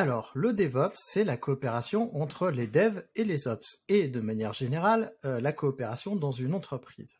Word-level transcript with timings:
Alors, 0.00 0.30
le 0.36 0.52
DevOps, 0.52 0.94
c'est 0.94 1.24
la 1.24 1.36
coopération 1.36 2.16
entre 2.16 2.50
les 2.50 2.68
devs 2.68 3.02
et 3.16 3.24
les 3.24 3.48
ops, 3.48 3.82
et 3.88 4.06
de 4.06 4.20
manière 4.20 4.52
générale, 4.52 5.12
euh, 5.24 5.40
la 5.40 5.52
coopération 5.52 6.14
dans 6.14 6.30
une 6.30 6.54
entreprise. 6.54 7.16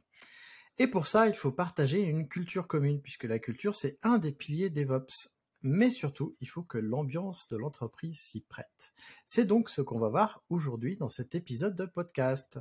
Et 0.78 0.86
pour 0.86 1.09
ça, 1.09 1.27
il 1.27 1.34
faut 1.34 1.50
partager 1.50 2.00
une 2.00 2.28
culture 2.28 2.69
commune, 2.69 3.02
puisque 3.02 3.24
la 3.24 3.41
culture, 3.41 3.74
c'est 3.74 3.98
un 4.05 4.19
des 4.19 4.30
piliers 4.30 4.70
DevOps. 4.70 5.34
Mais 5.62 5.91
surtout, 5.91 6.36
il 6.38 6.48
faut 6.48 6.62
que 6.62 6.78
l'ambiance 6.78 7.48
de 7.48 7.56
l'entreprise 7.56 8.20
s'y 8.20 8.42
prête. 8.42 8.95
C'est 9.27 9.45
donc 9.45 9.70
ce 9.70 9.83
qu'on 9.83 9.98
va 9.98 10.08
voir 10.08 10.45
aujourd'hui 10.48 10.97
dans 10.97 11.08
cet 11.08 11.34
épisode 11.34 11.74
de 11.74 11.84
podcast. 11.84 12.60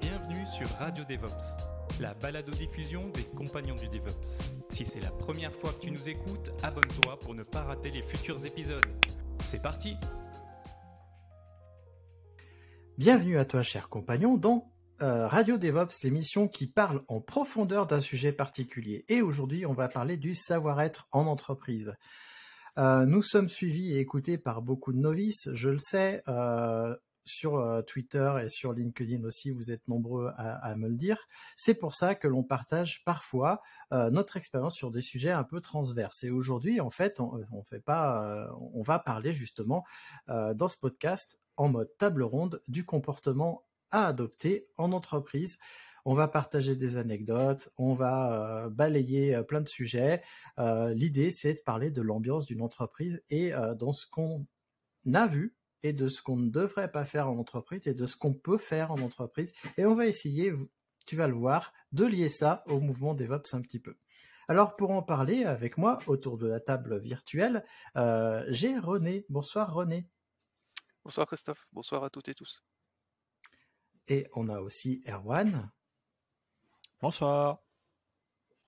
Bienvenue 0.00 0.44
sur 0.46 0.68
Radio 0.70 1.04
DevOps, 1.04 1.54
la 2.00 2.14
balado-diffusion 2.14 3.10
des 3.10 3.24
compagnons 3.24 3.74
du 3.74 3.88
DevOps. 3.88 4.38
Si 4.70 4.86
c'est 4.86 5.00
la 5.00 5.10
première 5.10 5.52
fois 5.52 5.72
que 5.74 5.80
tu 5.80 5.90
nous 5.90 6.08
écoutes, 6.08 6.50
abonne-toi 6.62 7.18
pour 7.18 7.34
ne 7.34 7.42
pas 7.42 7.62
rater 7.62 7.90
les 7.90 8.02
futurs 8.02 8.44
épisodes. 8.46 8.84
C'est 9.44 9.60
parti 9.60 9.96
Bienvenue 12.96 13.38
à 13.38 13.44
toi, 13.44 13.62
cher 13.62 13.90
compagnon, 13.90 14.38
dans 14.38 14.72
euh, 15.02 15.26
Radio 15.26 15.58
DevOps, 15.58 16.02
l'émission 16.02 16.48
qui 16.48 16.66
parle 16.66 17.02
en 17.08 17.20
profondeur 17.20 17.86
d'un 17.86 18.00
sujet 18.00 18.32
particulier. 18.32 19.04
Et 19.08 19.20
aujourd'hui, 19.20 19.66
on 19.66 19.74
va 19.74 19.88
parler 19.88 20.16
du 20.16 20.34
savoir-être 20.34 21.06
en 21.12 21.26
entreprise. 21.26 21.94
Euh, 22.78 23.04
nous 23.04 23.22
sommes 23.22 23.48
suivis 23.48 23.92
et 23.92 23.98
écoutés 23.98 24.38
par 24.38 24.62
beaucoup 24.62 24.92
de 24.92 24.98
novices, 24.98 25.50
je 25.52 25.68
le 25.68 25.78
sais. 25.78 26.22
Euh, 26.28 26.96
sur 27.24 27.82
Twitter 27.86 28.34
et 28.44 28.48
sur 28.48 28.72
LinkedIn 28.72 29.24
aussi, 29.24 29.50
vous 29.50 29.70
êtes 29.70 29.86
nombreux 29.88 30.32
à, 30.36 30.74
me 30.76 30.88
le 30.88 30.96
dire. 30.96 31.28
C'est 31.56 31.74
pour 31.74 31.94
ça 31.94 32.14
que 32.14 32.28
l'on 32.28 32.42
partage 32.42 33.04
parfois 33.04 33.60
notre 33.90 34.36
expérience 34.36 34.74
sur 34.74 34.90
des 34.90 35.02
sujets 35.02 35.30
un 35.30 35.44
peu 35.44 35.60
transverses. 35.60 36.24
Et 36.24 36.30
aujourd'hui, 36.30 36.80
en 36.80 36.90
fait, 36.90 37.20
on, 37.20 37.40
on 37.52 37.62
fait 37.62 37.80
pas, 37.80 38.50
on 38.72 38.82
va 38.82 38.98
parler 38.98 39.32
justement 39.32 39.84
dans 40.28 40.68
ce 40.68 40.76
podcast 40.76 41.38
en 41.56 41.68
mode 41.68 41.96
table 41.98 42.22
ronde 42.22 42.62
du 42.68 42.84
comportement 42.84 43.64
à 43.90 44.06
adopter 44.06 44.68
en 44.76 44.92
entreprise. 44.92 45.58
On 46.04 46.14
va 46.14 46.28
partager 46.28 46.76
des 46.76 46.96
anecdotes, 46.96 47.70
on 47.76 47.94
va 47.94 48.64
euh, 48.64 48.70
balayer 48.70 49.34
euh, 49.34 49.42
plein 49.42 49.60
de 49.60 49.68
sujets. 49.68 50.22
Euh, 50.58 50.94
l'idée, 50.94 51.30
c'est 51.30 51.54
de 51.54 51.60
parler 51.60 51.90
de 51.90 52.00
l'ambiance 52.00 52.46
d'une 52.46 52.62
entreprise 52.62 53.22
et 53.28 53.52
dans 53.78 53.92
ce 53.92 54.06
qu'on 54.06 54.46
a 55.12 55.26
vu 55.26 55.54
et 55.82 55.92
de 55.92 56.08
ce 56.08 56.22
qu'on 56.22 56.36
ne 56.36 56.50
devrait 56.50 56.90
pas 56.90 57.04
faire 57.04 57.28
en 57.28 57.38
entreprise 57.38 57.86
et 57.86 57.94
de 57.94 58.06
ce 58.06 58.16
qu'on 58.16 58.34
peut 58.34 58.58
faire 58.58 58.90
en 58.90 59.00
entreprise. 59.00 59.52
Et 59.76 59.84
on 59.86 59.94
va 59.94 60.06
essayer, 60.06 60.52
tu 61.06 61.16
vas 61.16 61.28
le 61.28 61.34
voir, 61.34 61.72
de 61.92 62.04
lier 62.04 62.28
ça 62.28 62.64
au 62.66 62.80
mouvement 62.80 63.14
DevOps 63.14 63.54
un 63.54 63.62
petit 63.62 63.80
peu. 63.80 63.96
Alors 64.48 64.74
pour 64.76 64.90
en 64.90 65.02
parler 65.02 65.44
avec 65.44 65.78
moi 65.78 65.98
autour 66.06 66.36
de 66.36 66.46
la 66.46 66.60
table 66.60 66.98
virtuelle, 66.98 67.64
j'ai 68.48 68.78
René. 68.78 69.24
Bonsoir 69.28 69.72
René. 69.72 70.08
Bonsoir 71.04 71.26
Christophe, 71.26 71.66
bonsoir 71.72 72.04
à 72.04 72.10
toutes 72.10 72.28
et 72.28 72.34
tous. 72.34 72.64
Et 74.08 74.26
on 74.34 74.48
a 74.48 74.60
aussi 74.60 75.02
Erwan. 75.08 75.70
Bonsoir. 77.00 77.62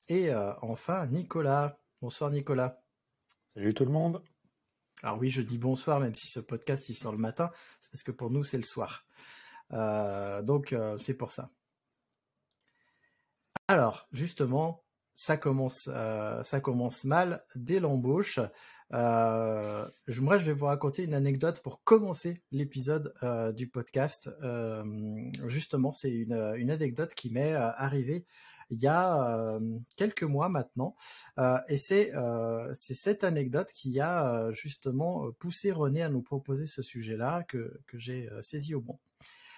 Et 0.08 0.30
euh, 0.30 0.54
enfin 0.62 1.06
Nicolas. 1.06 1.78
Bonsoir 2.00 2.30
Nicolas. 2.30 2.80
Salut 3.52 3.74
tout 3.74 3.84
le 3.84 3.90
monde. 3.90 4.22
Alors 5.02 5.18
oui, 5.18 5.30
je 5.30 5.42
dis 5.42 5.58
bonsoir, 5.58 6.00
même 6.00 6.14
si 6.14 6.28
ce 6.28 6.40
podcast 6.40 6.88
il 6.88 6.94
sort 6.94 7.12
le 7.12 7.18
matin, 7.18 7.50
c'est 7.80 7.90
parce 7.90 8.02
que 8.02 8.12
pour 8.12 8.30
nous 8.30 8.44
c'est 8.44 8.56
le 8.56 8.62
soir. 8.62 9.04
Euh, 9.72 10.42
donc 10.42 10.72
euh, 10.72 10.96
c'est 10.98 11.16
pour 11.16 11.32
ça. 11.32 11.50
Alors 13.68 14.08
justement, 14.12 14.84
ça 15.14 15.36
commence, 15.36 15.88
commence 16.62 17.04
mal 17.04 17.44
dès 17.54 17.80
l'embauche. 17.80 18.40
Euh, 18.94 19.86
moi, 20.20 20.36
je 20.36 20.44
vais 20.44 20.52
vous 20.52 20.66
raconter 20.66 21.04
une 21.04 21.14
anecdote 21.14 21.60
pour 21.62 21.82
commencer 21.82 22.42
l'épisode 22.50 23.14
euh, 23.22 23.52
du 23.52 23.68
podcast. 23.68 24.30
Euh, 24.42 24.84
justement, 25.46 25.92
c'est 25.92 26.10
une, 26.10 26.32
anecdote 26.70 27.14
qui 27.14 27.30
m'est 27.30 27.54
euh, 27.54 27.70
arrivée 27.76 28.26
il 28.72 28.82
y 28.82 28.86
a 28.86 29.36
euh, 29.36 29.60
quelques 29.96 30.22
mois 30.22 30.48
maintenant, 30.48 30.96
et 31.68 31.76
c'est 31.76 32.12
c'est 32.74 32.94
cette 32.94 33.22
anecdote 33.22 33.70
qui 33.72 34.00
a 34.00 34.50
justement 34.52 35.30
poussé 35.38 35.70
René 35.70 36.02
à 36.02 36.08
nous 36.08 36.22
proposer 36.22 36.66
ce 36.66 36.82
sujet-là 36.82 37.44
que, 37.44 37.80
j'ai 37.94 38.28
saisi 38.42 38.74
au 38.74 38.80
bon. 38.80 38.98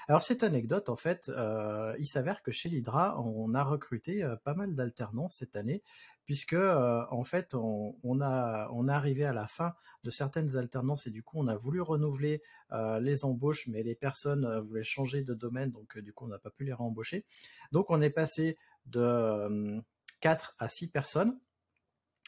Alors 0.07 0.21
cette 0.21 0.43
anecdote, 0.43 0.91
en 0.91 0.97
fait, 0.97 1.31
euh, 1.31 1.95
il 1.99 2.07
s'avère 2.07 2.43
que 2.43 2.53
chez 2.53 2.69
l'Hydra, 2.69 3.19
on 3.23 3.55
a 3.55 3.65
recruté 3.65 4.23
pas 4.45 4.53
mal 4.53 4.75
d'alternants 4.75 5.31
cette 5.31 5.57
année 5.57 5.83
puisque 6.25 6.55
euh, 6.55 7.05
en 7.11 7.23
fait 7.23 7.55
on, 7.55 8.21
a 8.21 8.69
on 8.73 8.89
est 8.89 8.93
arrivé 8.93 9.25
à 9.25 9.33
la 9.33 9.47
fin 9.47 9.75
de 10.05 10.11
certaines 10.11 10.57
alternances 10.57 11.07
et 11.07 11.11
du 11.11 11.23
coup 11.23 11.39
on 11.39 11.47
a 11.47 11.57
voulu 11.57 11.81
renouveler 11.81 12.43
euh, 12.73 12.99
les 13.01 13.25
embauches 13.25 13.67
mais 13.69 13.83
les 13.83 13.95
personnes 13.95 14.45
euh, 14.45 14.61
voulaient 14.61 14.85
changer 14.85 15.23
de 15.23 15.35
domaine 15.35 15.71
donc 15.71 15.99
du 15.99 16.13
coup 16.13 16.25
on 16.25 16.29
n'a 16.29 16.39
pas 16.39 16.51
pu 16.51 16.65
les 16.65 16.73
réembaucher 16.73 17.25
donc 17.73 17.91
on 17.91 18.01
est 18.01 18.11
passé 18.11 18.57
de 18.87 19.81
4 20.21 20.57
à 20.59 20.69
6 20.69 20.91
personnes 20.91 21.39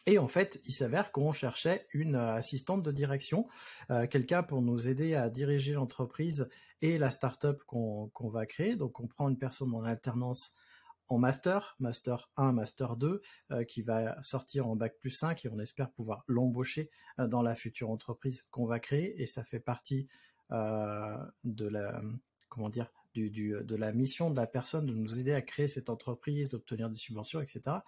et 0.09 0.19
en 0.19 0.29
fait, 0.29 0.61
il 0.65 0.73
s'avère 0.73 1.11
qu'on 1.11 1.33
cherchait 1.33 1.89
une 1.93 2.15
assistante 2.15 2.81
de 2.85 2.93
direction, 2.93 3.49
quelqu'un 4.09 4.45
pour 4.45 4.63
nous 4.63 4.87
aider 4.87 5.17
à 5.17 5.29
diriger 5.31 5.73
l'entreprise 5.73 6.49
et 6.81 6.97
la 6.97 7.11
startup 7.11 7.61
qu'on 7.65 8.29
va 8.31 8.47
créer. 8.47 8.77
Donc, 8.77 9.01
on 9.01 9.09
prend 9.09 9.29
une 9.29 9.37
personne 9.37 9.75
en 9.75 9.83
alternance 9.83 10.55
en 11.09 11.19
master, 11.19 11.77
master 11.79 12.31
1, 12.37 12.53
master 12.53 12.97
2, 12.97 13.23
euh, 13.53 13.65
qui 13.65 13.83
va 13.83 14.21
sortir 14.23 14.67
en 14.67 14.77
bac 14.77 14.99
plus 14.99 15.11
5 15.11 15.45
et 15.45 15.49
on 15.49 15.59
espère 15.59 15.91
pouvoir 15.91 16.25
l'embaucher 16.27 16.91
euh, 17.19 17.29
dans 17.29 17.43
la 17.43 17.55
future 17.55 17.91
entreprise 17.91 18.45
qu'on 18.51 18.67
va 18.67 18.81
créer 18.81 19.21
et 19.23 19.27
ça 19.27 19.45
fait 19.45 19.61
partie 19.61 20.09
euh, 20.51 21.17
de 21.45 21.67
la 21.67 22.03
comment 22.49 22.69
dire 22.69 22.93
de 23.17 23.77
la 23.77 23.93
mission 23.93 24.31
de 24.31 24.37
la 24.37 24.47
personne 24.47 24.87
de 24.87 24.95
nous 24.95 25.19
aider 25.19 25.33
à 25.33 25.43
créer 25.43 25.69
cette 25.69 25.91
entreprise, 25.91 26.49
d'obtenir 26.49 26.91
des 26.91 26.97
subventions, 26.97 27.41
etc. 27.41 27.79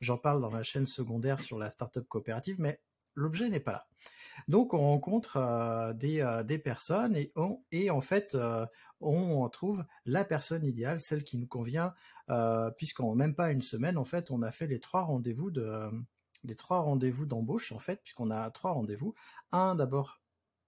J'en 0.00 0.18
parle 0.18 0.40
dans 0.40 0.50
ma 0.50 0.62
chaîne 0.62 0.86
secondaire 0.86 1.40
sur 1.40 1.58
la 1.58 1.70
startup 1.70 2.06
coopérative, 2.08 2.56
mais 2.58 2.80
l'objet 3.16 3.48
n'est 3.48 3.60
pas 3.60 3.72
là. 3.72 3.88
Donc 4.46 4.74
on 4.74 4.78
rencontre 4.78 5.38
euh, 5.38 5.92
des, 5.94 6.20
euh, 6.20 6.44
des, 6.44 6.58
personnes 6.58 7.16
et, 7.16 7.32
on, 7.34 7.62
et 7.72 7.90
en 7.90 8.00
fait 8.00 8.34
euh, 8.34 8.66
on 9.00 9.48
trouve 9.48 9.84
la 10.04 10.24
personne 10.24 10.64
idéale, 10.64 11.00
celle 11.00 11.24
qui 11.24 11.38
nous 11.38 11.46
convient, 11.46 11.94
puisqu'en 12.76 13.14
même 13.14 13.34
pas 13.34 13.50
une 13.50 13.62
semaine 13.62 13.98
en 13.98 14.04
fait 14.04 14.30
on 14.30 14.42
a 14.42 14.50
fait 14.50 14.66
les 14.66 14.80
trois 14.80 15.02
rendez-vous 15.02 15.50
de 15.50 15.90
les 16.44 16.54
trois 16.54 16.80
rendez-vous 16.80 17.26
d'embauche 17.26 17.72
en 17.72 17.78
fait 17.78 18.02
puisqu'on 18.02 18.30
a 18.30 18.50
trois 18.50 18.72
rendez-vous, 18.72 19.14
un 19.52 19.74
d'abord 19.74 20.20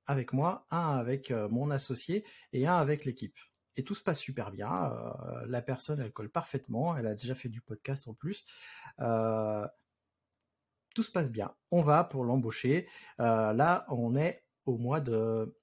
avec 0.07 0.33
moi, 0.33 0.67
un 0.71 0.97
avec 0.97 1.31
mon 1.31 1.71
associé 1.71 2.25
et 2.53 2.67
un 2.67 2.77
avec 2.77 3.05
l'équipe. 3.05 3.39
Et 3.79 3.85
tout 3.85 3.95
se 3.95 4.03
passe 4.03 4.19
super 4.19 4.51
bien. 4.51 4.93
la 5.47 5.63
personne, 5.63 6.01
elle 6.01 6.13
colle 6.13 6.29
parfaitement. 6.29 6.97
Elle 6.97 7.07
a 7.07 7.15
déjà 7.15 7.35
fait 7.35 7.49
du 7.49 7.63
podcast 7.63 8.09
en 8.09 8.15
plus 8.15 8.45
tout 10.99 11.05
se 11.05 11.13
passe 11.13 11.31
bien. 11.31 11.55
On 11.71 11.81
va 11.81 12.03
pour 12.03 12.25
l'embaucher. 12.25 12.89
Euh, 13.21 13.53
là, 13.53 13.87
on 13.89 14.17
est 14.17 14.45
au 14.67 14.79
mois 14.79 15.01
de 15.01 15.57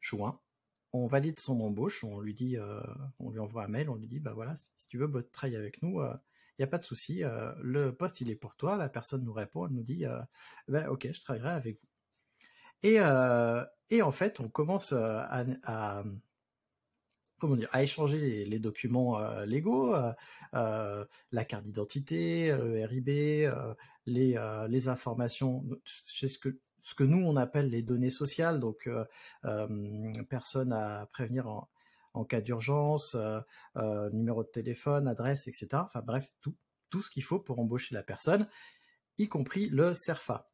juin. 0.00 0.40
On 0.92 1.08
valide 1.08 1.40
son 1.40 1.60
embauche. 1.60 2.04
On 2.04 2.20
lui 2.20 2.34
dit, 2.34 2.56
euh, 2.56 2.80
on 3.18 3.30
lui 3.30 3.40
envoie 3.40 3.64
un 3.64 3.68
mail. 3.68 3.90
On 3.90 3.96
lui 3.96 4.06
dit, 4.06 4.20
bah 4.20 4.32
voilà, 4.32 4.54
si 4.54 4.86
tu 4.86 4.96
veux 4.96 5.10
travailler 5.32 5.56
avec 5.56 5.82
nous, 5.82 6.00
il 6.00 6.06
euh, 6.06 6.14
n'y 6.60 6.64
a 6.64 6.68
pas 6.68 6.78
de 6.78 6.84
souci. 6.84 7.24
le 7.60 7.90
poste, 7.90 8.20
il 8.20 8.30
est 8.30 8.36
pour 8.36 8.54
toi. 8.54 8.76
La 8.76 8.88
personne 8.88 9.24
nous 9.24 9.32
répond. 9.32 9.66
Elle 9.66 9.72
nous 9.72 9.82
dit, 9.82 10.04
bah, 10.68 10.88
ok, 10.88 11.08
je 11.12 11.20
travaillerai 11.20 11.50
avec 11.50 11.80
vous. 11.80 11.88
Et 12.82 14.02
en 14.02 14.12
fait, 14.12 14.38
on 14.38 14.48
commence 14.48 14.92
à 14.92 16.04
comment 17.40 17.56
dire, 17.56 17.68
à 17.72 17.82
échanger 17.82 18.44
les, 18.44 18.58
documents 18.58 19.18
euh, 19.18 19.44
légaux, 19.46 19.94
euh, 19.94 20.12
euh, 20.54 21.04
la 21.32 21.44
carte 21.44 21.64
d'identité, 21.64 22.52
le 22.52 22.84
RIB, 22.84 23.50
les, 24.06 24.88
informations, 24.88 25.64
c'est 25.84 26.28
ce 26.28 26.38
que 26.38 27.04
nous 27.04 27.24
on 27.24 27.36
appelle 27.36 27.70
les 27.70 27.82
données 27.82 28.10
sociales, 28.10 28.60
donc 28.60 28.88
personne 30.28 30.72
à 30.72 31.08
prévenir 31.12 31.48
en, 32.14 32.24
cas 32.24 32.40
d'urgence, 32.40 33.16
numéro 34.12 34.44
de 34.44 34.48
téléphone, 34.48 35.08
adresse, 35.08 35.48
etc. 35.48 35.68
Enfin 35.74 36.02
bref, 36.02 36.32
tout 36.40 36.54
tout 36.90 37.02
ce 37.02 37.10
qu'il 37.10 37.22
faut 37.22 37.38
pour 37.38 37.58
embaucher 37.58 37.94
la 37.94 38.02
personne. 38.02 38.46
y 39.16 39.28
compris 39.28 39.68
le 39.68 39.94
CERFA, 39.94 40.50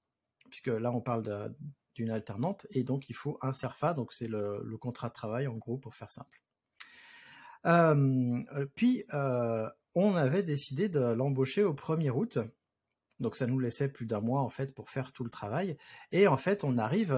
puisque 0.51 0.69
là 0.69 0.93
on 0.93 1.01
parle 1.01 1.55
d'une 1.95 2.11
alternante, 2.11 2.67
et 2.71 2.85
donc 2.85 3.09
il 3.09 3.15
faut 3.15 3.39
un 3.43 3.53
CERFA, 3.53 3.95
donc 3.95 4.13
c'est 4.13 4.29
le, 4.29 4.77
contrat 4.79 5.09
de 5.09 5.15
travail 5.15 5.47
en 5.47 5.57
gros 5.57 5.79
pour 5.79 5.95
faire 5.95 6.11
simple. 6.11 6.43
Puis 8.75 9.05
on 9.95 10.15
avait 10.15 10.43
décidé 10.43 10.89
de 10.89 11.01
l'embaucher 11.01 11.65
au 11.65 11.75
1er 11.75 12.11
août, 12.11 12.39
donc 13.21 13.35
ça 13.35 13.47
nous 13.47 13.59
laissait 13.59 13.91
plus 13.91 14.07
d'un 14.07 14.21
mois 14.21 14.43
en 14.43 14.49
fait 14.49 14.75
pour 14.75 14.91
faire 14.91 15.13
tout 15.13 15.25
le 15.25 15.31
travail, 15.31 15.77
et 16.13 16.27
en 16.27 16.37
fait 16.37 16.65
on 16.65 16.79
arrive 16.79 17.13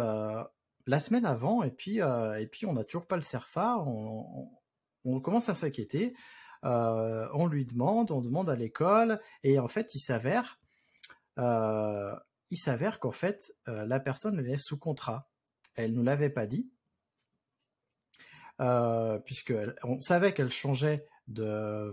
la 0.86 1.00
semaine 1.00 1.26
avant, 1.26 1.62
et 1.62 1.70
puis, 1.70 1.98
et 1.98 2.46
puis 2.50 2.66
on 2.66 2.72
n'a 2.72 2.84
toujours 2.84 3.06
pas 3.06 3.16
le 3.16 3.22
CERFA, 3.22 3.78
on 3.84 5.20
commence 5.20 5.48
à 5.48 5.54
s'inquiéter. 5.54 6.14
Euh, 6.64 7.28
on 7.34 7.46
lui 7.46 7.64
demande, 7.64 8.10
on 8.10 8.20
demande 8.20 8.50
à 8.50 8.56
l'école, 8.56 9.20
et 9.42 9.58
en 9.58 9.68
fait, 9.68 9.94
il 9.94 10.00
s'avère, 10.00 10.58
euh, 11.38 12.14
il 12.50 12.56
s'avère 12.56 12.98
qu'en 12.98 13.12
fait, 13.12 13.52
euh, 13.68 13.86
la 13.86 14.00
personne 14.00 14.38
elle 14.38 14.50
est 14.50 14.56
sous 14.56 14.78
contrat. 14.78 15.30
Elle 15.74 15.92
nous 15.92 16.02
l'avait 16.02 16.30
pas 16.30 16.46
dit, 16.46 16.70
puisque 19.24 19.54
on 19.84 20.00
savait 20.00 20.34
qu'elle 20.34 20.52
changeait 20.52 21.06
de 21.26 21.92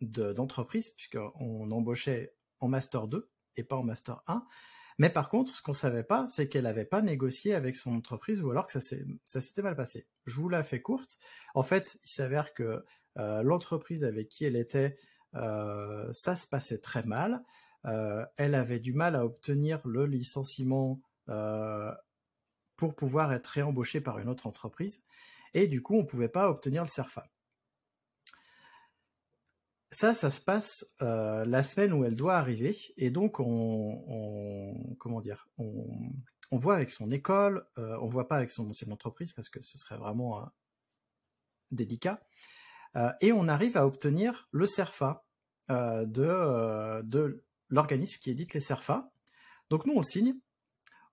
d'entreprise, 0.00 0.90
puisqu'on 0.90 1.70
embauchait 1.70 2.34
en 2.60 2.68
master 2.68 3.08
2 3.08 3.30
et 3.56 3.64
pas 3.64 3.76
en 3.76 3.82
master 3.82 4.22
1. 4.26 4.46
Mais 4.98 5.10
par 5.10 5.28
contre, 5.28 5.54
ce 5.54 5.60
qu'on 5.60 5.74
savait 5.74 6.04
pas, 6.04 6.26
c'est 6.28 6.48
qu'elle 6.48 6.64
n'avait 6.64 6.86
pas 6.86 7.02
négocié 7.02 7.54
avec 7.54 7.76
son 7.76 7.94
entreprise 7.94 8.40
ou 8.42 8.50
alors 8.50 8.66
que 8.66 8.72
ça 8.72 8.80
s'était 9.40 9.62
mal 9.62 9.76
passé. 9.76 10.06
Je 10.24 10.40
vous 10.40 10.48
la 10.48 10.62
fais 10.62 10.80
courte. 10.80 11.18
En 11.54 11.62
fait, 11.62 11.98
il 12.04 12.10
s'avère 12.10 12.54
que 12.54 12.84
euh, 13.18 13.42
l'entreprise 13.42 14.04
avec 14.04 14.28
qui 14.28 14.44
elle 14.44 14.56
était, 14.56 14.96
euh, 15.34 16.10
ça 16.12 16.34
se 16.34 16.46
passait 16.46 16.80
très 16.80 17.02
mal. 17.02 17.42
Euh, 17.84 18.24
elle 18.36 18.54
avait 18.54 18.80
du 18.80 18.94
mal 18.94 19.16
à 19.16 19.24
obtenir 19.24 19.86
le 19.86 20.06
licenciement 20.06 21.00
pour 22.76 22.94
pouvoir 22.94 23.32
être 23.32 23.48
réembauchée 23.48 24.00
par 24.00 24.20
une 24.20 24.28
autre 24.28 24.46
entreprise. 24.46 25.02
Et 25.56 25.66
du 25.66 25.82
coup, 25.82 25.96
on 25.96 26.02
ne 26.02 26.06
pouvait 26.06 26.28
pas 26.28 26.48
obtenir 26.48 26.82
le 26.82 26.88
CERFA. 26.88 27.26
Ça, 29.90 30.14
ça 30.14 30.30
se 30.30 30.40
passe 30.40 30.84
la 31.00 31.62
semaine 31.62 31.92
où 31.92 32.04
elle 32.04 32.16
doit 32.16 32.36
arriver, 32.36 32.76
et 32.96 33.10
donc 33.10 33.40
on, 33.40 34.96
comment 34.98 35.20
dire, 35.20 35.48
on, 35.58 36.58
voit 36.58 36.74
avec 36.74 36.90
son 36.90 37.10
école, 37.10 37.66
on 37.76 38.08
voit 38.08 38.28
pas 38.28 38.36
avec 38.36 38.50
son 38.50 38.68
ancienne 38.68 38.92
entreprise 38.92 39.32
parce 39.32 39.48
que 39.48 39.62
ce 39.62 39.78
serait 39.78 39.96
vraiment 39.96 40.50
délicat. 41.70 42.20
Euh, 42.96 43.12
et 43.20 43.32
on 43.32 43.48
arrive 43.48 43.76
à 43.76 43.86
obtenir 43.86 44.48
le 44.52 44.66
CERFA 44.66 45.24
euh, 45.70 46.06
euh, 46.18 47.02
de, 47.02 47.44
l'organisme 47.68 48.18
qui 48.20 48.30
édite 48.30 48.54
les 48.54 48.60
CERFA. 48.60 49.10
Donc 49.70 49.86
nous, 49.86 49.94
on 49.94 50.02
signe, 50.02 50.34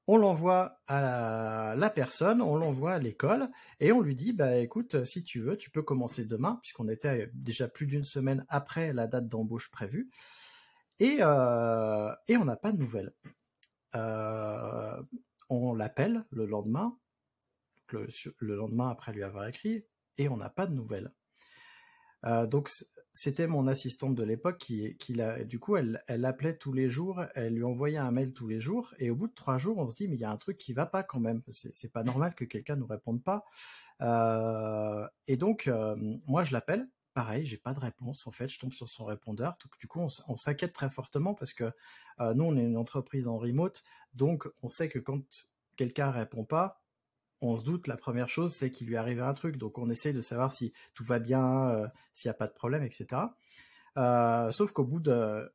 on 0.08 0.18
l'envoie 0.18 0.82
à 0.88 1.76
la, 1.78 1.90
personne, 1.90 2.42
on 2.42 2.58
l'envoie 2.58 2.94
à 2.94 3.00
l'école, 3.00 3.50
et 3.80 3.92
on 3.92 4.02
lui 4.02 4.16
dit, 4.16 4.34
bah 4.34 4.58
écoute, 4.58 5.06
si 5.06 5.24
tu 5.24 5.40
veux, 5.40 5.58
tu 5.58 5.70
peux 5.70 5.82
commencer 5.82 6.26
demain, 6.26 6.60
puisqu'on 6.62 6.90
était 6.90 7.30
déjà 7.34 7.68
plus 7.68 7.88
d'une 7.88 8.04
semaine 8.04 8.46
après 8.50 8.94
la 8.94 9.08
date 9.08 9.28
d'embauche 9.28 9.72
prévue, 9.72 10.10
et, 11.00 11.24
on 11.24 12.46
n'a 12.46 12.56
pas 12.62 12.72
de 12.72 12.78
nouvelles. 12.78 13.14
on 13.94 15.74
l'appelle 15.74 16.26
le 16.32 16.46
lendemain, 16.46 16.98
le, 17.92 18.56
lendemain 18.56 18.90
après 18.90 19.14
lui 19.14 19.24
avoir 19.24 19.48
écrit, 19.48 19.86
et 20.18 20.30
on 20.30 20.38
n'a 20.38 20.50
pas 20.50 20.68
de 20.68 20.74
nouvelles. 20.74 21.12
Euh, 22.26 22.48
donc 22.48 22.70
c'était 23.14 23.46
mon 23.48 23.68
assistante 23.68 24.16
de 24.16 24.24
l'époque 24.24 24.58
qui, 24.58 24.98
qui 24.98 25.16
du 25.46 25.60
coup, 25.60 25.78
elle, 25.78 26.04
elle 26.08 26.26
appelait 26.26 26.58
tous 26.58 26.74
les 26.74 26.90
jours, 26.90 27.24
elle 27.36 27.54
lui 27.54 27.64
envoyait 27.64 27.98
un 27.98 28.12
mail 28.12 28.34
tous 28.34 28.48
les 28.48 28.60
jours, 28.60 28.94
et 28.98 29.12
au 29.12 29.16
bout 29.16 29.28
de 29.28 29.34
trois 29.34 29.60
jours, 29.60 29.78
on 29.78 29.88
se 29.88 29.96
dit 29.96 30.08
mais 30.08 30.16
il 30.16 30.20
y 30.20 30.26
a 30.26 30.32
un 30.32 30.38
truc 30.38 30.58
qui 30.58 30.74
va 30.74 30.88
pas 30.88 31.04
quand 31.04 31.20
même. 31.20 31.42
C'est 31.50 31.94
pas 31.94 32.04
normal 32.04 32.34
que 32.34 32.44
quelqu'un 32.46 32.76
nous 32.76 32.88
réponde 32.88 33.24
pas. 33.24 33.46
Euh, 34.02 35.08
et 35.28 35.38
donc 35.38 35.68
euh, 35.68 35.96
moi 36.26 36.44
je 36.44 36.54
l'appelle, 36.54 36.90
pareil, 37.14 37.46
j'ai 37.46 37.58
pas 37.58 37.74
de 37.74 37.80
réponse. 37.80 38.26
En 38.26 38.32
fait, 38.32 38.50
je 38.50 38.60
tombe 38.60 38.74
sur 38.74 38.90
son 38.90 39.06
répondeur. 39.06 39.58
Donc, 39.64 39.80
du 39.80 39.88
coup, 39.88 40.00
on, 40.00 40.08
on 40.28 40.36
s'inquiète 40.36 40.74
très 40.74 40.90
fortement 40.90 41.36
parce 41.36 41.54
que 41.54 41.72
nous, 42.20 42.44
on 42.44 42.58
est 42.58 42.64
une 42.64 42.78
entreprise 42.78 43.28
en 43.28 43.38
remote, 43.38 43.84
donc 44.14 44.48
on 44.64 44.70
sait 44.70 44.90
que 44.90 45.00
quand 45.00 45.22
quelqu'un 45.76 46.12
répond 46.12 46.46
pas, 46.46 46.83
on 47.44 47.58
se 47.58 47.64
doute, 47.64 47.88
la 47.88 47.98
première 47.98 48.30
chose, 48.30 48.56
c'est 48.56 48.72
qu'il 48.72 48.88
lui 48.88 48.98
arrive 48.98 49.22
un 49.22 49.34
truc. 49.34 49.58
Donc 49.58 49.78
on 49.78 49.90
essaie 49.90 50.14
de 50.14 50.22
savoir 50.22 50.52
si 50.52 50.74
tout 50.94 51.04
va 51.04 51.20
bien, 51.20 51.70
euh, 51.70 51.88
s'il 52.14 52.30
n'y 52.30 52.32
a 52.32 52.36
pas 52.36 52.48
de 52.48 52.54
problème, 52.54 52.84
etc. 52.84 53.22
Euh, 53.98 54.50
sauf 54.52 54.72
qu'au 54.72 54.86
bout 54.86 55.02
de, 55.02 55.52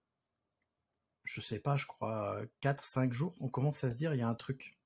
je 1.24 1.40
sais 1.40 1.60
pas, 1.60 1.76
je 1.76 1.86
crois, 1.86 2.40
4-5 2.62 3.12
jours, 3.12 3.34
on 3.40 3.48
commence 3.48 3.84
à 3.84 3.90
se 3.90 3.96
dire, 3.96 4.14
il 4.14 4.20
y 4.20 4.22
a 4.22 4.28
un 4.28 4.34
truc. 4.34 4.78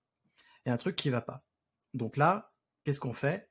Il 0.65 0.69
y 0.69 0.71
a 0.71 0.75
un 0.75 0.79
truc 0.79 0.97
qui 0.97 1.11
va 1.11 1.21
pas. 1.21 1.45
Donc 1.93 2.17
là, 2.17 2.53
qu'est-ce 2.85 3.01
qu'on 3.01 3.13
fait? 3.13 3.51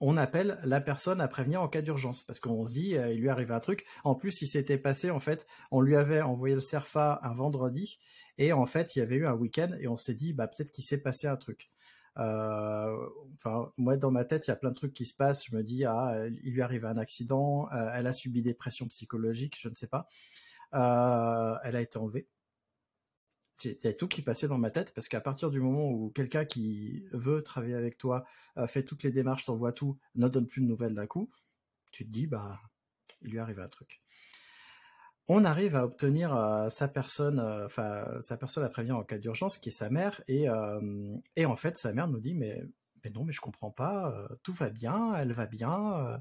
On 0.00 0.16
appelle 0.16 0.58
la 0.64 0.80
personne 0.80 1.20
à 1.20 1.28
prévenir 1.28 1.62
en 1.62 1.68
cas 1.68 1.80
d'urgence 1.82 2.22
parce 2.22 2.40
qu'on 2.40 2.66
se 2.66 2.74
dit 2.74 2.96
euh, 2.96 3.12
il 3.12 3.20
lui 3.20 3.28
arrive 3.30 3.52
un 3.52 3.60
truc. 3.60 3.86
En 4.04 4.14
plus, 4.14 4.42
il 4.42 4.46
s'était 4.46 4.78
passé 4.78 5.10
en 5.10 5.20
fait, 5.20 5.46
on 5.70 5.80
lui 5.80 5.96
avait 5.96 6.20
envoyé 6.22 6.54
le 6.54 6.60
Cerfa 6.60 7.18
un 7.22 7.34
vendredi 7.34 7.98
et 8.38 8.52
en 8.52 8.66
fait 8.66 8.94
il 8.94 8.98
y 8.98 9.02
avait 9.02 9.16
eu 9.16 9.26
un 9.26 9.32
week-end 9.34 9.70
et 9.80 9.88
on 9.88 9.96
s'est 9.96 10.14
dit 10.14 10.34
bah 10.34 10.48
peut-être 10.48 10.70
qu'il 10.70 10.84
s'est 10.84 11.00
passé 11.00 11.26
un 11.26 11.36
truc. 11.36 11.70
Euh, 12.18 13.08
enfin, 13.36 13.72
moi, 13.76 13.96
dans 13.96 14.10
ma 14.10 14.24
tête, 14.24 14.46
il 14.46 14.50
y 14.50 14.52
a 14.52 14.56
plein 14.56 14.70
de 14.70 14.74
trucs 14.74 14.94
qui 14.94 15.04
se 15.04 15.14
passent. 15.14 15.44
Je 15.46 15.54
me 15.54 15.62
dis, 15.62 15.84
ah, 15.84 16.26
il 16.42 16.52
lui 16.52 16.62
arrive 16.62 16.84
un 16.84 16.96
accident, 16.96 17.68
euh, 17.72 17.90
elle 17.94 18.06
a 18.06 18.12
subi 18.12 18.42
des 18.42 18.54
pressions 18.54 18.86
psychologiques, 18.88 19.56
je 19.60 19.68
ne 19.68 19.74
sais 19.74 19.88
pas. 19.88 20.08
Euh, 20.74 21.56
elle 21.64 21.76
a 21.76 21.80
été 21.80 21.98
enlevée. 21.98 22.28
Il 23.64 23.78
y 23.82 23.86
a 23.86 23.94
tout 23.94 24.06
qui 24.06 24.20
passait 24.20 24.48
dans 24.48 24.58
ma 24.58 24.70
tête 24.70 24.92
parce 24.94 25.08
qu'à 25.08 25.20
partir 25.20 25.50
du 25.50 25.60
moment 25.60 25.88
où 25.88 26.10
quelqu'un 26.10 26.44
qui 26.44 27.06
veut 27.12 27.42
travailler 27.42 27.74
avec 27.74 27.96
toi 27.96 28.26
fait 28.66 28.84
toutes 28.84 29.02
les 29.02 29.10
démarches, 29.10 29.46
t'envoie 29.46 29.72
tout, 29.72 29.98
ne 30.14 30.28
donne 30.28 30.46
plus 30.46 30.60
de 30.60 30.66
nouvelles 30.66 30.94
d'un 30.94 31.06
coup, 31.06 31.30
tu 31.90 32.04
te 32.04 32.10
dis, 32.10 32.26
bah, 32.26 32.60
il 33.22 33.30
lui 33.30 33.38
arrive 33.38 33.60
un 33.60 33.68
truc 33.68 34.02
on 35.28 35.44
arrive 35.44 35.74
à 35.76 35.84
obtenir 35.84 36.34
euh, 36.34 36.68
sa 36.68 36.88
personne, 36.88 37.40
euh, 37.40 37.66
enfin 37.66 38.04
sa 38.22 38.36
personne 38.36 38.64
à 38.64 38.68
prévenir 38.68 38.96
en 38.96 39.04
cas 39.04 39.18
d'urgence, 39.18 39.58
qui 39.58 39.70
est 39.70 39.72
sa 39.72 39.90
mère, 39.90 40.22
et, 40.28 40.48
euh, 40.48 41.16
en 41.44 41.56
fait 41.56 41.78
sa 41.78 41.92
mère 41.92 42.08
nous 42.08 42.20
dit 42.20 42.34
mais, 42.34 42.62
non 43.14 43.24
mais 43.24 43.32
je 43.32 43.40
comprends 43.40 43.70
pas, 43.70 44.28
tout 44.42 44.52
va 44.52 44.70
bien, 44.70 45.14
elle 45.16 45.32
va 45.32 45.46
bien, 45.46 46.20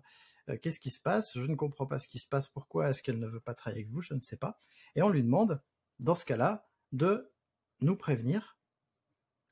qu'est-ce 0.62 0.80
qui 0.80 0.92
se 0.92 1.00
passe? 1.00 1.34
Je 1.36 1.50
ne 1.50 1.56
comprends 1.56 1.88
pas 1.88 1.98
ce 1.98 2.08
qui 2.08 2.20
se 2.20 2.28
passe, 2.28 2.48
pourquoi 2.48 2.90
est-ce 2.90 3.02
qu'elle 3.02 3.20
ne 3.20 3.28
veut 3.28 3.40
pas 3.40 3.56
travailler 3.56 3.82
avec 3.82 3.92
vous 3.92 4.02
Je 4.02 4.14
ne 4.14 4.20
sais 4.20 4.38
pas. 4.38 4.60
Et 4.96 5.02
on 5.02 5.10
lui 5.10 5.24
demande, 5.24 5.64
dans 6.00 6.14
ce 6.14 6.26
cas-là, 6.26 6.68
de 6.92 7.34
nous 7.82 7.96
prévenir, 7.96 8.60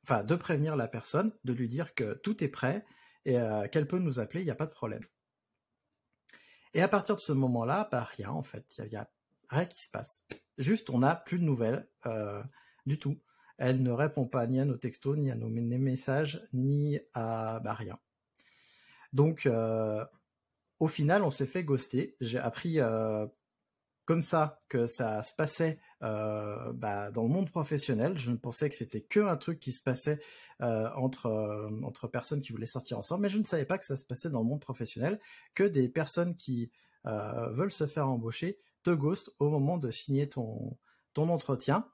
enfin 0.04 0.24
de 0.24 0.36
prévenir 0.36 0.76
la 0.76 0.88
personne, 0.88 1.34
de 1.44 1.54
lui 1.54 1.70
dire 1.70 1.96
que 1.96 2.14
tout 2.14 2.44
est 2.44 2.50
prêt 2.50 2.86
et 3.26 3.40
qu'elle 3.72 3.88
peut 3.88 4.00
nous 4.00 4.20
appeler, 4.20 4.42
il 4.42 4.46
n'y 4.46 4.52
a 4.52 4.56
pas 4.56 4.68
de 4.68 4.72
problème. 4.72 5.02
Et 6.76 6.82
à 6.84 6.88
partir 6.88 7.16
de 7.16 7.20
ce 7.20 7.34
moment-là, 7.34 7.88
bah 7.92 8.08
rien 8.16 8.30
en 8.30 8.44
fait, 8.44 8.76
il 8.78 8.92
y 8.92 8.96
a 8.96 9.10
qui 9.66 9.82
se 9.82 9.90
passe. 9.90 10.28
Juste, 10.58 10.90
on 10.90 11.00
n'a 11.00 11.16
plus 11.16 11.40
de 11.40 11.44
nouvelles 11.44 11.88
euh, 12.06 12.44
du 12.86 13.00
tout. 13.00 13.20
Elle 13.58 13.82
ne 13.82 13.92
répond 13.92 14.26
pas 14.26 14.46
ni 14.48 14.60
à 14.60 14.66
nos 14.66 14.78
textos, 14.78 15.18
ni 15.18 15.32
à 15.32 15.36
nos 15.36 15.50
messages, 15.50 16.44
ni 16.54 17.00
à 17.14 17.60
bah, 17.64 17.74
rien. 17.74 18.00
Donc, 19.14 19.46
euh, 19.46 20.04
au 20.80 20.88
final, 20.88 21.24
on 21.24 21.30
s'est 21.30 21.46
fait 21.46 21.64
ghoster. 21.64 22.16
J'ai 22.20 22.40
appris 22.40 22.80
euh, 22.80 23.26
comme 24.06 24.22
ça 24.22 24.62
que 24.70 24.86
ça 24.86 25.24
se 25.24 25.34
passait 25.34 25.80
bah, 26.02 27.12
dans 27.12 27.24
le 27.24 27.30
monde 27.30 27.50
professionnel. 27.50 28.18
Je 28.18 28.32
ne 28.32 28.36
pensais 28.36 28.70
que 28.70 28.76
c'était 28.76 29.02
que 29.02 29.22
un 29.22 29.38
truc 29.38 29.60
qui 29.60 29.72
se 29.72 29.82
passait 29.82 30.20
entre 30.60 31.70
entre 31.84 32.08
personnes 32.08 32.42
qui 32.42 32.52
voulaient 32.52 32.66
sortir 32.66 32.98
ensemble, 32.98 33.22
mais 33.22 33.30
je 33.30 33.40
ne 33.40 33.46
savais 33.46 33.66
pas 33.66 33.78
que 33.78 33.86
ça 33.86 33.96
se 33.96 34.06
passait 34.06 34.30
dans 34.30 34.42
le 34.42 34.48
monde 34.48 34.60
professionnel, 34.60 35.22
que 35.54 35.64
des 35.64 35.88
personnes 35.88 36.36
qui 36.36 36.70
veulent 37.06 37.72
se 37.72 37.88
faire 37.88 38.10
embaucher 38.10 38.60
te 38.84 38.92
ghost 38.92 39.34
au 39.40 39.50
moment 39.50 39.78
de 39.78 39.92
signer 39.92 40.30
ton, 40.30 40.78
entretien. 41.16 41.88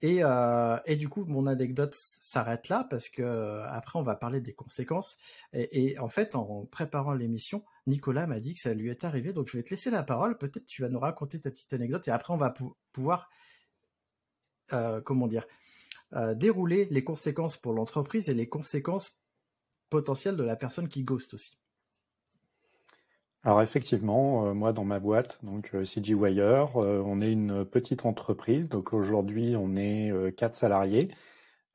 Et, 0.00 0.18
euh, 0.22 0.78
et, 0.86 0.94
du 0.96 1.08
coup, 1.08 1.24
mon 1.24 1.46
anecdote 1.46 1.94
s'arrête 1.94 2.68
là 2.68 2.86
parce 2.88 3.08
que 3.08 3.22
euh, 3.22 3.68
après, 3.68 3.98
on 3.98 4.02
va 4.02 4.14
parler 4.14 4.40
des 4.40 4.54
conséquences. 4.54 5.18
Et, 5.52 5.98
en 5.98 6.08
fait, 6.08 6.36
en 6.36 6.66
préparant 6.66 7.14
l'émission, 7.14 7.64
Nicolas 7.86 8.26
m'a 8.26 8.38
dit 8.40 8.54
que 8.54 8.60
ça 8.60 8.74
lui 8.74 8.90
est 8.90 9.04
arrivé. 9.04 9.32
Donc, 9.32 9.48
je 9.48 9.56
vais 9.56 9.64
te 9.64 9.70
laisser 9.70 9.90
la 9.90 10.04
parole. 10.04 10.38
Peut-être 10.38 10.66
tu 10.66 10.82
vas 10.82 10.88
nous 10.88 11.00
raconter 11.00 11.40
ta 11.40 11.50
petite 11.50 11.72
anecdote 11.72 12.06
et 12.06 12.12
après, 12.12 12.32
on 12.32 12.36
va 12.36 12.54
pouvoir, 12.92 13.28
euh, 14.72 15.00
comment 15.00 15.26
dire, 15.26 15.46
dérouler 16.36 16.86
les 16.90 17.04
conséquences 17.04 17.58
pour 17.58 17.74
l'entreprise 17.74 18.30
et 18.30 18.34
les 18.34 18.48
conséquences 18.48 19.20
potentielles 19.90 20.36
de 20.36 20.42
la 20.42 20.56
personne 20.56 20.88
qui 20.88 21.02
ghost 21.02 21.34
aussi. 21.34 21.58
Alors 23.44 23.62
effectivement, 23.62 24.46
euh, 24.48 24.54
moi 24.54 24.72
dans 24.72 24.84
ma 24.84 24.98
boîte, 24.98 25.38
donc 25.44 25.74
euh, 25.74 25.84
CG 25.84 26.14
Wire, 26.14 26.76
euh, 26.76 27.02
on 27.06 27.20
est 27.20 27.32
une 27.32 27.64
petite 27.64 28.04
entreprise. 28.04 28.68
Donc 28.68 28.92
aujourd'hui, 28.92 29.54
on 29.56 29.76
est 29.76 30.12
quatre 30.36 30.54
salariés, 30.54 31.08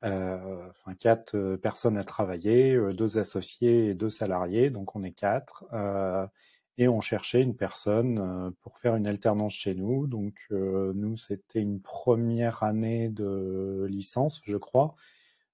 enfin 0.02 0.94
quatre 1.00 1.56
personnes 1.56 1.96
à 1.96 2.04
travailler, 2.04 2.76
deux 2.94 3.18
associés 3.18 3.88
et 3.88 3.94
deux 3.94 4.10
salariés. 4.10 4.70
Donc 4.70 4.94
on 4.96 5.02
est 5.02 5.12
quatre. 5.12 5.64
et 6.76 6.88
on 6.88 7.00
cherchait 7.00 7.40
une 7.42 7.56
personne 7.56 8.52
pour 8.62 8.78
faire 8.78 8.96
une 8.96 9.06
alternance 9.06 9.54
chez 9.54 9.74
nous. 9.74 10.06
Donc 10.06 10.34
nous, 10.50 11.16
c'était 11.16 11.60
une 11.60 11.80
première 11.80 12.62
année 12.62 13.08
de 13.08 13.86
licence, 13.88 14.42
je 14.44 14.56
crois, 14.58 14.94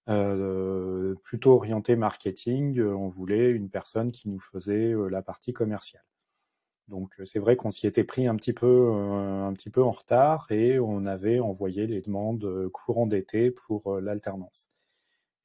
plutôt 0.06 1.52
orientée 1.52 1.96
marketing. 1.96 2.80
On 2.80 3.08
voulait 3.08 3.50
une 3.50 3.70
personne 3.70 4.12
qui 4.12 4.28
nous 4.28 4.40
faisait 4.40 4.94
la 5.10 5.22
partie 5.22 5.52
commerciale. 5.52 6.04
Donc 6.88 7.14
c'est 7.24 7.38
vrai 7.38 7.54
qu'on 7.54 7.70
s'y 7.70 7.86
était 7.86 8.02
pris 8.04 8.26
un 8.26 8.34
petit 8.34 8.52
peu, 8.52 8.90
un 8.92 9.52
petit 9.52 9.70
peu 9.70 9.82
en 9.82 9.92
retard 9.92 10.50
et 10.50 10.80
on 10.80 11.06
avait 11.06 11.38
envoyé 11.38 11.86
les 11.86 12.00
demandes 12.00 12.68
courant 12.72 13.06
d'été 13.06 13.52
pour 13.52 14.00
l'alternance. 14.00 14.70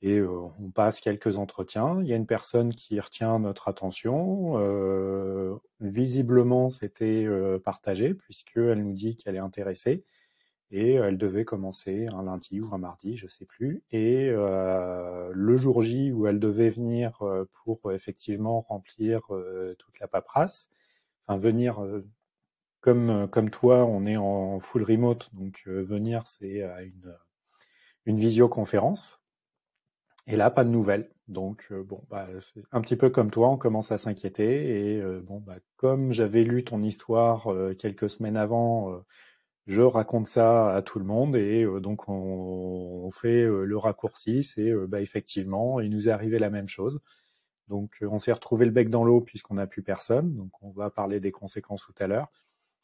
Et 0.01 0.21
on 0.21 0.71
passe 0.73 1.01
quelques 1.01 1.37
entretiens. 1.37 2.01
Il 2.01 2.07
y 2.07 2.13
a 2.13 2.15
une 2.15 2.25
personne 2.27 2.73
qui 2.73 2.99
retient 2.99 3.39
notre 3.39 3.67
attention. 3.67 4.57
visiblement, 5.79 6.69
c'était 6.69 7.27
partagé 7.63 8.13
puisqu'elle 8.13 8.83
nous 8.83 8.93
dit 8.93 9.15
qu'elle 9.15 9.35
est 9.35 9.39
intéressée 9.39 10.03
et 10.75 10.95
elle 10.95 11.17
devait 11.17 11.45
commencer 11.45 12.07
un 12.07 12.23
lundi 12.23 12.59
ou 12.59 12.73
un 12.73 12.77
mardi, 12.77 13.15
je 13.15 13.27
sais 13.27 13.45
plus. 13.45 13.81
Et 13.91 14.29
le 14.29 15.55
jour 15.57 15.81
J 15.81 16.11
où 16.11 16.27
elle 16.27 16.39
devait 16.39 16.69
venir 16.69 17.23
pour 17.63 17.93
effectivement 17.93 18.59
remplir 18.59 19.21
toute 19.79 19.99
la 20.01 20.07
paperasse, 20.07 20.67
enfin 21.27 21.39
venir 21.39 21.81
comme 22.81 23.29
comme 23.31 23.49
toi, 23.49 23.85
on 23.85 24.05
est 24.05 24.17
en 24.17 24.59
full 24.59 24.83
remote, 24.83 25.29
donc 25.33 25.63
venir 25.65 26.27
c'est 26.27 26.61
une 26.83 27.15
une 28.05 28.19
visioconférence. 28.19 29.21
Et 30.27 30.35
là, 30.35 30.49
pas 30.49 30.63
de 30.63 30.69
nouvelles. 30.69 31.09
Donc, 31.27 31.71
bon, 31.71 32.03
bah, 32.09 32.27
un 32.71 32.81
petit 32.81 32.95
peu 32.95 33.09
comme 33.09 33.31
toi, 33.31 33.49
on 33.49 33.57
commence 33.57 33.91
à 33.91 33.97
s'inquiéter. 33.97 34.95
Et 34.95 35.01
bon, 35.21 35.39
bah, 35.39 35.55
comme 35.77 36.11
j'avais 36.11 36.43
lu 36.43 36.63
ton 36.63 36.81
histoire 36.83 37.47
quelques 37.77 38.09
semaines 38.09 38.37
avant, 38.37 39.03
je 39.67 39.81
raconte 39.81 40.27
ça 40.27 40.75
à 40.75 40.81
tout 40.81 40.99
le 40.99 41.05
monde. 41.05 41.35
Et 41.35 41.65
donc, 41.81 42.07
on, 42.09 43.09
fait 43.11 43.43
le 43.45 43.77
raccourci. 43.77 44.43
C'est 44.43 44.73
bah, 44.87 45.01
effectivement, 45.01 45.79
il 45.79 45.89
nous 45.89 46.09
est 46.09 46.11
arrivé 46.11 46.39
la 46.39 46.49
même 46.49 46.67
chose. 46.67 46.99
Donc, 47.67 47.97
on 48.01 48.19
s'est 48.19 48.31
retrouvé 48.31 48.65
le 48.65 48.71
bec 48.71 48.89
dans 48.89 49.03
l'eau 49.03 49.21
puisqu'on 49.21 49.55
n'a 49.55 49.67
plus 49.67 49.81
personne. 49.83 50.35
Donc, 50.35 50.51
on 50.61 50.69
va 50.69 50.89
parler 50.89 51.19
des 51.19 51.31
conséquences 51.31 51.83
tout 51.85 51.95
à 52.03 52.07
l'heure. 52.07 52.31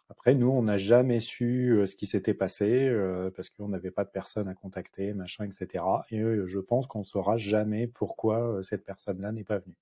Après, 0.10 0.36
nous, 0.36 0.50
on 0.50 0.64
n'a 0.64 0.78
jamais 0.78 1.20
su 1.22 1.82
ce 1.86 1.96
qui 1.96 2.06
s'était 2.06 2.34
passé 2.34 2.92
parce 3.36 3.50
qu'on 3.50 3.70
n'avait 3.70 3.92
pas 3.92 4.04
de 4.04 4.10
personne 4.10 4.48
à 4.50 4.56
contacter, 4.56 5.14
machin, 5.14 5.46
etc. 5.46 5.84
Et 6.10 6.22
je 6.46 6.60
pense 6.60 6.88
qu'on 6.88 7.00
ne 7.00 7.04
saura 7.06 7.38
jamais 7.38 7.88
pourquoi 7.88 8.62
cette 8.64 8.84
personne-là 8.86 9.32
n'est 9.32 9.44
pas 9.46 9.60
venue. 9.60 9.78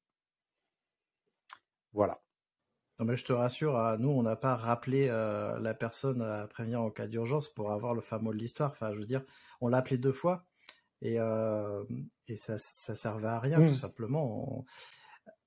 Voilà. 1.93 2.21
Non, 2.99 3.05
mais 3.05 3.15
je 3.15 3.23
te 3.23 3.31
rassure, 3.31 3.77
hein, 3.77 3.97
nous, 3.97 4.09
on 4.09 4.23
n'a 4.23 4.35
pas 4.35 4.55
rappelé 4.55 5.07
la 5.07 5.73
personne 5.73 6.21
à 6.21 6.47
prévenir 6.47 6.81
en 6.81 6.89
cas 6.89 7.07
d'urgence 7.07 7.47
pour 7.47 7.71
avoir 7.71 7.93
le 7.93 8.01
fameux 8.01 8.33
de 8.33 8.37
l'histoire. 8.37 8.71
Enfin, 8.71 8.91
je 8.93 8.99
veux 8.99 9.05
dire, 9.05 9.23
on 9.61 9.69
l'a 9.69 9.77
appelé 9.77 9.97
deux 9.97 10.11
fois 10.11 10.45
et, 11.01 11.15
et 11.15 12.35
ça, 12.35 12.57
ça 12.57 12.95
servait 12.95 13.27
à 13.27 13.39
rien, 13.39 13.57
tout 13.57 13.71
mmh. 13.71 13.75
simplement. 13.75 14.65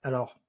Alors, 0.02 0.42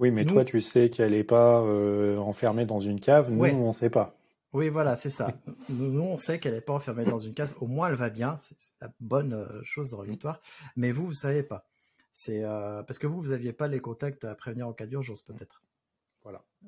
oui, 0.00 0.10
mais 0.10 0.24
toi, 0.24 0.46
tu 0.46 0.62
sais 0.62 0.88
qu'elle 0.88 1.12
n'est 1.12 1.24
pas 1.24 1.60
euh, 1.60 2.16
enfermée 2.16 2.64
dans 2.64 2.80
une 2.80 3.00
cave. 3.00 3.30
Nous, 3.30 3.44
on 3.44 3.68
ne 3.68 3.72
sait 3.72 3.90
pas. 3.90 4.16
Oui, 4.54 4.70
voilà, 4.70 4.96
c'est 4.96 5.10
ça. 5.10 5.34
nous, 5.68 6.00
on 6.00 6.16
sait 6.16 6.40
qu'elle 6.40 6.54
n'est 6.54 6.62
pas 6.62 6.72
enfermée 6.72 7.04
dans 7.04 7.18
une 7.18 7.34
cave. 7.34 7.54
Au 7.60 7.66
moins, 7.66 7.88
elle 7.88 7.96
va 7.96 8.08
bien. 8.08 8.34
C'est 8.38 8.56
la 8.80 8.90
bonne 8.98 9.34
euh, 9.34 9.60
chose 9.62 9.90
dans 9.90 10.00
l'histoire. 10.00 10.40
Mais 10.74 10.90
vous, 10.90 11.04
vous 11.04 11.10
ne 11.10 11.14
savez 11.14 11.42
pas. 11.42 11.68
C'est 12.14 12.42
euh, 12.42 12.82
parce 12.82 12.98
que 12.98 13.06
vous, 13.06 13.20
vous 13.20 13.28
n'aviez 13.28 13.52
pas 13.52 13.68
les 13.68 13.80
contacts 13.80 14.24
à 14.24 14.34
prévenir 14.34 14.66
en 14.66 14.72
cas 14.72 14.86
d'urgence, 14.86 15.20
peut-être. 15.20 15.62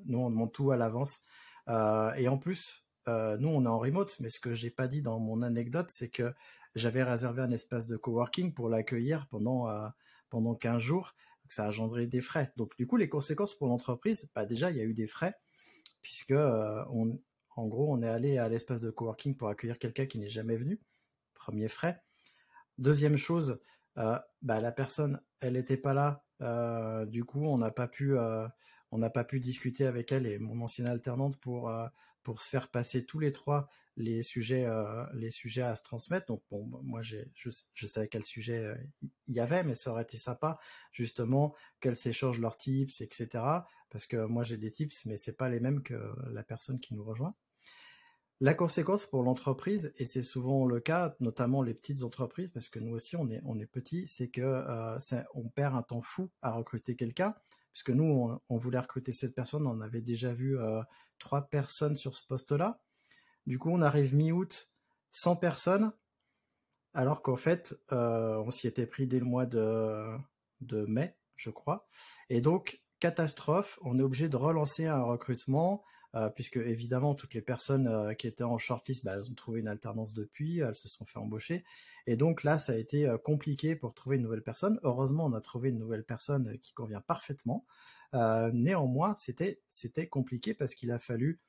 Nous, 0.06 0.18
on 0.18 0.30
demande 0.30 0.52
tout 0.52 0.70
à 0.70 0.76
l'avance. 0.76 1.24
et 1.68 2.28
en 2.28 2.38
plus, 2.38 2.84
nous, 3.06 3.48
on 3.48 3.64
est 3.64 3.68
en 3.68 3.78
remote. 3.78 4.16
Mais 4.20 4.28
ce 4.28 4.40
que 4.40 4.54
j'ai 4.54 4.70
pas 4.70 4.88
dit 4.88 5.02
dans 5.02 5.18
mon 5.18 5.42
anecdote, 5.42 5.90
c'est 5.90 6.08
que 6.08 6.32
j'avais 6.74 7.02
réservé 7.02 7.42
un 7.42 7.50
espace 7.50 7.86
de 7.86 7.96
coworking 7.96 8.54
pour 8.54 8.68
l'accueillir 8.68 9.26
pendant 9.28 9.68
pendant 10.30 10.54
15 10.54 10.78
jours 10.80 11.14
ça 11.52 11.64
a 11.64 11.68
engendré 11.68 12.06
des 12.06 12.20
frais. 12.20 12.52
Donc 12.56 12.76
du 12.76 12.86
coup, 12.86 12.96
les 12.96 13.08
conséquences 13.08 13.54
pour 13.54 13.68
l'entreprise, 13.68 14.30
bah, 14.34 14.46
déjà, 14.46 14.70
il 14.70 14.76
y 14.76 14.80
a 14.80 14.84
eu 14.84 14.94
des 14.94 15.06
frais, 15.06 15.34
puisque 16.00 16.32
euh, 16.32 16.82
en 17.56 17.66
gros, 17.66 17.92
on 17.92 18.02
est 18.02 18.08
allé 18.08 18.38
à 18.38 18.48
l'espace 18.48 18.80
de 18.80 18.90
coworking 18.90 19.36
pour 19.36 19.48
accueillir 19.48 19.78
quelqu'un 19.78 20.06
qui 20.06 20.18
n'est 20.18 20.28
jamais 20.28 20.56
venu. 20.56 20.80
Premier 21.34 21.68
frais. 21.68 22.02
Deuxième 22.78 23.16
chose, 23.16 23.60
euh, 23.98 24.18
bah, 24.40 24.60
la 24.60 24.72
personne, 24.72 25.20
elle 25.40 25.54
n'était 25.54 25.76
pas 25.76 25.92
là. 25.92 26.24
Euh, 26.40 27.04
du 27.06 27.24
coup, 27.24 27.44
on 27.44 27.58
n'a 27.58 27.70
pas 27.70 27.86
pu, 27.86 28.16
on 28.92 28.98
n'a 28.98 29.10
pas 29.10 29.24
pu 29.24 29.40
discuter 29.40 29.86
avec 29.86 30.12
elle 30.12 30.26
et 30.26 30.38
mon 30.38 30.60
ancienne 30.60 30.86
alternante 30.86 31.38
pour 31.40 31.72
pour 32.22 32.40
se 32.40 32.48
faire 32.48 32.70
passer 32.70 33.04
tous 33.04 33.18
les 33.18 33.32
trois 33.32 33.68
les 33.96 34.22
sujets, 34.22 34.64
euh, 34.66 35.04
à 35.04 35.76
se 35.76 35.82
transmettre. 35.82 36.26
Donc 36.26 36.42
bon, 36.50 36.66
moi 36.82 37.02
je, 37.02 37.18
je 37.34 37.86
savais 37.86 38.08
quel 38.08 38.24
sujet 38.24 38.74
il 39.26 39.34
y 39.34 39.40
avait, 39.40 39.64
mais 39.64 39.74
ça 39.74 39.90
aurait 39.90 40.02
été 40.02 40.16
sympa 40.16 40.58
justement 40.92 41.54
qu'elles 41.80 41.96
s'échangent 41.96 42.40
leurs 42.40 42.56
tips, 42.56 43.00
etc. 43.00 43.44
Parce 43.90 44.06
que 44.06 44.24
moi 44.24 44.44
j'ai 44.44 44.56
des 44.56 44.70
tips, 44.70 45.04
mais 45.06 45.16
c'est 45.16 45.36
pas 45.36 45.48
les 45.48 45.60
mêmes 45.60 45.82
que 45.82 45.94
la 46.30 46.42
personne 46.42 46.80
qui 46.80 46.94
nous 46.94 47.04
rejoint. 47.04 47.34
La 48.40 48.54
conséquence 48.54 49.04
pour 49.04 49.22
l'entreprise, 49.22 49.92
et 49.98 50.06
c'est 50.06 50.22
souvent 50.22 50.66
le 50.66 50.80
cas, 50.80 51.14
notamment 51.20 51.62
les 51.62 51.74
petites 51.74 52.02
entreprises, 52.02 52.50
parce 52.52 52.68
que 52.68 52.80
nous 52.80 52.92
aussi 52.92 53.14
on 53.14 53.30
est 53.30 53.40
on 53.44 53.58
est 53.60 53.66
petits, 53.66 54.08
c'est 54.08 54.28
que 54.28 54.40
euh, 54.40 54.98
on 55.34 55.48
perd 55.48 55.76
un 55.76 55.82
temps 55.82 56.02
fou 56.02 56.30
à 56.40 56.50
recruter 56.52 56.96
quelqu'un, 56.96 57.36
puisque 57.72 57.90
nous 57.90 58.38
on, 58.48 58.56
voulait 58.56 58.78
recruter 58.78 59.12
cette 59.12 59.34
personne, 59.34 59.66
on 59.66 59.80
avait 59.80 60.02
déjà 60.02 60.32
vu 60.32 60.58
euh, 60.58 60.82
trois 61.18 61.42
personnes 61.48 61.96
sur 61.96 62.14
ce 62.14 62.26
poste-là. 62.26 62.80
Du 63.46 63.58
coup, 63.58 63.70
on 63.70 63.82
arrive 63.82 64.14
mi-août, 64.14 64.70
100 65.12 65.36
personnes, 65.36 65.92
alors 66.94 67.22
qu'en 67.22 67.36
fait, 67.36 67.74
euh, 67.92 68.36
on 68.38 68.50
s'y 68.50 68.66
était 68.66 68.86
pris 68.86 69.06
dès 69.06 69.18
le 69.18 69.24
mois 69.24 69.46
de 69.46 70.16
mai, 70.86 71.16
je 71.36 71.50
crois. 71.50 71.88
Et 72.28 72.40
donc, 72.40 72.82
catastrophe, 73.00 73.78
on 73.82 73.98
est 73.98 74.02
obligé 74.02 74.28
de 74.28 74.36
relancer 74.36 74.86
un 74.86 75.02
recrutement, 75.02 75.82
euh, 76.14 76.28
puisque 76.30 76.56
évidemment, 76.56 77.14
toutes 77.14 77.34
les 77.34 77.42
personnes 77.42 77.88
euh, 77.88 78.14
qui 78.14 78.26
étaient 78.26 78.44
en 78.44 78.58
shortlist, 78.58 79.04
bah, 79.04 79.14
elles 79.16 79.30
ont 79.30 79.34
trouvé 79.34 79.60
une 79.60 79.68
alternance 79.68 80.14
depuis, 80.14 80.60
elles 80.60 80.76
se 80.76 80.88
sont 80.88 81.04
fait 81.04 81.18
embaucher. 81.18 81.64
Et 82.06 82.16
donc 82.16 82.42
là, 82.42 82.58
ça 82.58 82.72
a 82.72 82.76
été 82.76 83.08
compliqué 83.22 83.76
pour 83.76 83.94
trouver 83.94 84.16
une 84.16 84.22
nouvelle 84.22 84.42
personne. 84.42 84.80
Heureusement, 84.82 85.26
on 85.26 85.32
a 85.32 85.40
trouvé 85.40 85.70
une 85.70 85.78
nouvelle 85.78 86.04
personne 86.04 86.58
qui 86.58 86.72
convient 86.74 87.00
parfaitement. 87.00 87.64
néanmoins, 88.12 89.14
c'était 89.16 89.62
c'était 89.68 90.08
compliqué 90.08 90.52
parce 90.54 90.74
qu'il 90.74 90.90
a 90.90 90.98
fallu 90.98 91.40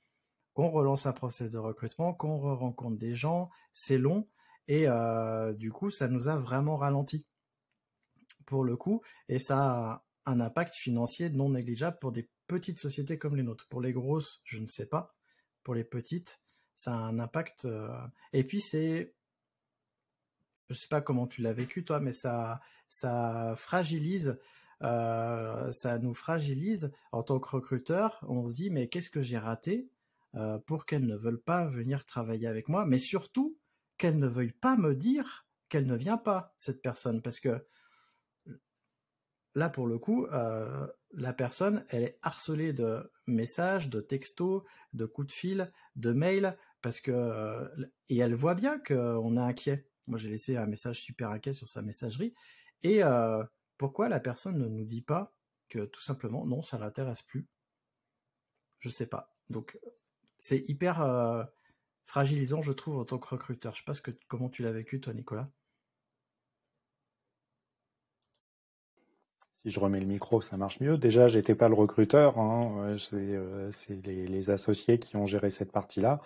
qu'on 0.54 0.70
relance 0.70 1.08
un 1.08 1.14
process 1.14 1.50
de 1.50 1.58
recrutement, 1.58 2.14
qu'on 2.14 2.38
rencontre 2.56 2.98
des 2.98 3.16
gens, 3.16 3.50
c'est 3.74 3.98
long 3.98 4.28
et 4.68 4.88
euh, 4.88 5.54
du 5.54 5.72
coup 5.72 5.90
ça 5.90 6.08
nous 6.08 6.28
a 6.28 6.38
vraiment 6.38 6.78
ralenti 6.78 7.26
pour 8.46 8.64
le 8.64 8.78
coup 8.78 9.02
et 9.28 9.40
ça 9.40 9.58
a 9.60 10.06
un 10.26 10.40
impact 10.40 10.74
financier 10.74 11.30
non 11.30 11.50
négligeable 11.50 11.98
pour 12.00 12.12
des 12.12 12.30
petites 12.48 12.80
sociétés 12.80 13.18
comme 13.18 13.36
les 13.36 13.44
nôtres. 13.44 13.68
Pour 13.68 13.82
les 13.82 13.94
grosses, 13.94 14.42
je 14.44 14.60
ne 14.60 14.68
sais 14.68 14.88
pas. 14.88 15.16
Pour 15.64 15.76
les 15.76 15.84
petites, 15.84 16.42
ça 16.76 16.94
a 16.94 16.98
un 16.98 17.20
impact. 17.20 17.66
Euh, 17.66 17.90
et 18.34 18.44
puis 18.44 18.62
c'est, 18.62 19.16
je 20.70 20.76
sais 20.76 20.88
pas 20.88 21.02
comment 21.02 21.28
tu 21.28 21.42
l'as 21.42 21.54
vécu 21.54 21.86
toi, 21.86 22.00
mais 22.00 22.12
ça, 22.12 22.62
ça 22.90 23.54
fragilise. 23.56 24.40
Euh, 24.82 25.72
ça 25.72 25.98
nous 26.00 26.14
fragilise 26.14 26.92
en 27.12 27.24
tant 27.24 27.40
que 27.40 27.50
recruteur. 27.50 28.24
On 28.28 28.48
se 28.48 28.56
dit 28.56 28.70
mais 28.70 28.88
qu'est-ce 28.88 29.10
que 29.10 29.24
j'ai 29.24 29.38
raté 29.38 29.90
euh, 30.36 30.58
pour 30.58 30.86
qu'elles 30.86 31.06
ne 31.06 31.16
veulent 31.16 31.42
pas 31.42 31.66
venir 31.66 32.06
travailler 32.06 32.48
avec 32.48 32.68
moi, 32.68 32.86
mais 32.86 32.98
surtout 32.98 33.58
qu'elles 33.98 34.20
ne 34.20 34.28
veuillent 34.28 34.52
pas 34.52 34.76
me 34.76 34.96
dire 34.96 35.46
qu'elle 35.70 35.86
ne 35.86 35.96
vient 35.96 36.18
pas, 36.18 36.54
cette 36.60 36.82
personne, 36.82 37.22
parce 37.22 37.40
que 37.40 37.66
là, 39.56 39.70
pour 39.70 39.88
le 39.88 39.98
coup, 40.00 40.26
euh, 40.28 40.88
la 41.12 41.34
personne, 41.34 41.86
elle 41.90 42.04
est 42.04 42.18
harcelée 42.22 42.74
de 42.74 43.12
messages, 43.28 43.90
de 43.90 44.02
textos, 44.02 44.64
de 44.94 45.06
coups 45.06 45.28
de 45.28 45.32
fil, 45.32 45.72
de 45.96 46.12
mails, 46.12 46.58
parce 46.82 47.00
que 47.00 47.12
euh, 47.12 47.68
et 48.10 48.18
elle 48.18 48.36
voit 48.36 48.56
bien 48.56 48.80
qu'on 48.80 49.38
est 49.38 49.42
inquiet. 49.42 49.88
Moi, 50.08 50.18
j'ai 50.18 50.30
laissé 50.30 50.58
un 50.58 50.66
message 50.66 51.02
super 51.02 51.30
inquiet 51.32 51.54
sur 51.54 51.70
sa 51.70 51.82
messagerie. 51.82 52.34
Et 52.84 53.02
pourquoi 53.78 54.10
la 54.10 54.20
personne 54.20 54.58
ne 54.58 54.68
nous 54.68 54.84
dit 54.84 55.02
pas 55.02 55.34
que 55.70 55.86
tout 55.86 56.02
simplement, 56.02 56.46
non, 56.46 56.62
ça 56.62 56.78
l'intéresse 56.78 57.22
plus? 57.22 57.48
Je 58.80 58.90
sais 58.90 59.08
pas. 59.08 59.34
Donc, 59.50 59.80
c'est 60.40 60.70
hyper 60.70 61.02
euh, 61.02 61.44
fragilisant, 62.06 62.62
je 62.62 62.74
trouve, 62.74 62.98
en 62.98 63.06
tant 63.06 63.18
que 63.18 63.30
recruteur. 63.30 63.74
Je 63.74 63.80
sais 63.80 63.86
pas 63.86 63.94
que, 63.94 64.12
comment 64.28 64.50
tu 64.50 64.62
l'as 64.62 64.74
vécu, 64.74 65.00
toi, 65.00 65.14
Nicolas. 65.14 65.50
Si 69.64 69.70
je 69.70 69.80
remets 69.80 70.02
le 70.02 70.06
micro, 70.06 70.42
ça 70.42 70.58
marche 70.58 70.82
mieux. 70.82 70.98
Déjà, 70.98 71.28
j'étais 71.28 71.56
pas 71.56 71.70
le 71.70 71.74
recruteur, 71.74 72.38
hein. 72.38 72.98
c'est 72.98 73.16
euh, 73.16 73.72
les, 74.04 74.52
associés 74.52 75.00
qui 75.00 75.16
ont 75.16 75.26
géré 75.26 75.50
cette 75.50 75.72
partie-là. 75.72 76.20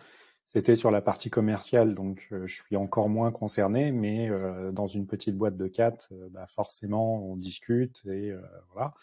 C'était 0.48 0.74
sur 0.74 0.89
la 0.89 1.01
partie 1.01 1.29
commerciale, 1.29 1.94
donc 1.94 2.27
euh, 2.32 2.48
je 2.48 2.56
suis 2.56 2.75
encore 2.75 3.10
moins 3.10 3.32
concerné, 3.32 3.91
mais 3.91 4.32
dans 4.72 4.88
une 4.88 5.06
petite 5.06 5.36
boîte 5.38 5.56
de 5.56 5.67
quatre, 5.67 6.10
bah, 6.32 6.48
forcément, 6.48 7.24
on 7.25 7.36
discute 7.36 8.03
et 8.08 8.34
voilà. 8.74 8.96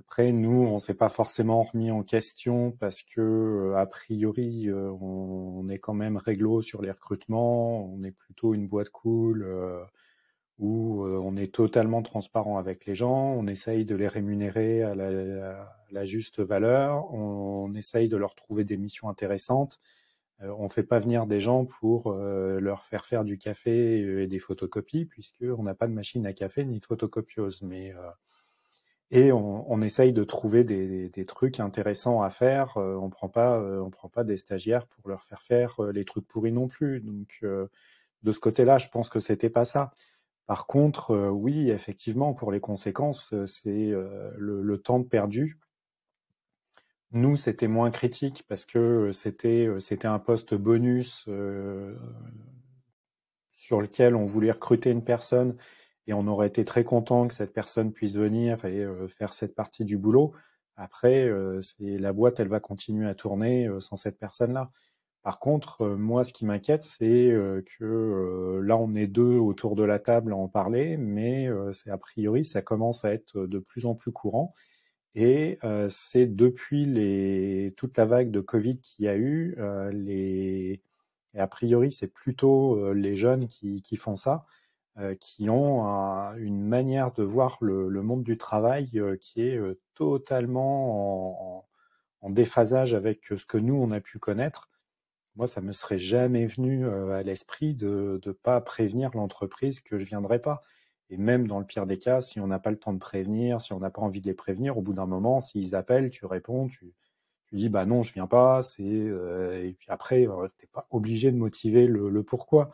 Après, 0.00 0.32
nous, 0.32 0.62
on 0.62 0.78
s'est 0.80 0.94
pas 0.94 1.10
forcément 1.10 1.62
remis 1.62 1.92
en 1.92 2.02
question 2.02 2.72
parce 2.72 3.02
que, 3.02 3.74
a 3.76 3.86
priori, 3.86 4.68
on, 4.72 5.68
est 5.68 5.78
quand 5.78 5.94
même 5.94 6.16
réglo 6.16 6.62
sur 6.62 6.82
les 6.82 6.90
recrutements. 6.90 7.84
On 7.84 8.02
est 8.02 8.10
plutôt 8.10 8.54
une 8.54 8.66
boîte 8.66 8.88
cool 8.88 9.46
où 10.60 11.04
on 11.06 11.36
est 11.36 11.52
totalement 11.52 12.02
transparent 12.02 12.58
avec 12.58 12.86
les 12.86 12.94
gens. 12.94 13.34
On 13.34 13.46
essaye 13.46 13.84
de 13.84 13.96
les 13.96 14.08
rémunérer 14.08 14.82
à 14.82 14.94
la, 14.94 16.04
juste 16.04 16.40
valeur. 16.40 17.12
On, 17.12 17.74
essaye 17.74 18.08
de 18.08 18.16
leur 18.16 18.34
trouver 18.34 18.64
des 18.64 18.76
missions 18.76 19.08
intéressantes. 19.08 19.80
on 20.40 20.68
fait 20.68 20.82
pas 20.82 20.98
venir 20.98 21.26
des 21.26 21.40
gens 21.40 21.64
pour 21.64 22.12
leur 22.12 22.84
faire 22.84 23.06
faire 23.06 23.24
du 23.24 23.38
café 23.38 24.22
et 24.22 24.26
des 24.26 24.38
photocopies, 24.38 25.06
puisqu'on 25.06 25.62
n'a 25.62 25.74
pas 25.74 25.88
de 25.88 25.94
machine 25.94 26.26
à 26.26 26.34
café 26.34 26.64
ni 26.64 26.78
de 26.78 26.86
photocopieuse. 26.86 27.62
Mais 27.62 27.94
et 29.12 29.32
on, 29.32 29.82
essaye 29.82 30.12
de 30.12 30.22
trouver 30.22 30.62
des, 30.62 31.24
trucs 31.24 31.58
intéressants 31.58 32.22
à 32.22 32.30
faire. 32.30 32.76
Euh, 32.76 32.94
on 32.94 33.10
prend 33.10 33.28
pas, 33.28 33.58
euh, 33.58 33.88
prend 33.90 34.08
pas 34.08 34.22
des 34.22 34.36
stagiaires 34.36 34.86
pour 34.86 35.08
leur 35.08 35.24
faire 35.24 35.42
faire 35.42 35.82
euh, 35.82 35.90
les 35.90 36.04
trucs 36.04 36.26
pourris 36.28 36.52
non 36.52 36.68
plus. 36.68 37.00
Donc 37.00 37.40
de 37.42 38.32
ce 38.32 38.38
côté-là, 38.38 38.78
je 38.78 38.88
pense 38.88 39.08
que 39.08 39.18
c'était 39.18 39.50
pas 39.50 39.64
ça. 39.64 39.92
Par 40.50 40.66
contre, 40.66 41.28
oui, 41.28 41.70
effectivement, 41.70 42.34
pour 42.34 42.50
les 42.50 42.58
conséquences, 42.58 43.32
c'est 43.46 43.92
le, 44.36 44.76
temps 44.78 45.00
perdu. 45.04 45.60
Nous, 47.12 47.36
c'était 47.36 47.68
moins 47.68 47.92
critique 47.92 48.44
parce 48.48 48.64
que 48.64 49.12
c'était 49.12 49.68
c'était 49.78 50.08
un 50.08 50.18
poste 50.18 50.56
bonus 50.56 51.28
sur 53.52 53.80
lequel 53.80 54.16
on 54.16 54.24
voulait 54.24 54.50
recruter 54.50 54.90
une 54.90 55.04
personne 55.04 55.56
et 56.08 56.12
on 56.12 56.26
aurait 56.26 56.48
été 56.48 56.64
très 56.64 56.82
content 56.82 57.28
que 57.28 57.34
cette 57.34 57.52
personne 57.52 57.92
puisse 57.92 58.16
venir 58.16 58.64
et 58.64 58.80
euh, 58.80 59.06
faire 59.06 59.32
cette 59.32 59.54
partie 59.54 59.84
du 59.84 59.96
boulot. 59.96 60.32
Après, 60.74 61.22
euh, 61.24 61.60
la 61.78 62.12
boîte, 62.12 62.40
elle 62.40 62.48
va 62.48 62.58
continuer 62.58 63.08
à 63.08 63.14
tourner 63.14 63.68
euh, 63.68 63.78
sans 63.78 63.94
cette 63.94 64.18
personne-là. 64.18 64.72
Par 65.22 65.38
contre, 65.38 65.86
moi, 65.86 66.24
ce 66.24 66.32
qui 66.32 66.44
m'inquiète, 66.46 66.82
c'est 66.82 67.30
que 67.78 68.60
là, 68.64 68.76
on 68.78 68.94
est 68.94 69.06
deux 69.06 69.36
autour 69.36 69.76
de 69.76 69.84
la 69.84 69.98
table 69.98 70.32
à 70.32 70.36
en 70.36 70.48
parler, 70.48 70.96
mais 70.96 71.48
c'est 71.74 71.90
a 71.90 71.98
priori, 71.98 72.44
ça 72.44 72.62
commence 72.62 73.04
à 73.04 73.12
être 73.12 73.46
de 73.46 73.58
plus 73.58 73.84
en 73.84 73.94
plus 73.94 74.12
courant. 74.12 74.54
Et 75.14 75.58
c'est 75.88 76.26
depuis 76.26 77.72
toute 77.76 77.98
la 77.98 78.06
vague 78.06 78.30
de 78.30 78.40
Covid 78.40 78.78
qu'il 78.80 79.04
y 79.04 79.08
a 79.08 79.16
eu, 79.16 79.56
les, 79.92 80.82
et 81.34 81.40
a 81.40 81.46
priori, 81.46 81.92
c'est 81.92 82.12
plutôt 82.12 82.92
les 82.94 83.14
jeunes 83.14 83.46
qui, 83.46 83.96
font 83.96 84.16
ça. 84.16 84.46
Euh, 84.98 85.14
qui 85.14 85.48
ont 85.48 85.84
une 86.36 86.62
manière 86.62 87.12
de 87.12 87.22
voir 87.22 87.58
le, 87.60 87.88
monde 88.02 88.24
du 88.24 88.36
travail 88.36 88.90
euh, 88.96 89.16
qui 89.16 89.40
est 89.42 89.56
euh, 89.56 89.80
totalement 89.94 91.64
en, 92.22 92.30
déphasage 92.30 92.92
avec 92.94 93.24
ce 93.24 93.46
que 93.46 93.56
nous, 93.56 93.74
on 93.74 93.92
a 93.92 94.00
pu 94.00 94.18
connaître. 94.18 94.68
Moi, 95.36 95.46
ça 95.46 95.60
me 95.60 95.72
serait 95.72 95.98
jamais 95.98 96.46
venu 96.46 96.88
à 96.88 97.22
l'esprit 97.22 97.74
de 97.74 98.20
ne 98.24 98.32
pas 98.32 98.60
prévenir 98.60 99.10
l'entreprise 99.14 99.80
que 99.80 99.98
je 99.98 100.04
viendrai 100.04 100.40
pas. 100.40 100.62
Et 101.08 101.16
même 101.16 101.46
dans 101.46 101.58
le 101.58 101.64
pire 101.66 101.86
des 101.86 101.98
cas, 101.98 102.20
si 102.20 102.40
on 102.40 102.46
n'a 102.46 102.58
pas 102.58 102.70
le 102.70 102.78
temps 102.78 102.92
de 102.92 102.98
prévenir, 102.98 103.60
si 103.60 103.72
on 103.72 103.80
n'a 103.80 103.90
pas 103.90 104.02
envie 104.02 104.20
de 104.20 104.26
les 104.26 104.34
prévenir, 104.34 104.78
au 104.78 104.82
bout 104.82 104.92
d'un 104.92 105.06
moment, 105.06 105.40
s'ils 105.40 105.74
appellent, 105.74 106.10
tu 106.10 106.26
réponds, 106.26 106.68
tu, 106.68 106.94
dis 107.52 107.68
bah 107.68 107.86
non, 107.86 108.02
je 108.02 108.12
viens 108.12 108.26
pas. 108.26 108.62
C'est 108.62 108.82
et 108.82 109.76
puis 109.78 109.88
après, 109.88 110.22
tu 110.24 110.28
n'es 110.28 110.68
pas 110.72 110.86
obligé 110.90 111.32
de 111.32 111.36
motiver 111.36 111.86
le 111.86 112.22
pourquoi. 112.22 112.72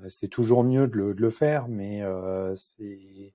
Euh, 0.00 0.08
c'est 0.08 0.28
toujours 0.28 0.64
mieux 0.64 0.88
de 0.88 1.14
le, 1.16 1.30
faire, 1.30 1.68
mais 1.68 2.02
euh, 2.02 2.54
c'est 2.56 3.34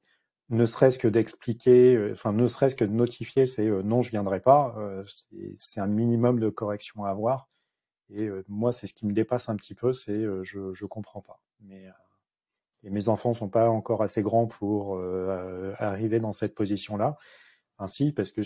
ne 0.49 0.65
serait-ce 0.65 0.97
que 0.97 1.07
d'expliquer, 1.07 1.95
euh, 1.95 2.11
enfin 2.13 2.33
ne 2.33 2.47
serait-ce 2.47 2.75
que 2.75 2.85
de 2.85 2.91
notifier, 2.91 3.45
c'est 3.45 3.67
non, 3.67 4.01
je 4.01 4.09
viendrai 4.11 4.39
pas. 4.39 4.75
c'est 5.55 5.79
un 5.79 5.87
minimum 5.87 6.39
de 6.39 6.49
correction 6.49 7.05
à 7.05 7.09
avoir. 7.11 7.49
Et 8.09 8.29
moi, 8.47 8.71
c'est 8.71 8.87
ce 8.87 8.93
qui 8.93 9.05
me 9.05 9.13
dépasse 9.13 9.49
un 9.49 9.55
petit 9.55 9.75
peu, 9.75 9.93
c'est 9.93 10.23
je 10.43 10.73
je 10.73 10.85
comprends 10.85 11.21
pas. 11.21 11.41
Mais 11.61 11.85
et 12.83 12.89
mes 12.89 13.09
enfants 13.09 13.33
sont 13.33 13.49
pas 13.49 13.69
encore 13.69 14.01
assez 14.01 14.21
grands 14.21 14.47
pour 14.47 14.99
arriver 15.79 16.19
dans 16.19 16.31
cette 16.31 16.55
position-là. 16.55 17.17
Ainsi, 17.77 18.11
parce 18.11 18.31
que 18.31 18.41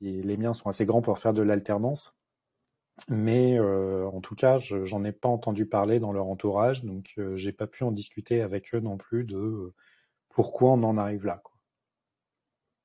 les 0.00 0.36
miens 0.36 0.54
sont 0.54 0.68
assez 0.68 0.86
grands 0.86 1.02
pour 1.02 1.18
faire 1.18 1.34
de 1.34 1.42
l'alternance. 1.42 2.14
Mais 3.08 3.58
euh, 3.58 4.06
en 4.08 4.20
tout 4.20 4.34
cas, 4.34 4.58
j'en 4.58 5.04
ai 5.04 5.12
pas 5.12 5.28
entendu 5.28 5.66
parler 5.66 6.00
dans 6.00 6.12
leur 6.12 6.26
entourage, 6.26 6.84
donc 6.84 7.14
euh, 7.18 7.36
j'ai 7.36 7.52
pas 7.52 7.66
pu 7.66 7.84
en 7.84 7.92
discuter 7.92 8.42
avec 8.42 8.74
eux 8.74 8.80
non 8.80 8.98
plus 8.98 9.24
de 9.24 9.36
euh, 9.36 9.74
pourquoi 10.28 10.72
on 10.72 10.82
en 10.82 10.98
arrive 10.98 11.24
là. 11.24 11.42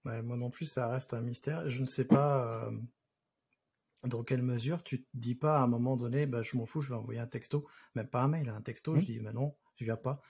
Moi 0.03 0.21
non 0.21 0.51
plus, 0.51 0.65
ça 0.65 0.87
reste 0.87 1.15
un 1.15 1.21
mystère. 1.21 1.67
Je 1.67 1.81
ne 1.81 1.85
sais 1.85 2.05
pas 2.05 2.69
dans 4.05 4.23
quelle 4.23 4.41
mesure 4.41 4.83
tu 4.83 5.03
te 5.03 5.07
dis 5.13 5.35
pas 5.35 5.59
à 5.59 5.61
un 5.61 5.67
moment 5.67 5.97
donné, 5.97 6.25
bah, 6.25 6.43
je 6.43 6.57
m'en 6.57 6.65
fous, 6.65 6.81
je 6.81 6.89
vais 6.89 6.95
envoyer 6.95 7.19
un 7.19 7.27
texto, 7.27 7.67
même 7.95 8.07
pas 8.07 8.21
un 8.21 8.27
mail, 8.27 8.49
un 8.49 8.61
texto, 8.61 8.95
je 8.95 9.01
mmh. 9.01 9.05
dis, 9.05 9.19
mais 9.19 9.33
non, 9.33 9.55
je 9.75 9.85
viens 9.85 9.97
pas. 9.97 10.21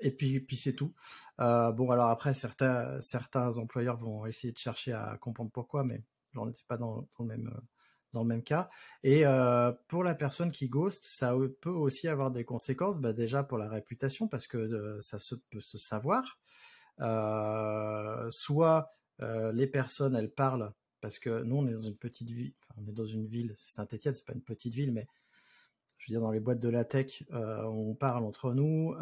Et 0.00 0.10
puis, 0.10 0.40
puis 0.40 0.56
c'est 0.56 0.74
tout. 0.74 0.94
bon, 1.38 1.90
alors 1.90 2.10
après, 2.10 2.34
certains, 2.34 3.00
certains 3.00 3.58
employeurs 3.58 3.96
vont 3.96 4.26
essayer 4.26 4.52
de 4.52 4.58
chercher 4.58 4.92
à 4.92 5.16
comprendre 5.20 5.50
pourquoi, 5.50 5.84
mais 5.84 6.02
on 6.36 6.46
n'est 6.46 6.52
pas 6.68 6.76
dans, 6.76 7.08
dans 7.18 7.24
le 7.24 7.26
même 7.26 7.60
dans 8.12 8.22
le 8.22 8.28
même 8.28 8.42
cas. 8.42 8.68
Et 9.02 9.26
euh, 9.26 9.72
pour 9.88 10.04
la 10.04 10.14
personne 10.14 10.50
qui 10.50 10.68
ghost, 10.68 11.04
ça 11.04 11.34
peut 11.60 11.70
aussi 11.70 12.08
avoir 12.08 12.30
des 12.30 12.44
conséquences, 12.44 12.98
bah 12.98 13.12
déjà 13.12 13.42
pour 13.42 13.58
la 13.58 13.68
réputation, 13.68 14.28
parce 14.28 14.46
que 14.46 14.58
euh, 14.58 15.00
ça 15.00 15.18
se, 15.18 15.34
peut 15.50 15.60
se 15.60 15.78
savoir. 15.78 16.38
Euh, 17.00 18.30
soit 18.30 18.92
euh, 19.22 19.52
les 19.52 19.66
personnes, 19.66 20.16
elles 20.16 20.32
parlent, 20.32 20.72
parce 21.00 21.18
que 21.18 21.42
nous, 21.42 21.56
on 21.56 21.66
est 21.66 21.72
dans 21.72 21.80
une 21.80 21.96
petite 21.96 22.30
ville, 22.30 22.52
enfin, 22.62 22.80
on 22.84 22.88
est 22.88 22.94
dans 22.94 23.06
une 23.06 23.26
ville, 23.26 23.54
c'est 23.56 23.70
Saint-Etienne, 23.70 24.14
c'est 24.14 24.26
pas 24.26 24.34
une 24.34 24.42
petite 24.42 24.74
ville, 24.74 24.92
mais 24.92 25.06
je 25.98 26.06
veux 26.10 26.14
dire, 26.14 26.20
dans 26.22 26.32
les 26.32 26.40
boîtes 26.40 26.60
de 26.60 26.68
la 26.68 26.84
tech, 26.84 27.24
on 27.30 27.94
parle 27.94 28.24
entre 28.24 28.54
nous. 28.54 28.94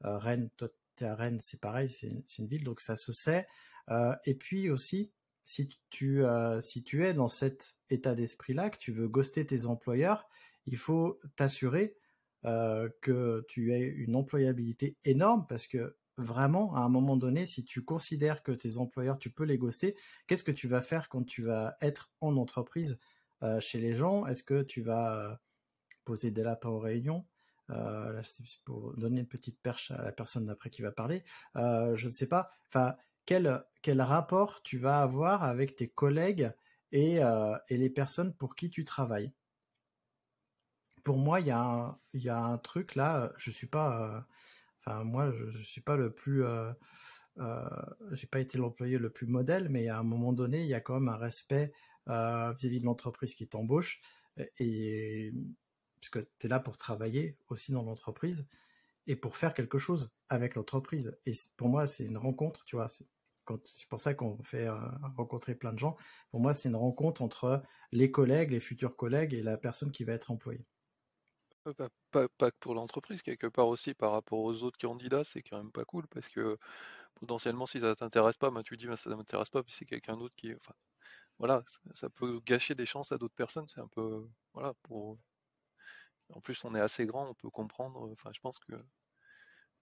Rennes, 0.00 0.50
toi, 0.56 0.68
t'es 0.96 1.04
à 1.04 1.14
Rennes, 1.14 1.38
c'est 1.40 1.60
pareil, 1.60 1.90
c'est 1.90 2.08
une, 2.38 2.46
ville, 2.46 2.64
donc 2.64 2.80
ça 2.80 2.96
se 2.96 3.12
sait. 3.12 3.46
et 4.24 4.34
puis 4.34 4.70
aussi, 4.70 5.12
si 5.44 5.68
tu, 5.90 6.24
euh, 6.24 6.60
si 6.60 6.82
tu 6.82 7.04
es 7.04 7.14
dans 7.14 7.28
cet 7.28 7.76
état 7.90 8.14
d'esprit-là, 8.14 8.70
que 8.70 8.78
tu 8.78 8.92
veux 8.92 9.08
ghoster 9.08 9.46
tes 9.46 9.66
employeurs, 9.66 10.28
il 10.66 10.76
faut 10.76 11.20
t'assurer 11.36 11.96
euh, 12.46 12.88
que 13.00 13.44
tu 13.48 13.72
aies 13.74 13.86
une 13.86 14.16
employabilité 14.16 14.96
énorme 15.04 15.46
parce 15.48 15.66
que 15.66 15.96
vraiment, 16.16 16.74
à 16.76 16.80
un 16.80 16.88
moment 16.88 17.16
donné, 17.16 17.46
si 17.46 17.64
tu 17.64 17.84
considères 17.84 18.42
que 18.42 18.52
tes 18.52 18.78
employeurs, 18.78 19.18
tu 19.18 19.30
peux 19.30 19.44
les 19.44 19.58
ghoster, 19.58 19.96
qu'est-ce 20.26 20.44
que 20.44 20.52
tu 20.52 20.68
vas 20.68 20.80
faire 20.80 21.08
quand 21.08 21.24
tu 21.24 21.42
vas 21.42 21.76
être 21.80 22.12
en 22.20 22.36
entreprise 22.36 23.00
euh, 23.42 23.60
chez 23.60 23.80
les 23.80 23.94
gens? 23.94 24.26
Est-ce 24.26 24.42
que 24.42 24.62
tu 24.62 24.82
vas 24.82 25.40
poser 26.04 26.30
des 26.30 26.42
lapins 26.42 26.68
aux 26.70 26.78
réunions? 26.78 27.26
Là, 27.68 28.22
c'est 28.22 28.44
pour 28.64 28.94
donner 28.96 29.20
une 29.20 29.26
petite 29.28 29.60
perche 29.62 29.90
à 29.90 30.02
la 30.02 30.12
personne 30.12 30.46
d'après 30.46 30.70
qui 30.70 30.82
va 30.82 30.92
parler. 30.92 31.24
je 31.54 32.04
ne 32.06 32.10
sais 32.12 32.28
pas. 32.28 32.50
Enfin, 32.68 32.96
quel, 33.26 33.64
quel 33.82 34.02
rapport 34.02 34.62
tu 34.62 34.78
vas 34.78 35.00
avoir 35.00 35.44
avec 35.44 35.76
tes 35.76 35.88
collègues 35.88 36.52
et, 36.92 37.22
euh, 37.24 37.56
et 37.68 37.76
les 37.78 37.90
personnes 37.90 38.34
pour 38.34 38.54
qui 38.54 38.70
tu 38.70 38.84
travailles? 38.84 39.32
Pour 41.04 41.18
moi, 41.18 41.40
il 41.40 41.46
y, 41.46 42.18
y 42.18 42.28
a 42.28 42.38
un 42.42 42.58
truc 42.58 42.94
là, 42.94 43.32
je 43.36 43.50
suis 43.50 43.66
pas, 43.66 44.16
euh, 44.16 44.20
enfin 44.86 45.04
moi, 45.04 45.30
je, 45.30 45.50
je, 45.50 45.62
suis 45.62 45.80
pas 45.80 45.96
le 45.96 46.12
plus, 46.12 46.44
euh, 46.44 46.72
euh, 47.38 47.68
j'ai 48.12 48.26
pas 48.26 48.40
été 48.40 48.58
l'employé 48.58 48.98
le 48.98 49.10
plus 49.10 49.26
modèle, 49.26 49.68
mais 49.68 49.88
à 49.88 49.98
un 49.98 50.02
moment 50.02 50.32
donné, 50.32 50.62
il 50.62 50.68
y 50.68 50.74
a 50.74 50.80
quand 50.80 50.94
même 50.94 51.08
un 51.08 51.16
respect 51.16 51.72
euh, 52.08 52.52
vis-à-vis 52.52 52.80
de 52.80 52.86
l'entreprise 52.86 53.34
qui 53.34 53.48
t'embauche 53.48 54.02
et 54.58 55.32
parce 56.00 56.10
que 56.10 56.18
tu 56.38 56.46
es 56.46 56.48
là 56.48 56.60
pour 56.60 56.76
travailler 56.76 57.38
aussi 57.48 57.72
dans 57.72 57.82
l'entreprise 57.82 58.46
et 59.06 59.16
pour 59.16 59.36
faire 59.36 59.54
quelque 59.54 59.78
chose 59.78 60.12
avec 60.28 60.54
l'entreprise. 60.54 61.18
Et 61.24 61.32
pour 61.56 61.68
moi, 61.68 61.86
c'est 61.86 62.04
une 62.04 62.18
rencontre, 62.18 62.64
tu 62.64 62.76
vois. 62.76 62.88
C'est 62.88 63.88
pour 63.88 64.00
ça 64.00 64.14
qu'on 64.14 64.42
fait 64.42 64.68
rencontrer 65.16 65.54
plein 65.54 65.72
de 65.72 65.78
gens. 65.78 65.96
Pour 66.30 66.40
moi, 66.40 66.54
c'est 66.54 66.68
une 66.68 66.76
rencontre 66.76 67.22
entre 67.22 67.62
les 67.92 68.10
collègues, 68.10 68.50
les 68.50 68.60
futurs 68.60 68.96
collègues 68.96 69.34
et 69.34 69.42
la 69.42 69.56
personne 69.56 69.92
qui 69.92 70.04
va 70.04 70.14
être 70.14 70.30
employée. 70.30 70.66
Euh, 71.66 71.72
pas, 72.10 72.50
que 72.50 72.56
pour 72.60 72.74
l'entreprise, 72.74 73.22
quelque 73.22 73.46
part 73.46 73.68
aussi 73.68 73.94
par 73.94 74.12
rapport 74.12 74.40
aux 74.40 74.62
autres 74.62 74.78
candidats, 74.78 75.24
c'est 75.24 75.42
quand 75.42 75.56
même 75.56 75.72
pas 75.72 75.84
cool 75.84 76.06
parce 76.08 76.28
que 76.28 76.58
potentiellement, 77.14 77.66
si 77.66 77.80
ça 77.80 77.94
t'intéresse 77.94 78.36
pas, 78.36 78.50
bah, 78.50 78.62
tu 78.62 78.76
dis 78.76 78.86
bah, 78.86 78.96
ça 78.96 79.14
m'intéresse 79.16 79.50
pas, 79.50 79.62
puis 79.62 79.72
c'est 79.74 79.86
quelqu'un 79.86 80.16
d'autre 80.16 80.34
qui. 80.36 80.54
Enfin, 80.54 80.74
voilà, 81.38 81.62
ça, 81.66 81.80
ça, 81.94 82.10
peut 82.10 82.40
gâcher 82.46 82.74
des 82.74 82.86
chances 82.86 83.12
à 83.12 83.18
d'autres 83.18 83.34
personnes. 83.34 83.68
C'est 83.68 83.80
un 83.80 83.88
peu. 83.88 84.28
Voilà, 84.54 84.74
pour. 84.84 85.18
En 86.30 86.40
plus, 86.42 86.62
on 86.66 86.74
est 86.74 86.80
assez 86.80 87.06
grand, 87.06 87.28
on 87.30 87.34
peut 87.34 87.50
comprendre. 87.50 88.10
Enfin, 88.12 88.30
je 88.34 88.40
pense 88.40 88.58
que 88.58 88.72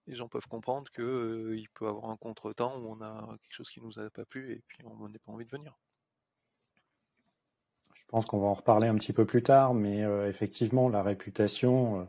les 0.07 0.15
gens 0.15 0.29
peuvent 0.29 0.47
comprendre 0.47 0.89
qu'il 0.91 1.03
euh, 1.03 1.63
peut 1.73 1.87
avoir 1.87 2.09
un 2.09 2.17
contretemps 2.17 2.77
où 2.77 2.91
on 2.91 3.01
a 3.01 3.37
quelque 3.41 3.53
chose 3.53 3.69
qui 3.69 3.81
nous 3.81 3.99
a 3.99 4.09
pas 4.09 4.25
plu 4.25 4.53
et 4.53 4.61
puis 4.67 4.79
on 4.85 5.07
n'a 5.09 5.19
pas 5.19 5.31
envie 5.31 5.45
de 5.45 5.51
venir. 5.51 5.77
Pense 8.13 8.27
qu'on 8.27 8.37
va 8.37 8.45
en 8.45 8.53
reparler 8.53 8.87
un 8.87 8.93
petit 8.93 9.11
peu 9.11 9.25
plus 9.25 9.41
tard, 9.41 9.73
mais 9.73 10.03
euh, 10.03 10.29
effectivement, 10.29 10.87
la 10.87 11.01
réputation, 11.01 12.01
euh, 12.01 12.03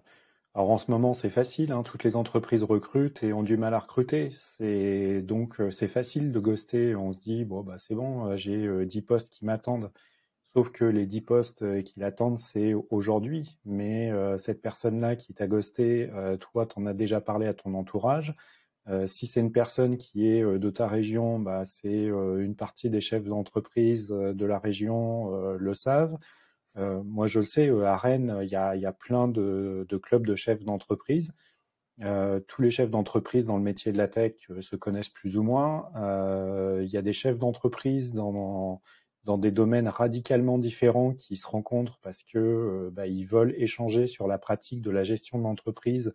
Alors 0.55 0.71
en 0.71 0.77
ce 0.77 0.91
moment, 0.91 1.15
c'est 1.15 1.31
facile, 1.31 1.73
hein, 1.73 1.83
toutes 1.83 2.05
les 2.05 2.17
entreprises 2.17 2.63
recrutent 2.63 3.23
et 3.23 3.33
ont 3.33 3.43
du 3.43 3.57
mal 3.57 3.73
à 3.73 3.79
recruter. 3.79 4.31
C'est 4.33 5.23
donc 5.23 5.61
euh, 5.63 5.71
c'est 5.71 5.89
facile 5.89 6.31
de 6.33 6.41
ghoster. 6.41 6.95
On 6.97 7.15
se 7.15 7.21
dit 7.21 7.47
bon 7.47 7.63
bah 7.63 7.79
c'est 7.79 7.95
bon, 7.95 8.37
j'ai 8.37 8.85
10 8.87 9.03
postes 9.03 9.31
qui 9.31 9.47
m'attendent. 9.47 9.93
Sauf 10.55 10.71
que 10.73 10.85
les 10.85 11.07
10 11.07 11.23
postes 11.23 11.83
qui 11.85 12.01
l'attendent, 12.01 12.39
c'est 12.39 12.75
aujourd'hui. 12.91 13.59
Mais 13.65 14.13
cette 14.39 14.63
personne-là 14.63 15.17
qui 15.17 15.35
t'a 15.35 15.47
ghosté, 15.47 16.11
toi, 16.41 16.67
t'en 16.67 16.87
as 16.87 16.95
déjà 16.95 17.21
parlé 17.23 17.47
à 17.47 17.55
ton 17.55 17.75
entourage. 17.75 18.35
Si 19.07 19.27
c'est 19.27 19.41
une 19.41 19.53
personne 19.53 19.97
qui 19.97 20.29
est 20.29 20.43
de 20.43 20.71
ta 20.71 20.87
région, 20.87 21.39
bah, 21.39 21.65
c'est 21.65 22.05
une 22.07 22.55
partie 22.55 22.91
des 22.91 23.01
chefs 23.01 23.25
d'entreprise 23.25 24.09
de 24.09 24.45
la 24.45 24.59
région 24.59 25.57
le 25.57 25.75
savent. 25.75 26.19
Euh, 26.77 27.03
moi, 27.05 27.27
je 27.27 27.41
le 27.41 27.45
sais, 27.45 27.69
euh, 27.69 27.87
à 27.87 27.97
Rennes, 27.97 28.39
il 28.43 28.49
y 28.49 28.57
a, 28.57 28.93
plein 28.93 29.29
de, 29.29 29.87
clubs 30.03 30.27
de 30.27 30.35
chefs 30.35 30.65
d'entreprise. 30.65 31.33
Euh, 32.01 32.41
tous 32.41 32.63
les 32.63 32.71
chefs 32.71 32.91
d'entreprise 32.91 33.47
dans 33.47 33.57
le 33.57 33.63
métier 33.63 33.93
de 33.93 33.99
la 33.99 34.09
tech 34.09 34.35
se 34.61 34.77
connaissent 34.77 35.11
plus 35.11 35.37
ou 35.37 35.43
moins. 35.43 35.91
Il 36.81 36.89
y 36.91 36.97
a 36.97 37.03
des 37.03 37.13
chefs 37.13 37.39
d'entreprise 37.39 38.13
dans, 38.13 38.81
dans 39.25 39.39
des 39.39 39.53
domaines 39.53 39.89
radicalement 39.89 40.59
différents 40.59 41.15
qui 41.15 41.37
se 41.37 41.47
rencontrent 41.47 41.99
parce 42.03 42.23
que 42.23 42.91
bah, 42.93 43.07
ils 43.07 43.25
veulent 43.25 43.55
échanger 43.57 44.07
sur 44.07 44.27
la 44.27 44.39
pratique 44.39 44.83
de 44.83 44.91
la 44.91 45.05
gestion 45.05 45.39
de 45.39 45.45
l'entreprise. 45.45 46.13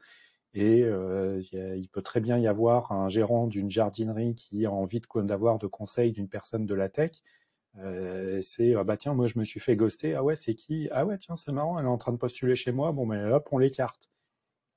Et 0.53 0.81
euh, 0.83 1.41
il 1.51 1.87
peut 1.89 2.01
très 2.01 2.19
bien 2.21 2.37
y 2.37 2.47
avoir 2.47 2.91
un 2.91 3.07
gérant 3.07 3.47
d'une 3.47 3.69
jardinerie 3.69 4.33
qui 4.35 4.65
a 4.65 4.71
envie 4.71 5.01
d'avoir 5.15 5.59
de 5.59 5.67
conseils 5.67 6.11
d'une 6.11 6.27
personne 6.27 6.65
de 6.65 6.73
la 6.73 6.89
tech. 6.89 7.11
Euh, 7.77 8.41
c'est 8.41 8.73
ah 8.73 8.83
bah 8.83 8.97
tiens 8.97 9.13
moi 9.13 9.27
je 9.27 9.37
me 9.37 9.43
suis 9.43 9.59
fait 9.59 9.75
ghoster. 9.75 10.15
Ah 10.15 10.23
ouais 10.23 10.35
c'est 10.35 10.55
qui? 10.55 10.89
Ah 10.91 11.05
ouais 11.05 11.17
tiens 11.19 11.35
c'est 11.35 11.51
marrant 11.51 11.77
elle 11.79 11.85
est 11.85 11.89
en 11.89 11.97
train 11.97 12.11
de 12.11 12.17
postuler 12.17 12.55
chez 12.55 12.71
moi. 12.71 12.91
Bon 12.91 13.05
mais 13.05 13.23
hop 13.31 13.47
on 13.51 13.59
l'écarte. 13.59 14.09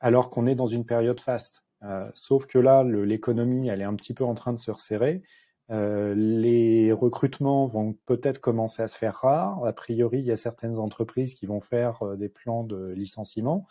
Alors 0.01 0.31
qu'on 0.31 0.47
est 0.47 0.55
dans 0.55 0.67
une 0.67 0.85
période 0.87 1.21
faste. 1.21 1.65
Euh, 1.83 2.11
sauf 2.15 2.47
que 2.47 2.59
là 2.59 2.85
l'économie 2.85 3.69
elle 3.69 3.81
est 3.81 3.85
un 3.85 3.97
petit 3.97 4.15
peu 4.15 4.25
en 4.25 4.35
train 4.35 4.53
de 4.53 4.59
se 4.59 4.71
resserrer. 4.71 5.23
Les 5.71 6.93
recrutements 6.93 7.65
vont 7.65 7.95
peut-être 8.05 8.41
commencer 8.41 8.83
à 8.83 8.89
se 8.89 8.99
faire 8.99 9.15
rares. 9.17 9.65
A 9.65 9.73
priori 9.73 10.19
il 10.19 10.27
y 10.27 10.31
a 10.33 10.37
certaines 10.37 10.77
entreprises 10.79 11.35
qui 11.35 11.47
vont 11.47 11.61
faire 11.61 12.17
des 12.19 12.29
plans 12.29 12.63
de 12.63 12.89
licenciement 12.89 13.67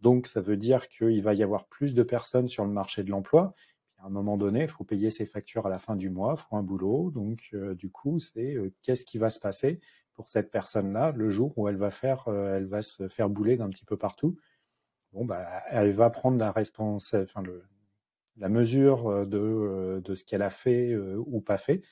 donc 0.00 0.26
ça 0.26 0.40
veut 0.40 0.56
dire 0.56 0.88
qu'il 0.88 1.22
va 1.22 1.34
y 1.34 1.42
avoir 1.42 1.66
plus 1.66 1.94
de 1.94 2.02
personnes 2.02 2.48
sur 2.48 2.64
le 2.64 2.72
marché 2.72 3.02
de 3.02 3.10
l'emploi 3.10 3.54
à 3.98 4.06
un 4.06 4.10
moment 4.10 4.36
donné, 4.36 4.62
il 4.62 4.68
faut 4.68 4.84
payer 4.84 5.10
ses 5.10 5.26
factures 5.26 5.66
à 5.66 5.70
la 5.70 5.78
fin 5.78 5.96
du 5.96 6.10
mois, 6.10 6.34
il 6.36 6.40
faut 6.40 6.56
un 6.56 6.62
boulot. 6.62 7.10
Donc, 7.10 7.48
euh, 7.54 7.74
du 7.74 7.90
coup, 7.90 8.20
c'est 8.20 8.54
euh, 8.54 8.72
qu'est-ce 8.82 9.04
qui 9.04 9.18
va 9.18 9.28
se 9.28 9.40
passer 9.40 9.80
pour 10.14 10.28
cette 10.28 10.50
personne-là 10.50 11.12
le 11.12 11.30
jour 11.30 11.56
où 11.58 11.68
elle 11.68 11.76
va 11.76 11.90
faire, 11.90 12.28
euh, 12.28 12.56
elle 12.56 12.66
va 12.66 12.82
se 12.82 13.08
faire 13.08 13.28
bouler 13.28 13.56
d'un 13.56 13.68
petit 13.70 13.84
peu 13.84 13.96
partout? 13.96 14.36
Bon, 15.12 15.24
bah, 15.24 15.62
elle 15.70 15.92
va 15.92 16.10
prendre 16.10 16.38
la 16.38 16.52
la 18.36 18.48
mesure 18.48 19.26
de 19.26 20.14
ce 20.14 20.22
qu'elle 20.24 20.42
a 20.42 20.50
fait 20.50 20.94
ou 20.96 21.40
pas 21.40 21.56
fait, 21.56 21.82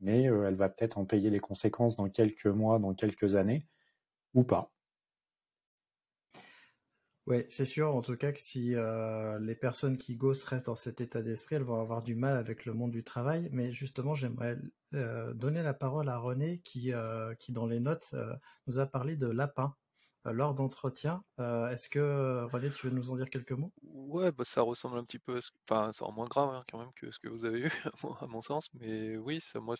mais 0.00 0.24
elle 0.24 0.54
va 0.54 0.68
peut-être 0.68 0.98
en 0.98 1.04
payer 1.06 1.30
les 1.30 1.40
conséquences 1.40 1.96
dans 1.96 2.08
quelques 2.08 2.46
mois, 2.46 2.78
dans 2.78 2.94
quelques 2.94 3.34
années, 3.34 3.66
ou 4.34 4.44
pas. 4.44 4.72
Oui, 7.28 7.44
c'est 7.50 7.66
sûr, 7.66 7.94
en 7.94 8.00
tout 8.00 8.16
cas, 8.16 8.32
que 8.32 8.40
si 8.40 8.74
euh, 8.74 9.38
les 9.38 9.54
personnes 9.54 9.98
qui 9.98 10.16
ghost 10.16 10.44
restent 10.46 10.66
dans 10.66 10.74
cet 10.74 11.02
état 11.02 11.20
d'esprit, 11.22 11.56
elles 11.56 11.62
vont 11.62 11.78
avoir 11.80 12.02
du 12.02 12.14
mal 12.14 12.36
avec 12.36 12.64
le 12.64 12.72
monde 12.72 12.90
du 12.90 13.04
travail. 13.04 13.50
Mais 13.52 13.70
justement, 13.70 14.14
j'aimerais 14.14 14.56
euh, 14.94 15.34
donner 15.34 15.62
la 15.62 15.74
parole 15.74 16.08
à 16.08 16.16
René 16.18 16.60
qui, 16.64 16.92
euh, 16.94 17.34
qui 17.34 17.52
dans 17.52 17.66
les 17.66 17.80
notes, 17.80 18.14
nous 18.66 18.78
a 18.78 18.86
parlé 18.86 19.16
de 19.16 19.26
lapin 19.26 19.74
lors 20.24 20.54
d'entretien. 20.54 21.22
Est-ce 21.38 21.90
que, 21.90 22.44
René, 22.50 22.70
tu 22.70 22.86
veux 22.88 22.94
nous 22.94 23.10
en 23.10 23.16
dire 23.16 23.28
quelques 23.28 23.52
mots? 23.52 23.72
Ouais, 23.82 24.32
bah, 24.32 24.44
ça 24.44 24.62
ressemble 24.62 24.98
un 24.98 25.04
petit 25.04 25.18
peu 25.18 25.36
à 25.36 25.40
ce 25.42 25.50
Enfin, 25.68 25.90
c'est 25.92 26.04
moins 26.10 26.28
grave 26.28 26.48
hein, 26.50 26.64
quand 26.70 26.78
même 26.78 26.92
que 26.96 27.10
ce 27.10 27.18
que 27.18 27.28
vous 27.28 27.44
avez 27.44 27.60
eu, 27.60 27.70
à 28.22 28.26
mon 28.26 28.40
sens. 28.40 28.68
Mais 28.72 29.18
oui, 29.18 29.38
ça, 29.42 29.60
moi, 29.60 29.74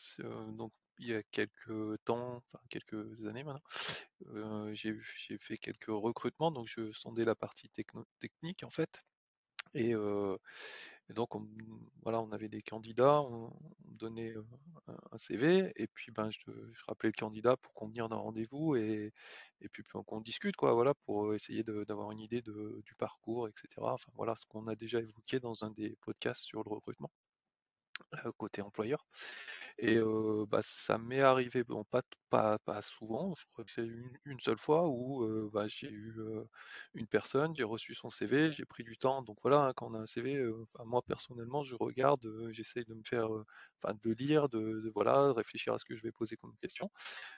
donc, 0.52 0.70
il 0.98 1.08
y 1.08 1.14
a 1.14 1.22
quelques 1.24 2.04
temps, 2.04 2.36
enfin 2.36 2.58
quelques 2.68 3.26
années 3.26 3.44
maintenant, 3.44 4.72
j'ai 4.72 4.98
fait 5.40 5.56
quelques 5.56 5.86
recrutements, 5.88 6.50
donc 6.50 6.66
je 6.66 6.92
sondais 6.92 7.24
la 7.24 7.34
partie 7.34 7.70
technique 8.20 8.64
en 8.64 8.70
fait. 8.70 9.04
Et, 9.74 9.94
donc 11.10 11.34
on, 11.34 11.48
voilà, 12.02 12.20
on 12.20 12.32
avait 12.32 12.48
des 12.48 12.62
candidats, 12.62 13.20
on, 13.22 13.50
donnait 13.98 14.34
un, 15.12 15.18
CV, 15.18 15.72
et 15.76 15.86
puis 15.88 16.12
ben 16.12 16.30
je, 16.30 16.38
rappelais 16.86 17.10
le 17.14 17.18
candidat 17.18 17.56
pour 17.56 17.72
convenir 17.74 18.08
d'un 18.08 18.16
rendez-vous 18.16 18.76
et, 18.76 19.12
puis 19.72 19.82
qu'on 19.84 20.20
discute 20.20 20.56
quoi, 20.56 20.74
voilà, 20.74 20.94
pour 21.06 21.34
essayer 21.34 21.64
d'avoir 21.64 22.12
une 22.12 22.20
idée 22.20 22.42
du 22.42 22.94
parcours, 22.96 23.48
etc. 23.48 23.68
Voilà, 24.14 24.36
ce 24.36 24.46
qu'on 24.46 24.66
a 24.68 24.74
déjà 24.76 25.00
évoqué 25.00 25.40
dans 25.40 25.64
un 25.64 25.70
des 25.70 25.96
podcasts 26.02 26.42
sur 26.42 26.62
le 26.62 26.70
recrutement 26.70 27.10
côté 28.38 28.62
employeur. 28.62 29.06
Et 29.78 29.98
bah, 30.48 30.60
ça 30.62 30.98
m'est 30.98 31.20
arrivé, 31.20 31.62
bon, 31.64 31.84
pas, 31.84 32.02
pas, 32.30 32.58
pas 32.58 32.82
souvent, 32.82 33.34
je 33.36 33.44
crois 33.46 33.64
que 33.64 33.70
c'est 33.70 33.86
une, 34.24 34.40
seule 34.40 34.58
fois 34.58 34.88
où 34.88 35.50
bah, 35.50 35.66
j'ai 35.68 35.88
eu 35.88 36.14
une 36.94 37.06
personne, 37.06 37.54
j'ai 37.56 37.64
reçu 37.64 37.94
son 37.94 38.10
CV, 38.10 38.50
j'ai 38.50 38.64
pris 38.64 38.82
du 38.82 38.98
temps. 38.98 39.22
Donc 39.22 39.38
voilà, 39.42 39.66
hein, 39.66 39.72
quand 39.76 39.88
on 39.90 39.94
a 39.94 40.00
un 40.00 40.06
CV, 40.06 40.44
moi 40.84 41.02
personnellement, 41.02 41.62
je 41.62 41.76
regarde, 41.76 42.26
j'essaye 42.50 42.84
de 42.86 42.94
me 42.94 43.02
faire, 43.04 43.28
enfin 43.80 43.94
de 44.02 44.12
lire, 44.12 44.48
de, 44.48 44.90
voilà, 44.94 45.32
réfléchir 45.32 45.74
à 45.74 45.78
ce 45.78 45.84
que 45.84 45.96
je 45.96 46.02
vais 46.02 46.12
poser 46.12 46.36
comme 46.36 46.56
question. 46.60 46.90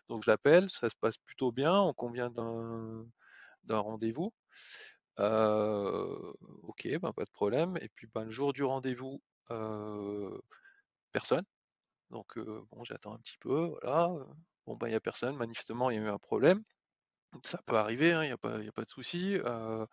Donc 0.08 0.24
je 0.24 0.30
l'appelle, 0.30 0.70
ça 0.70 0.88
se 0.88 0.96
passe 0.96 1.18
plutôt 1.18 1.52
bien, 1.52 1.78
on 1.78 1.92
convient 1.92 2.30
d'un 2.30 3.78
rendez-vous. 3.78 4.32
ok, 5.18 6.88
ben, 7.00 7.12
pas 7.12 7.24
de 7.24 7.30
problème. 7.32 7.76
Et 7.82 7.88
puis 7.90 8.06
ben, 8.14 8.24
le 8.24 8.30
jour 8.30 8.52
du 8.52 8.64
rendez-vous, 8.64 9.20
personne. 11.12 11.44
Donc 12.10 12.38
bon, 12.38 12.84
j'attends 12.84 13.14
un 13.14 13.18
petit 13.18 13.38
peu, 13.40 13.66
voilà. 13.82 14.10
Bon 14.66 14.76
ben 14.76 14.88
il 14.88 14.90
n'y 14.90 14.96
a 14.96 15.00
personne, 15.00 15.36
manifestement 15.36 15.90
il 15.90 15.96
y 15.96 15.98
a 16.00 16.02
eu 16.02 16.08
un 16.08 16.18
problème. 16.18 16.62
Ça 17.44 17.60
peut 17.66 17.76
arriver, 17.76 18.12
hein, 18.12 18.24
il 18.24 18.28
n'y 18.28 18.32
a, 18.32 18.38
pas, 18.38 18.58
a 18.58 18.72
pas 18.72 18.84
de 18.84 18.90
souci. 18.90 19.38
Euh, 19.44 19.86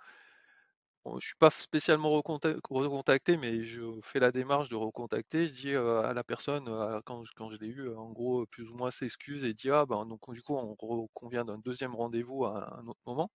je 1.19 1.27
suis 1.27 1.35
pas 1.37 1.49
spécialement 1.49 2.09
recontacté, 2.11 3.37
mais 3.37 3.63
je 3.63 3.83
fais 4.01 4.19
la 4.19 4.31
démarche 4.31 4.69
de 4.69 4.75
recontacter. 4.75 5.47
Je 5.47 5.53
dis 5.53 5.75
à 5.75 6.13
la 6.13 6.23
personne, 6.23 6.65
quand, 7.05 7.23
je, 7.23 7.57
l'ai 7.57 7.67
eu, 7.67 7.93
en 7.95 8.11
gros, 8.11 8.45
plus 8.47 8.69
ou 8.69 8.75
moins 8.75 8.91
s'excuse 8.91 9.43
et 9.43 9.53
dit 9.53 9.69
ah 9.69 9.85
ben 9.85 10.05
donc 10.05 10.29
du 10.31 10.41
coup 10.41 10.55
on 10.55 10.75
convient 11.13 11.45
d'un 11.45 11.57
deuxième 11.59 11.95
rendez-vous 11.95 12.45
à 12.45 12.79
un 12.79 12.87
autre 12.87 12.99
moment. 13.05 13.31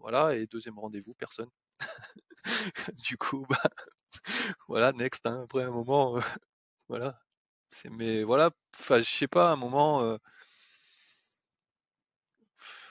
voilà, 0.00 0.34
et 0.36 0.46
deuxième 0.46 0.78
rendez-vous, 0.78 1.14
personne. 1.14 1.50
du 2.98 3.16
coup, 3.18 3.46
bah, 3.48 3.62
voilà, 4.68 4.92
next. 4.92 5.26
Hein, 5.26 5.42
après 5.44 5.64
un 5.64 5.70
moment, 5.70 6.16
voilà, 6.88 7.18
mais 7.90 8.22
voilà, 8.22 8.50
je 8.90 9.02
sais 9.02 9.28
pas, 9.28 9.50
à 9.50 9.52
un 9.52 9.56
moment, 9.56 10.02
euh, 10.02 10.18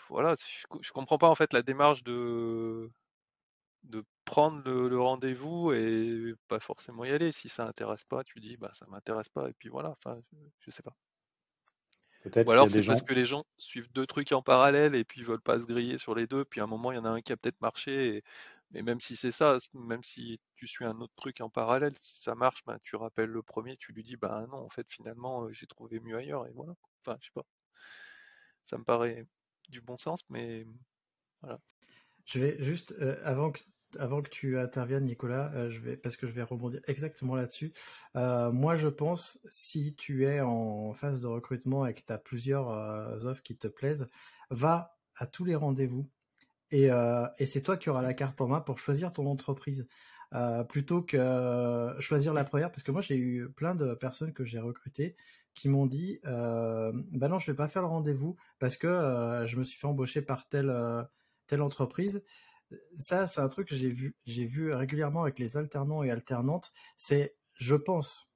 voilà, 0.09 0.35
je, 0.81 0.91
comprends 0.91 1.17
pas 1.17 1.29
en 1.29 1.35
fait 1.35 1.53
la 1.53 1.61
démarche 1.61 2.03
de 2.03 2.89
de 3.83 4.03
prendre 4.25 4.61
le, 4.63 4.99
rendez-vous 4.99 5.73
et 5.73 6.35
pas 6.47 6.59
forcément 6.59 7.03
y 7.03 7.11
aller. 7.11 7.31
Si 7.31 7.49
ça 7.49 7.65
intéresse 7.65 8.05
pas, 8.05 8.23
tu 8.23 8.39
dis 8.39 8.55
bah 8.57 8.71
ça 8.73 8.85
m'intéresse 8.87 9.29
pas 9.29 9.49
et 9.49 9.53
puis 9.53 9.69
voilà. 9.69 9.89
Enfin, 9.89 10.21
je, 10.59 10.71
sais 10.71 10.83
pas. 10.83 10.95
Ou 12.45 12.51
alors 12.51 12.69
c'est 12.69 12.83
parce 12.83 13.01
que 13.01 13.13
les 13.13 13.25
gens 13.25 13.43
suivent 13.57 13.91
deux 13.91 14.05
trucs 14.05 14.31
en 14.31 14.41
parallèle 14.41 14.95
et 14.95 15.03
puis 15.03 15.21
ils 15.21 15.25
veulent 15.25 15.41
pas 15.41 15.59
se 15.59 15.65
griller 15.65 15.97
sur 15.97 16.15
les 16.15 16.27
deux. 16.27 16.45
Puis 16.45 16.61
à 16.61 16.63
un 16.63 16.67
moment 16.67 16.91
il 16.91 16.95
y 16.95 16.99
en 16.99 17.05
a 17.05 17.09
un 17.09 17.21
qui 17.21 17.33
a 17.33 17.37
peut-être 17.37 17.59
marché 17.59 18.17
et, 18.17 18.23
mais 18.73 18.81
même 18.81 18.99
si 18.99 19.15
c'est 19.15 19.31
ça, 19.31 19.57
même 19.73 20.03
si 20.03 20.39
tu 20.55 20.67
suis 20.67 20.85
un 20.85 20.99
autre 20.99 21.13
truc 21.15 21.41
en 21.41 21.49
parallèle, 21.49 21.93
si 22.01 22.21
ça 22.21 22.35
marche, 22.35 22.63
ben, 22.65 22.77
tu 22.83 22.95
rappelles 22.95 23.29
le 23.29 23.43
premier, 23.43 23.77
tu 23.77 23.93
lui 23.93 24.03
dis 24.03 24.17
bah 24.17 24.45
non, 24.49 24.57
en 24.57 24.69
fait 24.69 24.87
finalement 24.89 25.51
j'ai 25.51 25.67
trouvé 25.67 25.99
mieux 25.99 26.17
ailleurs 26.17 26.47
et 26.47 26.51
voilà. 26.53 26.73
Enfin, 27.05 27.17
je 27.21 27.27
sais 27.27 27.31
pas. 27.33 27.45
Ça 28.65 28.77
me 28.77 28.83
paraît 28.83 29.25
du 29.69 29.81
bon 29.81 29.97
sens, 29.97 30.21
mais 30.29 30.65
voilà. 31.41 31.59
Je 32.25 32.39
vais 32.39 32.63
juste 32.63 32.93
avant 33.23 33.51
que 33.51 33.59
avant 33.99 34.23
que 34.23 34.29
tu 34.29 34.57
interviennes, 34.57 35.05
Nicolas, 35.05 35.69
je 35.69 35.79
vais 35.79 35.97
parce 35.97 36.17
que 36.17 36.25
je 36.25 36.31
vais 36.31 36.43
rebondir 36.43 36.81
exactement 36.87 37.35
là-dessus. 37.35 37.73
moi, 38.15 38.75
je 38.75 38.87
pense 38.87 39.39
si 39.49 39.95
tu 39.95 40.25
es 40.25 40.41
en 40.41 40.93
phase 40.93 41.21
de 41.21 41.27
recrutement 41.27 41.85
et 41.85 41.93
que 41.93 42.01
tu 42.01 42.11
as 42.13 42.17
plusieurs 42.17 42.67
offres 43.25 43.43
qui 43.43 43.57
te 43.57 43.67
plaisent, 43.67 44.09
va 44.49 44.97
à 45.15 45.27
tous 45.27 45.45
les 45.45 45.55
rendez-vous 45.55 46.09
euh, 46.73 47.27
et, 47.37 47.45
c'est 47.45 47.61
toi 47.61 47.77
qui 47.77 47.89
auras 47.89 48.01
la 48.01 48.13
carte 48.13 48.41
en 48.41 48.47
main 48.47 48.61
pour 48.61 48.79
choisir 48.79 49.13
ton 49.13 49.25
entreprise. 49.27 49.87
Euh, 50.33 50.63
plutôt 50.63 51.03
que 51.03 51.95
choisir 51.99 52.33
la 52.33 52.43
première, 52.43 52.71
parce 52.71 52.81
que 52.81 52.91
moi 52.91 53.01
j'ai 53.01 53.17
eu 53.17 53.49
plein 53.51 53.75
de 53.75 53.93
personnes 53.93 54.33
que 54.33 54.43
j'ai 54.43 54.59
recrutées 54.59 55.15
qui 55.53 55.69
m'ont 55.69 55.85
dit 55.85 56.19
euh, 56.25 56.91
bah 57.11 57.27
non 57.27 57.39
je 57.39 57.51
vais 57.51 57.55
pas 57.55 57.67
faire 57.67 57.83
le 57.83 57.87
rendez-vous 57.87 58.35
parce 58.59 58.75
que 58.77 58.87
euh, 58.87 59.45
je 59.45 59.57
me 59.57 59.63
suis 59.63 59.79
fait 59.79 59.87
embaucher 59.87 60.21
par 60.21 60.47
telle 60.47 60.73
telle 61.47 61.61
entreprise 61.61 62.23
ça 62.97 63.27
c'est 63.27 63.41
un 63.41 63.49
truc 63.49 63.67
que 63.67 63.75
j'ai 63.75 63.89
vu 63.89 64.15
j'ai 64.25 64.45
vu 64.45 64.73
régulièrement 64.73 65.21
avec 65.23 65.37
les 65.39 65.57
alternants 65.57 66.03
et 66.03 66.09
alternantes 66.09 66.71
c'est 66.97 67.35
je 67.53 67.75
pense 67.75 68.32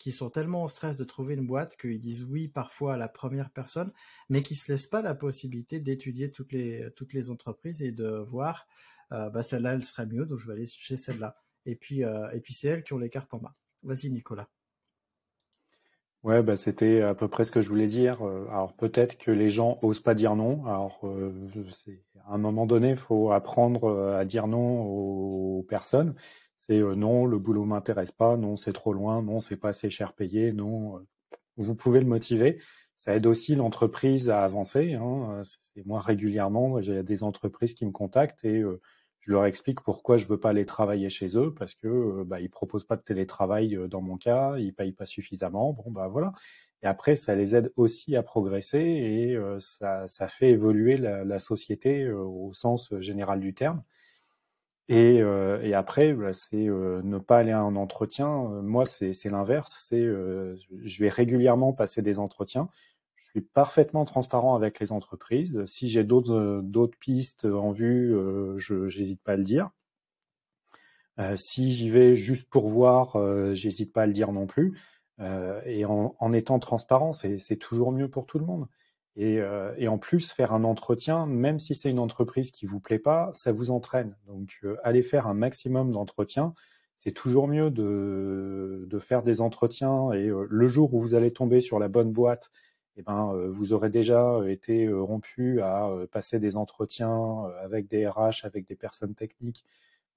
qui 0.00 0.12
sont 0.12 0.30
tellement 0.30 0.62
en 0.62 0.66
stress 0.66 0.96
de 0.96 1.04
trouver 1.04 1.34
une 1.34 1.46
boîte 1.46 1.76
qu'ils 1.76 2.00
disent 2.00 2.24
oui 2.24 2.48
parfois 2.48 2.94
à 2.94 2.96
la 2.96 3.06
première 3.06 3.50
personne, 3.50 3.92
mais 4.30 4.42
qui 4.42 4.54
se 4.54 4.72
laissent 4.72 4.86
pas 4.86 5.02
la 5.02 5.14
possibilité 5.14 5.78
d'étudier 5.78 6.30
toutes 6.30 6.52
les 6.52 6.90
toutes 6.96 7.12
les 7.12 7.30
entreprises 7.30 7.82
et 7.82 7.92
de 7.92 8.08
voir 8.08 8.66
euh, 9.12 9.28
bah 9.28 9.42
celle-là 9.42 9.74
elle 9.74 9.84
serait 9.84 10.06
mieux, 10.06 10.24
donc 10.24 10.38
je 10.38 10.46
vais 10.46 10.54
aller 10.54 10.66
chez 10.66 10.96
celle-là. 10.96 11.36
Et 11.66 11.76
puis 11.76 12.02
euh, 12.02 12.30
et 12.30 12.40
puis 12.40 12.54
c'est 12.54 12.68
elles 12.68 12.82
qui 12.82 12.94
ont 12.94 12.98
les 12.98 13.10
cartes 13.10 13.34
en 13.34 13.42
main. 13.42 13.54
Vas-y 13.82 14.08
Nicolas. 14.08 14.48
Ouais, 16.22 16.42
bah 16.42 16.56
c'était 16.56 17.02
à 17.02 17.14
peu 17.14 17.28
près 17.28 17.44
ce 17.44 17.52
que 17.52 17.60
je 17.60 17.68
voulais 17.68 17.86
dire. 17.86 18.26
Euh, 18.26 18.46
alors 18.48 18.72
peut-être 18.72 19.18
que 19.18 19.30
les 19.30 19.50
gens 19.50 19.78
osent 19.82 20.00
pas 20.00 20.14
dire 20.14 20.34
non. 20.34 20.64
Alors 20.64 21.04
c'est 21.68 22.02
à 22.26 22.32
un 22.32 22.38
moment 22.38 22.64
donné, 22.64 22.94
faut 22.94 23.32
apprendre 23.32 24.14
à 24.16 24.24
dire 24.24 24.46
non 24.46 24.80
aux 24.80 25.62
personnes. 25.68 26.14
C'est 26.60 26.78
euh, 26.78 26.94
non, 26.94 27.24
le 27.24 27.38
boulot 27.38 27.64
m'intéresse 27.64 28.12
pas, 28.12 28.36
non, 28.36 28.56
c'est 28.56 28.74
trop 28.74 28.92
loin, 28.92 29.22
non, 29.22 29.40
c'est 29.40 29.56
pas 29.56 29.70
assez 29.70 29.88
cher 29.88 30.12
payé, 30.12 30.52
non. 30.52 30.98
Euh, 30.98 31.00
vous 31.56 31.74
pouvez 31.74 32.00
le 32.00 32.06
motiver. 32.06 32.60
Ça 32.98 33.16
aide 33.16 33.26
aussi 33.26 33.54
l'entreprise 33.54 34.28
à 34.28 34.44
avancer. 34.44 34.92
Hein. 34.94 35.40
Euh, 35.40 35.44
c'est 35.44 35.86
moi 35.86 36.00
régulièrement, 36.00 36.82
j'ai 36.82 37.02
des 37.02 37.22
entreprises 37.22 37.72
qui 37.74 37.86
me 37.86 37.92
contactent 37.92 38.44
et 38.44 38.62
je 39.20 39.32
leur 39.32 39.46
explique 39.46 39.80
pourquoi 39.80 40.18
je 40.18 40.26
veux 40.26 40.38
pas 40.38 40.50
aller 40.50 40.66
travailler 40.66 41.08
chez 41.08 41.38
eux 41.38 41.54
parce 41.54 41.74
que 41.74 42.24
bah, 42.24 42.40
ils 42.40 42.50
proposent 42.50 42.86
pas 42.86 42.96
de 42.96 43.02
télétravail 43.02 43.78
dans 43.88 44.02
mon 44.02 44.18
cas, 44.18 44.58
ils 44.58 44.74
payent 44.74 44.92
pas 44.92 45.06
suffisamment. 45.06 45.72
Bon 45.72 45.90
bah 45.90 46.08
voilà. 46.08 46.32
Et 46.82 46.86
après, 46.86 47.16
ça 47.16 47.34
les 47.36 47.56
aide 47.56 47.72
aussi 47.76 48.16
à 48.16 48.22
progresser 48.22 48.78
et 48.78 49.38
ça, 49.60 50.06
ça, 50.06 50.28
fait 50.28 50.50
évoluer 50.50 50.98
la 50.98 51.38
société 51.38 52.10
au 52.10 52.52
sens 52.52 52.92
général 53.00 53.40
du 53.40 53.54
terme. 53.54 53.82
Et, 54.90 55.22
euh, 55.22 55.62
et 55.62 55.72
après, 55.72 56.12
bah, 56.14 56.32
c'est 56.32 56.66
euh, 56.68 57.00
ne 57.04 57.18
pas 57.18 57.38
aller 57.38 57.52
à 57.52 57.60
un 57.60 57.76
entretien. 57.76 58.28
Euh, 58.28 58.60
moi, 58.60 58.84
c'est 58.84 59.14
l'inverse. 59.26 59.76
C'est 59.78 60.02
je 60.02 60.98
vais 60.98 61.08
régulièrement 61.08 61.72
passer 61.72 62.02
des 62.02 62.18
entretiens. 62.18 62.68
Je 63.14 63.24
suis 63.26 63.40
parfaitement 63.40 64.04
transparent 64.04 64.56
avec 64.56 64.80
les 64.80 64.90
entreprises. 64.90 65.64
Si 65.66 65.88
j'ai 65.88 66.02
d'autres 66.02 66.98
pistes 66.98 67.44
en 67.44 67.70
vue, 67.70 68.12
je 68.56 68.86
n'hésite 68.98 69.22
pas 69.22 69.34
à 69.34 69.36
le 69.36 69.44
dire. 69.44 69.70
si 71.36 71.70
j'y 71.70 71.90
vais 71.90 72.16
juste 72.16 72.48
pour 72.50 72.66
voir, 72.66 73.16
j'hésite 73.54 73.92
pas 73.92 74.02
à 74.02 74.06
le 74.06 74.12
dire 74.12 74.32
non 74.32 74.48
plus. 74.48 74.76
et 75.20 75.84
en 75.84 76.32
étant 76.32 76.58
transparent, 76.58 77.12
c'est 77.12 77.56
toujours 77.56 77.92
mieux 77.92 78.08
pour 78.08 78.26
tout 78.26 78.40
le 78.40 78.46
monde. 78.46 78.66
Euh, 79.18 79.74
et, 79.76 79.88
en 79.88 79.98
plus, 79.98 80.32
faire 80.32 80.52
un 80.52 80.64
entretien, 80.64 81.26
même 81.26 81.58
si 81.58 81.74
c'est 81.74 81.90
une 81.90 81.98
entreprise 81.98 82.50
qui 82.50 82.66
vous 82.66 82.80
plaît 82.80 82.98
pas, 82.98 83.30
ça 83.32 83.52
vous 83.52 83.70
entraîne. 83.70 84.16
Donc, 84.26 84.58
euh, 84.64 84.76
allez 84.84 85.02
faire 85.02 85.26
un 85.26 85.34
maximum 85.34 85.92
d'entretiens. 85.92 86.54
C'est 86.96 87.12
toujours 87.12 87.48
mieux 87.48 87.70
de, 87.70 88.86
de, 88.88 88.98
faire 88.98 89.22
des 89.22 89.40
entretiens 89.40 90.12
et 90.12 90.28
euh, 90.28 90.46
le 90.48 90.66
jour 90.68 90.92
où 90.94 91.00
vous 91.00 91.14
allez 91.14 91.32
tomber 91.32 91.60
sur 91.60 91.78
la 91.78 91.88
bonne 91.88 92.12
boîte, 92.12 92.50
eh 92.96 93.02
ben, 93.02 93.32
vous 93.48 93.72
aurez 93.72 93.88
déjà 93.88 94.40
été 94.46 94.88
rompu 94.92 95.60
à 95.62 95.88
passer 96.12 96.38
des 96.38 96.56
entretiens 96.56 97.44
avec 97.62 97.88
des 97.88 98.06
RH, 98.06 98.44
avec 98.44 98.66
des 98.66 98.74
personnes 98.74 99.14
techniques 99.14 99.64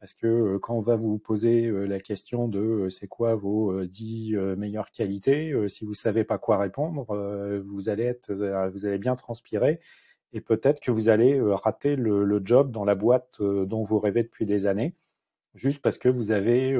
parce 0.03 0.13
que 0.13 0.27
euh, 0.27 0.59
quand 0.59 0.75
on 0.75 0.79
va 0.79 0.97
vous 0.97 1.17
poser 1.17 1.65
euh, 1.65 1.85
la 1.85 1.97
question 2.01 2.49
de 2.49 2.59
euh, 2.59 2.89
c'est 2.89 3.07
quoi 3.07 3.35
vos 3.35 3.85
10 3.85 4.35
meilleures 4.57 4.91
qualités, 4.91 5.55
si 5.69 5.85
vous 5.85 5.93
savez 5.93 6.25
pas 6.25 6.37
quoi 6.37 6.57
répondre, 6.57 7.05
vous 7.65 7.87
allez 7.87 8.17
bien 8.99 9.15
transpirer 9.15 9.79
et 10.33 10.41
peut-être 10.41 10.81
que 10.81 10.91
vous 10.91 11.07
allez 11.07 11.39
rater 11.41 11.95
le, 11.95 12.41
job 12.43 12.69
dans 12.71 12.83
la 12.83 12.95
boîte 12.95 13.41
dont 13.41 13.81
vous 13.81 13.97
rêvez 13.97 14.23
depuis 14.23 14.45
des 14.45 14.67
années, 14.67 14.93
juste 15.55 15.81
parce 15.81 15.97
que 15.97 16.09
vous 16.09 16.31
avez 16.31 16.77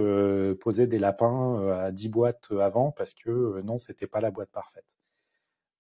posé 0.55 0.86
des 0.86 0.99
lapins 0.99 1.65
à 1.69 1.91
10 1.93 2.09
boîtes 2.09 2.51
avant 2.59 2.91
parce 2.91 3.13
que 3.13 3.62
non, 3.62 3.77
c'était 3.79 4.07
pas 4.07 4.19
la 4.19 4.31
boîte 4.31 4.49
parfaite. 4.51 4.97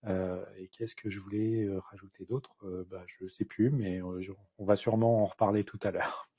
et 0.07 0.69
qu'est-ce 0.69 0.95
que 0.95 1.09
je 1.09 1.19
voulais 1.19 1.67
rajouter 1.91 2.23
d'autre? 2.23 2.55
Bah, 2.89 3.03
Je 3.07 3.25
ne 3.25 3.29
sais 3.29 3.45
plus, 3.45 3.69
mais 3.69 4.01
on 4.01 4.63
va 4.63 4.77
sûrement 4.77 5.23
en 5.23 5.25
reparler 5.25 5.65
tout 5.65 5.79
à 5.83 5.91
l'heure. 5.91 6.29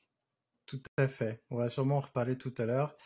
Tout 0.67 0.83
à 0.97 1.09
fait. 1.09 1.43
On 1.51 1.57
va 1.57 1.69
sûrement 1.69 1.99
en 1.99 2.01
reparler 2.01 2.39
tout 2.39 2.55
à 2.59 2.65
l'heure. 2.65 2.97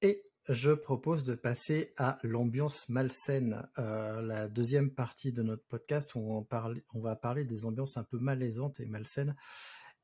Et 0.00 0.22
je 0.48 0.70
propose 0.70 1.24
de 1.24 1.34
passer 1.34 1.92
à 1.98 2.18
l'ambiance 2.22 2.88
malsaine, 2.88 3.68
euh, 3.78 4.22
la 4.22 4.48
deuxième 4.48 4.90
partie 4.90 5.32
de 5.32 5.42
notre 5.42 5.64
podcast 5.64 6.14
où 6.14 6.20
on, 6.20 7.00
va 7.00 7.16
parler 7.16 7.44
des 7.44 7.66
ambiances 7.66 7.98
un 7.98 8.04
peu 8.04 8.18
malaisantes 8.18 8.80
et 8.80 8.86
malsaines. 8.86 9.36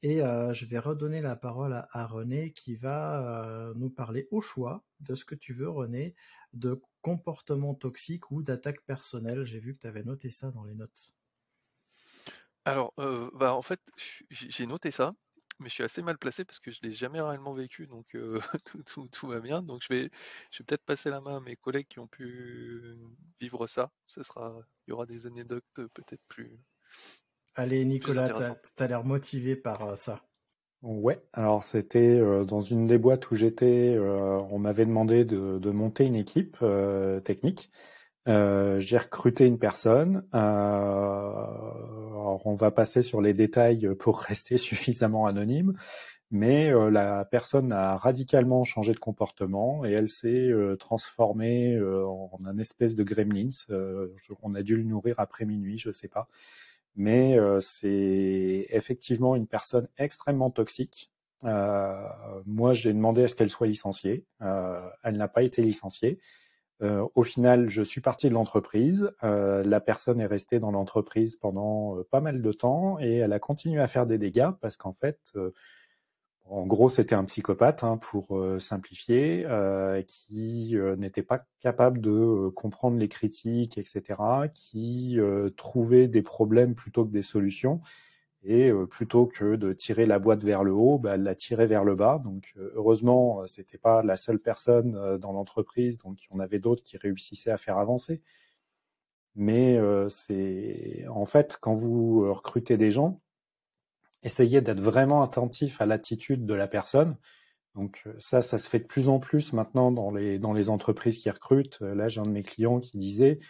Et 0.03 0.23
euh, 0.23 0.53
je 0.53 0.66
vais 0.66 0.79
redonner 0.79 1.23
la 1.23 1.35
parole 1.35 1.87
à, 1.90 2.07
René 2.07 2.53
qui 2.53 2.77
va 2.77 3.47
euh, 3.47 3.73
nous 3.75 3.88
parler 3.88 4.29
au 4.31 4.42
choix 4.42 4.85
de 5.01 5.14
ce 5.14 5.25
que 5.25 5.35
tu 5.35 5.55
veux, 5.55 5.70
René, 5.70 6.14
de 6.53 6.83
comportement 7.01 7.75
toxique 7.75 8.31
ou 8.31 8.42
d'attaque 8.42 8.83
personnelle. 8.85 9.44
J'ai 9.44 9.61
vu 9.61 9.75
que 9.75 9.81
tu 9.81 9.87
avais 9.87 10.03
noté 10.03 10.31
ça 10.31 10.51
dans 10.51 10.64
les 10.64 10.75
notes. 10.75 11.14
Alors, 12.66 12.92
bah, 13.35 13.55
en 13.55 13.62
fait, 13.62 13.81
j'ai 14.29 14.66
noté 14.66 14.90
ça 14.90 15.14
mais 15.60 15.68
je 15.68 15.74
suis 15.74 15.82
assez 15.84 16.02
mal 16.02 16.18
placé 16.18 16.44
parce 16.44 16.58
que 16.58 16.70
je 16.70 16.80
l'ai 16.82 16.90
jamais 16.90 17.20
réellement 17.20 17.54
vécu, 17.54 17.86
donc 17.86 18.16
tout, 18.86 19.26
va 19.26 19.40
bien. 19.40 19.62
Donc 19.62 19.82
je 19.82 19.92
vais, 19.92 20.10
je 20.50 20.58
vais 20.58 20.64
peut-être 20.66 20.84
passer 20.84 21.10
la 21.10 21.20
main 21.20 21.36
à 21.36 21.40
mes 21.40 21.56
collègues 21.56 21.86
qui 21.88 21.98
ont 21.98 22.06
pu 22.06 22.96
vivre 23.40 23.66
ça. 23.66 23.90
Ce 24.06 24.22
sera, 24.22 24.60
il 24.86 24.90
y 24.90 24.92
aura 24.92 25.06
des 25.06 25.26
anecdotes 25.26 25.64
peut-être 25.74 26.22
plus. 26.28 26.58
Allez, 27.54 27.84
Nicolas, 27.84 28.28
tu 28.28 28.82
as, 28.82 28.86
l'air 28.88 29.04
motivé 29.04 29.54
par 29.54 29.96
ça. 29.96 30.20
Ouais, 30.82 31.22
alors 31.32 31.62
c'était 31.62 32.18
dans 32.44 32.60
une 32.60 32.86
des 32.86 32.98
boîtes 32.98 33.30
où 33.30 33.36
j'étais, 33.36 33.96
on 33.98 34.58
m'avait 34.58 34.86
demandé 34.86 35.24
de, 35.24 35.70
monter 35.70 36.04
une 36.04 36.16
équipe 36.16 36.58
technique. 37.24 37.70
Euh, 38.28 38.78
j'ai 38.80 38.98
recruté 38.98 39.46
une 39.46 39.58
personne. 39.58 40.24
Euh, 40.34 41.32
on 42.44 42.54
va 42.54 42.70
passer 42.70 43.02
sur 43.02 43.20
les 43.20 43.34
détails 43.34 43.88
pour 43.98 44.18
rester 44.20 44.56
suffisamment 44.56 45.26
anonyme, 45.26 45.74
mais 46.30 46.70
euh, 46.72 46.90
la 46.90 47.24
personne 47.24 47.72
a 47.72 47.96
radicalement 47.96 48.64
changé 48.64 48.92
de 48.92 48.98
comportement 48.98 49.84
et 49.84 49.92
elle 49.92 50.08
s'est 50.08 50.50
transformée 50.78 51.78
en 51.80 52.40
un 52.44 52.58
espèce 52.58 52.94
de 52.96 53.04
gremlins. 53.04 53.48
on 54.42 54.54
a 54.54 54.62
dû 54.62 54.76
le 54.76 54.84
nourrir 54.84 55.16
après 55.18 55.44
minuit, 55.44 55.78
je 55.78 55.90
sais 55.90 56.08
pas. 56.08 56.28
Mais 56.96 57.37
c'est 57.60 58.66
effectivement 58.70 59.37
une 59.37 59.46
personne 59.46 59.88
extrêmement 59.98 60.50
toxique. 60.50 61.10
moi, 61.42 62.72
j'ai 62.72 62.92
demandé 62.92 63.24
à 63.24 63.28
ce 63.28 63.34
qu'elle 63.34 63.50
soit 63.50 63.66
licenciée. 63.66 64.24
elle 64.40 65.16
n'a 65.16 65.28
pas 65.28 65.42
été 65.42 65.62
licenciée. 65.62 66.18
Euh, 66.82 67.06
au 67.14 67.22
final, 67.22 67.68
je 67.68 67.82
suis 67.82 68.00
parti 68.00 68.28
de 68.28 68.34
l'entreprise. 68.34 69.10
Euh, 69.22 69.62
la 69.62 69.80
personne 69.80 70.20
est 70.20 70.26
restée 70.26 70.58
dans 70.58 70.72
l'entreprise 70.72 71.37
pendant 71.37 71.98
euh, 71.98 72.06
pas 72.10 72.20
mal 72.20 72.42
de 72.42 72.52
temps 72.52 72.98
et 73.00 73.16
elle 73.16 73.32
a 73.32 73.38
continué 73.38 73.80
à 73.80 73.87
faire 73.87 74.06
des 74.06 74.18
dégâts 74.18 74.50
parce 74.60 74.76
qu'en 74.76 74.92
fait, 74.92 75.32
en 76.46 76.66
gros, 76.66 76.90
c'était 76.90 77.14
un 77.14 77.24
psychopathe, 77.24 77.84
hein, 77.84 77.96
pour 77.96 78.38
simplifier, 78.58 79.46
qui 80.06 80.76
n'était 80.98 81.22
pas 81.22 81.46
capable 81.60 82.02
de 82.02 82.50
comprendre 82.54 82.98
les 82.98 83.08
critiques, 83.08 83.78
etc., 83.78 84.20
qui 84.52 85.18
trouvait 85.56 86.06
des 86.06 86.20
problèmes 86.20 86.74
plutôt 86.74 87.06
que 87.06 87.12
des 87.12 87.22
solutions 87.22 87.80
et 88.44 88.70
euh, 88.70 88.87
plutôt 88.87 89.26
que 89.26 89.57
de 89.57 89.72
tirer 89.72 90.07
la 90.07 90.18
boîte 90.18 90.44
vers 90.44 90.64
le 90.64 90.72
haut, 90.72 90.98
bah, 90.98 91.14
elle 91.14 91.22
l'a 91.22 91.35
tirée 91.35 91.66
vers 91.66 91.85
le 91.85 91.94
bas. 91.94 92.20
Donc 92.22 92.52
euh, 92.59 92.72
heureusement, 92.74 93.42
euh, 93.42 93.46
c'était 93.46 93.78
pas 93.78 94.02
la 94.02 94.16
seule 94.16 94.38
personne 94.38 95.18
dans 95.18 95.33
l'entreprise, 95.33 95.98
donc 95.98 96.22
il 96.24 96.33
y 96.33 96.37
en 96.37 96.40
avait 96.40 96.59
d'autres 96.59 96.85
qui 96.85 96.96
réussissaient 96.98 97.50
à 97.50 97.59
faire 97.59 97.78
avancer. 97.78 98.22
Mais 99.37 99.80
c'est 100.11 101.04
en 101.09 101.24
fait 101.24 101.59
quand 101.61 101.74
vous 101.74 102.33
recrutez 102.33 102.76
des 102.76 102.92
gens, 102.92 103.20
essayez 104.22 104.61
d'être 104.61 104.80
vraiment 104.80 105.22
attentif 105.24 105.80
à 105.80 105.87
l'attitude 105.87 106.46
de 106.46 106.54
la 106.54 106.68
personne. 106.68 107.16
Donc 107.74 108.04
ça, 108.20 108.42
ça 108.42 108.59
se 108.59 108.68
fait 108.68 108.78
de 108.78 108.87
plus 108.87 109.09
en 109.09 109.18
plus 109.18 109.52
maintenant 109.52 109.90
dans 109.90 110.12
les 110.12 110.38
dans 110.38 110.52
les 110.52 110.70
entreprises 110.70 111.18
qui 111.18 111.30
recrutent. 111.30 111.80
Là, 111.80 112.07
j'ai 112.07 112.20
un 112.20 112.24
de 112.24 112.30
mes 112.30 112.44
clients 112.44 112.78
qui 112.78 112.96
disait 112.98 113.40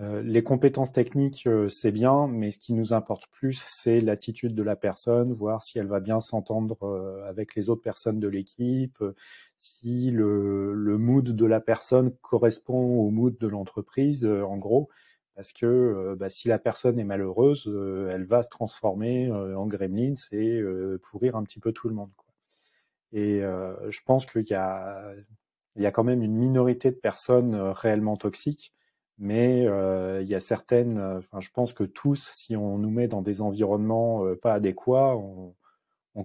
euh, 0.00 0.22
les 0.22 0.42
compétences 0.42 0.92
techniques, 0.92 1.46
euh, 1.46 1.68
c'est 1.68 1.92
bien, 1.92 2.26
mais 2.26 2.50
ce 2.50 2.58
qui 2.58 2.72
nous 2.72 2.92
importe 2.92 3.28
plus, 3.28 3.64
c'est 3.68 4.00
l'attitude 4.00 4.54
de 4.54 4.62
la 4.64 4.74
personne, 4.74 5.32
voir 5.32 5.62
si 5.62 5.78
elle 5.78 5.86
va 5.86 6.00
bien 6.00 6.18
s'entendre 6.18 6.76
euh, 6.82 7.28
avec 7.28 7.54
les 7.54 7.70
autres 7.70 7.82
personnes 7.82 8.18
de 8.18 8.26
l'équipe, 8.26 9.02
si 9.56 10.10
le, 10.10 10.74
mood 10.98 11.24
de 11.24 11.46
la 11.46 11.60
personne 11.60 12.10
correspond 12.22 12.74
au 12.74 13.10
mood 13.10 13.38
de 13.38 13.46
l'entreprise, 13.46 14.26
en 14.26 14.56
gros, 14.58 14.88
parce 15.36 15.52
que 15.52 16.14
bah, 16.18 16.28
si 16.28 16.48
la 16.48 16.58
personne 16.58 16.98
est 16.98 17.04
malheureuse, 17.04 17.66
elle 18.10 18.24
va 18.24 18.42
se 18.42 18.48
transformer 18.48 19.30
en 19.32 19.66
gremlins 19.66 20.14
et 20.32 20.62
pourrir 21.02 21.36
un 21.36 21.42
petit 21.42 21.58
peu 21.60 21.72
tout 21.72 21.88
le 21.88 21.94
monde. 21.94 22.10
Et 23.12 23.40
je 23.40 24.00
pense 24.04 24.26
qu'il 24.26 24.46
y 24.48 24.54
a, 24.54 25.12
il 25.76 25.82
y 25.82 25.86
a 25.86 25.90
quand 25.90 26.04
même 26.04 26.22
une 26.22 26.36
minorité 26.36 26.90
de 26.90 26.96
personnes 26.96 27.54
réellement 27.56 28.16
toxiques 28.16 28.72
mais 29.18 29.66
euh, 29.66 30.20
il 30.22 30.28
y 30.28 30.34
a 30.34 30.40
certaines, 30.40 30.98
euh, 30.98 31.18
enfin, 31.18 31.40
je 31.40 31.50
pense 31.50 31.72
que 31.72 31.84
tous, 31.84 32.30
si 32.34 32.56
on 32.56 32.78
nous 32.78 32.90
met 32.90 33.08
dans 33.08 33.22
des 33.22 33.42
environnements 33.42 34.26
euh, 34.26 34.36
pas 34.36 34.54
adéquats, 34.54 35.16
on, 35.16 35.54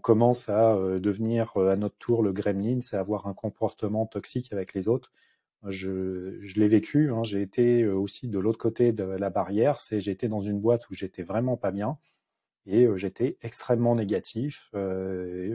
commence 0.01 0.49
à 0.49 0.75
devenir 0.99 1.57
à 1.57 1.75
notre 1.75 1.97
tour 1.97 2.21
le 2.23 2.31
gremlin, 2.31 2.79
c'est 2.79 2.95
avoir 2.95 3.27
un 3.27 3.33
comportement 3.33 4.05
toxique 4.05 4.53
avec 4.53 4.73
les 4.75 4.87
autres. 4.87 5.11
Je, 5.67 6.39
je 6.43 6.59
l'ai 6.59 6.67
vécu. 6.67 7.11
Hein. 7.11 7.23
J'ai 7.23 7.41
été 7.41 7.87
aussi 7.87 8.27
de 8.27 8.37
l'autre 8.39 8.59
côté 8.59 8.91
de 8.93 9.03
la 9.03 9.29
barrière. 9.31 9.79
C'est 9.79 9.99
j'étais 9.99 10.27
dans 10.27 10.41
une 10.41 10.59
boîte 10.59 10.87
où 10.89 10.93
j'étais 10.93 11.23
vraiment 11.23 11.57
pas 11.57 11.71
bien 11.71 11.97
et 12.67 12.87
j'étais 12.97 13.37
extrêmement 13.41 13.95
négatif. 13.95 14.69
Et, 14.75 15.53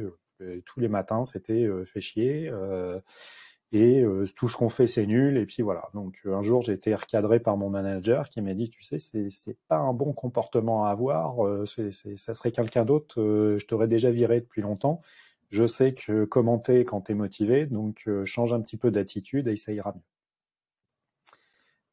tous 0.66 0.80
les 0.80 0.88
matins, 0.88 1.24
c'était 1.24 1.68
fait 1.86 2.00
chier 2.00 2.50
et 3.74 4.04
tout 4.37 4.48
ce 4.48 4.56
qu'on 4.56 4.68
fait 4.68 4.87
c'est 4.87 5.04
nul. 5.04 5.37
Et 5.37 5.46
puis 5.46 5.62
voilà. 5.62 5.90
Donc 5.94 6.20
un 6.26 6.42
jour 6.42 6.62
j'ai 6.62 6.72
été 6.74 6.94
recadré 6.94 7.40
par 7.40 7.56
mon 7.56 7.70
manager 7.70 8.30
qui 8.30 8.40
m'a 8.40 8.54
dit 8.54 8.70
tu 8.70 8.84
sais 8.84 9.00
c'est 9.00 9.30
c'est 9.30 9.58
pas 9.66 9.78
un 9.78 9.92
bon 9.92 10.12
comportement 10.12 10.87
à 10.87 10.90
avoir. 10.90 11.66
C'est 11.66 11.90
ça 11.90 12.34
serait 12.34 12.52
quelqu'un 12.52 12.84
d'autre. 12.84 13.16
Je 13.16 13.66
t'aurais 13.66 13.88
déjà 13.88 14.12
viré 14.12 14.40
depuis 14.40 14.62
longtemps. 14.62 15.00
Je 15.50 15.66
sais 15.66 15.92
que 15.92 16.24
commenter 16.24 16.84
quand 16.84 17.02
tu 17.02 17.12
es 17.12 17.14
motivé 17.16 17.66
donc 17.66 18.08
change 18.24 18.52
un 18.52 18.60
petit 18.60 18.76
peu 18.76 18.92
d'attitude 18.92 19.48
et 19.48 19.56
ça 19.56 19.72
ira 19.72 19.92
mieux. 19.92 20.00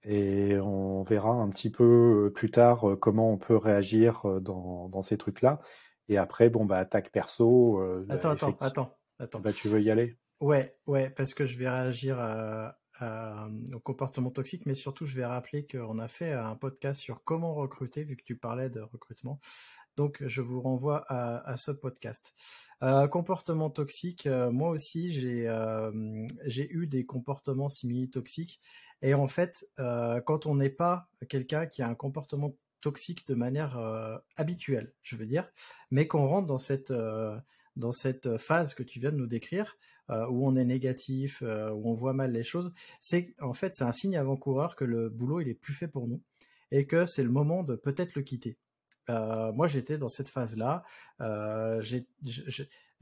Et 0.04 0.60
on 0.60 1.02
verra 1.02 1.32
un 1.32 1.50
petit 1.50 1.72
peu 1.72 2.32
plus 2.36 2.52
tard 2.52 2.86
comment 3.00 3.32
on 3.32 3.38
peut 3.38 3.58
réagir 3.58 4.24
dans, 4.40 4.88
dans 4.90 5.02
ces 5.02 5.18
trucs 5.18 5.42
là 5.42 5.60
et 6.10 6.18
après 6.18 6.50
bon 6.50 6.66
bah 6.66 6.78
attaque 6.78 7.12
perso 7.12 7.82
attends 8.10 8.30
attends 8.30 8.56
attends 8.60 8.98
attends. 9.18 9.40
Bah 9.40 9.52
tu 9.52 9.68
veux 9.68 9.82
y 9.82 9.90
aller 9.90 10.18
Ouais, 10.42 10.76
ouais, 10.88 11.12
parce 11.12 11.36
que 11.36 11.46
je 11.46 11.56
vais 11.56 11.70
réagir 11.70 12.18
au 13.74 13.80
comportement 13.80 14.32
toxique, 14.32 14.66
mais 14.66 14.74
surtout 14.74 15.06
je 15.06 15.16
vais 15.16 15.26
rappeler 15.26 15.68
qu'on 15.68 16.00
a 16.00 16.08
fait 16.08 16.34
un 16.34 16.56
podcast 16.56 17.00
sur 17.00 17.24
comment 17.24 17.54
recruter, 17.54 18.04
vu 18.04 18.16
que 18.18 18.24
tu 18.24 18.36
parlais 18.36 18.72
de 18.72 18.82
recrutement. 18.82 19.40
Donc 19.98 20.24
je 20.26 20.42
vous 20.42 20.60
renvoie 20.60 21.06
à, 21.10 21.58
ce 21.58 21.70
podcast. 21.70 22.34
Euh, 22.82 23.08
comportement 23.08 23.70
toxique, 23.70 24.26
euh, 24.26 24.50
moi 24.52 24.70
aussi 24.70 25.12
j'ai 25.12 26.72
eu 26.72 26.88
des 26.88 27.06
comportements 27.06 27.70
simili 27.70 28.10
toxiques. 28.10 28.62
Et 29.04 29.14
en 29.14 29.28
fait, 29.28 29.70
euh, 29.80 30.22
quand 30.22 30.48
on 30.48 30.56
n'est 30.56 30.72
pas 30.72 31.08
quelqu'un 31.30 31.68
qui 31.68 31.84
a 31.84 31.88
un 31.88 31.96
comportement 31.96 32.58
toxique 32.82 33.28
de 33.28 33.36
manière 33.36 33.78
habituelle, 34.38 34.92
je 35.04 35.16
veux 35.16 35.28
dire, 35.28 35.48
mais 35.92 36.08
qu'on 36.08 36.26
rentre 36.26 36.48
dans 36.48 36.58
cette 37.92 38.38
phase 38.38 38.74
que 38.74 38.82
tu 38.82 39.00
viens 39.00 39.12
de 39.12 39.18
nous 39.18 39.28
décrire, 39.28 39.78
euh, 40.12 40.28
où 40.28 40.46
on 40.46 40.56
est 40.56 40.66
négatif, 40.66 41.42
euh, 41.42 41.72
où 41.72 41.90
on 41.90 41.94
voit 41.94 42.14
mal 42.14 42.34
les 42.34 42.44
choses, 42.44 42.74
c'est 43.00 43.34
en 43.40 43.54
fait 43.54 43.74
c'est 43.74 43.86
un 43.86 43.94
signe 43.94 44.18
avant-coureur 44.18 44.76
que 44.76 44.84
le 44.84 45.10
boulot 45.10 45.40
il 45.40 45.48
est 45.48 45.54
plus 45.54 45.74
fait 45.74 45.88
pour 45.88 46.08
nous 46.08 46.22
et 46.72 46.86
que 46.86 47.06
c'est 47.06 47.24
le 47.24 47.32
moment 47.32 47.64
de 47.64 47.76
peut-être 47.76 48.16
le 48.16 48.22
quitter. 48.22 48.58
Euh, 49.10 49.54
moi 49.54 49.68
j'étais 49.68 49.98
dans 49.98 50.10
cette 50.10 50.28
phase-là, 50.30 50.84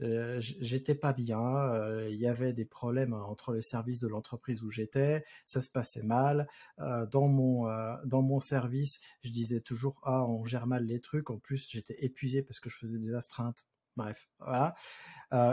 j'étais 0.00 0.94
pas 0.94 1.12
bien, 1.12 2.06
il 2.08 2.16
y 2.16 2.26
avait 2.28 2.52
des 2.52 2.64
problèmes 2.64 3.12
entre 3.12 3.52
les 3.54 3.62
services 3.62 3.98
de 3.98 4.06
l'entreprise 4.08 4.62
où 4.62 4.70
j'étais, 4.70 5.24
ça 5.44 5.60
se 5.60 5.70
passait 5.70 6.02
mal. 6.02 6.48
dans 6.78 7.26
mon 7.28 7.66
dans 8.04 8.22
mon 8.22 8.38
service, 8.40 9.00
je 9.22 9.30
disais 9.30 9.60
toujours 9.60 10.00
ah 10.04 10.24
on 10.26 10.44
gère 10.44 10.66
mal 10.68 10.84
les 10.84 11.00
trucs. 11.00 11.30
En 11.30 11.38
plus 11.38 11.68
j'étais 11.70 11.96
épuisé 12.04 12.42
parce 12.42 12.60
que 12.60 12.70
je 12.70 12.76
faisais 12.76 12.98
des 12.98 13.14
astreintes. 13.14 13.66
Bref, 13.96 14.28
voilà. 14.38 14.76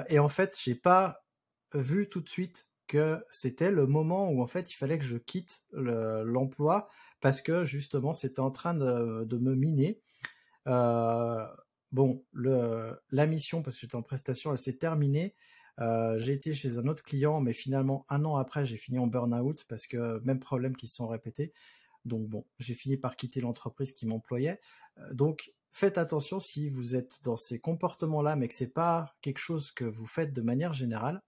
et 0.07 0.19
en 0.19 0.29
fait 0.29 0.55
j'ai 0.63 0.75
pas 0.75 1.26
vu 1.73 2.09
tout 2.09 2.21
de 2.21 2.29
suite 2.29 2.69
que 2.87 3.23
c'était 3.31 3.71
le 3.71 3.85
moment 3.85 4.29
où 4.29 4.41
en 4.41 4.47
fait 4.47 4.71
il 4.71 4.75
fallait 4.75 4.97
que 4.97 5.05
je 5.05 5.17
quitte 5.17 5.63
l'emploi 5.71 6.87
parce 7.21 7.41
que 7.41 7.65
justement 7.65 8.13
c'était 8.13 8.39
en 8.39 8.51
train 8.51 8.73
de, 8.73 9.37
me 9.37 9.55
miner. 9.55 10.01
Euh, 10.67 11.45
bon, 11.91 12.23
la 12.33 13.27
mission, 13.27 13.61
parce 13.61 13.75
que 13.75 13.81
j'étais 13.81 13.95
en 13.95 14.03
prestation, 14.03 14.51
elle 14.51 14.57
s'est 14.57 14.77
terminée. 14.77 15.35
Euh, 15.79 16.17
j'ai 16.17 16.33
été 16.33 16.53
chez 16.53 16.77
un 16.77 16.87
autre 16.87 17.03
client, 17.03 17.39
mais 17.39 17.53
finalement 17.53 18.05
un 18.09 18.25
an 18.25 18.35
après, 18.37 18.65
j'ai 18.65 18.77
fini 18.77 18.97
en 18.97 19.07
burn-out 19.07 19.65
parce 19.69 19.85
que 19.85 20.19
même 20.23 20.39
problème 20.39 20.75
qui 20.75 20.87
se 20.87 20.95
sont 20.95 21.07
répétés. 21.07 21.53
Donc 22.05 22.27
bon, 22.27 22.45
j'ai 22.59 22.73
fini 22.73 22.97
par 22.97 23.15
quitter 23.15 23.41
l'entreprise 23.41 23.91
qui 23.91 24.05
m'employait. 24.05 24.59
Euh, 24.97 25.13
donc 25.13 25.53
faites 25.71 25.97
attention 25.97 26.39
si 26.39 26.69
vous 26.69 26.95
êtes 26.95 27.21
dans 27.23 27.37
ces 27.37 27.59
comportements-là, 27.59 28.35
mais 28.35 28.47
que 28.47 28.55
c'est 28.55 28.73
pas 28.73 29.15
quelque 29.21 29.39
chose 29.39 29.71
que 29.71 29.85
vous 29.85 30.07
faites 30.07 30.33
de 30.33 30.41
manière 30.41 30.73
générale. 30.73 31.21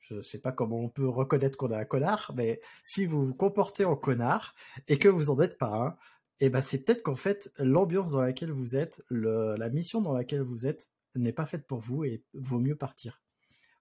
Je 0.00 0.14
ne 0.14 0.22
sais 0.22 0.40
pas 0.40 0.52
comment 0.52 0.80
on 0.80 0.88
peut 0.88 1.08
reconnaître 1.08 1.56
qu'on 1.56 1.70
a 1.70 1.78
un 1.78 1.84
connard, 1.84 2.32
mais 2.34 2.60
si 2.82 3.06
vous 3.06 3.24
vous 3.26 3.34
comportez 3.34 3.84
en 3.84 3.96
connard 3.96 4.54
et 4.88 4.98
que 4.98 5.08
vous 5.08 5.30
en 5.30 5.40
êtes 5.40 5.58
pas 5.58 5.74
un, 5.74 5.96
eh 6.40 6.48
ben 6.48 6.60
c'est 6.60 6.84
peut-être 6.84 7.02
qu'en 7.02 7.14
fait 7.14 7.52
l'ambiance 7.58 8.12
dans 8.12 8.22
laquelle 8.22 8.50
vous 8.50 8.76
êtes, 8.76 9.02
la 9.10 9.68
mission 9.68 10.00
dans 10.00 10.14
laquelle 10.14 10.42
vous 10.42 10.66
êtes 10.66 10.88
n'est 11.14 11.32
pas 11.32 11.46
faite 11.46 11.66
pour 11.66 11.80
vous 11.80 12.04
et 12.04 12.24
vaut 12.34 12.58
mieux 12.58 12.76
partir. 12.76 13.22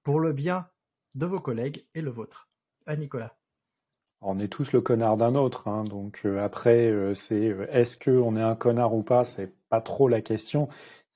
Pour 0.04 0.20
le 0.20 0.34
bien 0.34 0.68
de 1.16 1.26
vos 1.26 1.40
collègues 1.40 1.88
et 1.94 2.02
le 2.02 2.12
vôtre. 2.12 2.50
À 2.86 2.96
Nicolas. 2.96 3.38
On 4.22 4.40
est 4.40 4.50
tous 4.50 4.74
le 4.74 4.82
connard 4.82 5.16
d'un 5.16 5.36
autre, 5.36 5.68
hein, 5.70 5.86
donc 5.86 6.22
euh, 6.26 6.44
après 6.44 6.92
euh, 6.92 7.14
c'est 7.14 7.50
euh, 7.50 7.68
est-ce 7.72 7.96
qu'on 7.96 8.36
est 8.36 8.42
un 8.42 8.56
connard 8.56 8.94
ou 8.94 9.02
pas, 9.02 9.24
c'est 9.24 9.54
pas 9.70 9.80
trop 9.80 10.10
la 10.10 10.22
question. 10.22 10.68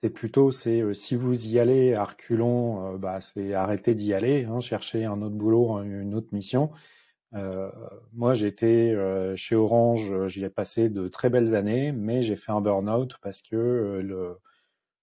C'est 0.04 0.10
plutôt, 0.10 0.52
c'est 0.52 0.82
euh, 0.82 0.94
si 0.94 1.16
vous 1.16 1.48
y 1.48 1.60
allez 1.60 1.94
à 1.94 2.04
reculons, 2.04 2.96
euh, 2.96 2.98
bah, 2.98 3.22
c'est 3.22 3.54
arrêter 3.54 3.96
d'y 3.96 4.14
aller, 4.14 4.44
hein, 4.44 4.60
chercher 4.60 5.06
un 5.06 5.22
autre 5.22 5.36
boulot, 5.36 5.82
une 5.82 6.14
autre 6.14 6.28
mission. 6.34 6.72
Euh, 7.36 7.72
moi, 8.14 8.34
j'étais 8.34 8.94
chez 9.38 9.56
Orange, 9.56 10.28
j'y 10.28 10.44
ai 10.44 10.50
passé 10.50 10.90
de 10.90 11.08
très 11.08 11.30
belles 11.30 11.56
années, 11.56 11.94
mais 11.94 12.22
j'ai 12.22 12.36
fait 12.36 12.52
un 12.52 12.62
burn-out 12.62 13.18
parce 13.22 13.42
que 13.42 13.56
le, 14.04 14.40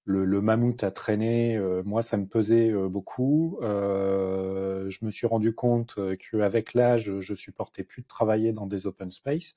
le, 0.04 0.40
mammouth 0.42 0.84
a 0.84 0.90
traîné. 0.90 1.58
moi, 1.84 2.02
ça 2.02 2.16
me 2.18 2.26
pesait 2.26 2.70
beaucoup. 2.72 3.58
je 3.62 5.04
me 5.04 5.10
suis 5.10 5.26
rendu 5.26 5.54
compte 5.54 5.98
qu'avec 6.18 6.74
l'âge, 6.74 7.18
je 7.20 7.34
supportais 7.34 7.84
plus 7.84 8.02
de 8.02 8.08
travailler 8.08 8.52
dans 8.52 8.66
des 8.66 8.86
open 8.86 9.10
space. 9.10 9.56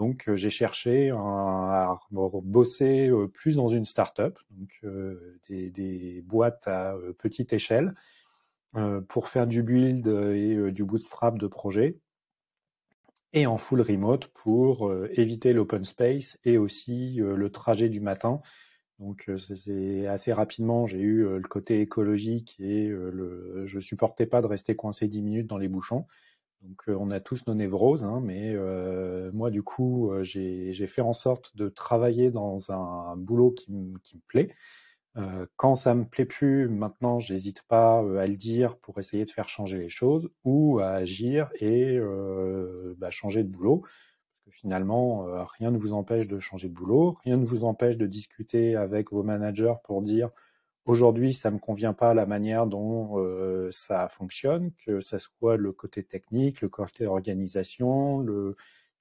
Donc 0.00 0.30
euh, 0.30 0.34
j'ai 0.34 0.48
cherché 0.48 1.10
à 1.10 1.98
bosser 2.10 3.10
euh, 3.10 3.28
plus 3.28 3.56
dans 3.56 3.68
une 3.68 3.84
start-up, 3.84 4.38
donc 4.50 4.80
euh, 4.82 5.38
des, 5.50 6.22
boîtes 6.24 6.66
à 6.66 6.96
petite 7.18 7.52
échelle, 7.52 7.94
pour 9.08 9.28
faire 9.28 9.48
du 9.48 9.64
build 9.64 10.06
et 10.06 10.70
du 10.70 10.84
bootstrap 10.84 11.36
de 11.38 11.48
projet, 11.48 11.98
et 13.32 13.46
en 13.46 13.56
full 13.56 13.80
remote 13.80 14.28
pour 14.28 14.94
éviter 15.10 15.52
l'open 15.52 15.82
space 15.82 16.38
et 16.44 16.56
aussi 16.56 17.16
le 17.16 17.50
trajet 17.50 17.88
du 17.88 18.00
matin. 18.00 18.40
Donc 19.00 19.28
c'est 19.38 20.06
assez 20.06 20.32
rapidement, 20.32 20.86
j'ai 20.86 21.00
eu 21.00 21.24
le 21.24 21.48
côté 21.48 21.80
écologique 21.80 22.54
et 22.60 22.86
le, 22.86 23.64
je 23.66 23.80
supportais 23.80 24.26
pas 24.26 24.40
de 24.40 24.46
rester 24.46 24.76
coincé 24.76 25.08
10 25.08 25.20
minutes 25.22 25.46
dans 25.48 25.58
les 25.58 25.68
bouchons. 25.68 26.06
Donc 26.62 26.82
euh, 26.88 26.96
on 26.98 27.10
a 27.10 27.20
tous 27.20 27.46
nos 27.46 27.54
névroses, 27.54 28.04
hein, 28.04 28.20
mais 28.22 28.52
euh, 28.54 29.30
moi 29.32 29.50
du 29.50 29.62
coup 29.62 30.12
euh, 30.12 30.22
j'ai 30.22 30.86
fait 30.86 31.00
en 31.00 31.14
sorte 31.14 31.56
de 31.56 31.68
travailler 31.68 32.30
dans 32.30 32.70
un, 32.70 33.16
boulot 33.16 33.52
qui, 33.52 33.72
me 33.72 33.98
plaît. 34.28 34.54
quand 35.56 35.74
ça 35.74 35.94
me 35.94 36.04
plaît 36.04 36.26
plus, 36.26 36.68
maintenant 36.68 37.18
j'hésite 37.18 37.62
pas 37.62 37.98
à 37.98 38.26
le 38.26 38.36
dire 38.36 38.76
pour 38.78 38.98
essayer 38.98 39.24
de 39.24 39.30
faire 39.30 39.48
changer 39.48 39.78
les 39.78 39.88
choses 39.88 40.30
ou 40.44 40.80
à 40.80 40.90
agir 40.90 41.50
et 41.60 41.98
bah, 42.98 43.10
changer 43.10 43.42
de 43.42 43.48
boulot. 43.48 43.82
Finalement, 44.50 45.26
rien 45.58 45.70
ne 45.70 45.78
vous 45.78 45.92
empêche 45.92 46.26
de 46.28 46.38
changer 46.38 46.68
de 46.68 46.74
boulot, 46.74 47.16
rien 47.24 47.36
ne 47.36 47.44
vous 47.44 47.64
empêche 47.64 47.96
de 47.96 48.06
discuter 48.06 48.76
avec 48.76 49.12
vos 49.12 49.22
managers 49.22 49.74
pour 49.84 50.02
dire 50.02 50.30
Aujourd'hui, 50.86 51.34
ça 51.34 51.50
me 51.50 51.58
convient 51.58 51.92
pas 51.92 52.14
la 52.14 52.26
manière 52.26 52.66
dont 52.66 53.18
euh, 53.18 53.70
ça 53.70 54.08
fonctionne, 54.08 54.72
que 54.84 55.00
ce 55.00 55.18
soit 55.18 55.56
le 55.56 55.72
côté 55.72 56.02
technique, 56.02 56.62
le 56.62 56.68
côté 56.68 57.06
organisation, 57.06 58.20
le, 58.20 58.56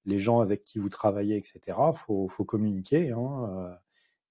les 0.06 0.20
gens 0.20 0.42
avec 0.42 0.64
qui 0.66 0.78
vous 0.78 0.90
travaillez, 0.90 1.38
etc. 1.38 1.78
Faut, 1.94 2.28
faut, 2.28 2.44
communiquer. 2.44 3.12
Hein, 3.12 3.50
euh, 3.50 3.76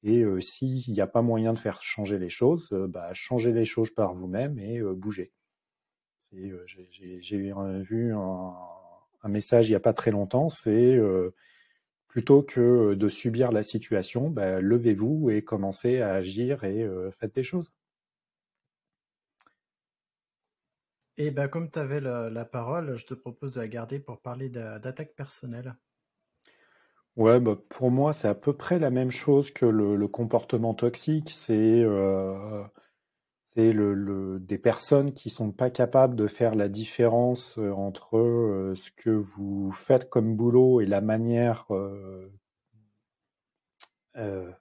et 0.03 0.23
euh, 0.23 0.41
s'il 0.41 0.93
n'y 0.93 1.01
a 1.01 1.07
pas 1.07 1.23
moyen 1.23 1.55
de 1.55 1.59
faire 1.59 1.83
changer 1.83 2.19
les 2.19 2.29
choses, 2.29 2.69
bah, 2.71 3.13
changez 3.15 3.53
les 3.53 3.65
choses 3.65 3.91
par 3.91 4.13
vous-même 4.13 4.59
et 4.59 4.81
bougez. 4.81 5.33
J'ai 6.31 7.39
vu 7.39 8.13
un, 8.13 8.55
un, 9.23 9.29
message 9.29 9.69
il 9.69 9.73
n'y 9.73 9.77
a 9.77 9.81
pas 9.81 9.95
très 9.95 10.11
longtemps, 10.11 10.51
c'est 10.51 10.99
plutôt 12.19 12.43
que 12.43 12.95
de 12.95 13.09
subir 13.09 13.53
la 13.53 13.63
situation, 13.63 14.29
bah, 14.29 14.61
levez-vous 14.61 15.31
et 15.31 15.43
commencez 15.43 16.01
à 16.01 16.15
agir 16.15 16.65
et 16.65 16.83
euh, 16.83 17.13
faites 17.13 17.33
des 17.33 17.45
choses. 17.45 17.73
Et 21.17 21.31
ben, 21.31 21.47
comme 21.47 21.71
tu 21.71 21.79
avais 21.79 22.01
la, 22.01 22.45
parole, 22.45 22.97
je 22.97 23.07
te 23.07 23.15
propose 23.15 23.53
de 23.53 23.61
la 23.61 23.69
garder 23.69 24.01
pour 24.01 24.21
parler 24.21 24.49
d'attaque 24.49 25.15
personnelle. 25.15 25.77
Ouais, 27.15 27.39
bah, 27.39 27.57
pour 27.69 27.93
moi, 27.93 28.13
c'est 28.13 28.27
à 28.27 28.35
peu 28.35 28.53
près 28.53 28.81
la 28.81 28.91
même 28.91 29.13
chose 29.13 29.53
que 29.53 29.67
le, 29.67 30.09
comportement 30.09 30.75
toxique. 30.75 31.31
C'est 31.31 31.85
euh, 31.85 32.65
des 33.59 34.59
personnes 34.59 35.13
qui 35.13 35.31
sont 35.31 35.51
pas 35.51 35.71
capables 35.71 36.15
de 36.15 36.29
faire 36.29 36.55
la 36.55 36.69
différence 36.69 37.59
euh, 37.59 37.73
entre 37.73 38.17
euh, 38.17 38.75
ce 38.77 38.91
que 38.91 39.11
vous 39.11 39.73
faites 39.73 40.09
comme 40.09 40.37
boulot 40.37 40.81
et 40.81 40.87
la 40.87 41.01
manière 41.01 41.67
euh, 41.71 42.31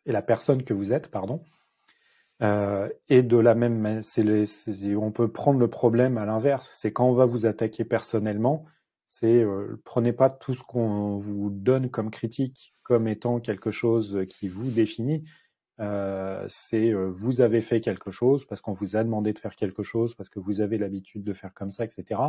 et 0.06 0.12
la 0.12 0.22
personne 0.22 0.64
que 0.64 0.74
vous 0.76 0.94
êtes, 0.94 1.10
pardon. 1.10 1.44
et 3.10 3.24
de 3.24 3.38
la 3.38 3.56
même, 3.56 4.04
c'est 4.04 4.24
on 4.96 5.12
peut 5.12 5.32
prendre 5.32 5.60
le 5.60 5.68
problème 5.68 6.20
à 6.20 6.26
l'inverse. 6.26 6.70
C'est 6.76 6.94
quand 6.94 7.08
on 7.08 7.12
va 7.12 7.26
vous 7.26 7.48
attaquer 7.48 7.84
personnellement, 7.84 8.66
c'est 9.08 9.44
prenez 9.84 10.14
pas 10.14 10.30
tout 10.30 10.54
ce 10.54 10.62
qu'on 10.62 11.18
vous 11.18 11.50
donne 11.50 11.90
comme 11.90 12.12
critique 12.12 12.76
comme 12.84 13.08
étant 13.08 13.40
quelque 13.40 13.72
chose 13.72 14.20
qui 14.30 14.48
vous 14.48 14.70
définit. 14.70 15.24
C'est 16.48 16.94
vous 16.94 17.42
avez 17.42 17.62
fait 17.62 17.82
quelque 17.82 18.12
chose 18.12 18.46
parce 18.46 18.62
qu'on 18.62 18.74
vous 18.74 18.96
a 18.96 19.04
demandé 19.04 19.34
de 19.34 19.40
faire 19.40 19.56
quelque 19.56 19.84
chose, 19.84 20.16
parce 20.16 20.30
que 20.30 20.40
vous 20.40 20.62
avez 20.62 20.78
l'habitude 20.78 21.24
de 21.24 21.34
faire 21.34 21.54
comme 21.54 21.72
ça, 21.72 21.86
etc. 21.86 22.22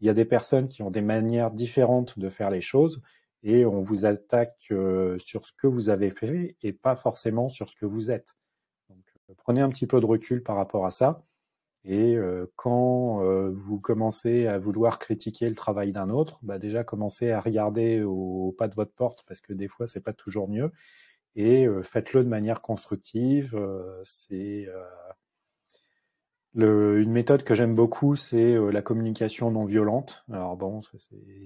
Il 0.00 0.06
y 0.06 0.10
a 0.10 0.14
des 0.14 0.24
personnes 0.24 0.68
qui 0.68 0.82
ont 0.82 0.90
des 0.90 1.02
manières 1.02 1.50
différentes 1.50 2.18
de 2.18 2.28
faire 2.28 2.50
les 2.50 2.60
choses 2.60 3.00
et 3.42 3.64
on 3.64 3.80
vous 3.80 4.04
attaque 4.04 4.56
sur 4.58 5.46
ce 5.46 5.52
que 5.52 5.66
vous 5.66 5.90
avez 5.90 6.10
fait 6.10 6.56
et 6.62 6.72
pas 6.72 6.96
forcément 6.96 7.48
sur 7.48 7.68
ce 7.68 7.76
que 7.76 7.86
vous 7.86 8.10
êtes. 8.10 8.36
Donc, 8.88 9.04
prenez 9.36 9.60
un 9.60 9.68
petit 9.68 9.86
peu 9.86 10.00
de 10.00 10.06
recul 10.06 10.42
par 10.42 10.56
rapport 10.56 10.86
à 10.86 10.90
ça. 10.90 11.24
Et 11.84 12.16
quand 12.56 13.22
vous 13.50 13.78
commencez 13.78 14.46
à 14.46 14.58
vouloir 14.58 14.98
critiquer 14.98 15.48
le 15.48 15.54
travail 15.54 15.92
d'un 15.92 16.10
autre, 16.10 16.40
bah 16.42 16.58
déjà 16.58 16.84
commencez 16.84 17.30
à 17.30 17.40
regarder 17.40 18.02
au, 18.02 18.54
pas 18.58 18.68
de 18.68 18.74
votre 18.74 18.92
porte 18.92 19.24
parce 19.26 19.40
que 19.40 19.52
des 19.52 19.68
fois 19.68 19.86
c'est 19.86 20.02
pas 20.02 20.12
toujours 20.12 20.48
mieux. 20.48 20.72
Et 21.40 21.68
faites-le 21.84 22.24
de 22.24 22.28
manière 22.28 22.60
constructive. 22.60 23.56
c'est 24.04 24.66
une 26.56 27.12
méthode 27.12 27.44
que 27.44 27.54
j'aime 27.54 27.76
beaucoup, 27.76 28.16
c'est 28.16 28.56
la 28.72 28.82
communication 28.82 29.52
non 29.52 29.64
violente. 29.64 30.24
Alors 30.32 30.56
bon, 30.56 30.80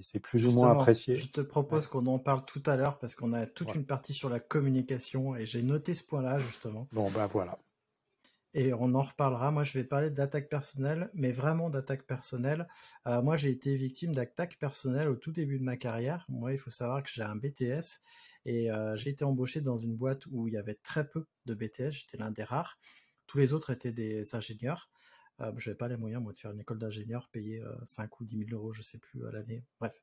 c'est 0.01 0.19
plus 0.19 0.47
ou 0.47 0.51
moins 0.51 0.71
apprécié. 0.71 1.15
Je 1.15 1.29
te 1.29 1.41
propose 1.41 1.85
qu'on 1.85 2.07
en 2.07 2.17
parle 2.17 2.43
tout 2.45 2.63
à 2.65 2.75
l'heure 2.75 2.97
parce 2.97 3.13
qu'on 3.13 3.33
a 3.33 3.45
toute 3.45 3.75
une 3.75 3.85
partie 3.85 4.13
sur 4.13 4.29
la 4.29 4.39
communication 4.39 5.35
et 5.35 5.45
j'ai 5.45 5.61
noté 5.61 5.93
ce 5.93 6.03
point-là 6.03 6.39
justement. 6.39 6.87
Bon 6.91 7.07
bah 7.11 7.27
voilà 7.27 7.59
et 8.53 8.73
on 8.73 8.93
en 8.93 9.01
reparlera. 9.01 9.51
Moi, 9.51 9.63
je 9.63 9.73
vais 9.73 9.83
parler 9.83 10.09
d'attaque 10.09 10.49
personnelle, 10.49 11.09
mais 11.13 11.31
vraiment 11.31 11.69
d'attaque 11.69 12.03
personnelle. 12.03 12.67
Euh, 13.07 13.21
moi, 13.21 13.37
j'ai 13.37 13.49
été 13.49 13.75
victime 13.75 14.13
d'attaque 14.13 14.57
personnelle 14.59 15.09
au 15.09 15.15
tout 15.15 15.31
début 15.31 15.59
de 15.59 15.63
ma 15.63 15.77
carrière. 15.77 16.25
Moi, 16.29 16.53
il 16.53 16.59
faut 16.59 16.71
savoir 16.71 17.03
que 17.03 17.09
j'ai 17.11 17.23
un 17.23 17.35
BTS 17.35 18.03
et 18.45 18.71
euh, 18.71 18.95
j'ai 18.95 19.09
été 19.09 19.23
embauché 19.23 19.61
dans 19.61 19.77
une 19.77 19.95
boîte 19.95 20.25
où 20.27 20.47
il 20.47 20.53
y 20.53 20.57
avait 20.57 20.75
très 20.75 21.07
peu 21.07 21.25
de 21.45 21.53
BTS. 21.53 21.91
J'étais 21.91 22.17
l'un 22.17 22.31
des 22.31 22.43
rares. 22.43 22.77
Tous 23.27 23.37
les 23.37 23.53
autres 23.53 23.71
étaient 23.71 23.91
des 23.91 24.35
ingénieurs. 24.35 24.89
Euh, 25.39 25.51
je 25.57 25.69
n'avais 25.69 25.77
pas 25.77 25.87
les 25.87 25.97
moyens, 25.97 26.21
moi, 26.21 26.33
de 26.33 26.39
faire 26.39 26.51
une 26.51 26.59
école 26.59 26.79
d'ingénieur, 26.79 27.29
payer 27.31 27.63
5 27.85 28.19
ou 28.19 28.25
10 28.25 28.45
000 28.49 28.49
euros, 28.51 28.73
je 28.73 28.81
sais 28.81 28.99
plus, 28.99 29.25
à 29.27 29.31
l'année. 29.31 29.63
Bref, 29.79 29.93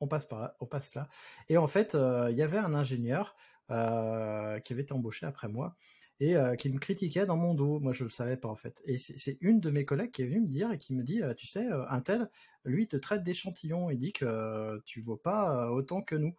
on 0.00 0.08
passe 0.08 0.26
par 0.26 0.40
là, 0.40 0.56
on 0.60 0.66
passe 0.66 0.94
là. 0.94 1.08
Et 1.48 1.58
en 1.58 1.66
fait, 1.66 1.94
il 1.94 2.36
y 2.36 2.42
avait 2.42 2.58
un 2.58 2.74
ingénieur 2.74 3.36
qui 3.68 3.74
avait 3.74 4.82
été 4.82 4.92
embauché 4.92 5.26
après 5.26 5.48
moi 5.48 5.76
et 6.20 6.36
euh, 6.36 6.56
qui 6.56 6.70
me 6.70 6.78
critiquait 6.78 7.26
dans 7.26 7.36
mon 7.36 7.54
dos. 7.54 7.80
Moi, 7.80 7.92
je 7.92 8.04
le 8.04 8.10
savais 8.10 8.36
pas 8.36 8.48
en 8.48 8.56
fait. 8.56 8.80
Et 8.84 8.98
c'est 8.98 9.38
une 9.40 9.60
de 9.60 9.70
mes 9.70 9.84
collègues 9.84 10.10
qui 10.10 10.22
est 10.22 10.26
venue 10.26 10.40
me 10.40 10.48
dire 10.48 10.72
et 10.72 10.78
qui 10.78 10.94
me 10.94 11.02
dit, 11.02 11.22
euh, 11.22 11.34
tu 11.34 11.46
sais, 11.46 11.66
euh, 11.70 11.84
un 11.88 12.00
tel, 12.00 12.28
lui, 12.64 12.88
te 12.88 12.96
traite 12.96 13.22
d'échantillon 13.22 13.90
et 13.90 13.96
dit 13.96 14.12
que 14.12 14.80
tu 14.84 15.00
vaux 15.00 15.16
pas 15.16 15.70
autant 15.70 16.02
que 16.02 16.16
nous. 16.16 16.34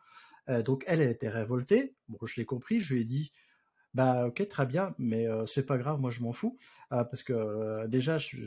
Donc 0.66 0.84
elle, 0.88 1.02
elle 1.02 1.10
était 1.10 1.30
révoltée. 1.30 1.96
Je 2.26 2.36
l'ai 2.38 2.46
compris. 2.46 2.80
Je 2.80 2.94
lui 2.94 3.02
ai 3.02 3.06
dit, 3.06 3.32
bah 3.94 4.28
ok, 4.28 4.48
très 4.48 4.66
bien, 4.66 4.96
mais 4.98 5.28
c'est 5.46 5.66
pas 5.66 5.78
grave. 5.78 6.00
Moi, 6.00 6.12
je 6.12 6.22
m'en 6.22 6.34
fous 6.34 6.58
parce 6.90 7.24
que 7.24 7.88
déjà, 7.88 8.18
je, 8.18 8.38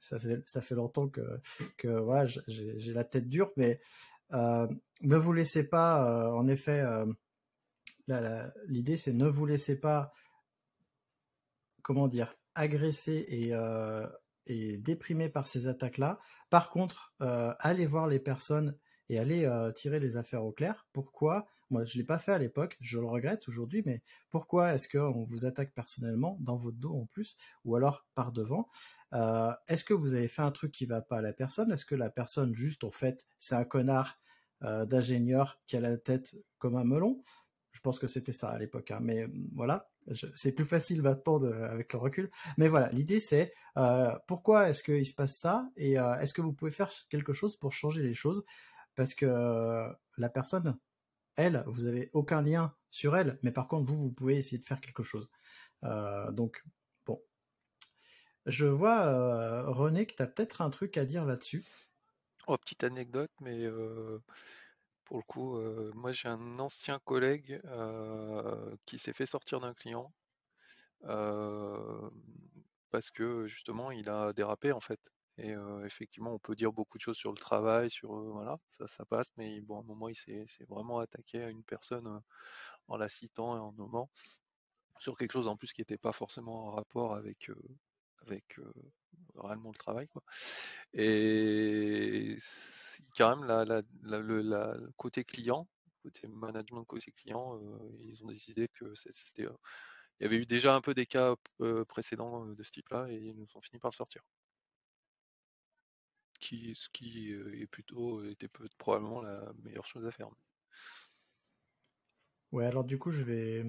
ça 0.00 0.18
fait 0.18 0.74
longtemps 0.74 1.08
que 1.08 1.88
voilà, 1.88 2.26
j'ai 2.46 2.92
la 2.92 3.04
tête 3.04 3.28
dure, 3.28 3.52
mais 3.56 3.80
ne 4.32 5.16
vous 5.16 5.32
laissez 5.32 5.68
pas. 5.68 6.30
en 6.32 6.46
effet, 6.48 6.84
l'idée, 8.66 8.96
c'est 8.96 9.12
ne 9.12 9.26
vous 9.26 9.46
laissez 9.46 9.80
pas 9.80 10.12
comment 11.84 12.08
dire, 12.08 12.34
agressé 12.56 13.24
et, 13.28 13.54
euh, 13.54 14.08
déprimé 14.48 15.28
par 15.28 15.46
ces 15.46 15.68
attaques-là. 15.68 16.18
Par 16.50 16.70
contre, 16.70 17.14
euh, 17.20 17.54
allez 17.60 17.86
voir 17.86 18.08
les 18.08 18.18
personnes 18.18 18.76
et 19.08 19.18
allez 19.18 19.44
euh, 19.44 19.72
tirer 19.72 20.00
les 20.00 20.16
affaires 20.16 20.44
au 20.44 20.52
clair. 20.52 20.86
Pourquoi? 20.92 21.46
Moi, 21.70 21.84
je 21.84 21.98
l'ai 21.98 22.04
pas 22.04 22.18
fait 22.18 22.32
à 22.32 22.38
l'époque, 22.38 22.76
je 22.80 22.98
le 22.98 23.06
regrette 23.06 23.48
aujourd'hui, 23.48 23.82
mais 23.84 24.02
pourquoi 24.30 24.74
est-ce 24.74 24.88
qu'on 24.88 25.24
vous 25.24 25.46
attaque 25.46 25.72
personnellement 25.74 26.36
dans 26.40 26.56
votre 26.56 26.76
dos 26.76 26.94
en 26.94 27.06
plus, 27.06 27.36
ou 27.64 27.74
alors 27.74 28.06
par 28.14 28.32
devant? 28.32 28.68
Est-ce 29.12 29.82
que 29.82 29.94
vous 29.94 30.14
avez 30.14 30.28
fait 30.28 30.42
un 30.42 30.50
truc 30.50 30.72
qui 30.72 30.86
va 30.86 31.00
pas 31.00 31.18
à 31.18 31.22
la 31.22 31.32
personne? 31.32 31.72
Est-ce 31.72 31.84
que 31.84 31.94
la 31.94 32.10
personne 32.10 32.54
juste 32.54 32.84
en 32.84 32.90
fait 32.90 33.26
c'est 33.38 33.54
un 33.54 33.64
connard 33.64 34.20
d'ingénieur 34.60 35.60
qui 35.66 35.76
a 35.76 35.80
la 35.80 35.96
tête 35.96 36.36
comme 36.58 36.76
un 36.76 36.84
melon? 36.84 37.22
Je 37.72 37.80
pense 37.80 37.98
que 37.98 38.06
c'était 38.06 38.32
ça 38.32 38.50
à 38.50 38.58
l'époque, 38.58 38.90
hein. 38.90 39.00
mais 39.02 39.26
voilà 39.54 39.88
c'est 40.34 40.54
plus 40.54 40.64
facile 40.64 41.02
maintenant 41.02 41.42
avec 41.42 41.92
le 41.92 41.98
recul. 41.98 42.30
Mais 42.58 42.68
voilà, 42.68 42.88
l'idée 42.90 43.20
c'est 43.20 43.52
euh, 43.76 44.12
pourquoi 44.26 44.68
est-ce 44.68 44.82
qu'il 44.82 45.06
se 45.06 45.14
passe 45.14 45.36
ça? 45.36 45.70
Et 45.76 45.98
euh, 45.98 46.18
est-ce 46.18 46.34
que 46.34 46.42
vous 46.42 46.52
pouvez 46.52 46.70
faire 46.70 46.90
quelque 47.08 47.32
chose 47.32 47.56
pour 47.56 47.72
changer 47.72 48.02
les 48.02 48.14
choses? 48.14 48.44
Parce 48.94 49.14
que 49.14 49.26
euh, 49.26 49.92
la 50.16 50.28
personne, 50.28 50.78
elle, 51.36 51.64
vous 51.66 51.86
avez 51.86 52.10
aucun 52.12 52.42
lien 52.42 52.74
sur 52.90 53.16
elle, 53.16 53.38
mais 53.42 53.50
par 53.50 53.68
contre 53.68 53.90
vous, 53.90 53.96
vous 53.96 54.12
pouvez 54.12 54.36
essayer 54.36 54.58
de 54.58 54.64
faire 54.64 54.80
quelque 54.80 55.02
chose. 55.02 55.28
donc 56.32 56.62
bon, 57.06 57.20
je 58.46 58.66
vois 58.66 59.62
René 59.62 60.06
que 60.06 60.14
tu 60.14 60.22
as 60.22 60.26
peut-être 60.26 60.62
un 60.62 60.70
truc 60.70 60.96
à 60.96 61.04
dire 61.04 61.24
là-dessus. 61.24 61.64
Oh, 62.46 62.56
petite 62.56 62.84
anecdote, 62.84 63.32
mais 63.40 63.68
pour 65.04 65.16
le 65.16 65.22
coup, 65.24 65.60
moi 65.94 66.12
j'ai 66.12 66.28
un 66.28 66.58
ancien 66.60 67.00
collègue 67.04 67.60
qui 68.86 68.98
s'est 69.00 69.12
fait 69.12 69.26
sortir 69.26 69.58
d'un 69.58 69.74
client 69.74 70.12
parce 72.90 73.10
que 73.10 73.46
justement 73.48 73.90
il 73.90 74.08
a 74.08 74.32
dérapé 74.32 74.70
en 74.70 74.80
fait. 74.80 75.00
Et 75.38 75.54
effectivement, 75.84 76.32
on 76.32 76.38
peut 76.38 76.54
dire 76.54 76.72
beaucoup 76.72 76.96
de 76.96 77.02
choses 77.02 77.16
sur 77.16 77.32
le 77.32 77.38
travail, 77.38 77.90
sur 77.90 78.14
voilà, 78.14 78.58
ça, 78.68 78.86
ça 78.86 79.04
passe, 79.04 79.32
mais 79.36 79.60
bon, 79.60 79.78
à 79.78 79.80
un 79.80 79.84
moment, 79.84 80.08
il 80.08 80.14
s'est 80.14 80.46
vraiment 80.68 81.00
attaqué 81.00 81.42
à 81.42 81.50
une 81.50 81.64
personne 81.64 82.20
en 82.88 82.96
la 82.96 83.08
citant 83.08 83.56
et 83.56 83.60
en 83.60 83.72
nommant 83.72 84.10
sur 85.00 85.16
quelque 85.16 85.32
chose 85.32 85.48
en 85.48 85.56
plus 85.56 85.72
qui 85.72 85.80
n'était 85.80 85.98
pas 85.98 86.12
forcément 86.12 86.68
en 86.68 86.70
rapport 86.70 87.14
avec 87.14 87.50
réellement 89.36 89.70
le 89.70 89.76
travail, 89.78 90.08
quoi. 90.08 90.22
Et 90.92 92.36
quand 93.16 93.36
même, 93.36 93.46
la, 93.46 93.82
le 94.02 94.92
côté 94.96 95.24
client, 95.24 95.68
côté 96.02 96.28
management 96.28 96.84
côté 96.84 97.12
client, 97.12 97.60
ils 98.00 98.24
ont 98.24 98.28
décidé 98.28 98.68
que 98.68 98.94
c'était. 98.94 99.48
Il 100.20 100.24
y 100.24 100.26
avait 100.26 100.36
eu 100.36 100.46
déjà 100.46 100.74
un 100.74 100.80
peu 100.80 100.94
des 100.94 101.06
cas 101.06 101.34
précédents 101.88 102.46
de 102.46 102.62
ce 102.62 102.70
type-là 102.70 103.06
et 103.10 103.16
ils 103.16 103.36
nous 103.36 103.48
ont 103.56 103.60
fini 103.60 103.80
par 103.80 103.90
le 103.90 103.96
sortir. 103.96 104.22
Qui, 106.44 106.74
ce 106.74 106.90
qui 106.90 107.32
est 107.32 107.66
plutôt 107.66 108.22
était 108.22 108.50
probablement 108.76 109.22
la 109.22 109.50
meilleure 109.62 109.86
chose 109.86 110.04
à 110.04 110.10
faire. 110.10 110.28
Ouais, 112.52 112.66
alors 112.66 112.84
du 112.84 112.98
coup, 112.98 113.10
je 113.10 113.22
vais, 113.22 113.64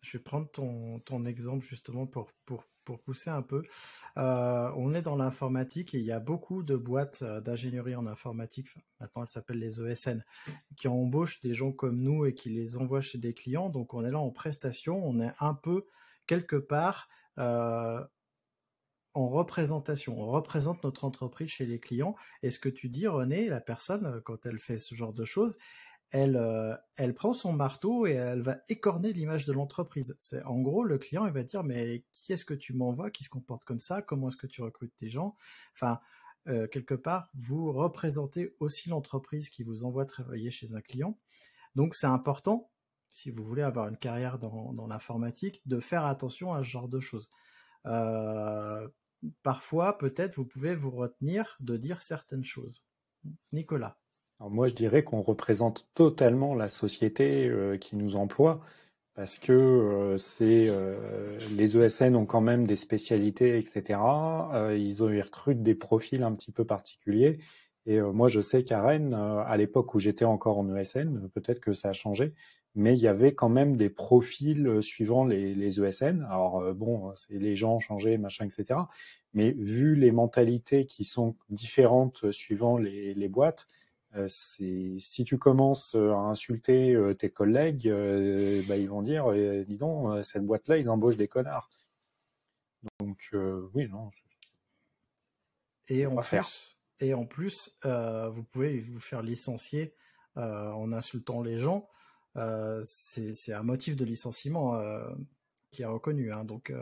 je 0.00 0.16
vais 0.16 0.22
prendre 0.22 0.48
ton, 0.48 1.00
ton 1.00 1.26
exemple 1.26 1.66
justement 1.66 2.06
pour, 2.06 2.30
pour 2.44 2.70
pour 2.84 3.00
pousser 3.00 3.30
un 3.30 3.42
peu. 3.42 3.62
Euh, 4.16 4.72
on 4.76 4.94
est 4.94 5.02
dans 5.02 5.16
l'informatique 5.16 5.94
et 5.94 5.98
il 5.98 6.04
y 6.04 6.12
a 6.12 6.20
beaucoup 6.20 6.62
de 6.62 6.76
boîtes 6.76 7.22
euh, 7.22 7.40
d'ingénierie 7.40 7.94
en 7.94 8.06
informatique, 8.06 8.68
maintenant 8.98 9.22
elles 9.22 9.28
s'appellent 9.28 9.58
les 9.58 9.80
ESN, 9.80 10.24
qui 10.76 10.88
embauchent 10.88 11.40
des 11.40 11.54
gens 11.54 11.72
comme 11.72 12.00
nous 12.00 12.26
et 12.26 12.34
qui 12.34 12.50
les 12.50 12.76
envoient 12.78 13.00
chez 13.00 13.18
des 13.18 13.34
clients. 13.34 13.68
Donc 13.68 13.94
on 13.94 14.04
est 14.04 14.10
là 14.10 14.18
en 14.18 14.30
prestation, 14.30 15.00
on 15.06 15.20
est 15.20 15.32
un 15.38 15.54
peu 15.54 15.86
quelque 16.26 16.56
part 16.56 17.08
euh, 17.38 18.04
en 19.14 19.28
représentation. 19.28 20.20
On 20.20 20.30
représente 20.30 20.84
notre 20.84 21.04
entreprise 21.04 21.48
chez 21.48 21.66
les 21.66 21.80
clients. 21.80 22.14
Et 22.42 22.50
ce 22.50 22.58
que 22.58 22.68
tu 22.68 22.88
dis, 22.88 23.06
René, 23.06 23.48
la 23.48 23.60
personne, 23.60 24.20
quand 24.24 24.46
elle 24.46 24.58
fait 24.58 24.78
ce 24.78 24.94
genre 24.94 25.12
de 25.12 25.24
choses, 25.24 25.58
elle, 26.12 26.36
euh, 26.36 26.74
elle 26.96 27.14
prend 27.14 27.32
son 27.32 27.52
marteau 27.52 28.06
et 28.06 28.12
elle 28.12 28.40
va 28.40 28.58
écorner 28.68 29.12
l'image 29.12 29.46
de 29.46 29.52
l'entreprise. 29.52 30.16
C'est 30.18 30.42
en 30.44 30.58
gros 30.60 30.82
le 30.82 30.98
client 30.98 31.26
il 31.26 31.32
va 31.32 31.44
dire 31.44 31.62
mais 31.62 32.04
qui 32.12 32.32
est-ce 32.32 32.44
que 32.44 32.54
tu 32.54 32.72
m'envoies 32.72 33.10
qui 33.10 33.24
se 33.24 33.28
comporte 33.30 33.64
comme 33.64 33.80
ça? 33.80 34.02
Comment 34.02 34.28
est-ce 34.28 34.36
que 34.36 34.48
tu 34.48 34.62
recrutes 34.62 34.94
tes 34.96 35.08
gens? 35.08 35.36
Enfin 35.74 36.00
euh, 36.48 36.66
quelque 36.66 36.94
part 36.94 37.28
vous 37.34 37.72
représentez 37.72 38.56
aussi 38.58 38.88
l'entreprise 38.88 39.50
qui 39.50 39.62
vous 39.62 39.84
envoie 39.84 40.04
travailler 40.04 40.50
chez 40.50 40.74
un 40.74 40.80
client. 40.80 41.16
Donc 41.76 41.94
c'est 41.94 42.08
important 42.08 42.70
si 43.06 43.30
vous 43.30 43.44
voulez 43.44 43.62
avoir 43.62 43.88
une 43.88 43.96
carrière 43.96 44.38
dans, 44.38 44.86
l'informatique 44.88 45.62
de 45.66 45.80
faire 45.80 46.06
attention 46.06 46.52
à 46.52 46.58
ce 46.58 46.68
genre 46.68 46.88
de 46.88 47.00
choses. 47.00 47.28
Euh, 47.86 48.88
parfois 49.42 49.98
peut-être 49.98 50.34
vous 50.36 50.46
pouvez 50.46 50.74
vous 50.74 50.90
retenir 50.90 51.56
de 51.60 51.76
dire 51.76 52.02
certaines 52.02 52.44
choses. 52.44 52.86
Nicolas 53.52 53.98
moi, 54.48 54.68
je 54.68 54.74
dirais 54.74 55.04
qu'on 55.04 55.20
représente 55.20 55.86
totalement 55.94 56.54
la 56.54 56.68
société 56.68 57.46
euh, 57.48 57.76
qui 57.76 57.96
nous 57.96 58.16
emploie, 58.16 58.60
parce 59.14 59.38
que 59.38 59.52
euh, 59.52 60.18
c'est 60.18 60.68
euh, 60.70 61.38
les 61.56 61.76
ESN 61.76 62.16
ont 62.16 62.24
quand 62.24 62.40
même 62.40 62.66
des 62.66 62.76
spécialités, 62.76 63.58
etc. 63.58 64.00
ils 64.74 65.02
ont 65.02 65.08
recrutent 65.08 65.62
des 65.62 65.74
profils 65.74 66.22
un 66.22 66.32
petit 66.32 66.52
peu 66.52 66.64
particuliers. 66.64 67.38
Et 67.86 68.00
moi, 68.00 68.28
je 68.28 68.40
sais 68.40 68.62
qu'à 68.62 68.82
Rennes, 68.82 69.14
à 69.14 69.56
l'époque 69.56 69.94
où 69.94 69.98
j'étais 69.98 70.26
encore 70.26 70.58
en 70.58 70.74
ESN, 70.76 71.28
peut-être 71.34 71.60
que 71.60 71.72
ça 71.72 71.88
a 71.88 71.92
changé, 71.92 72.34
mais 72.74 72.96
il 72.96 73.02
y 73.02 73.08
avait 73.08 73.34
quand 73.34 73.48
même 73.48 73.76
des 73.76 73.90
profils 73.90 74.82
suivant 74.82 75.24
les, 75.24 75.54
les 75.54 75.80
ESN. 75.80 76.22
Alors 76.30 76.74
bon, 76.74 77.12
c'est 77.16 77.34
les 77.34 77.56
gens 77.56 77.76
ont 77.76 77.80
changé, 77.80 78.18
machin, 78.18 78.46
etc. 78.46 78.80
Mais 79.34 79.52
vu 79.52 79.94
les 79.94 80.12
mentalités 80.12 80.86
qui 80.86 81.04
sont 81.04 81.36
différentes 81.48 82.30
suivant 82.30 82.76
les, 82.78 83.14
les 83.14 83.28
boîtes, 83.28 83.66
si 84.26 85.24
tu 85.24 85.38
commences 85.38 85.94
à 85.94 86.16
insulter 86.16 86.96
tes 87.18 87.30
collègues, 87.30 87.88
bah, 88.66 88.76
ils 88.76 88.88
vont 88.88 89.02
dire, 89.02 89.32
dis 89.66 89.76
donc, 89.76 90.24
cette 90.24 90.44
boîte-là, 90.44 90.78
ils 90.78 90.90
embauchent 90.90 91.16
des 91.16 91.28
connards. 91.28 91.70
Donc 92.98 93.30
oui, 93.74 93.88
non. 93.88 94.10
Et 95.88 96.06
en, 96.06 96.16
plus, 96.16 96.78
et 97.00 97.14
en 97.14 97.26
plus, 97.26 97.78
vous 97.84 98.44
pouvez 98.44 98.80
vous 98.80 99.00
faire 99.00 99.22
licencier 99.22 99.94
en 100.36 100.92
insultant 100.92 101.42
les 101.42 101.58
gens. 101.58 101.88
C'est 102.84 103.52
un 103.52 103.62
motif 103.62 103.96
de 103.96 104.04
licenciement 104.04 104.80
qui 105.70 105.82
est 105.82 105.86
reconnu. 105.86 106.32
Hein, 106.32 106.44
donc 106.44 106.72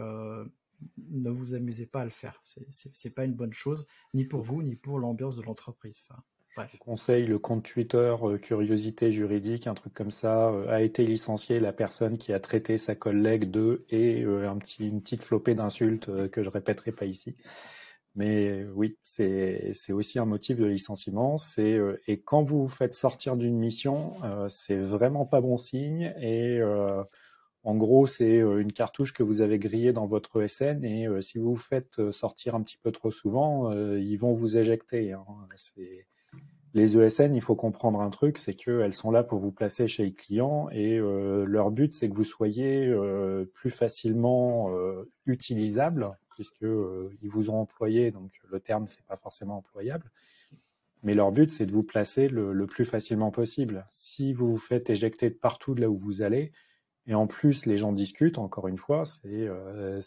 ne 1.11 1.31
vous 1.31 1.55
amusez 1.55 1.87
pas 1.87 2.03
à 2.03 2.05
le 2.05 2.11
faire. 2.11 2.43
C'est 2.45 3.15
pas 3.15 3.25
une 3.25 3.35
bonne 3.35 3.53
chose, 3.53 3.87
ni 4.15 4.25
pour 4.25 4.43
vous, 4.43 4.63
ni 4.63 4.77
pour 4.77 4.99
l'ambiance 4.99 5.37
de 5.37 5.43
l'entreprise. 5.43 6.01
Enfin. 6.09 6.23
Je 6.57 7.13
le 7.27 7.39
compte 7.39 7.65
Twitter 7.65 8.15
euh, 8.23 8.37
Curiosité 8.39 9.11
juridique, 9.11 9.67
un 9.67 9.75
truc 9.75 9.95
comme 9.95 10.11
ça, 10.11 10.49
euh, 10.49 10.69
a 10.69 10.83
été 10.83 11.05
licencié 11.05 11.61
la 11.61 11.73
personne 11.73 12.19
qui 12.19 12.33
a 12.33 12.41
traité 12.41 12.79
sa 12.79 12.95
collègue 12.95 13.51
de 13.51 13.85
et 13.91 14.25
euh, 14.25 14.51
une 14.81 15.01
petite 15.01 15.23
flopée 15.23 15.55
d'insultes 15.55 16.31
que 16.31 16.43
je 16.43 16.51
répéterai 16.51 16.93
pas 16.93 17.07
ici. 17.07 17.37
Mais 18.15 18.65
oui, 18.75 18.97
c'est 19.05 19.73
aussi 19.91 20.19
un 20.19 20.25
motif 20.25 20.57
de 20.57 20.67
licenciement. 20.67 21.37
C'est 21.37 21.79
et 22.07 22.21
quand 22.21 22.43
vous 22.43 22.67
vous 22.67 22.73
faites 22.73 22.95
sortir 22.95 23.37
d'une 23.37 23.57
mission, 23.57 24.13
c'est 24.49 24.77
vraiment 24.77 25.25
pas 25.25 25.41
bon 25.41 25.57
signe 25.57 26.13
et 26.21 26.61
en 27.69 27.77
gros, 27.77 28.07
c'est 28.07 28.39
euh, 28.39 28.61
une 28.61 28.73
cartouche 28.73 29.13
que 29.13 29.23
vous 29.23 29.41
avez 29.41 29.59
grillée 29.59 29.93
dans 29.93 30.07
votre 30.07 30.43
ESN 30.43 30.85
et 30.85 31.07
euh, 31.07 31.21
si 31.21 31.37
vous 31.39 31.51
vous 31.51 31.61
faites 31.61 31.99
euh, 31.99 32.13
sortir 32.13 32.55
un 32.55 32.63
petit 32.63 32.79
peu 32.79 32.93
trop 32.93 33.11
souvent, 33.11 33.71
ils 33.73 34.17
vont 34.17 34.33
vous 34.33 34.57
éjecter. 34.57 35.13
Hein. 35.13 35.25
Les 36.73 36.97
ESN, 36.97 37.35
il 37.35 37.43
faut 37.43 37.57
comprendre 37.57 38.01
un 38.01 38.11
truc, 38.11 38.39
c'est 38.39 38.55
qu'elles 38.55 38.95
sont 38.95 39.11
là 39.11 39.23
pour 39.23 39.39
vous 39.39 39.53
placer 39.53 39.87
chez 39.87 40.05
les 40.05 40.15
clients 40.15 40.69
et 40.71 40.99
leur 40.99 41.71
but, 41.71 41.95
c'est 41.95 42.09
que 42.09 42.15
vous 42.15 42.25
soyez 42.25 42.93
plus 43.55 43.71
facilement 43.71 44.71
utilisable, 45.25 46.17
puisque 46.39 46.63
ils 46.63 47.29
vous 47.29 47.51
ont 47.51 47.61
employé, 47.61 48.13
donc 48.13 48.31
le 48.49 48.61
terme 48.61 48.87
c'est 48.89 49.05
pas 49.05 49.17
forcément 49.17 49.57
employable. 49.57 50.09
Mais 51.03 51.15
leur 51.15 51.33
but, 51.33 51.51
c'est 51.51 51.67
de 51.67 51.73
vous 51.73 51.83
placer 51.83 52.29
le, 52.29 52.67
plus 52.67 52.85
facilement 52.85 53.31
possible. 53.31 53.87
Si 53.91 54.33
vous 54.33 54.51
vous 54.51 54.59
faites 54.59 54.89
éjecter 54.89 55.31
de 55.31 55.35
partout 55.35 55.75
de 55.75 55.81
là 55.81 55.91
où 55.91 55.97
vous 55.97 56.23
allez, 56.23 56.53
et 57.07 57.15
en 57.15 57.27
plus, 57.27 57.67
les 57.67 57.77
gens 57.77 57.93
discutent, 57.93 58.39
encore 58.39 58.69
une 58.69 58.77
fois. 58.77 59.05
C'est, 59.05 59.23
euh, 59.25 60.01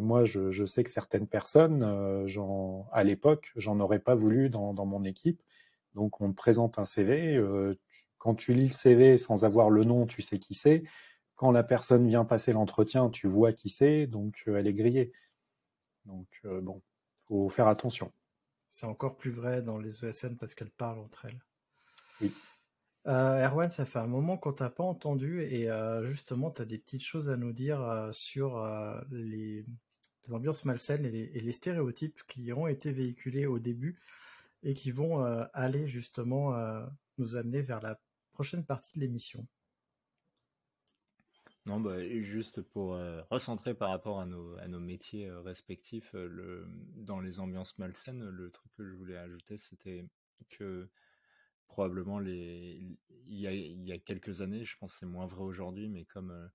moi, 0.00 0.24
je, 0.24 0.66
sais 0.66 0.84
que 0.84 0.90
certaines 0.90 1.26
personnes, 1.26 1.82
euh, 1.82 2.26
à 2.92 3.04
l'époque, 3.04 3.52
j'en 3.56 3.80
aurais 3.80 4.00
pas 4.00 4.14
voulu 4.14 4.50
dans, 4.50 4.74
dans, 4.74 4.84
mon 4.84 5.02
équipe. 5.04 5.42
Donc, 5.94 6.20
on 6.20 6.30
te 6.30 6.36
présente 6.36 6.78
un 6.78 6.84
CV. 6.84 7.36
Euh, 7.36 7.74
quand 8.18 8.34
tu 8.34 8.52
lis 8.52 8.68
le 8.68 8.72
CV 8.72 9.16
sans 9.16 9.44
avoir 9.44 9.70
le 9.70 9.84
nom, 9.84 10.06
tu 10.06 10.22
sais 10.22 10.38
qui 10.38 10.54
c'est. 10.54 10.82
Quand 11.44 11.52
la 11.52 11.62
personne 11.62 12.08
vient 12.08 12.24
passer 12.24 12.54
l'entretien, 12.54 13.10
tu 13.10 13.26
vois 13.26 13.52
qui 13.52 13.68
c'est. 13.68 14.06
Donc, 14.06 14.44
euh, 14.48 14.56
elle 14.56 14.66
est 14.66 14.72
grillée. 14.72 15.12
Donc, 16.06 16.26
euh, 16.46 16.62
bon, 16.62 16.80
faut 17.26 17.50
faire 17.50 17.68
attention. 17.68 18.10
C'est 18.70 18.86
encore 18.86 19.18
plus 19.18 19.30
vrai 19.30 19.60
dans 19.60 19.76
les 19.76 20.06
ESN 20.06 20.38
parce 20.38 20.54
qu'elles 20.54 20.70
parlent 20.70 21.00
entre 21.00 21.26
elles. 21.26 21.44
Oui. 22.22 22.32
Euh, 23.08 23.46
Erwan, 23.46 23.68
ça 23.68 23.84
fait 23.84 23.98
un 23.98 24.06
moment 24.06 24.38
qu'on 24.38 24.54
t'a 24.54 24.70
pas 24.70 24.84
entendu 24.84 25.42
et 25.42 25.68
euh, 25.68 26.06
justement, 26.06 26.50
tu 26.50 26.62
as 26.62 26.64
des 26.64 26.78
petites 26.78 27.04
choses 27.04 27.28
à 27.28 27.36
nous 27.36 27.52
dire 27.52 28.08
sur 28.12 28.66
les, 29.10 29.66
les, 30.26 30.32
ambiances 30.32 30.64
malsaines 30.64 31.04
et 31.04 31.10
les, 31.10 31.30
et 31.34 31.40
les, 31.40 31.52
stéréotypes 31.52 32.22
qui 32.26 32.54
ont 32.54 32.68
été 32.68 32.90
véhiculés 32.90 33.44
au 33.44 33.58
début 33.58 34.00
et 34.62 34.72
qui 34.72 34.92
vont 34.92 35.22
aller 35.52 35.86
justement 35.88 36.54
nous 37.18 37.36
amener 37.36 37.60
vers 37.60 37.82
la 37.82 38.00
prochaine 38.32 38.64
partie 38.64 38.94
de 38.94 39.00
l'émission. 39.00 39.46
Non, 41.66 41.80
bah, 41.80 42.06
juste 42.20 42.60
pour 42.60 42.98
recentrer 43.30 43.74
par 43.74 43.88
rapport 43.88 44.20
à 44.20 44.26
nos, 44.26 44.80
métiers 44.80 45.30
respectifs, 45.30 46.12
le, 46.12 46.66
dans 46.96 47.20
les 47.20 47.40
ambiances 47.40 47.78
malsaines, 47.78 48.28
le 48.28 48.50
truc 48.50 48.70
que 48.76 48.84
je 48.84 48.94
voulais 48.94 49.16
ajouter, 49.16 49.56
c'était 49.56 50.04
que 50.50 50.90
probablement 51.74 52.20
il 52.20 52.96
y 53.26 53.92
a, 53.92 53.98
quelques 53.98 54.42
années, 54.42 54.64
je 54.64 54.76
pense 54.78 54.92
que 54.92 54.98
c'est 55.00 55.06
moins 55.06 55.26
vrai 55.26 55.42
aujourd'hui, 55.42 55.88
mais 55.88 56.04
comme 56.04 56.30
euh, 56.30 56.48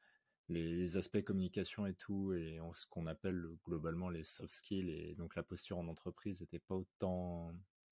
les, 0.48 0.76
les, 0.76 0.98
aspects 0.98 1.22
communication 1.24 1.86
et 1.86 1.94
tout, 1.94 2.34
et 2.34 2.60
ce 2.74 2.86
qu'on 2.88 3.06
appelle 3.06 3.46
globalement 3.66 4.10
les 4.10 4.24
soft 4.24 4.54
skills, 4.54 4.90
et 4.90 5.16
donc 5.16 5.36
la 5.36 5.44
posture 5.44 5.78
en 5.78 5.88
entreprise 5.88 6.40
n'était 6.40 6.60
pas 6.60 6.76
autant 6.76 7.52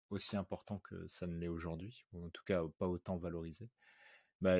aussi 0.09 0.38
important 0.38 0.80
que 0.80 1.05
ça 1.07 1.28
ne 1.28 1.38
l'est 1.38 1.49
aujourd'hui, 1.49 2.05
ou 2.13 2.26
en 2.26 2.30
tout 2.30 2.43
cas 2.45 2.63
pas 2.78 2.88
autant 2.88 3.18
valorisé. 3.18 3.70
Bah, 4.41 4.57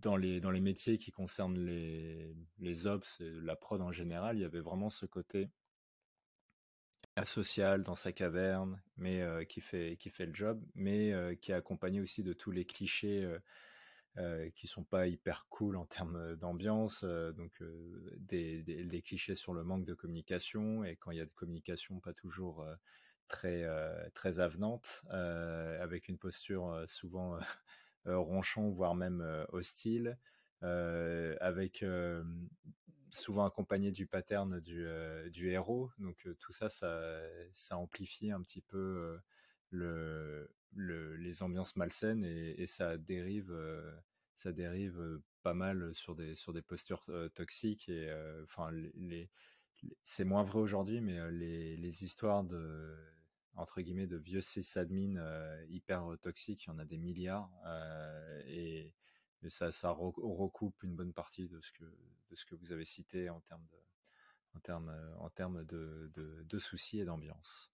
dans 0.00 0.16
les 0.16 0.60
métiers 0.60 0.96
qui 0.98 1.10
concernent 1.10 1.58
les 1.58 2.34
les 2.58 2.86
ops, 2.86 3.20
la 3.20 3.56
prod 3.56 3.80
en 3.82 3.92
général, 3.92 4.38
il 4.38 4.40
y 4.42 4.44
avait 4.44 4.60
vraiment 4.60 4.88
ce 4.88 5.06
côté 5.06 5.50
asocial 7.16 7.82
dans 7.82 7.94
sa 7.94 8.12
caverne, 8.12 8.80
mais 8.96 9.22
euh, 9.22 9.44
qui 9.44 9.60
fait 9.60 9.96
qui 9.98 10.10
fait 10.10 10.26
le 10.26 10.34
job, 10.34 10.62
mais 10.74 11.12
euh, 11.12 11.34
qui 11.34 11.52
est 11.52 11.54
accompagné 11.54 12.00
aussi 12.00 12.22
de 12.22 12.32
tous 12.32 12.50
les 12.50 12.64
clichés 12.64 13.24
euh, 13.24 13.38
euh 14.18 14.50
qui 14.56 14.66
sont 14.66 14.84
pas 14.84 15.06
hyper 15.06 15.46
cool 15.50 15.76
en 15.76 15.86
termes 15.86 16.36
d'ambiance, 16.36 17.04
donc 17.04 17.62
des, 18.18 19.02
clichés 19.04 19.34
sur 19.34 19.54
le 19.54 19.64
manque 19.64 19.84
de 19.84 19.94
communication 19.94 20.84
et 20.84 20.96
quand 20.96 21.10
il 21.12 21.18
y 21.18 21.20
a 21.20 21.26
de 21.26 21.30
communication 21.30 22.00
pas 22.00 22.12
toujours 22.14 22.66
très 23.28 23.64
très 24.14 24.40
avenante, 24.40 25.02
avec 25.10 26.08
une 26.08 26.18
posture 26.18 26.84
souvent 26.88 27.38
ronchon 28.06 28.70
voire 28.70 28.94
même 28.94 29.24
hostile, 29.52 30.18
avec 30.62 31.84
souvent 33.12 33.44
accompagné 33.44 33.90
du 33.90 34.06
pattern 34.06 34.60
du, 34.60 34.86
euh, 34.86 35.28
du 35.30 35.50
héros. 35.50 35.90
Donc 35.98 36.26
euh, 36.26 36.34
tout 36.38 36.52
ça, 36.52 36.68
ça, 36.68 37.20
ça 37.52 37.76
amplifie 37.76 38.30
un 38.30 38.42
petit 38.42 38.60
peu 38.60 38.78
euh, 38.78 39.18
le, 39.70 40.50
le, 40.74 41.16
les 41.16 41.42
ambiances 41.42 41.76
malsaines 41.76 42.24
et, 42.24 42.66
ça 42.66 42.96
dérive, 42.96 43.54
ça 44.36 44.52
dérive 44.52 45.20
pas 45.42 45.54
mal 45.54 45.94
sur 45.94 46.14
des 46.14 46.34
sur 46.34 46.52
des 46.52 46.62
postures 46.62 47.04
toxiques 47.34 47.88
et 47.88 48.12
enfin 48.44 48.70
les 48.72 49.30
c'est 50.04 50.24
moins 50.24 50.42
vrai 50.42 50.58
aujourd'hui, 50.58 51.00
mais 51.00 51.30
les, 51.30 51.76
les 51.76 52.04
histoires 52.04 52.44
de 52.44 52.94
entre 53.54 53.80
guillemets 53.80 54.06
de 54.06 54.16
vieux 54.16 54.40
sysadmin 54.40 55.16
euh, 55.16 55.64
hyper 55.68 56.04
toxiques, 56.20 56.64
il 56.64 56.68
y 56.68 56.72
en 56.72 56.78
a 56.78 56.84
des 56.84 56.98
milliards 56.98 57.50
euh, 57.66 58.42
et 58.46 58.94
ça, 59.48 59.90
recoupe 59.92 60.82
une 60.82 60.94
bonne 60.94 61.12
partie 61.12 61.48
de 61.48 61.60
ce 61.60 61.72
que, 62.44 62.54
vous 62.54 62.72
avez 62.72 62.84
cité 62.84 63.30
en 63.30 63.40
termes 63.40 63.66
de, 65.64 66.10
de 66.44 66.58
soucis 66.58 67.00
et 67.00 67.04
d'ambiance. 67.04 67.72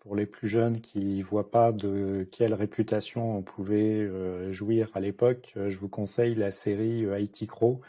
Pour 0.00 0.14
les 0.14 0.26
plus 0.26 0.48
jeunes 0.48 0.80
qui 0.80 1.22
voient 1.22 1.50
pas 1.50 1.72
de 1.72 2.26
quelle 2.30 2.54
réputation 2.54 3.38
on 3.38 3.42
pouvait 3.42 4.00
euh, 4.00 4.52
jouir 4.52 4.90
à 4.94 5.00
l'époque, 5.00 5.52
euh, 5.56 5.70
je 5.70 5.78
vous 5.78 5.88
conseille 5.88 6.36
la 6.36 6.52
série 6.52 7.04
euh, 7.04 7.18
IT 7.18 7.48
Crow 7.48 7.80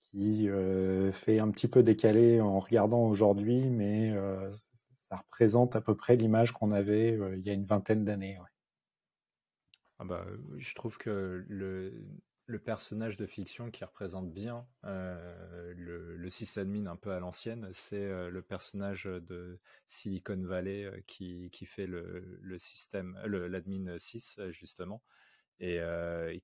qui 0.00 0.48
euh, 0.48 1.12
fait 1.12 1.38
un 1.38 1.50
petit 1.50 1.68
peu 1.68 1.82
décalé 1.82 2.40
en 2.40 2.58
regardant 2.58 3.06
aujourd'hui, 3.06 3.68
mais 3.70 4.10
euh, 4.12 4.50
représente 5.16 5.76
à 5.76 5.80
peu 5.80 5.96
près 5.96 6.16
l'image 6.16 6.52
qu'on 6.52 6.70
avait 6.70 7.18
il 7.36 7.46
y 7.46 7.50
a 7.50 7.52
une 7.52 7.66
vingtaine 7.66 8.04
d'années. 8.04 8.38
Ah 9.98 10.04
bah, 10.04 10.26
je 10.56 10.74
trouve 10.74 10.98
que 10.98 11.44
le, 11.48 12.58
personnage 12.64 13.16
de 13.16 13.26
fiction 13.26 13.70
qui 13.70 13.84
représente 13.84 14.32
bien 14.32 14.66
le, 14.82 16.28
sysadmin 16.28 16.86
un 16.86 16.96
peu 16.96 17.12
à 17.12 17.20
l'ancienne, 17.20 17.68
c'est 17.72 18.30
le 18.30 18.42
personnage 18.42 19.04
de 19.04 19.60
Silicon 19.86 20.42
Valley 20.42 21.04
qui, 21.06 21.50
qui 21.50 21.66
fait 21.66 21.86
le, 21.86 22.38
le 22.42 23.46
l'admin 23.46 23.98
6 23.98 24.40
justement, 24.50 25.02
et 25.60 25.80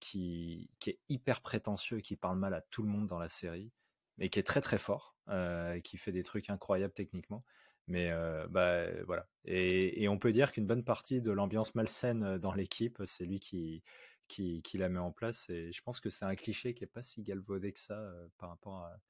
qui, 0.01 0.71
qui 0.79 0.91
est 0.91 0.99
hyper 1.09 1.41
prétentieux 1.41 1.99
et 1.99 2.03
qui 2.03 2.17
parle 2.17 2.39
mal 2.39 2.55
à 2.55 2.61
tout 2.61 2.83
le 2.83 2.89
monde 2.89 3.07
dans 3.07 3.19
la 3.19 3.29
série, 3.29 3.73
mais 4.21 4.29
qui 4.29 4.39
est 4.39 4.45
très 4.45 4.61
très 4.61 4.79
fort, 4.79 5.17
euh, 5.29 5.81
qui 5.81 5.97
fait 5.97 6.13
des 6.13 6.23
trucs 6.23 6.51
incroyables 6.51 6.93
techniquement. 6.93 7.41
Mais 7.87 8.11
euh, 8.11 8.47
bah 8.49 8.87
voilà. 9.07 9.27
Et, 9.45 10.03
et, 10.03 10.09
on 10.09 10.19
peut 10.19 10.33
dire 10.33 10.53
qu'une 10.53 10.67
bonne 10.67 10.85
partie 10.85 11.21
de 11.21 11.33
l'ambiance 11.33 11.75
malsaine 11.75 12.23
euh, 12.23 12.39
dans 12.39 12.53
l'équipe, 12.53 13.03
c'est 13.05 13.25
lui 13.25 13.41
qui, 13.41 13.83
qui, 14.29 14.63
qui, 14.63 14.79
la 14.79 14.89
met 14.89 15.01
en 15.01 15.11
place. 15.11 15.51
Et 15.51 15.73
je 15.73 15.83
pense 15.83 16.01
que 16.01 16.09
c'est 16.09 16.25
un 16.25 16.37
cliché 16.37 16.75
qui 16.75 16.85
est 16.85 16.87
pas 16.87 17.03
si 17.03 17.23
galvaudé 17.23 17.73
que 17.73 17.81
ça 17.81 17.99
euh, 17.99 18.29
par 18.39 18.51
rapport 18.51 18.77
à, 18.77 19.01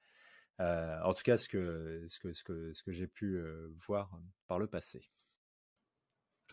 euh, 0.61 1.01
en 1.05 1.15
tout 1.15 1.23
cas, 1.23 1.37
ce 1.37 1.49
que 1.49 2.05
ce 2.09 2.19
que 2.19 2.33
ce 2.33 2.45
que 2.45 2.73
ce 2.73 2.83
que 2.83 2.93
j'ai 2.93 3.07
pu 3.07 3.37
euh, 3.37 3.73
voir 3.87 4.11
par 4.47 4.59
le 4.59 4.67
passé. 4.67 5.03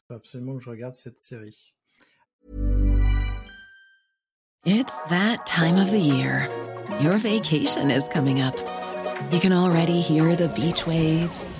Absolument, 0.09 0.59
je 0.59 0.70
regarde 0.70 0.95
cette 0.95 1.20
série. 1.20 1.74
It's 4.65 5.05
that 5.09 5.45
time 5.45 5.78
of 5.78 5.91
the 5.91 5.99
year. 5.99 6.49
Your 7.01 7.18
vacation 7.18 7.89
is 7.89 8.07
coming 8.09 8.41
up. 8.41 8.55
You 9.32 9.39
can 9.39 9.51
already 9.51 9.99
hear 9.99 10.36
the 10.36 10.49
beach 10.55 10.88
waves. 10.88 11.59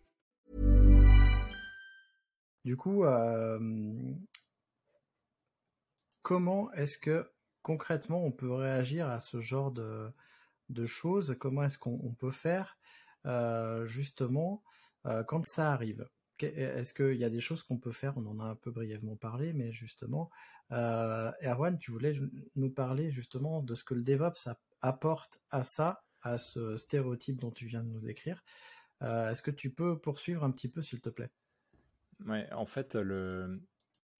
Du 2.63 2.77
coup, 2.77 3.05
euh, 3.05 3.59
comment 6.21 6.71
est-ce 6.73 6.97
que 6.99 7.31
concrètement 7.63 8.23
on 8.23 8.31
peut 8.31 8.53
réagir 8.53 9.09
à 9.09 9.19
ce 9.19 9.41
genre 9.41 9.71
de, 9.71 10.13
choses? 10.85 11.35
Comment 11.39 11.63
est-ce 11.63 11.79
qu'on 11.79 11.99
on 12.03 12.13
peut 12.13 12.31
faire 12.31 12.77
euh, 13.25 13.85
justement 13.85 14.63
euh, 15.07 15.23
quand 15.23 15.45
ça 15.45 15.71
arrive? 15.71 16.07
Est-ce 16.39 16.93
qu'il 16.93 17.17
y 17.17 17.23
a 17.23 17.29
des 17.29 17.39
choses 17.39 17.63
qu'on 17.63 17.77
peut 17.77 17.91
faire? 17.91 18.17
On 18.17 18.25
en 18.25 18.39
a 18.39 18.45
un 18.45 18.55
peu 18.55 18.71
brièvement 18.71 19.15
parlé, 19.15 19.53
mais 19.53 19.71
justement, 19.71 20.31
Erwan, 20.71 21.77
tu 21.77 21.91
voulais 21.91 22.13
nous 22.55 22.71
parler 22.71 23.11
justement 23.11 23.61
de 23.61 23.75
ce 23.75 23.83
que 23.83 23.93
le 23.93 24.01
DevOps 24.01 24.49
apporte 24.81 25.39
à 25.51 25.63
ça, 25.63 26.03
à 26.23 26.39
ce 26.39 26.77
stéréotype 26.77 27.39
dont 27.39 27.51
tu 27.51 27.67
viens 27.67 27.83
de 27.83 27.89
nous 27.89 28.01
décrire. 28.01 28.43
Est-ce 29.01 29.43
que 29.43 29.51
tu 29.51 29.71
peux 29.71 29.99
poursuivre 29.99 30.43
un 30.43 30.49
petit 30.49 30.67
peu, 30.67 30.81
s'il 30.81 30.99
te 30.99 31.09
plaît? 31.09 31.29
Ouais, 32.27 32.47
en 32.53 32.65
fait, 32.65 32.95
le, 32.95 33.61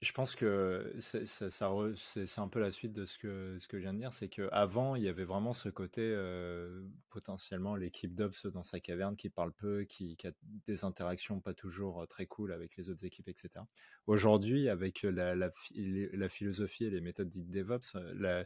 je 0.01 0.11
pense 0.13 0.35
que 0.35 0.93
c'est 0.99 1.25
ça, 1.27 1.49
c'est 1.97 2.39
un 2.39 2.47
peu 2.47 2.59
la 2.59 2.71
suite 2.71 2.93
de 2.93 3.05
ce 3.05 3.17
que 3.19 3.57
ce 3.59 3.67
que 3.67 3.77
je 3.77 3.83
viens 3.83 3.93
de 3.93 3.99
dire, 3.99 4.13
c'est 4.13 4.29
que 4.29 4.49
avant 4.51 4.95
il 4.95 5.03
y 5.03 5.07
avait 5.09 5.25
vraiment 5.25 5.53
ce 5.53 5.69
côté 5.69 6.01
euh, 6.01 6.81
potentiellement 7.09 7.75
l'équipe 7.75 8.15
d'Ops 8.15 8.47
dans 8.47 8.63
sa 8.63 8.79
caverne 8.79 9.15
qui 9.17 9.29
parle 9.29 9.53
peu, 9.53 9.83
qui, 9.85 10.17
a 10.25 10.31
des 10.43 10.83
interactions 10.85 11.41
pas 11.41 11.53
toujours 11.53 12.01
euh, 12.03 12.05
très 12.07 12.25
cool 12.25 12.53
avec 12.53 12.75
les 12.77 12.89
autres 12.89 13.05
équipes, 13.05 13.27
etc. 13.29 13.67
Aujourd'hui, 14.07 14.69
avec 14.69 15.03
la, 15.03 15.35
la, 15.35 15.49
phi- 15.51 16.09
la 16.13 16.29
philosophie 16.29 16.85
et 16.85 16.89
les 16.89 17.01
méthodes 17.01 17.29
dites 17.29 17.49
DevOps, 17.49 17.95
euh, 17.95 18.43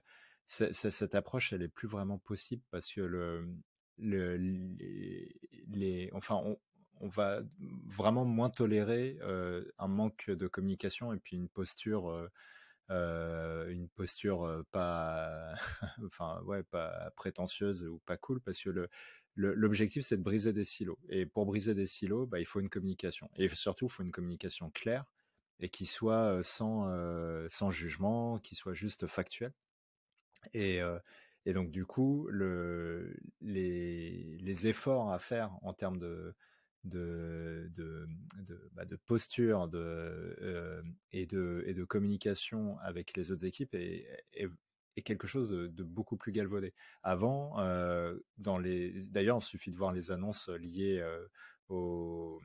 cette 0.48 1.16
approche 1.16 1.54
elle 1.54 1.64
est 1.64 1.68
plus 1.70 1.88
vraiment 1.88 2.20
possible 2.20 2.64
parce 2.72 2.92
que 2.94 3.02
le 3.02 3.48
les, 3.98 4.38
les 5.70 6.10
enfin 6.14 6.36
on, 6.44 6.58
on 7.02 7.08
va 7.08 7.42
vraiment 7.86 8.26
moins 8.26 8.50
tolérer 8.50 9.18
euh, 9.22 9.66
un 9.78 9.88
manque 9.88 10.30
de 10.30 10.48
communication 10.48 11.14
et 11.14 11.18
puis 11.18 11.36
une 11.36 11.50
posture 11.50 12.10
euh, 12.10 12.30
euh, 12.92 13.70
une 13.70 13.90
posture 13.90 14.64
pas 14.72 15.56
enfin 16.06 16.42
ouais 16.44 16.64
pas 16.64 17.12
prétentieuse 17.16 17.84
ou 17.86 18.00
pas 18.06 18.18
cool 18.18 18.42
parce 18.42 18.62
que 18.62 18.70
le 18.70 18.90
l'objectif 19.36 20.06
c'est 20.06 20.18
de 20.18 20.24
briser 20.24 20.54
des 20.54 20.64
silos. 20.64 20.98
Et 21.10 21.26
pour 21.26 21.46
briser 21.46 21.76
des 21.76 21.88
silos 21.88 22.26
bah, 22.26 22.40
il 22.40 22.46
faut 22.46 22.62
une 22.62 22.70
communication. 22.70 23.30
Et 23.36 23.50
surtout 23.50 23.88
il 23.88 23.92
faut 23.92 24.04
une 24.04 24.12
communication 24.12 24.70
claire 24.72 25.06
et 25.60 25.70
qui 25.70 25.86
soit 25.86 26.42
sans 26.44 26.90
sans 27.50 27.72
jugement 27.72 28.40
qui 28.40 28.56
soit 28.56 28.74
juste 28.74 29.08
factuelle. 29.08 29.54
Et 30.54 30.80
et 31.46 31.54
donc 31.54 31.72
du 31.72 31.86
coup 31.86 32.28
le 32.30 33.18
les 33.42 34.38
les 34.40 34.68
efforts 34.68 35.12
à 35.12 35.20
faire 35.20 35.52
en 35.64 35.74
termes 35.74 35.98
de 35.98 36.34
de, 36.86 37.70
de, 37.76 38.08
de, 38.38 38.70
bah, 38.74 38.84
posture 39.06 39.68
de, 39.68 39.78
euh, 40.42 40.82
et, 41.12 41.26
de, 41.26 41.64
et 41.66 41.74
de 41.74 41.84
communication 41.84 42.78
avec 42.80 43.16
les 43.18 43.32
autres 43.32 43.46
équipes 43.46 43.74
est, 43.74 44.08
est, 44.34 44.50
quelque 45.04 45.28
chose 45.28 45.50
de, 45.50 45.84
beaucoup 45.84 46.16
plus 46.16 46.32
galvaudé. 46.32 46.74
Avant, 47.04 47.60
euh, 47.60 48.18
d'ailleurs, 48.38 49.40
il 49.42 49.46
suffit 49.46 49.72
de 49.72 49.78
voir 49.78 49.92
les 49.92 50.12
annonces 50.12 50.48
liées 50.50 51.00
euh, 51.00 51.28
au, 51.70 52.40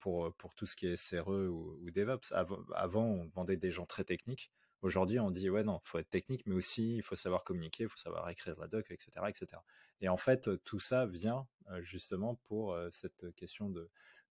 pour, 0.00 0.34
pour 0.34 0.54
tout 0.54 0.66
ce 0.66 0.76
qui 0.76 0.86
est 0.86 0.96
SRE 0.96 1.28
ou, 1.28 1.90
DevOps. 1.90 2.32
Avant, 2.32 2.58
avant, 2.74 3.04
on 3.04 3.24
demandait 3.24 3.56
des 3.56 3.70
gens 3.70 3.86
très 3.86 4.04
techniques. 4.04 4.50
Aujourd'hui, 4.82 5.20
on 5.20 5.30
dit 5.30 5.48
ouais 5.48 5.62
non, 5.62 5.80
il 5.84 5.88
faut 5.88 5.98
être 5.98 6.10
technique, 6.10 6.42
mais 6.44 6.56
aussi 6.56 6.96
il 6.96 7.02
faut 7.02 7.14
savoir 7.14 7.44
communiquer, 7.44 7.84
il 7.84 7.88
faut 7.88 7.96
savoir 7.96 8.28
écrire 8.28 8.58
la 8.58 8.66
doc, 8.66 8.90
etc., 8.90 9.10
etc. 9.28 9.46
Et 10.02 10.08
en 10.08 10.16
fait, 10.16 10.50
tout 10.64 10.80
ça 10.80 11.06
vient 11.06 11.46
justement 11.80 12.34
pour 12.34 12.76
cette 12.90 13.34
question 13.34 13.70